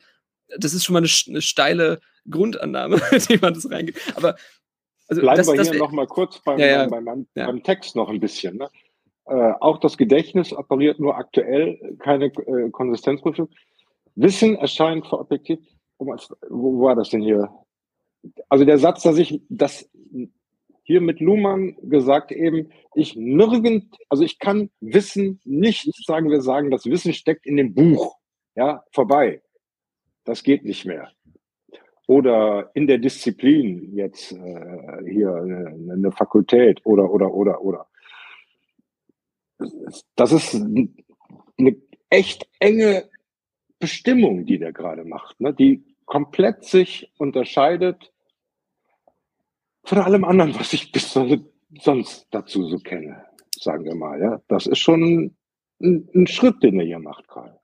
das 0.58 0.74
ist 0.74 0.84
schon 0.84 0.94
mal 0.94 1.00
eine, 1.00 1.08
eine 1.28 1.42
steile 1.42 2.00
Grundannahme, 2.30 3.00
die 3.28 3.38
man 3.38 3.54
das 3.54 3.70
reingeht. 3.70 3.96
Aber 4.14 4.36
also 5.08 5.20
Bleiben 5.20 5.38
das, 5.38 5.48
wir 5.48 5.56
das, 5.56 5.70
hier 5.70 5.78
noch 5.78 5.92
mal 5.92 6.06
kurz 6.06 6.38
beim, 6.40 6.58
ja, 6.58 6.66
ja. 6.66 6.86
beim, 6.86 7.26
beim, 7.34 7.62
Text 7.62 7.94
noch 7.94 8.08
ein 8.08 8.20
bisschen. 8.20 8.56
Ne? 8.56 8.68
Äh, 9.26 9.52
auch 9.60 9.78
das 9.78 9.98
Gedächtnis 9.98 10.52
operiert 10.52 10.98
nur 10.98 11.16
aktuell 11.16 11.96
keine 11.98 12.26
äh, 12.26 12.70
Konsistenzprüfung. 12.70 13.48
Wissen 14.14 14.56
erscheint 14.56 15.06
für 15.06 15.18
objektiv. 15.18 15.58
Wo 15.98 16.82
war 16.82 16.94
das 16.94 17.10
denn 17.10 17.22
hier? 17.22 17.50
Also 18.48 18.64
der 18.64 18.78
Satz, 18.78 19.02
dass 19.02 19.18
ich 19.18 19.40
das 19.48 19.88
hier 20.84 21.00
mit 21.00 21.20
Luhmann 21.20 21.76
gesagt 21.82 22.30
eben, 22.30 22.70
ich 22.94 23.16
nirgend, 23.16 23.96
also 24.08 24.22
ich 24.22 24.38
kann 24.38 24.70
Wissen 24.80 25.40
nicht, 25.44 25.90
sagen 26.06 26.30
wir 26.30 26.42
sagen, 26.42 26.70
das 26.70 26.86
Wissen 26.86 27.12
steckt 27.14 27.46
in 27.46 27.56
dem 27.56 27.74
Buch. 27.74 28.16
Ja, 28.54 28.84
vorbei. 28.92 29.42
Das 30.24 30.42
geht 30.42 30.64
nicht 30.64 30.84
mehr. 30.84 31.10
Oder 32.06 32.70
in 32.74 32.86
der 32.86 32.98
Disziplin 32.98 33.96
jetzt 33.96 34.32
äh, 34.32 35.10
hier 35.10 35.34
eine, 35.34 35.92
eine 35.92 36.12
Fakultät 36.12 36.84
oder 36.84 37.10
oder 37.10 37.32
oder 37.32 37.62
oder. 37.62 37.86
Das 40.14 40.32
ist 40.32 40.54
eine 40.54 41.76
echt 42.10 42.46
enge 42.60 43.08
Bestimmung, 43.78 44.44
die 44.44 44.58
der 44.58 44.72
gerade 44.72 45.04
macht, 45.04 45.40
ne? 45.40 45.54
die 45.54 45.84
komplett 46.04 46.64
sich 46.64 47.10
unterscheidet 47.16 48.13
von 49.84 49.98
allem 49.98 50.24
anderen, 50.24 50.54
was 50.58 50.72
ich 50.72 50.92
bis 50.92 51.12
sonst 51.80 52.26
dazu 52.30 52.64
so 52.68 52.78
kenne, 52.78 53.24
sagen 53.58 53.84
wir 53.84 53.94
mal. 53.94 54.20
Ja? 54.20 54.40
Das 54.48 54.66
ist 54.66 54.78
schon 54.78 55.34
ein, 55.80 56.08
ein 56.14 56.26
Schritt, 56.26 56.62
den 56.62 56.80
er 56.80 56.86
hier 56.86 56.98
macht 56.98 57.28
gerade. 57.28 57.58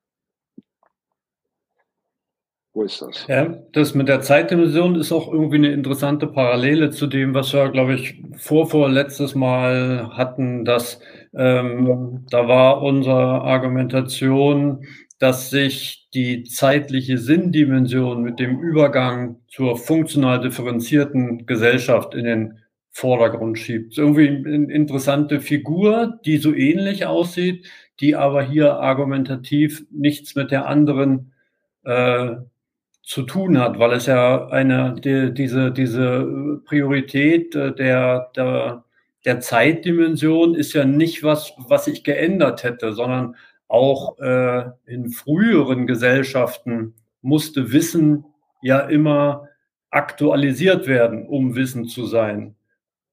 Wo 2.72 2.84
ist 2.84 3.02
das? 3.02 3.26
Ja, 3.26 3.46
das 3.72 3.94
mit 3.94 4.06
der 4.06 4.20
Zeitdimension 4.20 4.94
ist 4.94 5.10
auch 5.10 5.32
irgendwie 5.32 5.56
eine 5.56 5.72
interessante 5.72 6.28
Parallele 6.28 6.90
zu 6.90 7.08
dem, 7.08 7.34
was 7.34 7.52
wir, 7.52 7.68
glaube 7.70 7.94
ich, 7.94 8.22
vor, 8.36 8.68
vor 8.68 8.88
letztes 8.88 9.34
Mal 9.34 10.16
hatten, 10.16 10.64
dass 10.64 11.00
ähm, 11.34 12.26
da 12.30 12.46
war 12.46 12.82
unsere 12.82 13.42
Argumentation, 13.42 14.86
dass 15.20 15.50
sich 15.50 16.08
die 16.14 16.44
zeitliche 16.44 17.18
Sinndimension 17.18 18.22
mit 18.22 18.40
dem 18.40 18.58
Übergang 18.58 19.36
zur 19.48 19.76
funktional 19.76 20.40
differenzierten 20.40 21.46
Gesellschaft 21.46 22.14
in 22.14 22.24
den 22.24 22.58
Vordergrund 22.90 23.58
schiebt. 23.58 23.96
Irgendwie 23.98 24.28
eine 24.28 24.72
interessante 24.72 25.40
Figur, 25.40 26.18
die 26.24 26.38
so 26.38 26.54
ähnlich 26.54 27.04
aussieht, 27.06 27.66
die 28.00 28.16
aber 28.16 28.42
hier 28.42 28.76
argumentativ 28.76 29.84
nichts 29.90 30.34
mit 30.36 30.50
der 30.50 30.66
anderen 30.66 31.32
äh, 31.84 32.36
zu 33.02 33.22
tun 33.22 33.58
hat, 33.58 33.78
weil 33.78 33.92
es 33.92 34.06
ja 34.06 34.48
eine 34.48 34.96
die, 35.04 35.34
diese 35.34 35.70
diese 35.70 36.60
Priorität 36.64 37.54
äh, 37.54 37.74
der, 37.74 38.30
der 38.36 38.84
der 39.24 39.40
Zeitdimension 39.40 40.54
ist 40.54 40.72
ja 40.72 40.84
nicht 40.84 41.22
was, 41.22 41.52
was 41.58 41.84
sich 41.84 42.04
geändert 42.04 42.62
hätte, 42.64 42.92
sondern 42.94 43.36
auch 43.70 44.18
äh, 44.18 44.64
in 44.86 45.10
früheren 45.10 45.86
Gesellschaften 45.86 46.94
musste 47.22 47.72
Wissen 47.72 48.24
ja 48.62 48.80
immer 48.80 49.48
aktualisiert 49.90 50.86
werden, 50.86 51.26
um 51.26 51.54
Wissen 51.54 51.86
zu 51.86 52.06
sein. 52.06 52.56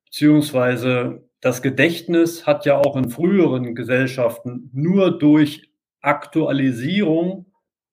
Beziehungsweise 0.05 1.23
das 1.41 1.61
Gedächtnis 1.61 2.47
hat 2.47 2.65
ja 2.65 2.77
auch 2.77 2.95
in 2.95 3.09
früheren 3.09 3.75
Gesellschaften 3.75 4.69
nur 4.73 5.17
durch 5.17 5.69
Aktualisierung 6.01 7.45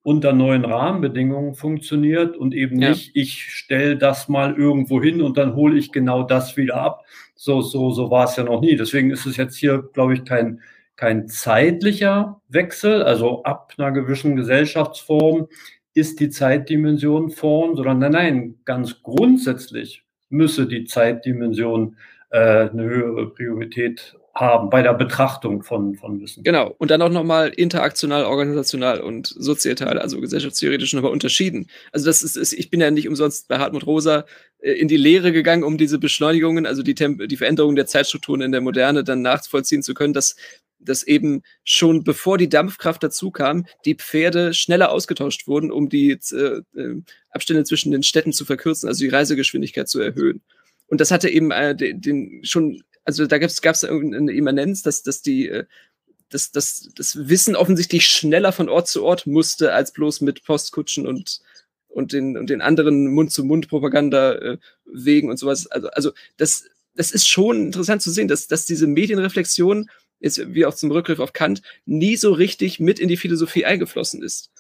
unter 0.03 0.33
neuen 0.33 0.65
Rahmenbedingungen 0.65 1.55
funktioniert 1.55 2.37
und 2.37 2.55
eben 2.55 2.81
ja. 2.81 2.91
nicht, 2.91 3.15
ich 3.15 3.43
stelle 3.43 3.97
das 3.97 4.29
mal 4.29 4.55
irgendwo 4.55 5.03
hin 5.03 5.21
und 5.21 5.37
dann 5.37 5.55
hole 5.55 5.79
ich 5.79 5.93
genau 5.93 6.23
das 6.23 6.57
wieder 6.57 6.77
ab. 6.77 7.05
So, 7.35 7.61
so, 7.61 7.91
so 7.91 8.11
war 8.11 8.25
es 8.25 8.37
ja 8.37 8.45
noch 8.45 8.61
nie. 8.61 8.77
Deswegen 8.77 9.11
ist 9.11 9.27
es 9.27 9.37
jetzt 9.37 9.57
hier, 9.57 9.83
glaube 9.93 10.15
ich, 10.15 10.25
kein 10.25 10.61
kein 10.97 11.29
zeitlicher 11.29 12.41
Wechsel, 12.49 13.03
also 13.03 13.43
ab 13.43 13.73
einer 13.79 13.93
gewissen 13.93 14.37
Gesellschaftsform 14.37 15.49
ist 15.95 16.21
die 16.21 16.31
Zeitdimension 16.31 17.31
vorn, 17.31 17.77
sondern 17.77 17.99
nein, 17.99 18.13
nein, 18.13 18.55
ganz 18.65 19.03
grundsätzlich 19.03 20.05
müsse 20.29 20.67
die 20.67 20.85
Zeitdimension 20.85 21.97
äh, 22.31 22.69
eine 22.69 22.85
höhere 22.85 23.31
Priorität 23.31 24.17
haben 24.35 24.69
bei 24.69 24.83
der 24.83 24.95
Betrachtung 24.95 25.63
von, 25.63 25.95
von 25.95 26.21
Wissen. 26.21 26.43
Genau. 26.43 26.75
Und 26.79 26.91
dann 26.91 27.01
auch 27.03 27.09
nochmal 27.09 27.51
interaktional, 27.51 28.25
organisational 28.25 29.01
und 29.01 29.29
sozietal, 29.29 29.99
also 29.99 30.21
gesellschaftstheoretisch 30.21 30.93
nochmal 30.93 31.13
unterschieden. 31.13 31.69
Also 31.93 32.07
das 32.07 32.23
ist, 32.23 32.37
ist, 32.37 32.53
ich 32.53 32.69
bin 32.69 32.81
ja 32.81 32.91
nicht 32.91 33.09
umsonst 33.09 33.47
bei 33.47 33.59
Hartmut 33.59 33.87
Rosa 33.87 34.25
äh, 34.59 34.73
in 34.73 34.89
die 34.89 34.97
Lehre 34.97 35.31
gegangen, 35.31 35.63
um 35.63 35.79
diese 35.79 36.01
Beschleunigungen, 36.01 36.67
also 36.67 36.83
die, 36.83 36.97
Temp 36.97 37.29
die 37.29 37.37
Veränderung 37.37 37.77
der 37.77 37.87
Zeitstrukturen 37.87 38.41
in 38.41 38.51
der 38.51 38.61
Moderne 38.61 39.05
dann 39.05 39.23
nachvollziehen 39.23 39.85
zu 39.85 39.95
können, 39.95 40.15
dass 40.15 40.35
dass 40.85 41.03
eben 41.03 41.43
schon 41.65 42.05
bevor 42.05 42.39
die 42.39 42.49
Dampfkraft 42.49 43.03
dazu 43.03 43.31
kam, 43.31 43.67
die 43.85 43.95
Pferde 43.95 44.55
schneller 44.55 44.91
ausgetauscht 44.91 45.47
wurden, 45.47 45.71
um 45.71 45.89
die 45.89 46.19
äh, 46.33 46.63
äh, 46.77 47.03
Abstände 47.31 47.65
zwischen 47.65 47.93
den 47.93 48.03
Städten 48.03 48.33
zu 48.33 48.45
verkürzen, 48.45 48.89
also 48.89 49.05
die 49.05 49.11
Reisegeschwindigkeit 49.11 49.89
zu 49.89 50.01
erhöhen. 50.01 50.43
Und 50.87 51.01
das 51.01 51.11
hatte 51.11 51.29
eben 51.29 51.51
äh, 51.51 51.75
den, 51.75 52.01
den 52.01 52.45
schon, 52.45 52.83
also 53.05 53.27
da 53.27 53.39
gab 53.39 53.51
es 53.51 53.85
eine 53.85 54.33
Immanenz, 54.33 54.83
dass, 54.83 55.03
dass 55.03 55.23
die 55.23 55.49
äh, 55.49 55.65
dass, 56.35 56.51
dass 56.51 56.91
das 56.97 57.29
Wissen 57.29 57.55
offensichtlich 57.55 58.07
schneller 58.07 58.51
von 58.53 58.69
Ort 58.69 58.89
zu 58.89 59.05
Ort 59.05 59.25
musste, 59.27 59.73
als 59.73 59.93
bloß 59.93 60.21
mit 60.21 60.45
Postkutschen 60.45 61.07
und, 61.07 61.41
und, 61.89 62.13
den, 62.13 62.37
und 62.37 62.51
den 62.51 62.61
anderen 62.61 63.15
Mund-zu-Mund-Propaganda-Wegen 63.15 65.29
äh, 65.29 65.31
und 65.31 65.37
sowas. 65.37 65.69
Also, 65.69 65.89
also 65.91 66.11
das, 66.37 66.65
das 66.97 67.13
ist 67.13 67.29
schon 67.29 67.67
interessant 67.67 68.03
zu 68.03 68.11
sehen, 68.11 68.27
dass, 68.27 68.49
dass 68.49 68.67
diese 68.67 68.89
Medienreflexion 68.89 69.89
ist, 70.25 70.55
wie 70.55 70.65
auch 70.67 70.75
zum 70.75 70.91
Rückgriff 70.91 71.21
auf 71.21 71.33
Kant, 71.33 71.63
nie 71.87 72.17
so 72.17 72.33
richtig 72.33 72.81
mit 72.81 72.99
in 72.99 73.09
die 73.09 73.17
Philosophie 73.17 73.65
eingeflossen 73.65 74.23
ist. 74.23 74.51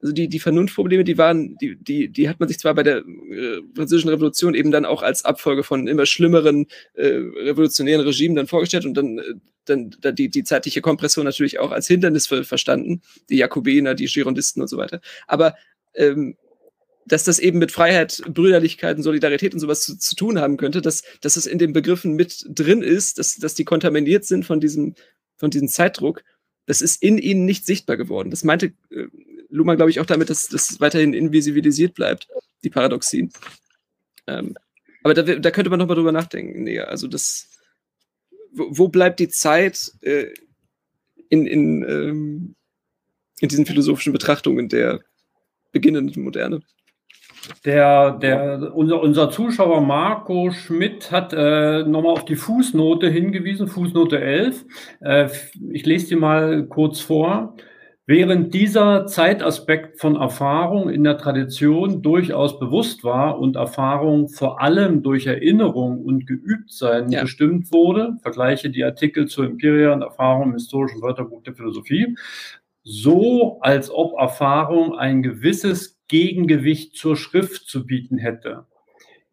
Also 0.00 0.14
die, 0.14 0.28
die 0.28 0.40
Vernunftprobleme, 0.40 1.04
die 1.04 1.18
waren, 1.18 1.58
die, 1.58 1.76
die, 1.76 2.08
die 2.08 2.28
hat 2.28 2.40
man 2.40 2.48
sich 2.48 2.58
zwar 2.58 2.74
bei 2.74 2.82
der 2.82 2.98
äh, 2.98 3.60
französischen 3.74 4.08
Revolution 4.08 4.54
eben 4.54 4.70
dann 4.70 4.86
auch 4.86 5.02
als 5.02 5.26
Abfolge 5.26 5.62
von 5.62 5.88
immer 5.88 6.06
schlimmeren 6.06 6.66
äh, 6.94 7.06
revolutionären 7.06 8.06
Regimen 8.06 8.34
dann 8.34 8.46
vorgestellt 8.46 8.86
und 8.86 8.94
dann, 8.94 9.18
äh, 9.18 9.34
dann, 9.66 9.94
dann 10.00 10.14
die, 10.14 10.30
die 10.30 10.42
zeitliche 10.42 10.80
Kompression 10.80 11.26
natürlich 11.26 11.58
auch 11.58 11.70
als 11.70 11.86
Hindernis 11.86 12.28
verstanden, 12.28 13.02
die 13.28 13.36
Jakobiner, 13.36 13.94
die 13.94 14.06
Girondisten 14.06 14.62
und 14.62 14.68
so 14.68 14.78
weiter. 14.78 15.02
Aber 15.26 15.54
ähm, 15.94 16.36
dass 17.06 17.24
das 17.24 17.38
eben 17.38 17.58
mit 17.58 17.72
Freiheit, 17.72 18.22
Brüderlichkeit 18.28 18.96
und 18.96 19.02
Solidarität 19.02 19.54
und 19.54 19.60
sowas 19.60 19.82
zu, 19.82 19.98
zu 19.98 20.14
tun 20.14 20.38
haben 20.38 20.56
könnte, 20.56 20.82
dass, 20.82 21.02
dass 21.20 21.36
es 21.36 21.46
in 21.46 21.58
den 21.58 21.72
Begriffen 21.72 22.14
mit 22.14 22.46
drin 22.48 22.82
ist, 22.82 23.18
dass, 23.18 23.36
dass 23.36 23.54
die 23.54 23.64
kontaminiert 23.64 24.24
sind 24.24 24.44
von 24.44 24.60
diesem, 24.60 24.94
von 25.36 25.50
diesem 25.50 25.68
Zeitdruck, 25.68 26.22
das 26.66 26.82
ist 26.82 27.02
in 27.02 27.18
ihnen 27.18 27.44
nicht 27.44 27.66
sichtbar 27.66 27.96
geworden. 27.96 28.30
Das 28.30 28.44
meinte 28.44 28.72
äh, 28.90 29.06
Luhmann, 29.48 29.76
glaube 29.76 29.90
ich, 29.90 30.00
auch 30.00 30.06
damit, 30.06 30.30
dass 30.30 30.48
das 30.48 30.80
weiterhin 30.80 31.14
invisibilisiert 31.14 31.94
bleibt, 31.94 32.28
die 32.62 32.70
Paradoxien. 32.70 33.32
Ähm, 34.26 34.54
aber 35.02 35.14
da, 35.14 35.22
da, 35.22 35.50
könnte 35.50 35.70
man 35.70 35.78
nochmal 35.78 35.96
drüber 35.96 36.12
nachdenken. 36.12 36.62
Nee, 36.64 36.80
also 36.80 37.08
das, 37.08 37.48
wo, 38.52 38.68
wo 38.70 38.88
bleibt 38.88 39.18
die 39.18 39.28
Zeit 39.28 39.92
äh, 40.02 40.26
in, 41.28 41.46
in, 41.46 41.82
ähm, 41.82 42.54
in 43.40 43.48
diesen 43.48 43.66
philosophischen 43.66 44.12
Betrachtungen 44.12 44.68
der 44.68 45.00
beginnenden 45.72 46.22
Moderne? 46.22 46.62
Der, 47.64 48.12
der, 48.12 48.74
unser, 48.74 49.00
unser 49.00 49.30
Zuschauer 49.30 49.80
Marco 49.80 50.50
Schmidt 50.50 51.10
hat 51.10 51.32
äh, 51.32 51.84
nochmal 51.84 52.12
auf 52.12 52.24
die 52.24 52.36
Fußnote 52.36 53.08
hingewiesen, 53.08 53.68
Fußnote 53.68 54.20
11. 54.20 54.64
Äh, 55.00 55.28
ich 55.72 55.86
lese 55.86 56.08
die 56.08 56.16
mal 56.16 56.66
kurz 56.66 57.00
vor. 57.00 57.56
Während 58.06 58.54
dieser 58.54 59.06
Zeitaspekt 59.06 60.00
von 60.00 60.16
Erfahrung 60.16 60.90
in 60.90 61.04
der 61.04 61.16
Tradition 61.16 62.02
durchaus 62.02 62.58
bewusst 62.58 63.04
war 63.04 63.38
und 63.38 63.54
Erfahrung 63.54 64.28
vor 64.28 64.60
allem 64.60 65.04
durch 65.04 65.26
Erinnerung 65.26 66.02
und 66.02 66.26
Geübtsein 66.26 67.10
ja. 67.10 67.22
bestimmt 67.22 67.72
wurde, 67.72 68.16
vergleiche 68.20 68.68
die 68.68 68.82
Artikel 68.82 69.28
zur 69.28 69.44
Empiria 69.44 69.92
und 69.92 70.02
Erfahrung 70.02 70.48
im 70.48 70.54
historischen 70.54 71.00
Wörterbuch 71.02 71.44
der 71.44 71.54
Philosophie, 71.54 72.16
so 72.82 73.60
als 73.60 73.92
ob 73.92 74.18
Erfahrung 74.18 74.98
ein 74.98 75.22
gewisses 75.22 75.99
Gegengewicht 76.10 76.96
zur 76.96 77.16
Schrift 77.16 77.68
zu 77.68 77.86
bieten 77.86 78.18
hätte, 78.18 78.66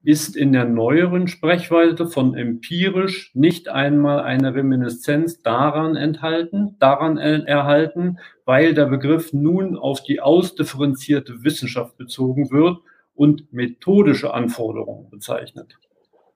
ist 0.03 0.37
in 0.37 0.53
der 0.53 0.65
neueren 0.65 1.27
Sprechweise 1.27 2.07
von 2.07 2.35
empirisch 2.35 3.31
nicht 3.33 3.67
einmal 3.67 4.19
eine 4.19 4.53
Reminiszenz 4.53 5.41
daran 5.41 5.95
enthalten, 5.95 6.75
daran 6.77 7.17
erhalten, 7.17 8.19
weil 8.45 8.75
der 8.75 8.85
Begriff 8.85 9.33
nun 9.33 9.75
auf 9.75 10.03
die 10.03 10.21
ausdifferenzierte 10.21 11.43
Wissenschaft 11.43 11.97
bezogen 11.97 12.51
wird 12.51 12.77
und 13.15 13.51
methodische 13.51 14.35
Anforderungen 14.35 15.09
bezeichnet. 15.09 15.79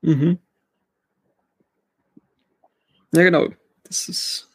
Mhm. 0.02 0.40
Ja, 3.14 3.22
genau. 3.22 3.48
Das 3.84 4.10
ist 4.10 4.52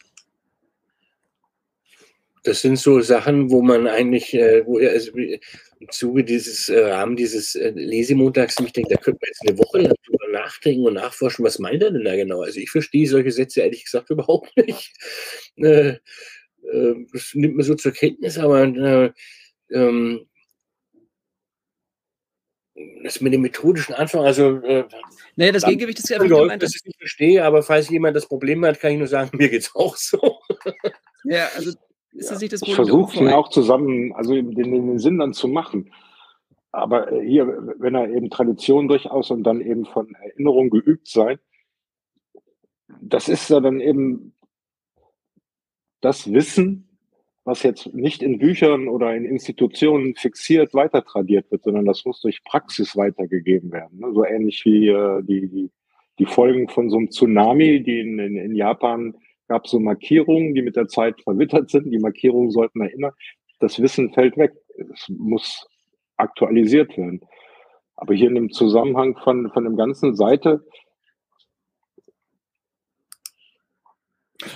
das 2.46 2.60
sind 2.60 2.78
so 2.78 3.00
Sachen, 3.00 3.50
wo 3.50 3.60
man 3.60 3.88
eigentlich, 3.88 4.32
äh, 4.34 4.64
wo, 4.64 4.78
also 4.78 5.10
im 5.78 5.90
Zuge 5.90 6.24
dieses 6.24 6.68
äh, 6.68 6.80
Rahmen 6.80 7.16
dieses 7.16 7.54
äh, 7.54 7.70
Lesemontags, 7.70 8.56
ich 8.60 8.72
denke, 8.72 8.94
da 8.94 9.00
könnte 9.00 9.20
man 9.22 9.28
jetzt 9.28 9.42
eine 9.46 9.58
Woche 9.58 9.78
lang 9.78 9.94
drüber 10.06 10.28
nachdenken 10.32 10.86
und 10.86 10.94
nachforschen, 10.94 11.44
was 11.44 11.58
meint 11.58 11.82
er 11.82 11.90
denn 11.90 12.04
da 12.04 12.16
genau? 12.16 12.42
Also 12.42 12.60
ich 12.60 12.70
verstehe 12.70 13.06
solche 13.08 13.30
Sätze 13.30 13.60
ehrlich 13.60 13.84
gesagt 13.84 14.10
überhaupt 14.10 14.56
nicht. 14.56 14.92
Äh, 15.56 15.98
äh, 16.72 16.94
das 17.12 17.32
nimmt 17.34 17.56
man 17.56 17.64
so 17.64 17.74
zur 17.74 17.92
Kenntnis, 17.92 18.38
aber 18.38 18.64
äh, 18.64 19.12
ähm, 19.70 20.26
das 23.02 23.20
mit 23.20 23.32
dem 23.32 23.42
methodischen 23.42 23.94
Anfang, 23.94 24.22
also 24.22 24.56
äh, 24.62 24.84
nee, 25.36 25.52
das 25.52 25.64
Gegengewicht 25.64 25.98
ist 25.98 26.10
ja 26.10 26.20
einfach 26.20 26.40
gemeint, 26.40 26.62
dass 26.62 26.74
ich 26.74 26.84
nicht 26.84 26.98
verstehe, 26.98 27.42
aber 27.44 27.62
falls 27.62 27.88
jemand 27.88 28.16
das 28.16 28.26
Problem 28.26 28.64
hat, 28.64 28.80
kann 28.80 28.92
ich 28.92 28.98
nur 28.98 29.06
sagen, 29.06 29.30
mir 29.36 29.48
geht 29.48 29.62
es 29.62 29.74
auch 29.74 29.96
so. 29.96 30.40
ja, 31.24 31.48
also 31.54 31.72
ist 32.16 32.30
das 32.30 32.40
nicht 32.40 32.52
das? 32.52 32.62
Ich 32.62 32.74
versuche 32.74 33.18
ihn 33.18 33.28
auch 33.28 33.48
zusammen, 33.48 34.12
also 34.14 34.34
den, 34.34 34.54
den 34.54 34.98
Sinn 34.98 35.18
dann 35.18 35.32
zu 35.32 35.48
machen. 35.48 35.92
Aber 36.72 37.10
äh, 37.10 37.26
hier, 37.26 37.46
wenn 37.78 37.94
er 37.94 38.10
eben 38.10 38.30
Tradition 38.30 38.88
durchaus 38.88 39.30
und 39.30 39.44
dann 39.44 39.60
eben 39.60 39.86
von 39.86 40.14
Erinnerung 40.14 40.70
geübt 40.70 41.08
sein, 41.08 41.38
das 43.00 43.28
ist 43.28 43.48
ja 43.50 43.60
dann 43.60 43.80
eben 43.80 44.34
das 46.00 46.32
Wissen, 46.32 46.98
was 47.44 47.62
jetzt 47.62 47.94
nicht 47.94 48.22
in 48.22 48.38
Büchern 48.38 48.88
oder 48.88 49.14
in 49.14 49.24
Institutionen 49.24 50.16
fixiert 50.16 50.74
weiter 50.74 51.04
tradiert 51.04 51.50
wird, 51.50 51.62
sondern 51.62 51.84
das 51.84 52.04
muss 52.04 52.20
durch 52.20 52.42
Praxis 52.44 52.96
weitergegeben 52.96 53.72
werden. 53.72 54.00
Ne? 54.00 54.12
So 54.12 54.24
ähnlich 54.24 54.64
wie 54.64 54.88
äh, 54.88 55.22
die, 55.22 55.48
die, 55.48 55.70
die 56.18 56.26
Folgen 56.26 56.68
von 56.68 56.90
so 56.90 56.96
einem 56.98 57.10
Tsunami, 57.10 57.82
die 57.82 58.00
in, 58.00 58.18
in, 58.18 58.36
in 58.36 58.54
Japan 58.56 59.16
gab 59.48 59.66
so 59.66 59.78
Markierungen, 59.78 60.54
die 60.54 60.62
mit 60.62 60.76
der 60.76 60.88
Zeit 60.88 61.20
verwittert 61.22 61.70
sind. 61.70 61.90
Die 61.90 61.98
Markierungen 61.98 62.50
sollten 62.50 62.80
erinnern. 62.80 63.12
Das 63.60 63.80
Wissen 63.80 64.12
fällt 64.12 64.36
weg. 64.36 64.52
Es 64.92 65.08
muss 65.08 65.66
aktualisiert 66.16 66.96
werden. 66.96 67.20
Aber 67.96 68.14
hier 68.14 68.28
in 68.28 68.34
dem 68.34 68.50
Zusammenhang 68.50 69.16
von, 69.16 69.50
von 69.52 69.64
dem 69.64 69.76
ganzen 69.76 70.16
Seite 70.16 70.64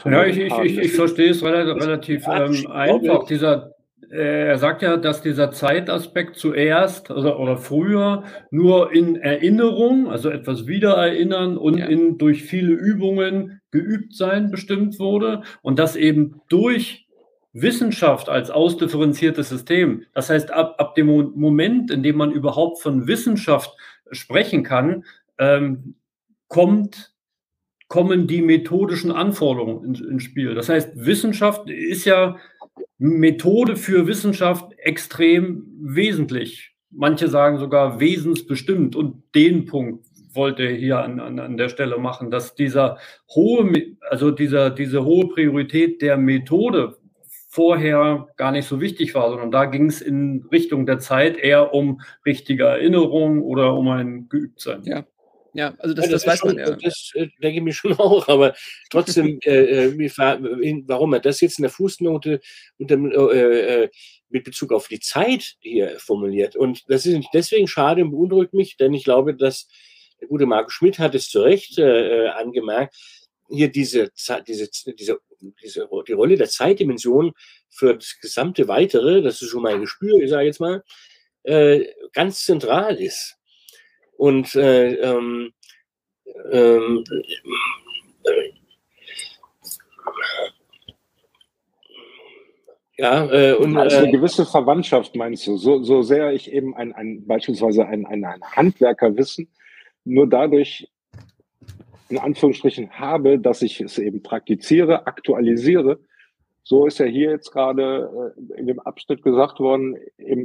Ja, 0.04 0.24
ich, 0.24 0.38
ich, 0.38 0.58
ich, 0.58 0.78
ich 0.78 0.92
verstehe 0.92 1.30
es 1.30 1.42
relativ, 1.42 1.82
relativ 1.82 2.26
ähm, 2.28 2.70
einfach. 2.70 3.24
Dieser, 3.24 3.74
er 4.08 4.58
sagt 4.58 4.82
ja, 4.82 4.96
dass 4.96 5.22
dieser 5.22 5.52
Zeitaspekt 5.52 6.36
zuerst 6.36 7.10
also, 7.10 7.36
oder 7.36 7.56
früher 7.56 8.24
nur 8.50 8.92
in 8.92 9.16
Erinnerung, 9.16 10.10
also 10.10 10.30
etwas 10.30 10.66
wiedererinnern 10.66 11.56
und 11.56 11.78
ja. 11.78 11.86
in, 11.86 12.18
durch 12.18 12.42
viele 12.42 12.72
Übungen 12.72 13.60
geübt 13.70 14.14
sein 14.14 14.50
bestimmt 14.50 14.98
wurde 14.98 15.42
und 15.62 15.78
das 15.78 15.96
eben 15.96 16.40
durch 16.48 17.06
Wissenschaft 17.52 18.28
als 18.28 18.50
ausdifferenziertes 18.50 19.48
System. 19.48 20.04
Das 20.14 20.30
heißt, 20.30 20.52
ab, 20.52 20.76
ab 20.78 20.94
dem 20.94 21.06
Moment, 21.06 21.90
in 21.90 22.02
dem 22.02 22.16
man 22.16 22.32
überhaupt 22.32 22.80
von 22.80 23.06
Wissenschaft 23.06 23.76
sprechen 24.12 24.62
kann, 24.62 25.04
ähm, 25.38 25.94
kommt 26.48 27.12
kommen 27.90 28.28
die 28.28 28.40
methodischen 28.40 29.10
Anforderungen 29.10 29.84
ins, 29.84 30.00
ins 30.00 30.22
Spiel. 30.22 30.54
Das 30.54 30.68
heißt, 30.68 30.92
Wissenschaft 30.94 31.68
ist 31.68 32.04
ja 32.04 32.36
Methode 33.00 33.76
für 33.76 34.06
Wissenschaft 34.06 34.72
extrem 34.76 35.64
wesentlich. 35.80 36.74
Manche 36.90 37.28
sagen 37.28 37.58
sogar 37.58 37.98
wesensbestimmt. 37.98 38.94
Und 38.94 39.22
den 39.34 39.64
Punkt 39.64 40.04
wollte 40.34 40.64
er 40.64 40.74
hier 40.74 40.98
an, 40.98 41.18
an, 41.18 41.38
an 41.38 41.56
der 41.56 41.70
Stelle 41.70 41.96
machen, 41.96 42.30
dass 42.30 42.54
dieser 42.54 42.98
hohe, 43.34 43.96
also 44.10 44.30
dieser, 44.30 44.68
diese 44.68 45.02
hohe 45.02 45.28
Priorität 45.28 46.02
der 46.02 46.18
Methode 46.18 46.98
vorher 47.48 48.28
gar 48.36 48.52
nicht 48.52 48.68
so 48.68 48.82
wichtig 48.82 49.14
war, 49.14 49.30
sondern 49.30 49.50
da 49.50 49.64
ging 49.64 49.86
es 49.86 50.02
in 50.02 50.46
Richtung 50.52 50.84
der 50.84 50.98
Zeit 50.98 51.38
eher 51.38 51.72
um 51.72 52.02
richtige 52.26 52.64
Erinnerung 52.64 53.42
oder 53.42 53.74
um 53.74 53.88
ein 53.88 54.28
Geübtsein. 54.28 54.82
Ja, 54.84 55.04
ja, 55.54 55.74
also 55.78 55.94
das, 55.94 56.06
ja, 56.06 56.12
das, 56.12 56.22
das 56.22 56.32
weiß 56.32 56.38
schon, 56.40 56.56
man 56.56 56.58
ja. 56.58 56.76
Das 56.76 57.12
äh, 57.14 57.28
denke 57.42 57.58
ich 57.58 57.62
mir 57.62 57.72
schon 57.72 57.92
auch, 57.98 58.28
aber 58.28 58.54
trotzdem, 58.90 59.38
äh, 59.44 59.88
äh 59.88 60.82
warum 60.86 61.12
er 61.12 61.20
das 61.20 61.40
jetzt 61.40 61.58
in 61.58 61.62
der 61.62 61.70
Fußnote 61.70 62.40
unter, 62.78 62.96
äh, 63.32 63.84
äh, 63.84 63.90
mit 64.28 64.44
Bezug 64.44 64.72
auf 64.72 64.88
die 64.88 65.00
Zeit 65.00 65.56
hier 65.60 65.98
formuliert. 65.98 66.56
Und 66.56 66.84
das 66.88 67.06
ist 67.06 67.26
deswegen 67.34 67.66
schade 67.66 68.02
und 68.02 68.12
beunruhigt 68.12 68.54
mich, 68.54 68.76
denn 68.76 68.94
ich 68.94 69.04
glaube, 69.04 69.34
dass 69.34 69.68
der 70.20 70.28
gute 70.28 70.46
Marco 70.46 70.70
Schmidt 70.70 70.98
hat 70.98 71.14
es 71.14 71.28
zu 71.28 71.40
Recht 71.40 71.78
äh, 71.78 72.28
angemerkt, 72.28 72.96
hier 73.48 73.68
diese, 73.68 74.10
diese, 74.46 74.68
diese, 74.96 75.18
diese, 75.62 75.88
die 76.06 76.12
Rolle 76.12 76.36
der 76.36 76.48
Zeitdimension 76.48 77.32
für 77.68 77.94
das 77.94 78.18
gesamte 78.20 78.68
Weitere, 78.68 79.22
das 79.22 79.42
ist 79.42 79.48
schon 79.48 79.62
mein 79.62 79.80
Gespür, 79.80 80.20
ich 80.20 80.30
sage 80.30 80.46
jetzt 80.46 80.60
mal, 80.60 80.84
äh, 81.42 81.86
ganz 82.12 82.44
zentral 82.44 82.96
ist. 82.96 83.36
Und 84.20 84.54
äh, 84.54 84.96
ähm, 84.96 85.50
ähm, 86.52 87.04
ja, 92.98 93.24
äh, 93.32 93.54
und, 93.54 93.78
also 93.78 93.96
eine 93.96 94.10
gewisse 94.10 94.44
Verwandtschaft 94.44 95.16
meinst 95.16 95.46
du, 95.46 95.56
so, 95.56 95.82
so 95.82 96.02
sehr 96.02 96.34
ich 96.34 96.52
eben 96.52 96.76
ein, 96.76 96.92
ein 96.92 97.26
beispielsweise 97.26 97.86
ein, 97.86 98.04
ein, 98.04 98.22
ein 98.26 98.42
Handwerkerwissen 98.42 99.48
nur 100.04 100.28
dadurch 100.28 100.86
in 102.10 102.18
Anführungsstrichen 102.18 102.90
habe, 102.90 103.38
dass 103.38 103.62
ich 103.62 103.80
es 103.80 103.96
eben 103.96 104.22
praktiziere, 104.22 105.06
aktualisiere. 105.06 105.98
So 106.62 106.84
ist 106.84 106.98
ja 106.98 107.06
hier 107.06 107.30
jetzt 107.30 107.52
gerade 107.52 108.34
äh, 108.36 108.58
in 108.60 108.66
dem 108.66 108.80
Abschnitt 108.80 109.22
gesagt 109.22 109.60
worden, 109.60 109.96
eben 110.18 110.44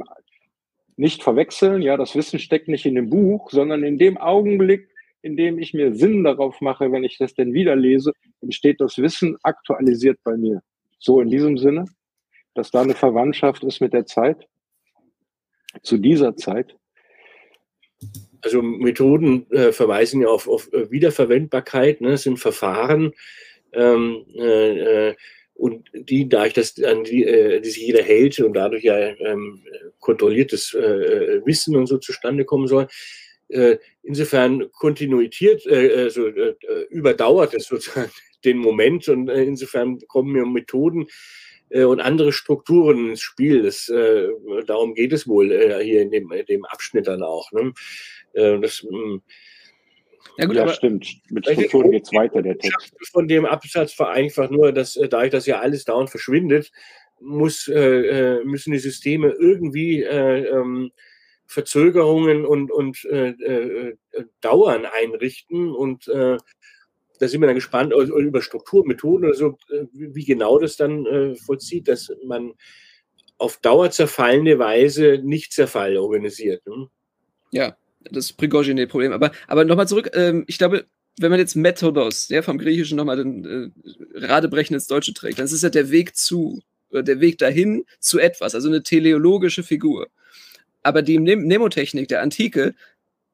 nicht 0.96 1.22
verwechseln, 1.22 1.82
ja, 1.82 1.96
das 1.96 2.14
Wissen 2.16 2.38
steckt 2.38 2.68
nicht 2.68 2.86
in 2.86 2.94
dem 2.94 3.10
Buch, 3.10 3.50
sondern 3.50 3.84
in 3.84 3.98
dem 3.98 4.16
Augenblick, 4.16 4.88
in 5.22 5.36
dem 5.36 5.58
ich 5.58 5.74
mir 5.74 5.94
Sinn 5.94 6.24
darauf 6.24 6.60
mache, 6.60 6.90
wenn 6.92 7.04
ich 7.04 7.18
das 7.18 7.34
denn 7.34 7.52
wieder 7.52 7.76
lese, 7.76 8.12
entsteht 8.40 8.80
das 8.80 8.96
Wissen 8.98 9.36
aktualisiert 9.42 10.18
bei 10.24 10.36
mir. 10.36 10.62
So 10.98 11.20
in 11.20 11.30
diesem 11.30 11.58
Sinne, 11.58 11.84
dass 12.54 12.70
da 12.70 12.82
eine 12.82 12.94
Verwandtschaft 12.94 13.62
ist 13.64 13.80
mit 13.80 13.92
der 13.92 14.06
Zeit, 14.06 14.46
zu 15.82 15.98
dieser 15.98 16.36
Zeit. 16.36 16.76
Also 18.40 18.62
Methoden 18.62 19.50
äh, 19.50 19.72
verweisen 19.72 20.22
ja 20.22 20.28
auf, 20.28 20.48
auf 20.48 20.70
Wiederverwendbarkeit, 20.72 22.00
ne, 22.00 22.16
sind 22.16 22.38
Verfahren, 22.38 23.12
ähm, 23.72 24.24
äh, 24.34 25.08
äh 25.08 25.16
und 25.56 25.88
die, 25.94 26.28
da 26.28 26.46
ich 26.46 26.52
das 26.52 26.82
an 26.82 27.04
die, 27.04 27.24
äh, 27.24 27.60
die 27.60 27.70
sich 27.70 27.86
jeder 27.86 28.02
hält 28.02 28.38
und 28.40 28.54
dadurch 28.54 28.84
ja 28.84 28.98
ähm, 28.98 29.62
kontrolliertes 30.00 30.74
äh, 30.74 30.80
äh, 30.80 31.46
Wissen 31.46 31.76
und 31.76 31.86
so 31.86 31.98
zustande 31.98 32.44
kommen 32.44 32.68
soll, 32.68 32.88
äh, 33.48 33.78
insofern 34.02 34.70
kontinuiert, 34.72 35.66
äh, 35.66 36.04
also 36.04 36.26
äh, 36.26 36.54
überdauert 36.90 37.54
es 37.54 37.66
sozusagen 37.66 38.10
den 38.44 38.58
Moment 38.58 39.08
und 39.08 39.28
äh, 39.28 39.44
insofern 39.44 39.98
kommen 40.08 40.32
mir 40.32 40.44
Methoden 40.44 41.06
äh, 41.70 41.84
und 41.84 42.00
andere 42.00 42.32
Strukturen 42.32 43.10
ins 43.10 43.22
Spiel. 43.22 43.62
Das, 43.62 43.88
äh, 43.88 44.28
darum 44.66 44.94
geht 44.94 45.12
es 45.12 45.26
wohl 45.26 45.52
äh, 45.52 45.82
hier 45.82 46.02
in 46.02 46.10
dem, 46.10 46.32
dem 46.48 46.64
Abschnitt 46.64 47.06
dann 47.06 47.22
auch. 47.22 47.50
Ne? 47.52 47.72
Äh, 48.34 48.58
das, 48.60 48.82
mh, 48.82 48.98
hm, 48.98 49.22
gut, 50.46 50.56
ja 50.56 50.68
stimmt. 50.68 51.20
Mit 51.30 51.46
Strukturen 51.46 51.90
geht 51.90 52.04
es 52.04 52.12
weiter, 52.12 52.42
der 52.42 52.58
Text. 52.58 52.94
Von 53.12 53.28
dem 53.28 53.44
Absatz 53.46 53.98
war 53.98 54.10
einfach 54.10 54.50
nur, 54.50 54.72
dass 54.72 54.96
äh, 54.96 55.08
dadurch, 55.08 55.30
dass 55.30 55.46
ja 55.46 55.60
alles 55.60 55.84
dauernd 55.84 56.10
verschwindet, 56.10 56.72
muss, 57.20 57.68
äh, 57.68 58.38
äh, 58.38 58.44
müssen 58.44 58.72
die 58.72 58.78
Systeme 58.78 59.30
irgendwie 59.30 60.02
äh, 60.02 60.48
ähm, 60.48 60.90
Verzögerungen 61.46 62.44
und, 62.44 62.70
und 62.70 63.04
äh, 63.04 63.30
äh, 63.30 63.96
Dauern 64.40 64.84
einrichten. 64.84 65.70
Und 65.70 66.08
da 66.08 67.28
sind 67.28 67.40
wir 67.40 67.46
dann 67.46 67.54
gespannt 67.54 67.94
über 67.94 68.42
Strukturmethoden 68.42 69.28
oder 69.28 69.34
so, 69.34 69.56
wie 69.92 70.24
genau 70.24 70.58
das 70.58 70.76
dann 70.76 71.36
vollzieht, 71.46 71.88
dass 71.88 72.12
man 72.26 72.52
auf 73.38 73.58
Dauer 73.58 73.90
zerfallende 73.90 74.58
Weise 74.58 75.20
nicht 75.22 75.52
Zerfall 75.52 75.96
organisiert. 75.96 76.66
Ne? 76.66 76.88
Ja, 77.52 77.76
das 78.10 78.32
Prigogine-Problem. 78.32 79.12
Aber, 79.12 79.32
aber 79.46 79.64
nochmal 79.64 79.88
zurück, 79.88 80.10
ähm, 80.14 80.44
ich 80.46 80.58
glaube, 80.58 80.86
wenn 81.18 81.30
man 81.30 81.40
jetzt 81.40 81.56
Methodos, 81.56 82.28
ja, 82.28 82.42
vom 82.42 82.58
Griechischen 82.58 82.96
nochmal 82.96 83.16
den 83.16 83.44
äh, 83.44 84.26
Radebrechen 84.26 84.74
ins 84.74 84.86
Deutsche 84.86 85.14
trägt, 85.14 85.38
dann 85.38 85.46
ist 85.46 85.52
es 85.52 85.62
ja 85.62 85.70
der 85.70 85.90
Weg 85.90 86.16
zu, 86.16 86.60
oder 86.90 87.02
der 87.02 87.20
Weg 87.20 87.38
dahin 87.38 87.84
zu 88.00 88.18
etwas, 88.18 88.54
also 88.54 88.68
eine 88.68 88.82
teleologische 88.82 89.62
Figur. 89.62 90.08
Aber 90.82 91.02
die 91.02 91.18
Mnemotechnik 91.18 92.08
der 92.08 92.22
Antike 92.22 92.74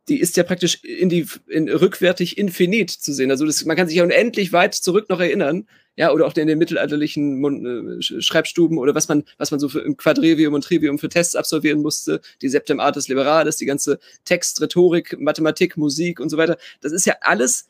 die 0.09 0.21
ist 0.21 0.37
ja 0.37 0.43
praktisch 0.43 0.83
in 0.83 1.09
die, 1.09 1.27
in, 1.47 1.69
rückwärtig 1.69 2.37
infinit 2.39 2.91
zu 2.91 3.13
sehen. 3.13 3.31
Also 3.31 3.47
das, 3.47 3.65
man 3.65 3.77
kann 3.77 3.87
sich 3.87 3.97
ja 3.97 4.05
unendlich 4.05 4.53
weit 4.53 4.75
zurück 4.75 5.09
noch 5.09 5.21
erinnern, 5.21 5.69
ja, 5.97 6.11
oder 6.11 6.27
auch 6.27 6.35
in 6.37 6.47
den 6.47 6.59
mittelalterlichen 6.59 7.99
äh, 7.99 8.03
Schreibstuben 8.03 8.79
oder 8.79 8.95
was 8.95 9.09
man, 9.09 9.25
was 9.37 9.51
man 9.51 9.61
so 9.61 9.69
für, 9.69 9.81
im 9.81 9.97
Quadrivium 9.97 10.55
und 10.55 10.65
Trivium 10.65 10.99
für 10.99 11.09
Tests 11.09 11.37
absolvieren 11.37 11.83
musste, 11.83 12.21
die 12.41 12.49
Septem 12.49 12.81
Artis 12.81 13.09
Liberalis, 13.09 13.57
die 13.57 13.67
ganze 13.67 13.99
Text, 14.25 14.61
Rhetorik, 14.61 15.21
Mathematik, 15.21 15.77
Musik 15.77 16.19
und 16.21 16.31
so 16.31 16.37
weiter. 16.39 16.57
Das 16.81 16.93
ist 16.93 17.05
ja 17.05 17.17
alles, 17.21 17.69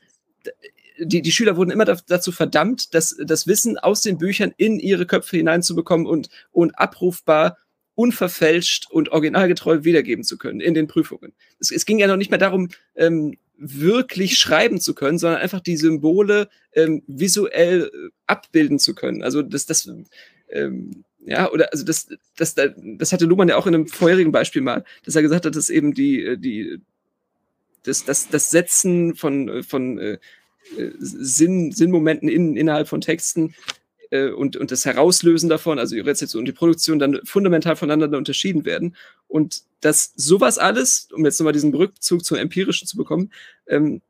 die, 0.98 1.22
die 1.22 1.32
Schüler 1.32 1.56
wurden 1.56 1.70
immer 1.70 1.84
dazu 1.84 2.30
verdammt, 2.30 2.94
das, 2.94 3.16
das 3.24 3.46
Wissen 3.46 3.78
aus 3.78 4.02
den 4.02 4.18
Büchern 4.18 4.54
in 4.56 4.78
ihre 4.78 5.06
Köpfe 5.06 5.36
hineinzubekommen 5.36 6.06
und, 6.06 6.28
und 6.52 6.78
abrufbar 6.78 7.58
unverfälscht 7.94 8.90
und 8.90 9.10
originalgetreu 9.10 9.84
wiedergeben 9.84 10.24
zu 10.24 10.38
können 10.38 10.60
in 10.60 10.74
den 10.74 10.86
Prüfungen. 10.86 11.34
Es, 11.58 11.70
es 11.70 11.84
ging 11.84 11.98
ja 11.98 12.06
noch 12.06 12.16
nicht 12.16 12.30
mehr 12.30 12.38
darum, 12.38 12.68
ähm, 12.94 13.36
wirklich 13.56 14.38
schreiben 14.38 14.80
zu 14.80 14.94
können, 14.94 15.18
sondern 15.18 15.40
einfach 15.40 15.60
die 15.60 15.76
Symbole 15.76 16.48
ähm, 16.72 17.02
visuell 17.06 17.90
äh, 17.92 18.10
abbilden 18.26 18.78
zu 18.78 18.94
können. 18.94 19.22
Also 19.22 19.42
das, 19.42 19.66
das 19.66 19.88
ähm, 20.50 21.04
ja, 21.24 21.50
oder 21.50 21.72
also 21.72 21.84
das, 21.84 22.08
das, 22.36 22.54
das 22.54 23.12
hatte 23.12 23.26
Luhmann 23.26 23.48
ja 23.48 23.56
auch 23.56 23.66
in 23.66 23.74
einem 23.74 23.86
vorherigen 23.86 24.32
Beispiel 24.32 24.62
mal, 24.62 24.84
dass 25.04 25.14
er 25.14 25.22
gesagt 25.22 25.46
hat, 25.46 25.54
dass 25.54 25.70
eben 25.70 25.94
die, 25.94 26.36
die, 26.38 26.80
das, 27.84 28.04
das, 28.04 28.28
das 28.28 28.50
Setzen 28.50 29.14
von, 29.14 29.62
von 29.62 29.98
äh, 29.98 30.18
Sinn, 30.98 31.72
Sinnmomenten 31.72 32.28
in, 32.28 32.56
innerhalb 32.56 32.88
von 32.88 33.00
Texten 33.00 33.54
äh, 34.12 34.30
und, 34.30 34.56
und 34.56 34.70
das 34.70 34.84
Herauslösen 34.84 35.48
davon, 35.48 35.78
also 35.78 35.94
die 35.94 36.00
Rezeption 36.00 36.40
und 36.40 36.44
die 36.46 36.52
Produktion, 36.52 36.98
dann 36.98 37.20
fundamental 37.24 37.76
voneinander 37.76 38.18
unterschieden 38.18 38.64
werden. 38.64 38.94
Und 39.26 39.62
dass 39.80 40.12
sowas 40.14 40.58
alles, 40.58 41.08
um 41.12 41.24
jetzt 41.24 41.40
nochmal 41.40 41.54
diesen 41.54 41.74
Rückzug 41.74 42.24
zum 42.24 42.36
Empirischen 42.36 42.86
zu 42.86 42.96
bekommen, 42.96 43.32
ähm, 43.66 44.02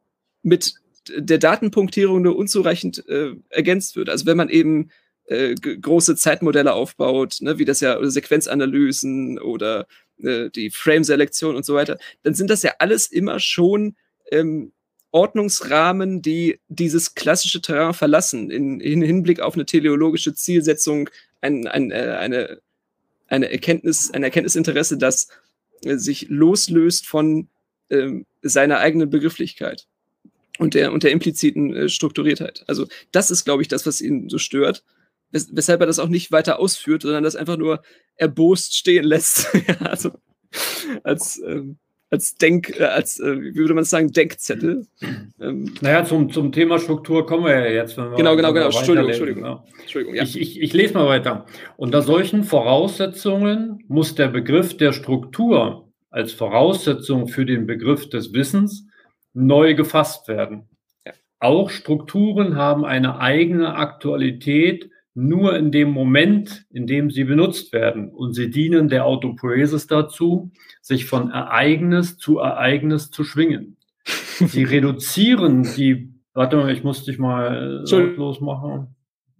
mit 0.42 0.74
der 1.16 1.38
Datenpunktierung 1.38 2.20
nur 2.20 2.36
unzureichend 2.36 3.08
äh, 3.08 3.34
ergänzt 3.48 3.96
wird. 3.96 4.08
Also 4.08 4.26
wenn 4.26 4.36
man 4.36 4.48
eben 4.48 4.90
äh, 5.26 5.54
große 5.54 6.16
Zeitmodelle 6.16 6.72
aufbaut, 6.74 7.36
ne, 7.40 7.58
wie 7.58 7.64
das 7.64 7.80
ja 7.80 7.96
oder 7.96 8.10
Sequenzanalysen 8.10 9.38
oder 9.38 9.86
äh, 10.18 10.50
die 10.50 10.70
Frame-Selektion 10.70 11.54
und 11.54 11.64
so 11.64 11.74
weiter, 11.74 11.98
dann 12.24 12.34
sind 12.34 12.50
das 12.50 12.62
ja 12.62 12.72
alles 12.80 13.06
immer 13.06 13.38
schon 13.38 13.96
ähm, 14.32 14.72
Ordnungsrahmen, 15.12 16.22
die 16.22 16.58
dieses 16.68 17.14
klassische 17.14 17.60
Terrain 17.60 17.94
verlassen, 17.94 18.50
in, 18.50 18.80
in 18.80 19.02
Hinblick 19.02 19.40
auf 19.40 19.54
eine 19.54 19.66
teleologische 19.66 20.34
Zielsetzung, 20.34 21.08
ein, 21.40 21.66
ein, 21.66 21.90
äh, 21.90 22.16
eine, 22.18 22.60
eine 23.28 23.50
Erkenntnis, 23.50 24.10
ein 24.10 24.22
Erkenntnisinteresse, 24.22 24.98
das 24.98 25.28
äh, 25.84 25.96
sich 25.96 26.28
loslöst 26.28 27.06
von 27.06 27.48
äh, 27.90 28.22
seiner 28.42 28.78
eigenen 28.78 29.10
Begrifflichkeit 29.10 29.86
und 30.58 30.74
der, 30.74 30.92
und 30.92 31.02
der 31.02 31.10
impliziten 31.10 31.74
äh, 31.76 31.88
Strukturiertheit. 31.88 32.64
Also 32.66 32.86
das 33.10 33.30
ist, 33.30 33.44
glaube 33.44 33.62
ich, 33.62 33.68
das, 33.68 33.86
was 33.86 34.00
ihn 34.00 34.28
so 34.28 34.38
stört, 34.38 34.82
wes 35.30 35.48
weshalb 35.52 35.80
er 35.80 35.86
das 35.86 35.98
auch 35.98 36.08
nicht 36.08 36.32
weiter 36.32 36.58
ausführt, 36.58 37.02
sondern 37.02 37.24
das 37.24 37.36
einfach 37.36 37.56
nur 37.56 37.82
erbost 38.16 38.76
stehen 38.76 39.04
lässt. 39.04 39.48
also 39.80 40.12
als, 41.02 41.40
ähm, 41.44 41.78
als 42.12 42.36
Denk, 42.36 42.78
äh, 42.78 42.84
als, 42.84 43.18
äh, 43.18 43.40
wie 43.40 43.54
würde 43.56 43.72
man 43.72 43.84
sagen, 43.84 44.12
Denkzettel. 44.12 44.86
Ähm, 45.40 45.74
naja, 45.80 46.04
zum, 46.04 46.30
zum 46.30 46.52
Thema 46.52 46.78
Struktur 46.78 47.26
kommen 47.26 47.46
wir 47.46 47.58
ja 47.58 47.72
jetzt. 47.72 47.96
Wenn 47.96 48.10
wir 48.10 48.16
genau, 48.18 48.36
genau, 48.36 48.52
genau. 48.52 48.66
Entschuldigung, 48.66 49.08
Entschuldigung. 49.08 49.44
Ja. 49.44 49.64
Entschuldigung 49.80 50.14
ja. 50.16 50.22
ich, 50.22 50.38
ich, 50.38 50.60
ich 50.60 50.72
lese 50.74 50.92
mal 50.92 51.06
weiter. 51.06 51.46
Unter 51.78 52.02
solchen 52.02 52.44
Voraussetzungen 52.44 53.82
muss 53.88 54.14
der 54.14 54.28
Begriff 54.28 54.76
der 54.76 54.92
Struktur 54.92 55.88
als 56.10 56.32
Voraussetzung 56.32 57.28
für 57.28 57.46
den 57.46 57.66
Begriff 57.66 58.10
des 58.10 58.34
Wissens 58.34 58.86
neu 59.32 59.74
gefasst 59.74 60.28
werden. 60.28 60.68
Ja. 61.06 61.12
Auch 61.40 61.70
Strukturen 61.70 62.56
haben 62.56 62.84
eine 62.84 63.20
eigene 63.20 63.74
Aktualität 63.74 64.90
nur 65.14 65.56
in 65.56 65.70
dem 65.70 65.90
Moment, 65.90 66.64
in 66.70 66.86
dem 66.86 67.10
sie 67.10 67.24
benutzt 67.24 67.72
werden. 67.72 68.10
Und 68.10 68.34
sie 68.34 68.50
dienen 68.50 68.88
der 68.88 69.04
Autopoiesis 69.04 69.86
dazu, 69.86 70.50
sich 70.80 71.04
von 71.04 71.30
Ereignis 71.30 72.16
zu 72.16 72.38
Ereignis 72.38 73.10
zu 73.10 73.24
schwingen. 73.24 73.76
Sie 74.06 74.64
reduzieren 74.64 75.62
die, 75.76 76.12
warte 76.34 76.56
mal, 76.56 76.72
ich 76.72 76.82
muss 76.82 77.04
dich 77.04 77.18
mal 77.18 77.84
losmachen. 78.16 78.96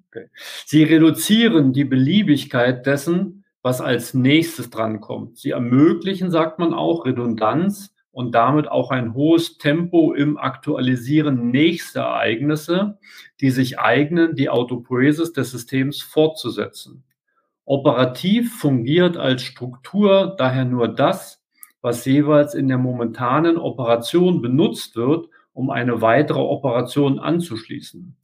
Okay. 0.07 0.27
Sie 0.66 0.85
reduzieren 0.85 1.73
die 1.73 1.85
Beliebigkeit 1.85 2.86
dessen, 2.86 3.44
was 3.62 3.81
als 3.81 4.15
nächstes 4.15 4.70
drankommt. 4.70 5.39
Sie 5.39 5.51
ermöglichen, 5.51 6.31
sagt 6.31 6.59
man 6.59 6.74
auch, 6.74 7.07
Redundanz 7.07 7.93
und 8.12 8.34
damit 8.34 8.68
auch 8.68 8.90
ein 8.90 9.14
hohes 9.14 9.59
Tempo 9.59 10.12
im 10.12 10.36
Aktualisieren 10.36 11.51
nächster 11.51 12.02
Ereignisse, 12.02 12.98
die 13.40 13.51
sich 13.51 13.80
eignen, 13.80 14.36
die 14.36 14.51
Autopoiesis 14.51 15.32
des 15.32 15.51
Systems 15.51 16.02
fortzusetzen. 16.02 17.02
Operativ 17.64 18.59
fungiert 18.59 19.16
als 19.16 19.43
Struktur 19.43 20.34
daher 20.36 20.66
nur 20.66 20.89
das, 20.89 21.43
was 21.80 22.05
jeweils 22.05 22.55
in 22.55 22.68
der 22.68 22.78
momentanen 22.78 23.56
Operation 23.56 24.43
benutzt 24.43 24.94
wird, 24.94 25.28
um 25.55 25.70
eine 25.70 26.01
weitere 26.01 26.40
Operation 26.40 27.18
anzuschließen. 27.18 28.16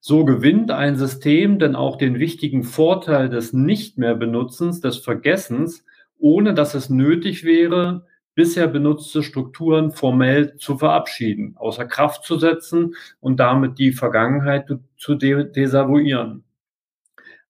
So 0.00 0.24
gewinnt 0.24 0.70
ein 0.70 0.96
System 0.96 1.58
denn 1.58 1.76
auch 1.76 1.96
den 1.96 2.18
wichtigen 2.18 2.62
Vorteil 2.62 3.28
des 3.28 3.52
Nicht 3.52 3.98
mehr 3.98 4.14
Benutzens, 4.14 4.80
des 4.80 4.98
Vergessens, 4.98 5.84
ohne 6.18 6.54
dass 6.54 6.74
es 6.74 6.90
nötig 6.90 7.44
wäre, 7.44 8.06
bisher 8.34 8.66
benutzte 8.68 9.22
Strukturen 9.22 9.92
formell 9.92 10.56
zu 10.56 10.78
verabschieden, 10.78 11.54
außer 11.56 11.84
Kraft 11.86 12.24
zu 12.24 12.38
setzen 12.38 12.94
und 13.20 13.38
damit 13.38 13.78
die 13.78 13.92
Vergangenheit 13.92 14.68
zu 14.96 15.14
desavouieren. 15.14 16.44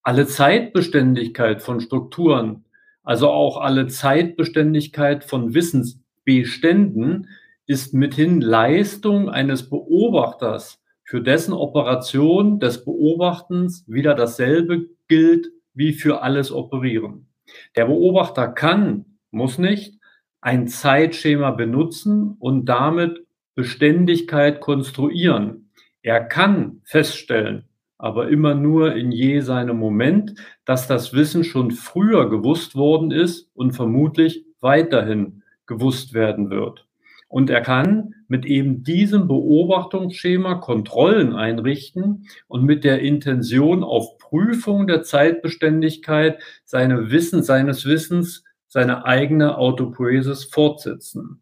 Alle 0.03 0.27
Zeitbeständigkeit 0.27 1.61
von 1.61 1.79
Strukturen, 1.79 2.65
also 3.03 3.29
auch 3.29 3.57
alle 3.57 3.87
Zeitbeständigkeit 3.87 5.23
von 5.23 5.53
Wissensbeständen, 5.53 7.27
ist 7.67 7.93
mithin 7.93 8.41
Leistung 8.41 9.29
eines 9.29 9.69
Beobachters, 9.69 10.81
für 11.03 11.21
dessen 11.21 11.53
Operation 11.53 12.59
des 12.59 12.83
Beobachtens 12.83 13.83
wieder 13.87 14.15
dasselbe 14.15 14.87
gilt 15.07 15.51
wie 15.73 15.93
für 15.93 16.23
alles 16.23 16.51
Operieren. 16.51 17.27
Der 17.75 17.85
Beobachter 17.85 18.47
kann, 18.47 19.05
muss 19.29 19.59
nicht, 19.59 19.99
ein 20.45 20.67
Zeitschema 20.67 21.49
benutzen 21.49 22.35
und 22.37 22.65
damit 22.65 23.25
Beständigkeit 23.55 24.61
konstruieren. 24.61 25.71
Er 26.03 26.23
kann 26.23 26.81
feststellen, 26.83 27.65
aber 27.97 28.29
immer 28.29 28.53
nur 28.53 28.93
in 28.93 29.11
je 29.11 29.39
seinem 29.39 29.77
Moment, 29.77 30.35
dass 30.63 30.87
das 30.87 31.13
Wissen 31.13 31.43
schon 31.43 31.71
früher 31.71 32.29
gewusst 32.29 32.75
worden 32.75 33.09
ist 33.09 33.49
und 33.55 33.71
vermutlich 33.71 34.45
weiterhin 34.61 35.41
gewusst 35.65 36.13
werden 36.13 36.51
wird. 36.51 36.85
Und 37.27 37.49
er 37.49 37.61
kann 37.61 38.13
mit 38.27 38.45
eben 38.45 38.83
diesem 38.83 39.27
Beobachtungsschema 39.27 40.55
Kontrollen 40.55 41.33
einrichten 41.33 42.27
und 42.47 42.63
mit 42.65 42.83
der 42.83 42.99
Intention 42.99 43.83
auf 43.83 44.19
Prüfung 44.19 44.85
der 44.85 45.01
Zeitbeständigkeit 45.01 46.37
seine 46.65 47.09
Wissen, 47.09 47.41
seines 47.41 47.87
Wissens 47.87 48.44
seine 48.75 49.05
eigene 49.05 49.57
Autopoiesis 49.57 50.43
fortsetzen. 50.43 51.39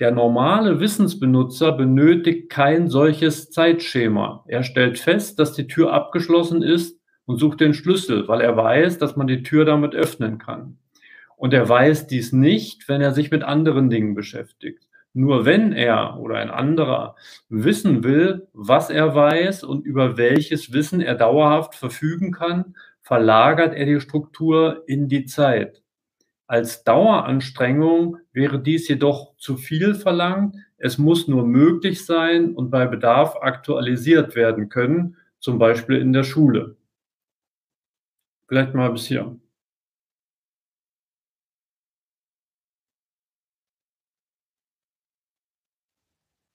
Der 0.00 0.10
normale 0.10 0.80
Wissensbenutzer 0.80 1.70
benötigt 1.70 2.50
kein 2.50 2.88
solches 2.88 3.52
Zeitschema. 3.52 4.44
Er 4.48 4.64
stellt 4.64 4.98
fest, 4.98 5.38
dass 5.38 5.52
die 5.52 5.68
Tür 5.68 5.92
abgeschlossen 5.92 6.64
ist 6.64 6.98
und 7.26 7.38
sucht 7.38 7.60
den 7.60 7.74
Schlüssel, 7.74 8.26
weil 8.26 8.40
er 8.40 8.56
weiß, 8.56 8.98
dass 8.98 9.14
man 9.14 9.28
die 9.28 9.44
Tür 9.44 9.66
damit 9.66 9.94
öffnen 9.94 10.38
kann. 10.38 10.78
Und 11.36 11.54
er 11.54 11.68
weiß 11.68 12.08
dies 12.08 12.32
nicht, 12.32 12.88
wenn 12.88 13.00
er 13.00 13.12
sich 13.12 13.30
mit 13.30 13.44
anderen 13.44 13.88
Dingen 13.88 14.16
beschäftigt. 14.16 14.82
Nur 15.14 15.44
wenn 15.44 15.72
er 15.72 16.18
oder 16.18 16.38
ein 16.38 16.50
anderer 16.50 17.14
wissen 17.48 18.02
will, 18.02 18.48
was 18.52 18.90
er 18.90 19.14
weiß 19.14 19.62
und 19.62 19.86
über 19.86 20.16
welches 20.16 20.72
Wissen 20.72 21.00
er 21.00 21.14
dauerhaft 21.14 21.76
verfügen 21.76 22.32
kann, 22.32 22.74
verlagert 23.00 23.74
er 23.74 23.86
die 23.86 24.00
Struktur 24.00 24.82
in 24.88 25.06
die 25.06 25.24
Zeit. 25.24 25.82
Als 26.48 26.82
Daueranstrengung 26.82 28.16
wäre 28.32 28.58
dies 28.60 28.88
jedoch 28.88 29.36
zu 29.36 29.56
viel 29.56 29.94
verlangt. 29.94 30.56
Es 30.78 30.98
muss 30.98 31.28
nur 31.28 31.46
möglich 31.46 32.04
sein 32.04 32.54
und 32.56 32.70
bei 32.72 32.86
Bedarf 32.86 33.36
aktualisiert 33.40 34.34
werden 34.34 34.68
können, 34.68 35.16
zum 35.38 35.60
Beispiel 35.60 35.98
in 35.98 36.12
der 36.12 36.24
Schule. 36.24 36.76
Vielleicht 38.48 38.74
mal 38.74 38.90
bis 38.92 39.06
hier. 39.06 39.38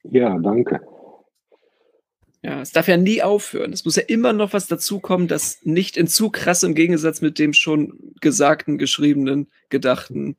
Ja, 0.03 0.38
danke. 0.40 0.80
Ja, 2.44 2.60
es 2.60 2.74
darf 2.74 2.90
ja 2.90 2.98
nie 2.98 3.24
aufhören. 3.24 3.72
Es 3.72 3.86
muss 3.86 3.95
ja 3.95 4.03
immer 4.06 4.34
noch 4.34 4.52
was 4.52 4.68
dazukommen, 4.68 5.30
das 5.30 5.60
nicht 5.64 5.95
in 5.95 6.07
zu 6.07 6.30
krassem 6.30 6.76
Gegensatz 6.76 7.22
mit 7.22 7.40
dem 7.40 7.53
schon 7.53 8.14
gesagten, 8.20 8.78
geschriebenen, 8.78 9.49
gedachten, 9.70 10.36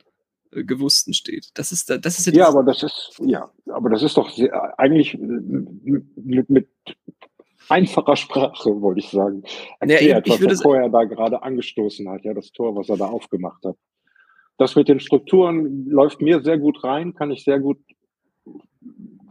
äh, 0.53 0.65
gewussten 0.65 1.15
steht. 1.15 1.49
Das 1.55 1.73
ist 1.73 1.89
da, 1.89 1.97
das 1.97 2.19
ist 2.19 2.27
ja, 2.27 2.33
ja 2.35 2.49
aber 2.49 2.63
das 2.63 2.83
ist 2.83 3.19
ja, 3.25 3.51
aber 3.73 3.89
das 3.89 4.03
ist 4.03 4.19
doch 4.19 4.29
sehr, 4.29 4.79
eigentlich 4.79 5.17
mit, 5.19 6.51
mit 6.51 6.69
einfacher 7.71 8.17
Sprache, 8.17 8.83
wollte 8.83 9.01
ich 9.01 9.09
sagen, 9.09 9.43
erklärt, 9.81 10.27
ja, 10.27 10.35
ich, 10.35 10.41
ich 10.41 10.47
was 10.47 10.59
er 10.59 10.63
vorher 10.63 10.89
da 10.91 11.05
gerade 11.05 11.43
angestoßen 11.43 12.07
hat, 12.11 12.23
ja, 12.25 12.35
das 12.35 12.53
Tor, 12.53 12.77
was 12.77 12.91
er 12.91 12.99
da 12.99 13.07
aufgemacht 13.07 13.65
hat. 13.65 13.77
Das 14.59 14.77
mit 14.77 14.89
den 14.89 15.01
Strukturen 15.01 15.87
läuft 15.87 16.21
mir 16.21 16.43
sehr 16.43 16.59
gut 16.59 16.85
rein, 16.85 17.15
kann 17.15 17.31
ich 17.31 17.45
sehr 17.45 17.61
gut 17.61 17.79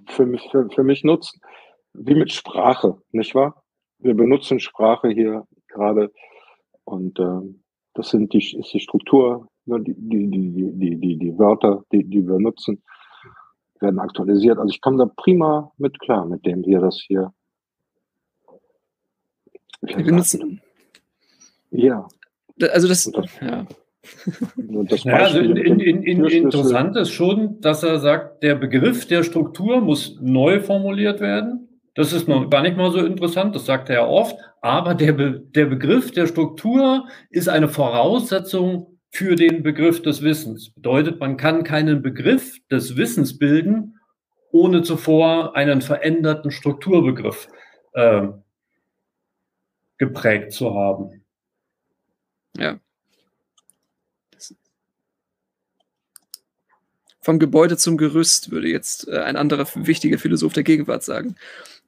für 0.07 0.25
mich, 0.25 0.41
für, 0.51 0.67
für 0.71 0.83
mich 0.83 1.03
nutzen 1.03 1.39
wie 1.93 2.15
mit 2.15 2.31
Sprache, 2.31 3.01
nicht 3.11 3.35
wahr? 3.35 3.63
Wir 3.99 4.13
benutzen 4.13 4.59
Sprache 4.59 5.09
hier 5.09 5.47
gerade 5.67 6.11
und 6.83 7.19
äh, 7.19 7.41
das 7.93 8.09
sind 8.09 8.33
die, 8.33 8.39
ist 8.39 8.73
die 8.73 8.79
Struktur, 8.79 9.47
ne, 9.65 9.79
die, 9.81 9.93
die, 9.95 10.29
die, 10.29 10.71
die, 10.73 10.99
die, 10.99 11.17
die 11.17 11.37
Wörter, 11.37 11.83
die, 11.91 12.03
die 12.03 12.27
wir 12.27 12.39
nutzen, 12.39 12.83
werden 13.79 13.99
aktualisiert. 13.99 14.57
Also 14.57 14.71
ich 14.71 14.81
komme 14.81 14.97
da 14.97 15.11
prima 15.15 15.71
mit 15.77 15.99
klar, 15.99 16.25
mit 16.25 16.45
dem 16.45 16.65
wir 16.65 16.79
das 16.79 16.99
hier. 16.99 17.33
Wir 19.81 19.97
benutzen. 19.97 20.61
Ja. 21.71 22.07
Also 22.71 22.87
das, 22.87 23.03
das 23.11 23.39
ja. 23.39 23.65
Das 24.89 25.05
ja, 25.05 25.13
also 25.13 25.39
in, 25.39 25.55
in, 25.55 25.79
in, 25.79 26.25
interessant 26.25 26.97
ist 26.97 27.11
schon, 27.11 27.61
dass 27.61 27.83
er 27.83 27.99
sagt, 27.99 28.43
der 28.43 28.55
Begriff 28.55 29.07
der 29.07 29.23
Struktur 29.23 29.79
muss 29.79 30.17
neu 30.19 30.59
formuliert 30.59 31.21
werden. 31.21 31.72
Das 31.95 32.11
ist 32.11 32.27
noch 32.27 32.49
gar 32.49 32.63
nicht 32.63 32.75
mal 32.75 32.91
so 32.91 32.99
interessant, 32.99 33.55
das 33.55 33.65
sagt 33.65 33.89
er 33.89 33.95
ja 33.95 34.07
oft, 34.07 34.35
aber 34.61 34.95
der, 34.95 35.13
Be 35.13 35.39
der 35.39 35.65
Begriff 35.65 36.11
der 36.11 36.25
Struktur 36.25 37.07
ist 37.29 37.49
eine 37.49 37.69
Voraussetzung 37.69 38.97
für 39.11 39.35
den 39.35 39.61
Begriff 39.61 40.01
des 40.01 40.23
Wissens. 40.23 40.71
Bedeutet, 40.71 41.19
man 41.19 41.37
kann 41.37 41.63
keinen 41.63 42.01
Begriff 42.01 42.57
des 42.71 42.97
Wissens 42.97 43.37
bilden, 43.37 43.99
ohne 44.51 44.81
zuvor 44.81 45.55
einen 45.55 45.81
veränderten 45.81 46.49
Strukturbegriff 46.49 47.47
äh, 47.93 48.27
geprägt 49.99 50.51
zu 50.51 50.73
haben. 50.73 51.23
Ja. 52.57 52.79
Vom 57.21 57.39
Gebäude 57.39 57.77
zum 57.77 57.97
Gerüst, 57.97 58.51
würde 58.51 58.67
jetzt 58.67 59.07
äh, 59.07 59.19
ein 59.19 59.37
anderer 59.37 59.65
wichtiger 59.75 60.17
Philosoph 60.17 60.53
der 60.53 60.63
Gegenwart 60.63 61.03
sagen. 61.03 61.35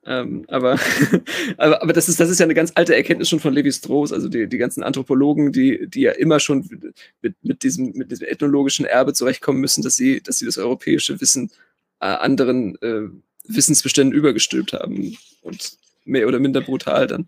Ähm, 0.08 0.46
aber, 0.48 0.78
aber, 1.58 1.82
aber 1.82 1.94
das 1.94 2.08
ist, 2.08 2.20
das 2.20 2.30
ist 2.30 2.40
ja 2.40 2.46
eine 2.46 2.54
ganz 2.54 2.72
alte 2.76 2.96
Erkenntnis 2.96 3.30
schon 3.30 3.40
von 3.40 3.54
Levi 3.54 3.72
Strauss, 3.72 4.14
also 4.14 4.30
die, 4.30 4.48
die 4.48 4.58
ganzen 4.58 4.84
Anthropologen, 4.84 5.52
die, 5.52 5.88
die 5.88 6.02
ja 6.02 6.12
immer 6.12 6.40
schon 6.40 6.70
mit, 7.22 7.36
mit, 7.42 7.64
diesem, 7.64 7.94
mit 7.94 8.12
diesem 8.12 8.28
ethnologischen 8.28 8.86
Erbe 8.86 9.14
zurechtkommen 9.14 9.60
müssen, 9.60 9.84
dass 9.84 9.96
sie, 9.96 10.22
dass 10.22 10.38
sie 10.38 10.46
das 10.46 10.58
europäische 10.58 11.20
Wissen 11.22 11.50
äh, 12.00 12.06
anderen 12.06 12.76
äh, 12.82 13.10
Wissensbeständen 13.48 14.16
übergestülpt 14.16 14.74
haben 14.74 15.18
und 15.42 15.78
mehr 16.06 16.28
oder 16.28 16.40
minder 16.40 16.62
brutal 16.62 17.08
dann. 17.08 17.28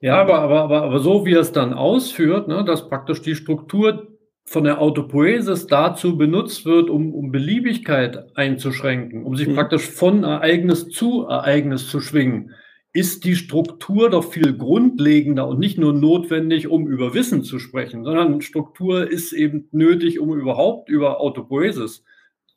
Ja, 0.00 0.20
aber, 0.20 0.40
aber, 0.40 0.60
aber, 0.62 0.82
aber 0.82 0.98
so 1.00 1.26
wie 1.26 1.34
er 1.34 1.40
es 1.40 1.52
dann 1.52 1.74
ausführt, 1.74 2.48
ne, 2.48 2.64
dass 2.64 2.88
praktisch 2.88 3.22
die 3.22 3.34
Struktur 3.36 4.08
von 4.50 4.64
der 4.64 4.80
Autopoiesis 4.80 5.68
dazu 5.68 6.18
benutzt 6.18 6.66
wird, 6.66 6.90
um, 6.90 7.14
um 7.14 7.30
Beliebigkeit 7.30 8.36
einzuschränken, 8.36 9.22
um 9.22 9.36
sich 9.36 9.46
mhm. 9.46 9.54
praktisch 9.54 9.88
von 9.88 10.24
Ereignis 10.24 10.88
zu 10.88 11.22
Ereignis 11.22 11.88
zu 11.88 12.00
schwingen, 12.00 12.50
ist 12.92 13.24
die 13.24 13.36
Struktur 13.36 14.10
doch 14.10 14.24
viel 14.24 14.56
grundlegender 14.56 15.46
und 15.46 15.60
nicht 15.60 15.78
nur 15.78 15.92
notwendig, 15.92 16.66
um 16.66 16.88
über 16.88 17.14
Wissen 17.14 17.44
zu 17.44 17.60
sprechen, 17.60 18.02
sondern 18.02 18.40
Struktur 18.40 19.08
ist 19.08 19.32
eben 19.32 19.68
nötig, 19.70 20.18
um 20.18 20.36
überhaupt 20.36 20.88
über 20.88 21.20
Autopoiesis 21.20 22.02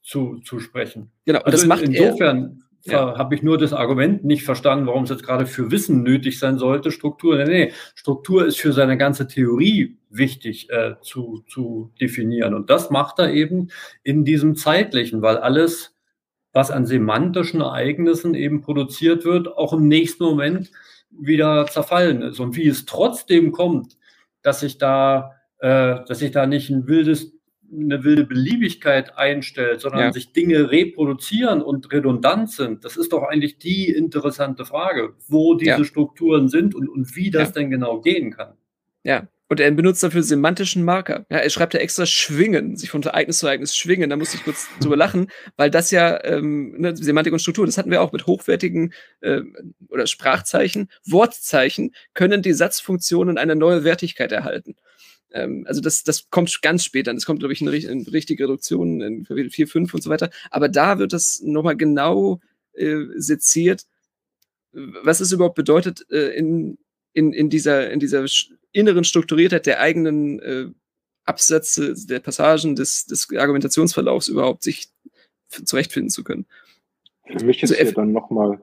zu, 0.02 0.40
zu 0.40 0.60
sprechen. 0.60 1.12
Genau, 1.26 1.42
also 1.42 1.58
das 1.58 1.68
macht 1.68 1.84
insofern 1.84 2.63
ja. 2.86 3.18
habe 3.18 3.36
ich 3.36 3.44
nur 3.44 3.58
das 3.58 3.74
Argument 3.74 4.24
nicht 4.24 4.44
verstanden, 4.44 4.88
warum 4.88 5.04
es 5.04 5.10
jetzt 5.10 5.24
gerade 5.24 5.46
für 5.46 5.72
Wissen 5.72 6.04
nötig 6.04 6.40
sein 6.40 6.58
sollte, 6.58 6.92
Struktur. 6.92 7.38
Nee, 7.38 7.46
nee, 7.46 7.74
Struktur 7.96 8.46
ist 8.46 8.60
für 8.60 8.74
seine 8.74 8.98
ganze 8.98 9.28
Theorie 9.28 9.98
wichtig 10.10 10.70
äh, 10.70 10.96
zu, 11.02 11.44
zu 11.48 11.92
definieren. 12.02 12.54
Und 12.54 12.70
das 12.70 12.90
macht 12.90 13.20
er 13.20 13.32
eben 13.32 13.70
in 14.04 14.26
diesem 14.26 14.56
zeitlichen, 14.56 15.22
weil 15.22 15.38
alles, 15.38 15.96
was 16.52 16.72
an 16.72 16.86
semantischen 16.86 17.62
Ereignissen 17.62 18.36
eben 18.36 18.62
produziert 18.62 19.26
wird, 19.26 19.48
auch 19.48 19.74
im 19.74 19.88
nächsten 19.88 20.24
Moment 20.24 20.72
wieder 21.10 21.66
zerfallen 21.68 22.22
ist. 22.22 22.40
Und 22.40 22.56
wie 22.56 22.68
es 22.68 22.86
trotzdem 22.86 23.52
kommt, 23.52 23.98
dass 24.42 24.60
sich 24.60 24.78
da, 24.78 25.36
äh, 25.60 26.00
dass 26.08 26.20
sich 26.20 26.32
da 26.32 26.46
nicht 26.46 26.70
ein 26.70 26.88
wildes 26.88 27.34
eine 27.74 28.04
wilde 28.04 28.26
Beliebigkeit 28.26 29.18
einstellt, 29.18 29.82
sondern 29.82 30.02
ja. 30.02 30.14
sich 30.14 30.34
Dinge 30.34 30.72
reproduzieren 30.72 31.62
und 31.62 31.92
redundant 31.92 32.52
sind, 32.52 32.86
das 32.86 32.98
ist 32.98 33.14
doch 33.14 33.24
eigentlich 33.24 33.58
die 33.58 33.90
interessante 33.90 34.66
Frage, 34.66 35.14
wo 35.28 35.56
diese 35.56 35.72
ja. 35.72 35.84
Strukturen 35.84 36.50
sind 36.50 36.76
und, 36.76 36.90
und 36.90 37.16
wie 37.16 37.32
das 37.32 37.50
ja. 37.50 37.54
denn 37.56 37.70
genau 37.70 38.02
gehen 38.02 38.32
kann. 38.32 38.54
Ja, 39.04 39.28
und 39.50 39.60
er 39.60 39.70
benutzt 39.72 40.02
dafür 40.02 40.24
semantischen 40.24 40.84
Marker. 40.84 41.26
Ja, 41.30 41.38
er 41.38 41.50
schreibt 41.52 41.76
ja 41.76 41.80
extra 41.80 42.06
schwingen, 42.06 42.76
sich 42.76 42.90
von 42.90 43.04
Ereignis 43.04 43.38
zu 43.38 43.46
Ereignis 43.46 43.76
schwingen. 43.76 44.10
Da 44.10 44.16
musste 44.16 44.38
ich 44.38 44.44
kurz 44.44 44.68
drüber 44.80 44.98
lachen, 44.98 45.28
weil 45.58 45.70
das 45.70 45.92
ja 45.92 46.24
ähm, 46.24 46.74
ne, 46.80 46.96
Semantik 46.96 47.34
und 47.34 47.40
Struktur, 47.40 47.66
das 47.66 47.78
hatten 47.78 47.92
wir 47.92 48.02
auch 48.02 48.14
mit 48.14 48.26
hochwertigen 48.26 48.94
äh, 49.22 49.42
oder 49.90 50.08
Sprachzeichen, 50.08 50.90
Wortzeichen 51.06 51.94
können 52.14 52.42
die 52.42 52.54
Satzfunktionen 52.54 53.38
eine 53.38 53.56
neue 53.56 53.84
Wertigkeit 53.84 54.32
erhalten. 54.32 54.76
Ähm, 55.34 55.66
also 55.68 55.82
das, 55.82 56.04
das 56.04 56.30
kommt 56.30 56.62
ganz 56.62 56.84
später. 56.84 57.14
Das 57.14 57.26
kommt, 57.26 57.40
glaube 57.40 57.54
ich, 57.54 57.62
in, 57.62 57.68
in 57.68 58.04
richtige 58.04 58.46
Reduktion 58.46 59.02
in 59.02 59.24
Kapitel 59.26 59.50
4, 59.50 59.68
5 59.68 59.94
und 59.94 60.02
so 60.02 60.10
weiter. 60.10 60.30
Aber 60.52 60.70
da 60.70 61.00
wird 61.00 61.12
das 61.12 61.42
nochmal 61.42 61.76
genau 61.76 62.40
äh, 62.74 62.98
seziert, 63.16 63.86
was 64.72 65.20
es 65.20 65.32
überhaupt 65.32 65.56
bedeutet, 65.56 66.06
äh, 66.10 66.30
in, 66.36 66.78
in, 67.14 67.34
in, 67.34 67.50
dieser, 67.50 67.92
in 67.92 68.00
dieser 68.00 68.26
inneren 68.72 69.04
Strukturiertheit 69.04 69.66
der 69.66 69.80
eigenen 69.80 70.40
äh, 70.40 70.66
Absätze, 71.26 71.94
der 72.08 72.20
Passagen 72.20 72.76
des, 72.76 73.06
des 73.06 73.28
Argumentationsverlaufs 73.36 74.28
überhaupt 74.28 74.64
sich 74.64 74.90
zurechtfinden 75.50 76.10
zu 76.10 76.24
können. 76.24 76.46
Für 77.26 77.46
mich 77.46 77.62
ist 77.64 77.72
also, 77.72 77.84
ja 77.84 77.92
dann 77.92 78.12
nochmal 78.12 78.62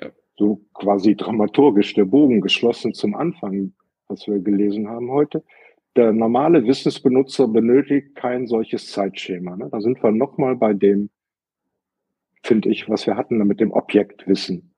ja. 0.00 0.10
so 0.38 0.60
quasi 0.74 1.16
dramaturgisch 1.16 1.94
der 1.94 2.04
Bogen 2.04 2.40
geschlossen 2.40 2.94
zum 2.94 3.14
Anfang, 3.14 3.72
was 4.08 4.26
wir 4.26 4.38
gelesen 4.38 4.88
haben 4.88 5.10
heute 5.10 5.42
der 5.96 6.12
normale 6.12 6.66
Wissensbenutzer 6.66 7.48
benötigt 7.48 8.14
kein 8.14 8.46
solches 8.46 8.90
Zeitschema. 8.90 9.56
Ne? 9.56 9.68
Da 9.70 9.80
sind 9.80 10.02
wir 10.02 10.10
nochmal 10.10 10.56
bei 10.56 10.72
dem, 10.74 11.10
finde 12.42 12.68
ich, 12.68 12.88
was 12.88 13.06
wir 13.06 13.16
hatten 13.16 13.38
mit 13.38 13.60
dem 13.60 13.72
Objektwissen. 13.72 14.74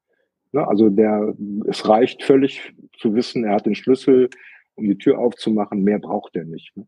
Ne? 0.53 0.67
Also 0.67 0.89
der, 0.89 1.35
es 1.67 1.89
reicht 1.89 2.23
völlig 2.23 2.73
zu 2.99 3.15
wissen, 3.15 3.45
er 3.45 3.55
hat 3.55 3.67
den 3.67 3.75
Schlüssel, 3.75 4.31
um 4.75 4.89
die 4.89 4.99
Tür 4.99 5.19
aufzumachen, 5.19 5.83
mehr 5.83 5.99
braucht 5.99 6.37
er 6.37 6.45
nicht. 6.45 6.77
Ne? 6.77 6.87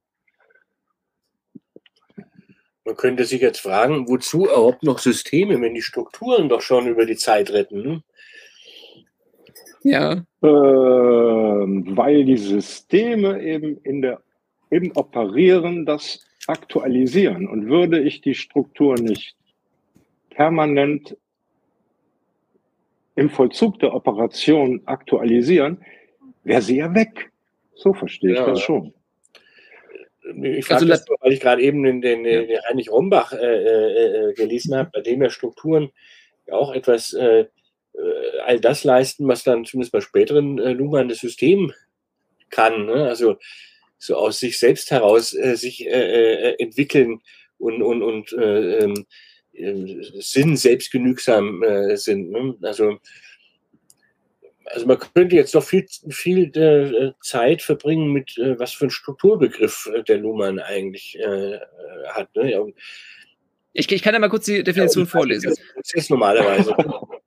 Man 2.85 2.97
könnte 2.97 3.24
sich 3.24 3.40
jetzt 3.40 3.61
fragen, 3.61 4.09
wozu 4.09 4.47
überhaupt 4.47 4.82
noch 4.82 4.98
Systeme, 4.98 5.61
wenn 5.61 5.74
die 5.74 5.82
Strukturen 5.82 6.48
doch 6.48 6.62
schon 6.62 6.89
über 6.89 7.05
die 7.05 7.16
Zeit 7.16 7.52
retten? 7.52 7.82
Ne? 7.82 8.02
Ja. 9.82 10.24
Ähm, 10.43 11.85
weil 11.97 12.24
die 12.24 12.36
Systeme 12.36 13.43
eben 13.43 13.78
in 13.82 14.02
der, 14.02 14.20
im 14.70 14.93
Operieren 14.94 15.86
das 15.86 16.27
aktualisieren. 16.47 17.48
Und 17.48 17.69
würde 17.69 18.01
ich 18.01 18.20
die 18.20 18.35
Struktur 18.35 18.94
nicht 18.94 19.36
permanent 20.31 21.16
im 23.15 23.28
Vollzug 23.28 23.78
der 23.81 23.94
Operation 23.94 24.81
aktualisieren, 24.86 25.85
wäre 26.44 26.62
sie 26.62 26.77
ja 26.77 26.94
weg. 26.94 27.31
So 27.74 27.93
verstehe 27.93 28.35
ja. 28.35 28.40
ich 28.40 28.47
das 28.47 28.61
schon. 28.61 28.94
Ich 30.43 30.65
frage 30.65 30.82
also, 30.82 30.86
das, 30.86 31.05
weil 31.20 31.32
ich 31.32 31.40
gerade 31.40 31.62
eben 31.62 31.82
den, 31.82 32.01
den, 32.01 32.24
den 32.24 32.48
Heinrich 32.69 32.90
Rombach 32.90 33.32
äh, 33.32 33.36
äh, 33.36 34.31
äh 34.31 34.35
gelesen 34.35 34.77
habe, 34.77 34.90
bei 34.93 35.01
dem 35.01 35.23
ja 35.23 35.31
Strukturen 35.31 35.90
auch 36.51 36.73
etwas 36.73 37.12
äh, 37.15 37.47
äh, 38.01 38.40
all 38.40 38.60
das 38.60 38.85
leisten, 38.85 39.28
was 39.28 39.44
dann 39.44 39.64
zumindest 39.64 39.93
bei 39.93 40.01
späteren 40.01 40.59
äh, 40.59 40.72
Luhmann 40.72 41.09
das 41.09 41.18
System 41.18 41.72
kann. 42.51 42.86
Ne? 42.86 43.09
Also 43.09 43.39
so 43.98 44.16
aus 44.16 44.40
sich 44.40 44.59
selbst 44.59 44.90
heraus 44.90 45.35
äh, 45.35 45.56
sich 45.56 45.86
äh, 45.86 46.52
äh 46.52 46.56
entwickeln 46.59 47.20
und, 47.59 47.82
und, 47.82 48.02
und 48.02 48.32
äh, 48.32 48.78
ähm, 48.78 49.06
äh, 49.52 50.02
Sinn 50.20 50.56
selbstgenügsam 50.56 51.62
sind. 51.94 52.31
Ne? 52.31 52.56
Also, 52.62 52.98
also 54.64 54.86
man 54.86 54.98
könnte 54.98 55.36
jetzt 55.36 55.55
noch 55.55 55.64
viel, 55.64 55.86
viel 56.09 57.14
Zeit 57.20 57.60
verbringen 57.60 58.12
mit, 58.12 58.36
was 58.39 58.72
für 58.72 58.86
ein 58.86 58.90
Strukturbegriff 58.90 59.90
der 60.09 60.18
Luhmann 60.18 60.60
eigentlich 60.60 61.18
hat. 62.06 62.35
Ne? 62.36 62.72
Ich, 63.72 63.90
ich, 63.90 64.02
kann 64.02 64.14
ja 64.14 64.20
mal 64.20 64.31
kurz 64.31 64.47
die 64.47 64.62
Definition 64.62 65.05
ja, 65.05 65.10
vorlesen. 65.10 65.55
Das 65.77 65.93
ist 65.93 66.10
normalerweise. 66.10 66.74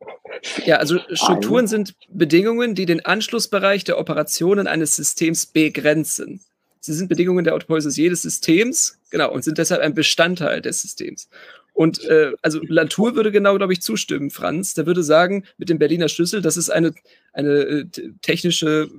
Ja, 0.66 0.78
also 0.78 1.00
Strukturen 1.14 1.68
sind 1.68 1.96
Bedingungen, 2.10 2.76
die 2.76 2.86
den 2.86 3.06
Anschlussbereich 3.06 3.84
der 3.84 3.98
Operationen 3.98 4.68
eines 4.68 4.96
Systems 4.96 5.46
begrenzen. 5.46 6.42
Sie 6.80 6.94
sind 6.94 7.08
Bedingungen 7.08 7.46
der 7.46 7.56
Autopoiesis 7.56 7.96
jedes 7.96 8.24
Systems, 8.24 9.00
genau, 9.10 9.32
und 9.32 9.44
sind 9.44 9.58
deshalb 9.58 9.82
ein 9.82 9.94
Bestandteil 9.94 10.62
des 10.62 10.82
Systems. 10.82 11.30
Und 11.74 12.04
äh, 12.06 12.34
also 12.42 12.60
Latour 12.68 13.16
würde 13.16 13.32
genau, 13.32 13.58
glaube 13.58 13.74
ich, 13.74 13.82
zustimmen, 13.82 14.30
Franz. 14.30 14.74
Der 14.74 14.86
würde 14.86 15.02
sagen, 15.02 15.46
mit 15.58 15.70
dem 15.70 15.80
Berliner 15.80 16.10
Schlüssel, 16.10 16.42
dass 16.42 16.58
es 16.58 16.70
eine, 16.70 16.94
eine 17.32 17.50
äh, 17.50 17.86
technische 18.22 18.90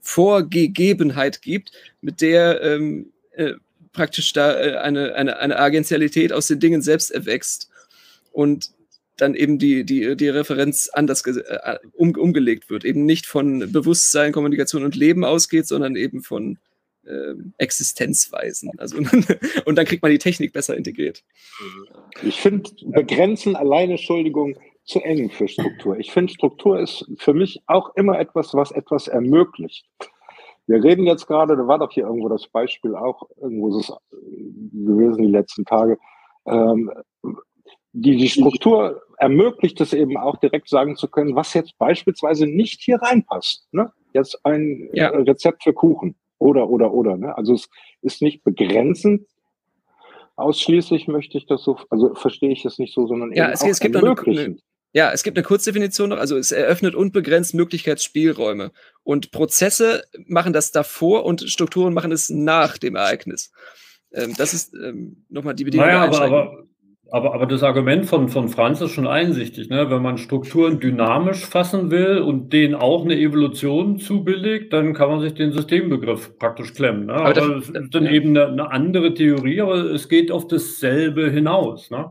Vorgegebenheit 0.00 1.40
gibt, 1.40 1.70
mit 2.02 2.20
der 2.20 2.60
ähm, 2.60 3.12
äh, 3.32 3.54
praktisch 3.92 4.32
da 4.34 4.60
äh, 4.60 4.76
eine, 4.76 5.14
eine, 5.14 5.38
eine 5.38 5.58
Agentialität 5.58 6.32
aus 6.32 6.48
den 6.48 6.60
Dingen 6.60 6.82
selbst 6.82 7.10
erwächst. 7.10 7.70
Und 8.32 8.72
dann 9.16 9.34
eben 9.34 9.58
die, 9.58 9.84
die, 9.84 10.16
die 10.16 10.28
Referenz 10.28 10.90
anders 10.92 11.24
äh, 11.26 11.78
um, 11.92 12.14
umgelegt 12.16 12.70
wird. 12.70 12.84
Eben 12.84 13.04
nicht 13.04 13.26
von 13.26 13.70
Bewusstsein, 13.72 14.32
Kommunikation 14.32 14.84
und 14.84 14.96
Leben 14.96 15.24
ausgeht, 15.24 15.66
sondern 15.66 15.96
eben 15.96 16.22
von 16.22 16.58
äh, 17.04 17.34
Existenzweisen. 17.58 18.72
Also, 18.78 18.96
und 19.66 19.76
dann 19.76 19.86
kriegt 19.86 20.02
man 20.02 20.10
die 20.10 20.18
Technik 20.18 20.52
besser 20.52 20.76
integriert. 20.76 21.22
Ich 22.22 22.40
finde 22.40 22.70
Begrenzen 22.86 23.56
alleine, 23.56 23.92
Entschuldigung, 23.92 24.58
zu 24.84 25.00
eng 25.00 25.30
für 25.30 25.48
Struktur. 25.48 25.98
Ich 25.98 26.12
finde, 26.12 26.32
Struktur 26.32 26.80
ist 26.80 27.06
für 27.16 27.34
mich 27.34 27.62
auch 27.66 27.94
immer 27.96 28.18
etwas, 28.18 28.52
was 28.54 28.70
etwas 28.70 29.08
ermöglicht. 29.08 29.86
wir 30.66 30.82
reden 30.82 31.06
jetzt 31.06 31.26
gerade, 31.26 31.56
da 31.56 31.66
war 31.66 31.78
doch 31.78 31.92
hier 31.92 32.04
irgendwo 32.04 32.28
das 32.28 32.48
Beispiel 32.48 32.94
auch, 32.94 33.28
irgendwo 33.40 33.78
ist 33.78 33.88
es 33.88 33.96
gewesen 34.10 35.22
die 35.22 35.30
letzten 35.30 35.64
Tage, 35.64 35.98
ähm, 36.46 36.90
die, 37.94 38.16
die 38.16 38.28
Struktur 38.28 39.02
ermöglicht 39.18 39.80
es 39.80 39.92
eben 39.92 40.16
auch 40.16 40.36
direkt 40.36 40.68
sagen 40.68 40.96
zu 40.96 41.08
können, 41.08 41.36
was 41.36 41.54
jetzt 41.54 41.78
beispielsweise 41.78 42.46
nicht 42.46 42.82
hier 42.82 42.96
reinpasst. 43.00 43.68
Ne? 43.72 43.92
Jetzt 44.12 44.44
ein 44.44 44.90
ja. 44.92 45.10
Äh, 45.10 45.22
Rezept 45.22 45.62
für 45.62 45.72
Kuchen 45.72 46.16
oder, 46.38 46.68
oder, 46.68 46.92
oder. 46.92 47.16
Ne? 47.16 47.36
Also 47.36 47.54
es 47.54 47.68
ist 48.02 48.20
nicht 48.20 48.42
begrenzend, 48.42 49.26
ausschließlich 50.34 51.06
möchte 51.06 51.38
ich 51.38 51.46
das 51.46 51.62
so, 51.62 51.78
also 51.88 52.14
verstehe 52.14 52.50
ich 52.50 52.62
das 52.62 52.78
nicht 52.78 52.92
so, 52.92 53.06
sondern 53.06 53.32
ja, 53.32 53.50
es, 53.50 53.62
es 53.62 53.78
gibt 53.78 53.94
eine, 53.94 54.16
eine, 54.26 54.56
ja, 54.92 55.12
es 55.12 55.22
gibt 55.22 55.36
eine 55.36 55.44
Kurzdefinition 55.44 56.10
noch, 56.10 56.18
also 56.18 56.36
es 56.36 56.50
eröffnet 56.50 56.96
unbegrenzt 56.96 57.54
Möglichkeitsspielräume. 57.54 58.72
Und 59.04 59.30
Prozesse 59.30 60.02
machen 60.26 60.52
das 60.52 60.72
davor 60.72 61.24
und 61.24 61.42
Strukturen 61.42 61.94
machen 61.94 62.10
es 62.10 62.28
nach 62.28 62.76
dem 62.76 62.96
Ereignis. 62.96 63.52
Ähm, 64.12 64.34
das 64.36 64.52
ist 64.52 64.74
ähm, 64.74 65.24
nochmal 65.28 65.54
die 65.54 65.64
Bedingung. 65.64 65.86
Naja, 65.86 66.04
aber, 66.04 66.20
aber, 66.22 66.64
aber, 67.10 67.34
aber 67.34 67.46
das 67.46 67.62
Argument 67.62 68.06
von, 68.06 68.28
von 68.28 68.48
Franz 68.48 68.80
ist 68.80 68.90
schon 68.90 69.06
einsichtig. 69.06 69.68
Ne? 69.68 69.88
Wenn 69.90 70.02
man 70.02 70.18
Strukturen 70.18 70.80
dynamisch 70.80 71.46
fassen 71.46 71.90
will 71.90 72.18
und 72.18 72.52
denen 72.52 72.74
auch 72.74 73.04
eine 73.04 73.16
Evolution 73.16 73.98
zubilligt, 73.98 74.72
dann 74.72 74.94
kann 74.94 75.10
man 75.10 75.20
sich 75.20 75.34
den 75.34 75.52
Systembegriff 75.52 76.38
praktisch 76.38 76.74
klemmen. 76.74 77.06
Ne? 77.06 77.14
Aber, 77.14 77.24
aber 77.24 77.34
das, 77.34 77.72
das 77.72 77.84
ist 77.84 77.94
dann 77.94 78.06
ja. 78.06 78.12
eben 78.12 78.30
eine, 78.30 78.48
eine, 78.48 78.70
andere 78.70 79.14
Theorie, 79.14 79.60
aber 79.60 79.76
es 79.76 80.08
geht 80.08 80.32
auf 80.32 80.48
dasselbe 80.48 81.30
hinaus. 81.30 81.90
Ne? 81.90 82.10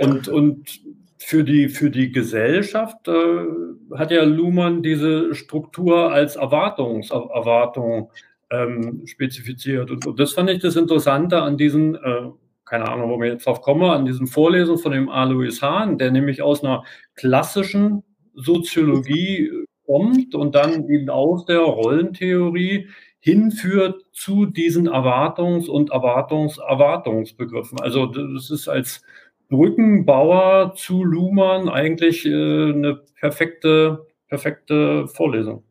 Und, 0.00 0.28
und 0.28 0.80
für 1.18 1.44
die, 1.44 1.68
für 1.68 1.90
die 1.90 2.12
Gesellschaft 2.12 3.08
äh, 3.08 3.94
hat 3.96 4.10
ja 4.10 4.24
Luhmann 4.24 4.82
diese 4.82 5.34
Struktur 5.34 6.12
als 6.12 6.36
Erwartungserwartung 6.36 8.10
ähm, 8.50 9.02
spezifiziert. 9.06 9.90
Und, 9.90 10.06
und, 10.06 10.18
das 10.18 10.32
fand 10.32 10.50
ich 10.50 10.60
das 10.60 10.76
Interessante 10.76 11.40
an 11.40 11.56
diesen 11.56 11.94
äh, 11.94 12.30
keine 12.64 12.88
Ahnung, 12.88 13.10
wo 13.10 13.20
wir 13.20 13.28
jetzt 13.28 13.46
drauf 13.46 13.60
kommen, 13.60 13.84
an 13.84 14.04
diesem 14.04 14.26
Vorlesung 14.26 14.78
von 14.78 14.92
dem 14.92 15.08
Alois 15.08 15.60
Hahn, 15.60 15.98
der 15.98 16.10
nämlich 16.10 16.42
aus 16.42 16.64
einer 16.64 16.84
klassischen 17.14 18.02
Soziologie 18.34 19.50
kommt 19.86 20.34
und 20.34 20.54
dann 20.54 20.88
eben 20.88 21.10
aus 21.10 21.44
der 21.44 21.60
Rollentheorie 21.60 22.88
hinführt 23.20 24.04
zu 24.12 24.46
diesen 24.46 24.88
Erwartungs- 24.88 25.68
und 25.68 25.90
Erwartungs-Erwartungsbegriffen. 25.90 27.80
Also 27.80 28.06
das 28.06 28.50
ist 28.50 28.68
als 28.68 29.02
Brückenbauer 29.48 30.74
zu 30.74 31.04
Luhmann 31.04 31.68
eigentlich 31.68 32.26
äh, 32.26 32.30
eine 32.72 33.00
perfekte, 33.18 34.06
perfekte 34.28 35.06
Vorlesung. 35.08 35.62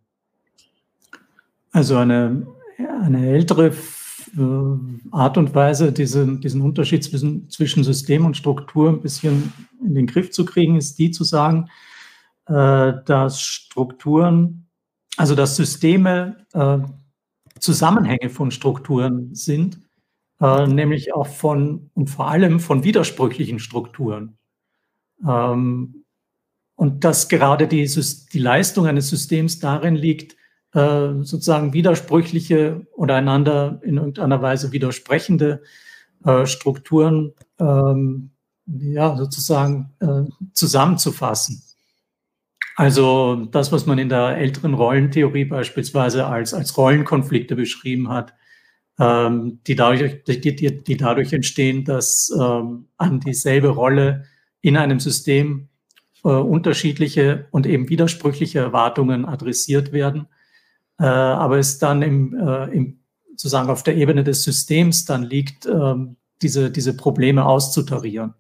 Also 1.72 1.98
eine, 1.98 2.48
eine 2.78 3.30
ältere 3.30 3.68
äh, 3.68 3.72
Art 4.36 5.38
und 5.38 5.54
Weise, 5.54 5.92
diese, 5.92 6.26
diesen 6.38 6.62
Unterschied 6.62 7.04
zwischen, 7.04 7.50
zwischen 7.50 7.84
System 7.84 8.26
und 8.26 8.36
Struktur 8.36 8.90
ein 8.90 9.02
bisschen 9.02 9.54
in 9.86 9.94
den 9.94 10.08
Griff 10.08 10.32
zu 10.32 10.44
kriegen, 10.44 10.76
ist 10.76 10.98
die 10.98 11.12
zu 11.12 11.24
sagen, 11.24 11.70
äh, 12.48 12.94
dass 13.06 13.42
Strukturen, 13.42 14.68
also 15.18 15.36
dass 15.36 15.56
Systeme 15.56 16.46
äh, 16.54 16.80
Zusammenhänge 17.60 18.30
von 18.30 18.50
Strukturen 18.50 19.36
sind, 19.36 19.80
äh, 20.42 20.68
nämlich 20.68 21.14
auch 21.14 21.28
von 21.28 21.92
und 21.94 22.10
vor 22.10 22.28
allem 22.28 22.60
von 22.60 22.84
widersprüchlichen 22.84 23.60
Strukturen. 23.60 24.38
Ähm, 25.26 26.06
und 26.76 27.04
dass 27.04 27.30
gerade 27.30 27.68
die, 27.68 27.86
die 27.86 28.40
Leistung 28.40 28.88
eines 28.88 29.10
Systems 29.10 29.60
darin 29.60 29.96
liegt, 29.96 30.36
äh, 30.74 31.24
sozusagen 31.24 31.74
widersprüchliche 31.74 32.88
oder 32.96 33.16
einander 33.16 33.80
in 33.84 33.98
irgendeiner 33.98 34.42
Weise 34.42 34.72
widersprechende 34.72 35.62
äh, 36.26 36.46
Strukturen 36.46 37.34
ähm, 37.60 38.32
ja, 38.66 39.16
sozusagen 39.16 39.94
äh, 40.00 40.24
zusammenzufassen. 40.54 41.62
Also 42.76 43.48
das, 43.52 43.72
was 43.72 43.86
man 43.86 44.00
in 44.00 44.10
der 44.10 44.38
älteren 44.38 44.74
Rollentheorie 44.74 45.46
beispielsweise 45.46 46.26
als, 46.26 46.54
als 46.54 46.76
Rollenkonflikte 46.76 47.56
beschrieben 47.56 48.10
hat, 48.10 48.34
ähm, 49.00 49.60
die, 49.68 49.76
dadurch, 49.76 50.24
die, 50.24 50.40
die, 50.40 50.84
die 50.84 50.98
dadurch 50.98 51.34
entstehen, 51.34 51.86
dass 51.86 52.32
ähm, 52.40 52.88
an 52.98 53.20
dieselbe 53.20 53.70
Rolle 53.70 54.26
in 54.62 54.78
einem 54.78 55.00
System 55.00 55.70
äh, 56.24 56.30
unterschiedliche 56.30 57.48
und 57.52 57.68
eben 57.68 57.90
widersprüchliche 57.90 58.60
Erwartungen 58.60 59.26
adressiert 59.26 59.92
werden 59.92 60.28
äh, 61.00 61.06
aber 61.06 61.58
es 61.58 61.80
dann 61.80 62.02
im, 62.02 62.38
äh, 62.38 62.66
im, 62.72 63.00
sozusagen 63.32 63.70
auf 63.70 63.84
der 63.84 63.96
Ebene 63.96 64.24
des 64.24 64.44
Systems 64.44 65.06
dann 65.06 65.24
liegt, 65.24 65.66
ähm, 65.66 66.18
diese, 66.42 66.72
diese 66.72 66.96
Probleme 66.96 67.46
auszutarieren. 67.46 68.34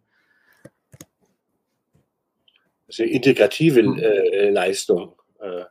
Das 2.87 2.99
ist 2.99 3.01
eine 3.01 3.11
integrative 3.11 3.79
äh, 3.79 4.49
Leistung. 4.51 5.13
Äh. 5.39 5.63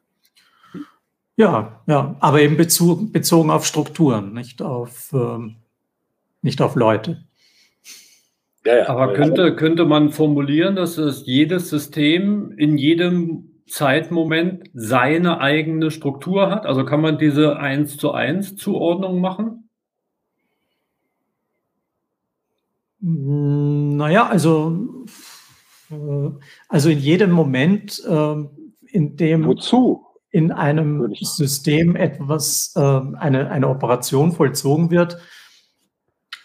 Ja, 1.36 1.82
ja, 1.86 2.16
aber 2.20 2.40
eben 2.40 2.56
bezug, 2.56 3.12
bezogen 3.12 3.50
auf 3.50 3.64
Strukturen, 3.66 4.32
nicht 4.32 4.60
auf, 4.60 5.12
ähm, 5.12 5.56
nicht 6.40 6.60
auf 6.60 6.74
Leute. 6.74 7.24
Ja, 8.64 8.78
ja. 8.78 8.88
Aber 8.88 9.12
könnte, 9.14 9.56
könnte 9.56 9.84
man 9.84 10.10
formulieren, 10.10 10.76
dass 10.76 10.98
es 10.98 11.26
jedes 11.26 11.68
System 11.68 12.52
in 12.58 12.78
jedem 12.78 13.51
Zeitmoment 13.66 14.70
seine 14.74 15.40
eigene 15.40 15.90
Struktur 15.90 16.50
hat? 16.50 16.66
Also 16.66 16.84
kann 16.84 17.00
man 17.00 17.18
diese 17.18 17.56
1 17.56 17.96
zu 17.96 18.12
1 18.12 18.56
Zuordnung 18.56 19.20
machen? 19.20 19.68
Hm, 23.00 23.96
naja, 23.96 24.26
also, 24.26 25.04
äh, 25.90 26.30
also 26.68 26.90
in 26.90 26.98
jedem 26.98 27.32
Moment, 27.32 28.02
ähm, 28.08 28.50
in 28.86 29.16
dem 29.16 29.46
Wozu? 29.46 30.06
in 30.32 30.50
einem 30.50 31.14
System 31.14 31.94
etwas, 31.94 32.72
ähm, 32.74 33.16
eine, 33.20 33.50
eine 33.50 33.68
Operation 33.68 34.32
vollzogen 34.32 34.90
wird, 34.90 35.18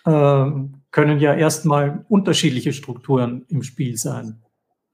ähm, 0.05 0.81
können 0.91 1.19
ja 1.19 1.33
erstmal 1.33 2.05
unterschiedliche 2.09 2.73
Strukturen 2.73 3.45
im 3.47 3.63
Spiel 3.63 3.95
sein. 3.97 4.43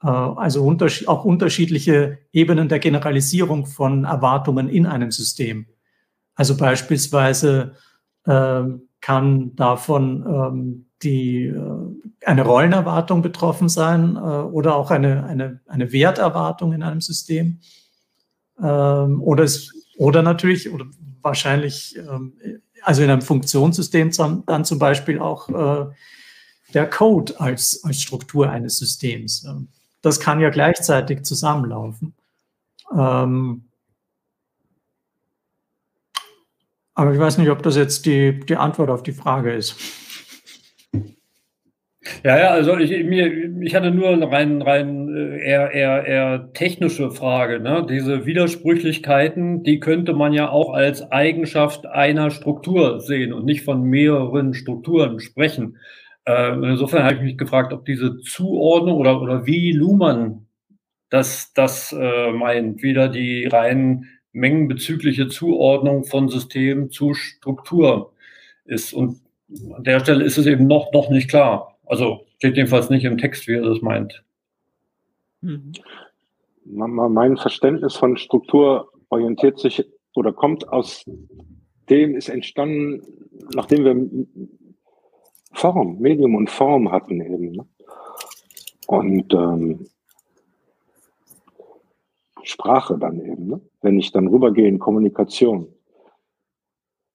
Äh, 0.03 0.07
also 0.07 0.75
auch 1.07 1.25
unterschiedliche 1.25 2.19
Ebenen 2.31 2.67
der 2.67 2.79
Generalisierung 2.79 3.65
von 3.65 4.03
Erwartungen 4.03 4.69
in 4.69 4.85
einem 4.85 5.11
System. 5.11 5.65
Also 6.35 6.57
beispielsweise 6.57 7.73
äh, 8.25 8.63
kann 9.01 9.55
davon 9.55 10.25
ähm, 10.27 10.85
die, 11.03 11.45
äh, 11.45 12.25
eine 12.25 12.43
Rollenerwartung 12.43 13.21
betroffen 13.21 13.69
sein 13.69 14.15
äh, 14.15 14.19
oder 14.19 14.75
auch 14.75 14.91
eine, 14.91 15.25
eine, 15.25 15.61
eine 15.67 15.91
Werterwartung 15.91 16.73
in 16.73 16.83
einem 16.83 17.01
System. 17.01 17.59
Ähm, 18.61 19.21
oder, 19.21 19.43
es, 19.43 19.71
oder 19.97 20.21
natürlich, 20.21 20.71
oder 20.71 20.85
wahrscheinlich, 21.21 21.97
ähm, 21.97 22.33
also 22.81 23.03
in 23.03 23.09
einem 23.09 23.21
Funktionssystem 23.21 24.11
dann 24.45 24.65
zum 24.65 24.79
Beispiel 24.79 25.19
auch 25.19 25.49
äh, 25.49 25.91
der 26.73 26.89
Code 26.89 27.39
als, 27.39 27.83
als 27.83 28.01
Struktur 28.01 28.49
eines 28.49 28.77
Systems. 28.77 29.45
Ähm, 29.45 29.67
das 30.03 30.19
kann 30.19 30.39
ja 30.39 30.51
gleichzeitig 30.51 31.23
zusammenlaufen. 31.23 32.13
Ähm, 32.95 33.63
aber 36.93 37.13
ich 37.13 37.19
weiß 37.19 37.39
nicht, 37.39 37.49
ob 37.49 37.63
das 37.63 37.75
jetzt 37.75 38.05
die, 38.05 38.39
die 38.41 38.57
Antwort 38.57 38.91
auf 38.91 39.01
die 39.01 39.13
Frage 39.13 39.51
ist. 39.53 39.75
Ja, 42.23 42.37
ja, 42.37 42.49
also 42.49 42.77
ich, 42.77 42.91
mir, 43.05 43.61
ich 43.61 43.75
hatte 43.75 43.91
nur 43.91 44.09
eine 44.09 44.29
rein, 44.29 44.61
rein 44.61 45.07
äh, 45.15 45.39
eher, 45.39 45.71
eher, 45.71 46.05
eher 46.05 46.53
technische 46.53 47.11
Frage. 47.11 47.61
Ne? 47.61 47.87
Diese 47.89 48.25
Widersprüchlichkeiten, 48.25 49.63
die 49.63 49.79
könnte 49.79 50.13
man 50.13 50.33
ja 50.33 50.49
auch 50.49 50.73
als 50.73 51.11
Eigenschaft 51.11 51.85
einer 51.85 52.29
Struktur 52.29 52.99
sehen 52.99 53.31
und 53.31 53.45
nicht 53.45 53.63
von 53.63 53.83
mehreren 53.83 54.53
Strukturen 54.53 55.21
sprechen. 55.21 55.77
Äh, 56.25 56.53
insofern 56.53 57.03
habe 57.03 57.15
ich 57.15 57.21
mich 57.21 57.37
gefragt, 57.37 57.73
ob 57.73 57.85
diese 57.85 58.19
Zuordnung 58.19 58.97
oder, 58.97 59.21
oder 59.21 59.45
wie 59.45 59.71
Luhmann 59.71 60.47
das, 61.09 61.53
das 61.53 61.93
äh, 61.97 62.31
meint, 62.31 62.81
wieder 62.81 63.07
die 63.07 63.45
rein 63.45 64.07
mengenbezügliche 64.31 65.27
Zuordnung 65.27 66.05
von 66.05 66.27
System 66.27 66.89
zu 66.89 67.13
Struktur 67.13 68.13
ist. 68.65 68.93
Und 68.93 69.21
an 69.75 69.83
der 69.83 69.99
Stelle 69.99 70.23
ist 70.23 70.37
es 70.37 70.47
eben 70.47 70.65
noch, 70.65 70.91
noch 70.91 71.09
nicht 71.09 71.29
klar. 71.29 71.77
Also 71.85 72.25
steht 72.37 72.57
jedenfalls 72.57 72.89
nicht 72.89 73.03
im 73.03 73.17
Text, 73.17 73.47
wie 73.47 73.53
er 73.53 73.61
das 73.61 73.81
meint. 73.81 74.23
Mhm. 75.41 75.73
Mein 76.65 77.37
Verständnis 77.37 77.95
von 77.95 78.17
Struktur 78.17 78.91
orientiert 79.09 79.59
sich 79.59 79.85
oder 80.15 80.31
kommt 80.31 80.67
aus 80.69 81.05
dem, 81.89 82.15
ist 82.15 82.29
entstanden, 82.29 83.01
nachdem 83.53 83.83
wir 83.85 84.25
Form, 85.53 85.99
Medium 85.99 86.35
und 86.35 86.49
Form 86.49 86.91
hatten 86.91 87.21
eben. 87.21 87.51
Ne? 87.51 87.65
Und 88.87 89.33
ähm, 89.33 89.87
Sprache 92.43 92.97
dann 92.97 93.21
eben, 93.21 93.47
ne? 93.47 93.61
wenn 93.81 93.97
ich 93.97 94.11
dann 94.11 94.27
rübergehe 94.27 94.67
in 94.67 94.79
Kommunikation. 94.79 95.73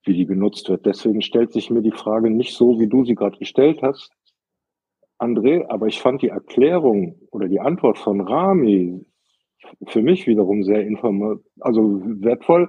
wie 0.05 0.15
die 0.15 0.27
genutzt 0.27 0.71
wird. 0.71 0.87
Deswegen 0.87 1.21
stellt 1.21 1.53
sich 1.53 1.69
mir 1.71 1.83
die 1.83 1.93
Frage 1.93 2.31
nicht 2.31 2.55
so, 2.55 2.81
wie 2.81 2.87
du 2.87 3.05
sie 3.05 3.15
gerade 3.15 3.37
gestellt 3.37 3.83
hast, 3.83 4.11
André, 5.19 5.67
aber 5.69 5.89
ich 5.89 6.01
fand 6.01 6.23
die 6.23 6.29
Erklärung 6.29 7.21
oder 7.31 7.49
die 7.49 7.61
Antwort 7.61 7.99
von 7.99 8.21
Rami 8.21 9.05
für 9.87 10.03
mich 10.03 10.27
wiederum 10.27 10.63
sehr 10.63 10.87
inform 10.87 11.43
also 11.61 12.01
wertvoll, 12.23 12.69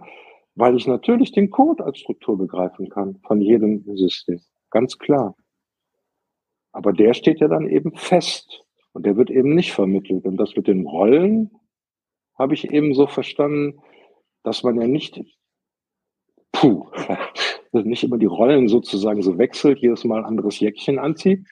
weil 0.56 0.76
ich 0.76 0.88
natürlich 0.88 1.32
den 1.32 1.52
Code 1.52 1.86
als 1.86 2.00
Struktur 2.00 2.38
begreifen 2.38 2.90
kann 2.90 3.20
von 3.26 3.40
jedem 3.40 3.84
System. 3.96 4.42
Ganz 4.72 4.98
klar. 4.98 5.36
Aber 6.72 6.94
der 6.94 7.14
steht 7.14 7.40
ja 7.40 7.48
dann 7.48 7.68
eben 7.68 7.96
fest 7.96 8.64
und 8.94 9.06
der 9.06 9.18
wird 9.18 9.30
eben 9.30 9.56
nicht 9.56 9.74
vermittelt. 9.74 10.26
Und 10.26 10.38
das 10.38 10.56
mit 10.56 10.68
den 10.68 10.86
Rollen 10.86 11.52
habe 12.38 12.54
ich 12.54 12.72
eben 12.72 12.94
so 12.94 13.08
verstanden, 13.08 13.80
dass 14.44 14.64
man 14.64 14.80
ja 14.80 14.88
nicht, 14.88 15.22
puh, 16.52 16.88
nicht 17.72 18.04
immer 18.04 18.18
die 18.18 18.26
Rollen 18.26 18.68
sozusagen 18.68 19.22
so 19.22 19.38
wechselt, 19.38 19.80
jedes 19.80 20.04
Mal 20.06 20.20
ein 20.20 20.26
anderes 20.26 20.60
Jäckchen 20.60 21.00
anzieht, 21.00 21.46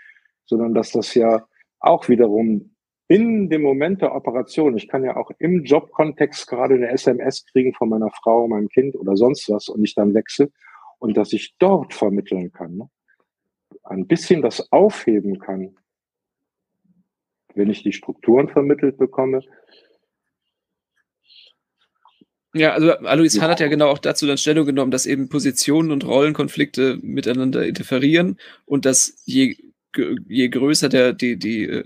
sondern 0.46 0.74
dass 0.74 0.92
das 0.92 1.14
ja 1.14 1.46
auch 1.80 2.08
wiederum 2.08 2.74
in 3.10 3.50
dem 3.50 3.62
Moment 3.62 4.02
der 4.02 4.14
Operation, 4.14 4.76
ich 4.76 4.88
kann 4.90 5.04
ja 5.04 5.16
auch 5.16 5.32
im 5.40 5.64
Jobkontext 5.64 6.48
gerade 6.48 6.76
eine 6.76 6.90
SMS 6.90 7.46
kriegen 7.46 7.74
von 7.74 7.90
meiner 7.90 8.12
Frau, 8.12 8.48
meinem 8.48 8.68
Kind 8.68 8.96
oder 8.96 9.16
sonst 9.16 9.50
was 9.50 9.70
und 9.70 9.84
ich 9.84 9.96
dann 9.96 10.14
wechsle 10.14 10.52
und 11.00 11.16
dass 11.16 11.32
ich 11.32 11.56
dort 11.58 11.94
vermitteln 11.94 12.52
kann, 12.52 12.76
ne? 12.76 12.90
Ein 13.90 14.08
bisschen 14.08 14.42
das 14.42 14.72
aufheben 14.72 15.40
kann, 15.40 15.76
wenn 17.56 17.70
ich 17.70 17.84
die 17.84 17.94
Strukturen 17.94 18.50
vermittelt 18.50 18.98
bekomme. 18.98 19.42
Ja, 22.54 22.74
also 22.74 22.94
Alois 22.94 23.40
Hahn 23.40 23.52
hat 23.52 23.60
ja 23.60 23.68
genau 23.68 23.90
auch 23.90 24.00
dazu 24.00 24.26
dann 24.26 24.38
Stellung 24.38 24.66
genommen, 24.66 24.92
dass 24.92 25.06
eben 25.06 25.30
Positionen 25.30 25.92
und 25.92 26.06
Rollenkonflikte 26.06 26.98
miteinander 27.02 27.66
interferieren 27.66 28.40
und 28.66 28.86
dass 28.86 29.22
je, 29.26 29.58
je 30.28 30.50
größer 30.50 30.90
der, 30.90 31.14
die, 31.14 31.38
die, 31.38 31.84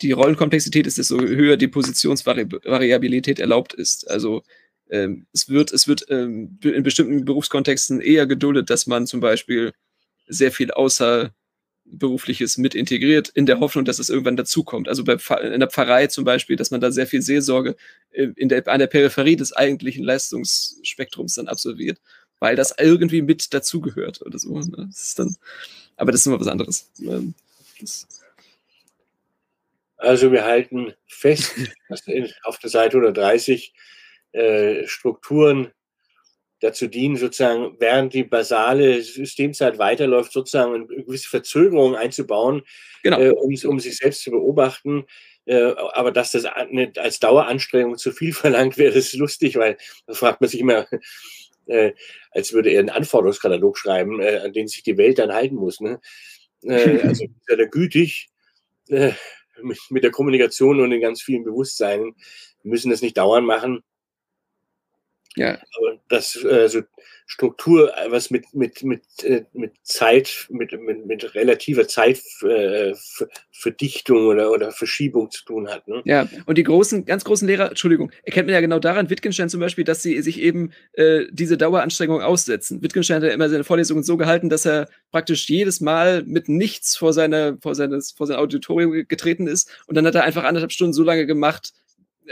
die 0.00 0.12
Rollenkomplexität 0.12 0.86
ist, 0.86 0.98
desto 0.98 1.20
höher 1.20 1.56
die 1.56 1.68
Positionsvariabilität 1.68 3.40
erlaubt 3.40 3.74
ist. 3.74 4.08
Also 4.08 4.42
ähm, 4.90 5.26
es 5.32 5.48
wird, 5.48 5.72
es 5.72 5.88
wird 5.88 6.06
ähm, 6.08 6.58
in 6.62 6.82
bestimmten 6.82 7.24
Berufskontexten 7.24 8.00
eher 8.00 8.26
geduldet, 8.26 8.70
dass 8.70 8.86
man 8.86 9.06
zum 9.06 9.20
Beispiel 9.20 9.72
sehr 10.26 10.52
viel 10.52 10.70
außerberufliches 10.70 12.58
mit 12.58 12.74
integriert, 12.74 13.28
in 13.28 13.46
der 13.46 13.60
Hoffnung, 13.60 13.84
dass 13.84 13.98
es 13.98 14.10
irgendwann 14.10 14.36
dazukommt. 14.36 14.88
Also 14.88 15.04
bei, 15.04 15.14
in 15.14 15.60
der 15.60 15.70
Pfarrei 15.70 16.06
zum 16.08 16.24
Beispiel, 16.24 16.56
dass 16.56 16.70
man 16.70 16.80
da 16.80 16.90
sehr 16.90 17.06
viel 17.06 17.22
Seelsorge 17.22 17.76
äh, 18.10 18.28
in 18.36 18.48
der, 18.48 18.66
an 18.68 18.78
der 18.78 18.86
Peripherie 18.86 19.36
des 19.36 19.52
eigentlichen 19.52 20.04
Leistungsspektrums 20.04 21.34
dann 21.34 21.48
absolviert, 21.48 22.00
weil 22.38 22.56
das 22.56 22.74
irgendwie 22.78 23.22
mit 23.22 23.54
dazugehört 23.54 24.22
oder 24.22 24.38
so. 24.38 24.58
Ne? 24.58 24.88
Das 24.90 25.14
dann, 25.14 25.36
aber 25.96 26.12
das 26.12 26.22
ist 26.22 26.26
immer 26.26 26.40
was 26.40 26.48
anderes. 26.48 26.90
Ähm, 27.00 27.34
das, 27.80 28.06
also 29.98 30.30
wir 30.30 30.44
halten 30.44 30.92
fest, 31.06 31.54
dass 31.88 32.02
auf 32.44 32.58
der 32.58 32.70
Seite 32.70 32.96
130 32.98 33.72
äh, 34.32 34.86
Strukturen 34.86 35.72
dazu 36.60 36.86
dienen, 36.86 37.16
sozusagen, 37.16 37.76
während 37.78 38.14
die 38.14 38.24
basale 38.24 39.02
Systemzeit 39.02 39.78
weiterläuft, 39.78 40.32
sozusagen 40.32 40.74
eine 40.74 40.86
gewisse 40.86 41.28
Verzögerung 41.28 41.96
einzubauen, 41.96 42.62
genau. 43.02 43.20
äh, 43.20 43.30
um, 43.30 43.54
um 43.64 43.80
sich 43.80 43.96
selbst 43.96 44.22
zu 44.22 44.30
beobachten. 44.30 45.04
Äh, 45.44 45.74
aber 45.92 46.10
dass 46.10 46.32
das 46.32 46.44
als 46.44 47.20
Daueranstrengung 47.20 47.96
zu 47.98 48.12
viel 48.12 48.32
verlangt 48.32 48.78
wäre, 48.78 48.94
ist 48.94 49.14
lustig, 49.14 49.56
weil 49.56 49.76
da 50.06 50.14
fragt 50.14 50.40
man 50.40 50.50
sich 50.50 50.60
immer, 50.60 50.86
äh, 51.66 51.92
als 52.30 52.52
würde 52.52 52.70
er 52.70 52.80
einen 52.80 52.90
Anforderungskatalog 52.90 53.78
schreiben, 53.78 54.20
äh, 54.20 54.38
an 54.38 54.52
den 54.52 54.68
sich 54.68 54.82
die 54.82 54.96
Welt 54.96 55.18
dann 55.18 55.32
halten 55.32 55.56
muss. 55.56 55.80
Ne? 55.80 56.00
Äh, 56.62 57.00
also 57.02 57.24
ist 57.24 57.48
er 57.48 57.56
da 57.56 57.64
gütig, 57.66 58.28
äh, 58.88 59.12
mit, 59.62 59.78
mit 59.90 60.04
der 60.04 60.10
Kommunikation 60.10 60.80
und 60.80 60.90
den 60.90 61.00
ganz 61.00 61.22
vielen 61.22 61.44
Bewusstseinen. 61.44 62.14
Wir 62.62 62.70
müssen 62.70 62.90
das 62.90 63.02
nicht 63.02 63.16
dauernd 63.16 63.46
machen. 63.46 63.82
Ja. 65.36 65.58
Aber 65.76 65.98
das 66.08 66.44
also 66.44 66.82
Struktur, 67.28 67.92
was 68.08 68.30
mit, 68.30 68.54
mit, 68.54 68.84
mit, 68.84 69.02
äh, 69.24 69.44
mit 69.52 69.72
Zeit, 69.82 70.46
mit, 70.48 70.70
mit, 70.80 71.06
mit 71.06 71.34
relativer 71.34 71.88
Zeitverdichtung 71.88 74.18
äh, 74.18 74.26
oder, 74.26 74.52
oder 74.52 74.70
Verschiebung 74.70 75.32
zu 75.32 75.44
tun 75.44 75.66
hat. 75.68 75.88
Ne? 75.88 76.02
Ja, 76.04 76.28
und 76.46 76.56
die 76.56 76.62
großen, 76.62 77.04
ganz 77.04 77.24
großen 77.24 77.48
Lehrer, 77.48 77.70
Entschuldigung, 77.70 78.12
erkennt 78.22 78.46
man 78.46 78.54
ja 78.54 78.60
genau 78.60 78.78
daran, 78.78 79.10
Wittgenstein 79.10 79.48
zum 79.48 79.58
Beispiel, 79.58 79.82
dass 79.82 80.04
sie 80.04 80.22
sich 80.22 80.40
eben 80.40 80.70
äh, 80.92 81.24
diese 81.32 81.58
Daueranstrengung 81.58 82.22
aussetzen. 82.22 82.80
Wittgenstein 82.80 83.16
hat 83.16 83.24
ja 83.24 83.30
immer 83.30 83.48
seine 83.48 83.64
Vorlesungen 83.64 84.04
so 84.04 84.16
gehalten, 84.16 84.48
dass 84.48 84.64
er 84.64 84.88
praktisch 85.10 85.48
jedes 85.48 85.80
Mal 85.80 86.22
mit 86.22 86.48
nichts 86.48 86.96
vor, 86.96 87.12
seine, 87.12 87.58
vor, 87.60 87.74
seines, 87.74 88.12
vor 88.12 88.28
sein 88.28 88.36
Auditorium 88.36 88.92
getreten 89.08 89.48
ist 89.48 89.68
und 89.88 89.96
dann 89.96 90.06
hat 90.06 90.14
er 90.14 90.22
einfach 90.22 90.44
anderthalb 90.44 90.70
Stunden 90.70 90.92
so 90.92 91.02
lange 91.02 91.26
gemacht, 91.26 91.72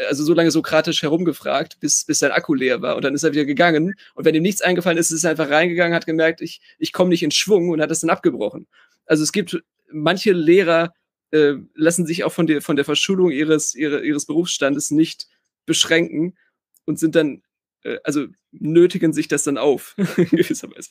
also 0.08 0.24
so 0.24 0.34
lange 0.34 0.50
Sokratisch 0.50 1.02
herumgefragt, 1.02 1.78
bis, 1.80 2.04
bis 2.04 2.18
sein 2.18 2.32
Akku 2.32 2.54
leer 2.54 2.82
war. 2.82 2.96
Und 2.96 3.04
dann 3.04 3.14
ist 3.14 3.22
er 3.22 3.32
wieder 3.32 3.44
gegangen. 3.44 3.94
Und 4.14 4.24
wenn 4.24 4.34
ihm 4.34 4.42
nichts 4.42 4.62
eingefallen 4.62 4.98
ist, 4.98 5.10
ist 5.10 5.24
er 5.24 5.30
einfach 5.30 5.50
reingegangen, 5.50 5.94
hat 5.94 6.06
gemerkt, 6.06 6.40
ich, 6.40 6.60
ich 6.78 6.92
komme 6.92 7.10
nicht 7.10 7.22
in 7.22 7.30
Schwung 7.30 7.70
und 7.70 7.80
hat 7.80 7.90
es 7.90 8.00
dann 8.00 8.10
abgebrochen. 8.10 8.66
Also 9.06 9.22
es 9.22 9.32
gibt 9.32 9.62
manche 9.90 10.32
Lehrer, 10.32 10.92
äh, 11.30 11.54
lassen 11.74 12.06
sich 12.06 12.24
auch 12.24 12.32
von 12.32 12.46
der, 12.46 12.62
von 12.62 12.76
der 12.76 12.84
Verschulung 12.84 13.30
ihres, 13.30 13.74
ihre, 13.74 14.04
ihres 14.04 14.26
Berufsstandes 14.26 14.90
nicht 14.90 15.26
beschränken 15.66 16.36
und 16.84 16.98
sind 16.98 17.14
dann, 17.14 17.42
äh, 17.82 17.98
also 18.04 18.26
nötigen 18.52 19.12
sich 19.12 19.28
das 19.28 19.44
dann 19.44 19.58
auf, 19.58 19.94
in 20.16 20.26
gewisser 20.26 20.70
Weise. 20.70 20.90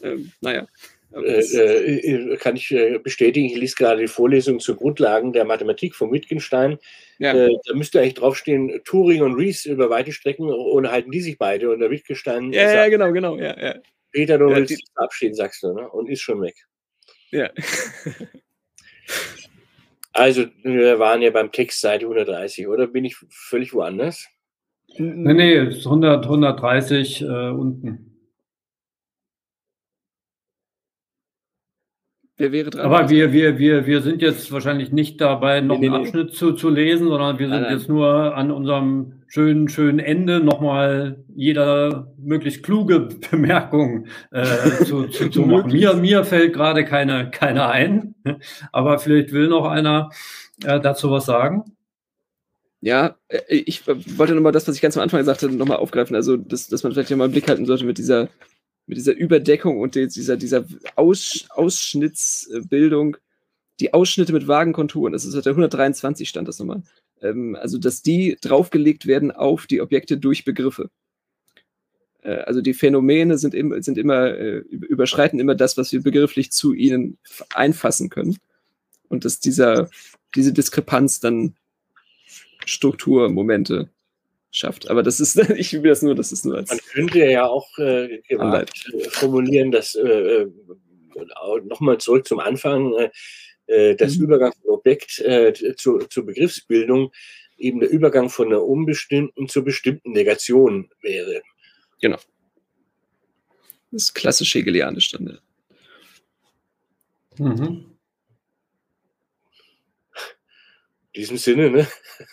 Ähm, 0.00 0.32
naja. 0.40 0.66
Äh, 1.12 1.40
äh, 1.40 2.36
kann 2.36 2.56
ich 2.56 2.70
äh, 2.70 2.98
bestätigen, 2.98 3.46
ich 3.46 3.56
lese 3.56 3.76
gerade 3.76 4.02
die 4.02 4.08
Vorlesung 4.08 4.60
zu 4.60 4.76
Grundlagen 4.76 5.32
der 5.32 5.46
Mathematik 5.46 5.94
von 5.94 6.12
Wittgenstein. 6.12 6.78
Ja. 7.18 7.34
Äh, 7.34 7.56
da 7.64 7.74
müsste 7.74 8.00
eigentlich 8.00 8.14
draufstehen, 8.14 8.80
Turing 8.84 9.22
und 9.22 9.34
Rees 9.34 9.64
über 9.64 9.88
weite 9.88 10.12
Strecken 10.12 10.50
unterhalten 10.50 11.10
die 11.10 11.20
sich 11.20 11.38
beide 11.38 11.70
und 11.70 11.80
der 11.80 11.90
Wittgenstein. 11.90 12.52
Ja, 12.52 12.72
ja 12.72 12.88
genau, 12.88 13.12
genau. 13.12 13.38
Ja, 13.38 13.58
ja. 13.58 13.74
Peter, 14.12 14.38
du 14.38 14.50
ja, 14.50 14.56
willst 14.56 14.78
die... 14.78 14.84
abstehen, 14.96 15.34
sagst 15.34 15.62
du, 15.62 15.72
ne? 15.72 15.88
und 15.88 16.10
ist 16.10 16.20
schon 16.20 16.42
weg. 16.42 16.56
Ja. 17.30 17.50
also, 20.12 20.44
wir 20.62 20.98
waren 20.98 21.22
ja 21.22 21.30
beim 21.30 21.52
Text 21.52 21.80
Seite 21.80 22.04
130, 22.04 22.68
oder 22.68 22.86
bin 22.86 23.04
ich 23.04 23.16
völlig 23.30 23.72
woanders? 23.72 24.26
Nee, 24.96 25.34
nee, 25.34 25.58
100, 25.58 26.24
130 26.24 27.22
äh, 27.22 27.24
unten. 27.24 28.07
Wer 32.38 32.52
wäre 32.52 32.70
dran? 32.70 32.86
Aber 32.86 33.10
wir, 33.10 33.32
wir, 33.32 33.58
wir, 33.58 33.86
wir 33.86 34.00
sind 34.00 34.22
jetzt 34.22 34.52
wahrscheinlich 34.52 34.92
nicht 34.92 35.20
dabei, 35.20 35.60
noch 35.60 35.78
nee, 35.78 35.88
nee, 35.88 35.94
einen 35.94 36.04
Abschnitt 36.06 36.28
nee. 36.28 36.32
Zu, 36.34 36.52
zu 36.52 36.70
lesen, 36.70 37.08
sondern 37.08 37.38
wir 37.40 37.46
sind 37.46 37.54
nein, 37.54 37.62
nein. 37.62 37.78
jetzt 37.78 37.88
nur 37.88 38.36
an 38.36 38.52
unserem 38.52 39.14
schönen, 39.26 39.68
schönen 39.68 39.98
Ende 39.98 40.38
nochmal 40.38 41.24
jeder 41.34 42.12
möglichst 42.16 42.62
kluge 42.62 43.00
Bemerkung 43.30 44.06
äh, 44.30 44.44
zu, 44.84 45.08
zu, 45.08 45.28
zu 45.30 45.42
machen. 45.46 45.72
Mir, 45.72 45.94
mir 45.94 46.24
fällt 46.24 46.52
gerade 46.52 46.84
keine, 46.84 47.28
keine 47.30 47.68
ein, 47.70 48.14
aber 48.72 49.00
vielleicht 49.00 49.32
will 49.32 49.48
noch 49.48 49.66
einer 49.66 50.10
äh, 50.64 50.78
dazu 50.80 51.10
was 51.10 51.26
sagen. 51.26 51.64
Ja, 52.80 53.16
äh, 53.26 53.40
ich 53.48 53.86
wollte 53.88 54.34
nochmal 54.34 54.52
das, 54.52 54.68
was 54.68 54.76
ich 54.76 54.80
ganz 54.80 54.96
am 54.96 55.02
Anfang 55.02 55.18
gesagt 55.18 55.42
habe, 55.42 55.52
nochmal 55.52 55.78
aufgreifen. 55.78 56.14
Also, 56.14 56.36
dass, 56.36 56.68
dass 56.68 56.84
man 56.84 56.92
vielleicht 56.92 57.10
ja 57.10 57.16
mal 57.16 57.24
einen 57.24 57.32
Blick 57.32 57.48
halten 57.48 57.66
sollte 57.66 57.84
mit 57.84 57.98
dieser 57.98 58.28
mit 58.88 58.96
dieser 58.96 59.14
Überdeckung 59.14 59.78
und 59.78 59.94
dieser, 59.94 60.36
dieser 60.36 60.64
Aus, 60.96 61.44
Ausschnittsbildung, 61.50 63.18
die 63.80 63.92
Ausschnitte 63.92 64.32
mit 64.32 64.48
vagen 64.48 64.72
Konturen, 64.72 65.12
das 65.12 65.26
ist 65.26 65.34
auf 65.34 65.44
der 65.44 65.52
123 65.52 66.28
stand 66.28 66.48
das 66.48 66.58
nochmal, 66.58 66.82
ähm, 67.20 67.54
also 67.54 67.78
dass 67.78 68.02
die 68.02 68.38
draufgelegt 68.40 69.06
werden 69.06 69.30
auf 69.30 69.66
die 69.66 69.82
Objekte 69.82 70.16
durch 70.16 70.44
Begriffe. 70.44 70.90
Äh, 72.22 72.38
also 72.38 72.62
die 72.62 72.74
Phänomene 72.74 73.36
sind, 73.36 73.54
im, 73.54 73.80
sind 73.82 73.98
immer, 73.98 74.28
äh, 74.28 74.58
überschreiten 74.70 75.38
immer 75.38 75.54
das, 75.54 75.76
was 75.76 75.92
wir 75.92 76.02
begrifflich 76.02 76.50
zu 76.50 76.72
ihnen 76.72 77.18
einfassen 77.54 78.08
können. 78.08 78.38
Und 79.08 79.26
dass 79.26 79.38
dieser, 79.38 79.90
diese 80.34 80.52
Diskrepanz 80.52 81.20
dann 81.20 81.54
Strukturmomente 82.64 83.90
schafft. 84.50 84.90
Aber 84.90 85.02
das 85.02 85.20
ist, 85.20 85.36
ich 85.56 85.72
will 85.72 85.82
das 85.82 86.02
nur, 86.02 86.14
das 86.14 86.32
ist 86.32 86.44
nur 86.44 86.56
als. 86.56 86.70
Man 86.70 86.80
könnte 86.92 87.18
ja 87.18 87.46
auch 87.46 87.78
äh, 87.78 88.20
formulieren, 89.10 89.70
dass 89.70 89.94
äh, 89.94 90.08
äh 90.08 90.50
nochmal 91.64 91.98
zurück 91.98 92.28
zum 92.28 92.38
Anfang, 92.38 92.94
äh, 92.94 93.10
äh 93.66 93.94
das 93.96 94.16
mhm. 94.16 94.24
Übergang 94.24 94.52
von 94.52 94.70
Objekt 94.70 95.18
äh, 95.20 95.52
zu, 95.76 95.98
zur 95.98 96.26
Begriffsbildung 96.26 97.10
eben 97.56 97.80
der 97.80 97.90
Übergang 97.90 98.30
von 98.30 98.46
einer 98.48 98.64
unbestimmten 98.64 99.48
zur 99.48 99.64
bestimmten 99.64 100.12
Negation 100.12 100.88
wäre. 101.02 101.42
Genau. 102.00 102.18
Das 103.90 104.04
ist 104.04 104.14
klassisch 104.14 104.54
hegelianisch 104.54 105.10
dann. 105.10 105.40
Mhm. 107.38 107.97
In 111.18 111.22
diesem 111.22 111.36
Sinne, 111.36 111.68
ne? 111.68 111.86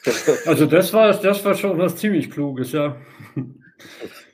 Also 0.46 0.68
das 0.68 0.94
war, 0.94 1.12
das 1.12 1.44
war 1.44 1.56
schon 1.56 1.76
was 1.80 1.96
ziemlich 1.96 2.30
Kluges, 2.30 2.72
ja. 2.72 2.96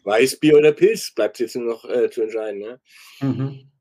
Weißbier 0.03 0.57
oder 0.57 0.73
Pilz 0.73 1.13
bleibt 1.15 1.39
jetzt 1.39 1.55
nur 1.55 1.67
noch 1.67 1.85
äh, 1.89 2.09
zu 2.09 2.23
entscheiden. 2.23 2.59
Ne? 2.59 2.79
Mhm. 3.21 3.71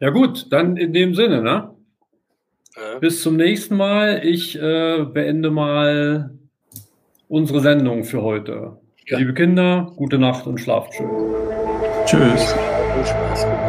Ja 0.00 0.10
gut, 0.10 0.52
dann 0.52 0.76
in 0.76 0.92
dem 0.92 1.14
Sinne, 1.14 1.40
ne? 1.40 1.74
Ja. 2.76 2.98
Bis 2.98 3.22
zum 3.22 3.36
nächsten 3.36 3.78
Mal. 3.78 4.20
Ich 4.26 4.54
äh, 4.54 5.02
beende 5.02 5.50
mal 5.50 6.38
unsere 7.26 7.60
Sendung 7.60 8.04
für 8.04 8.20
heute. 8.20 8.76
Ja. 9.06 9.16
Liebe 9.16 9.32
Kinder, 9.32 9.94
gute 9.96 10.18
Nacht 10.18 10.46
und 10.46 10.58
schlaft 10.58 10.92
schön. 10.92 11.08
Tschüss. 12.04 12.54
Und 12.98 13.06
Spaß. 13.06 13.63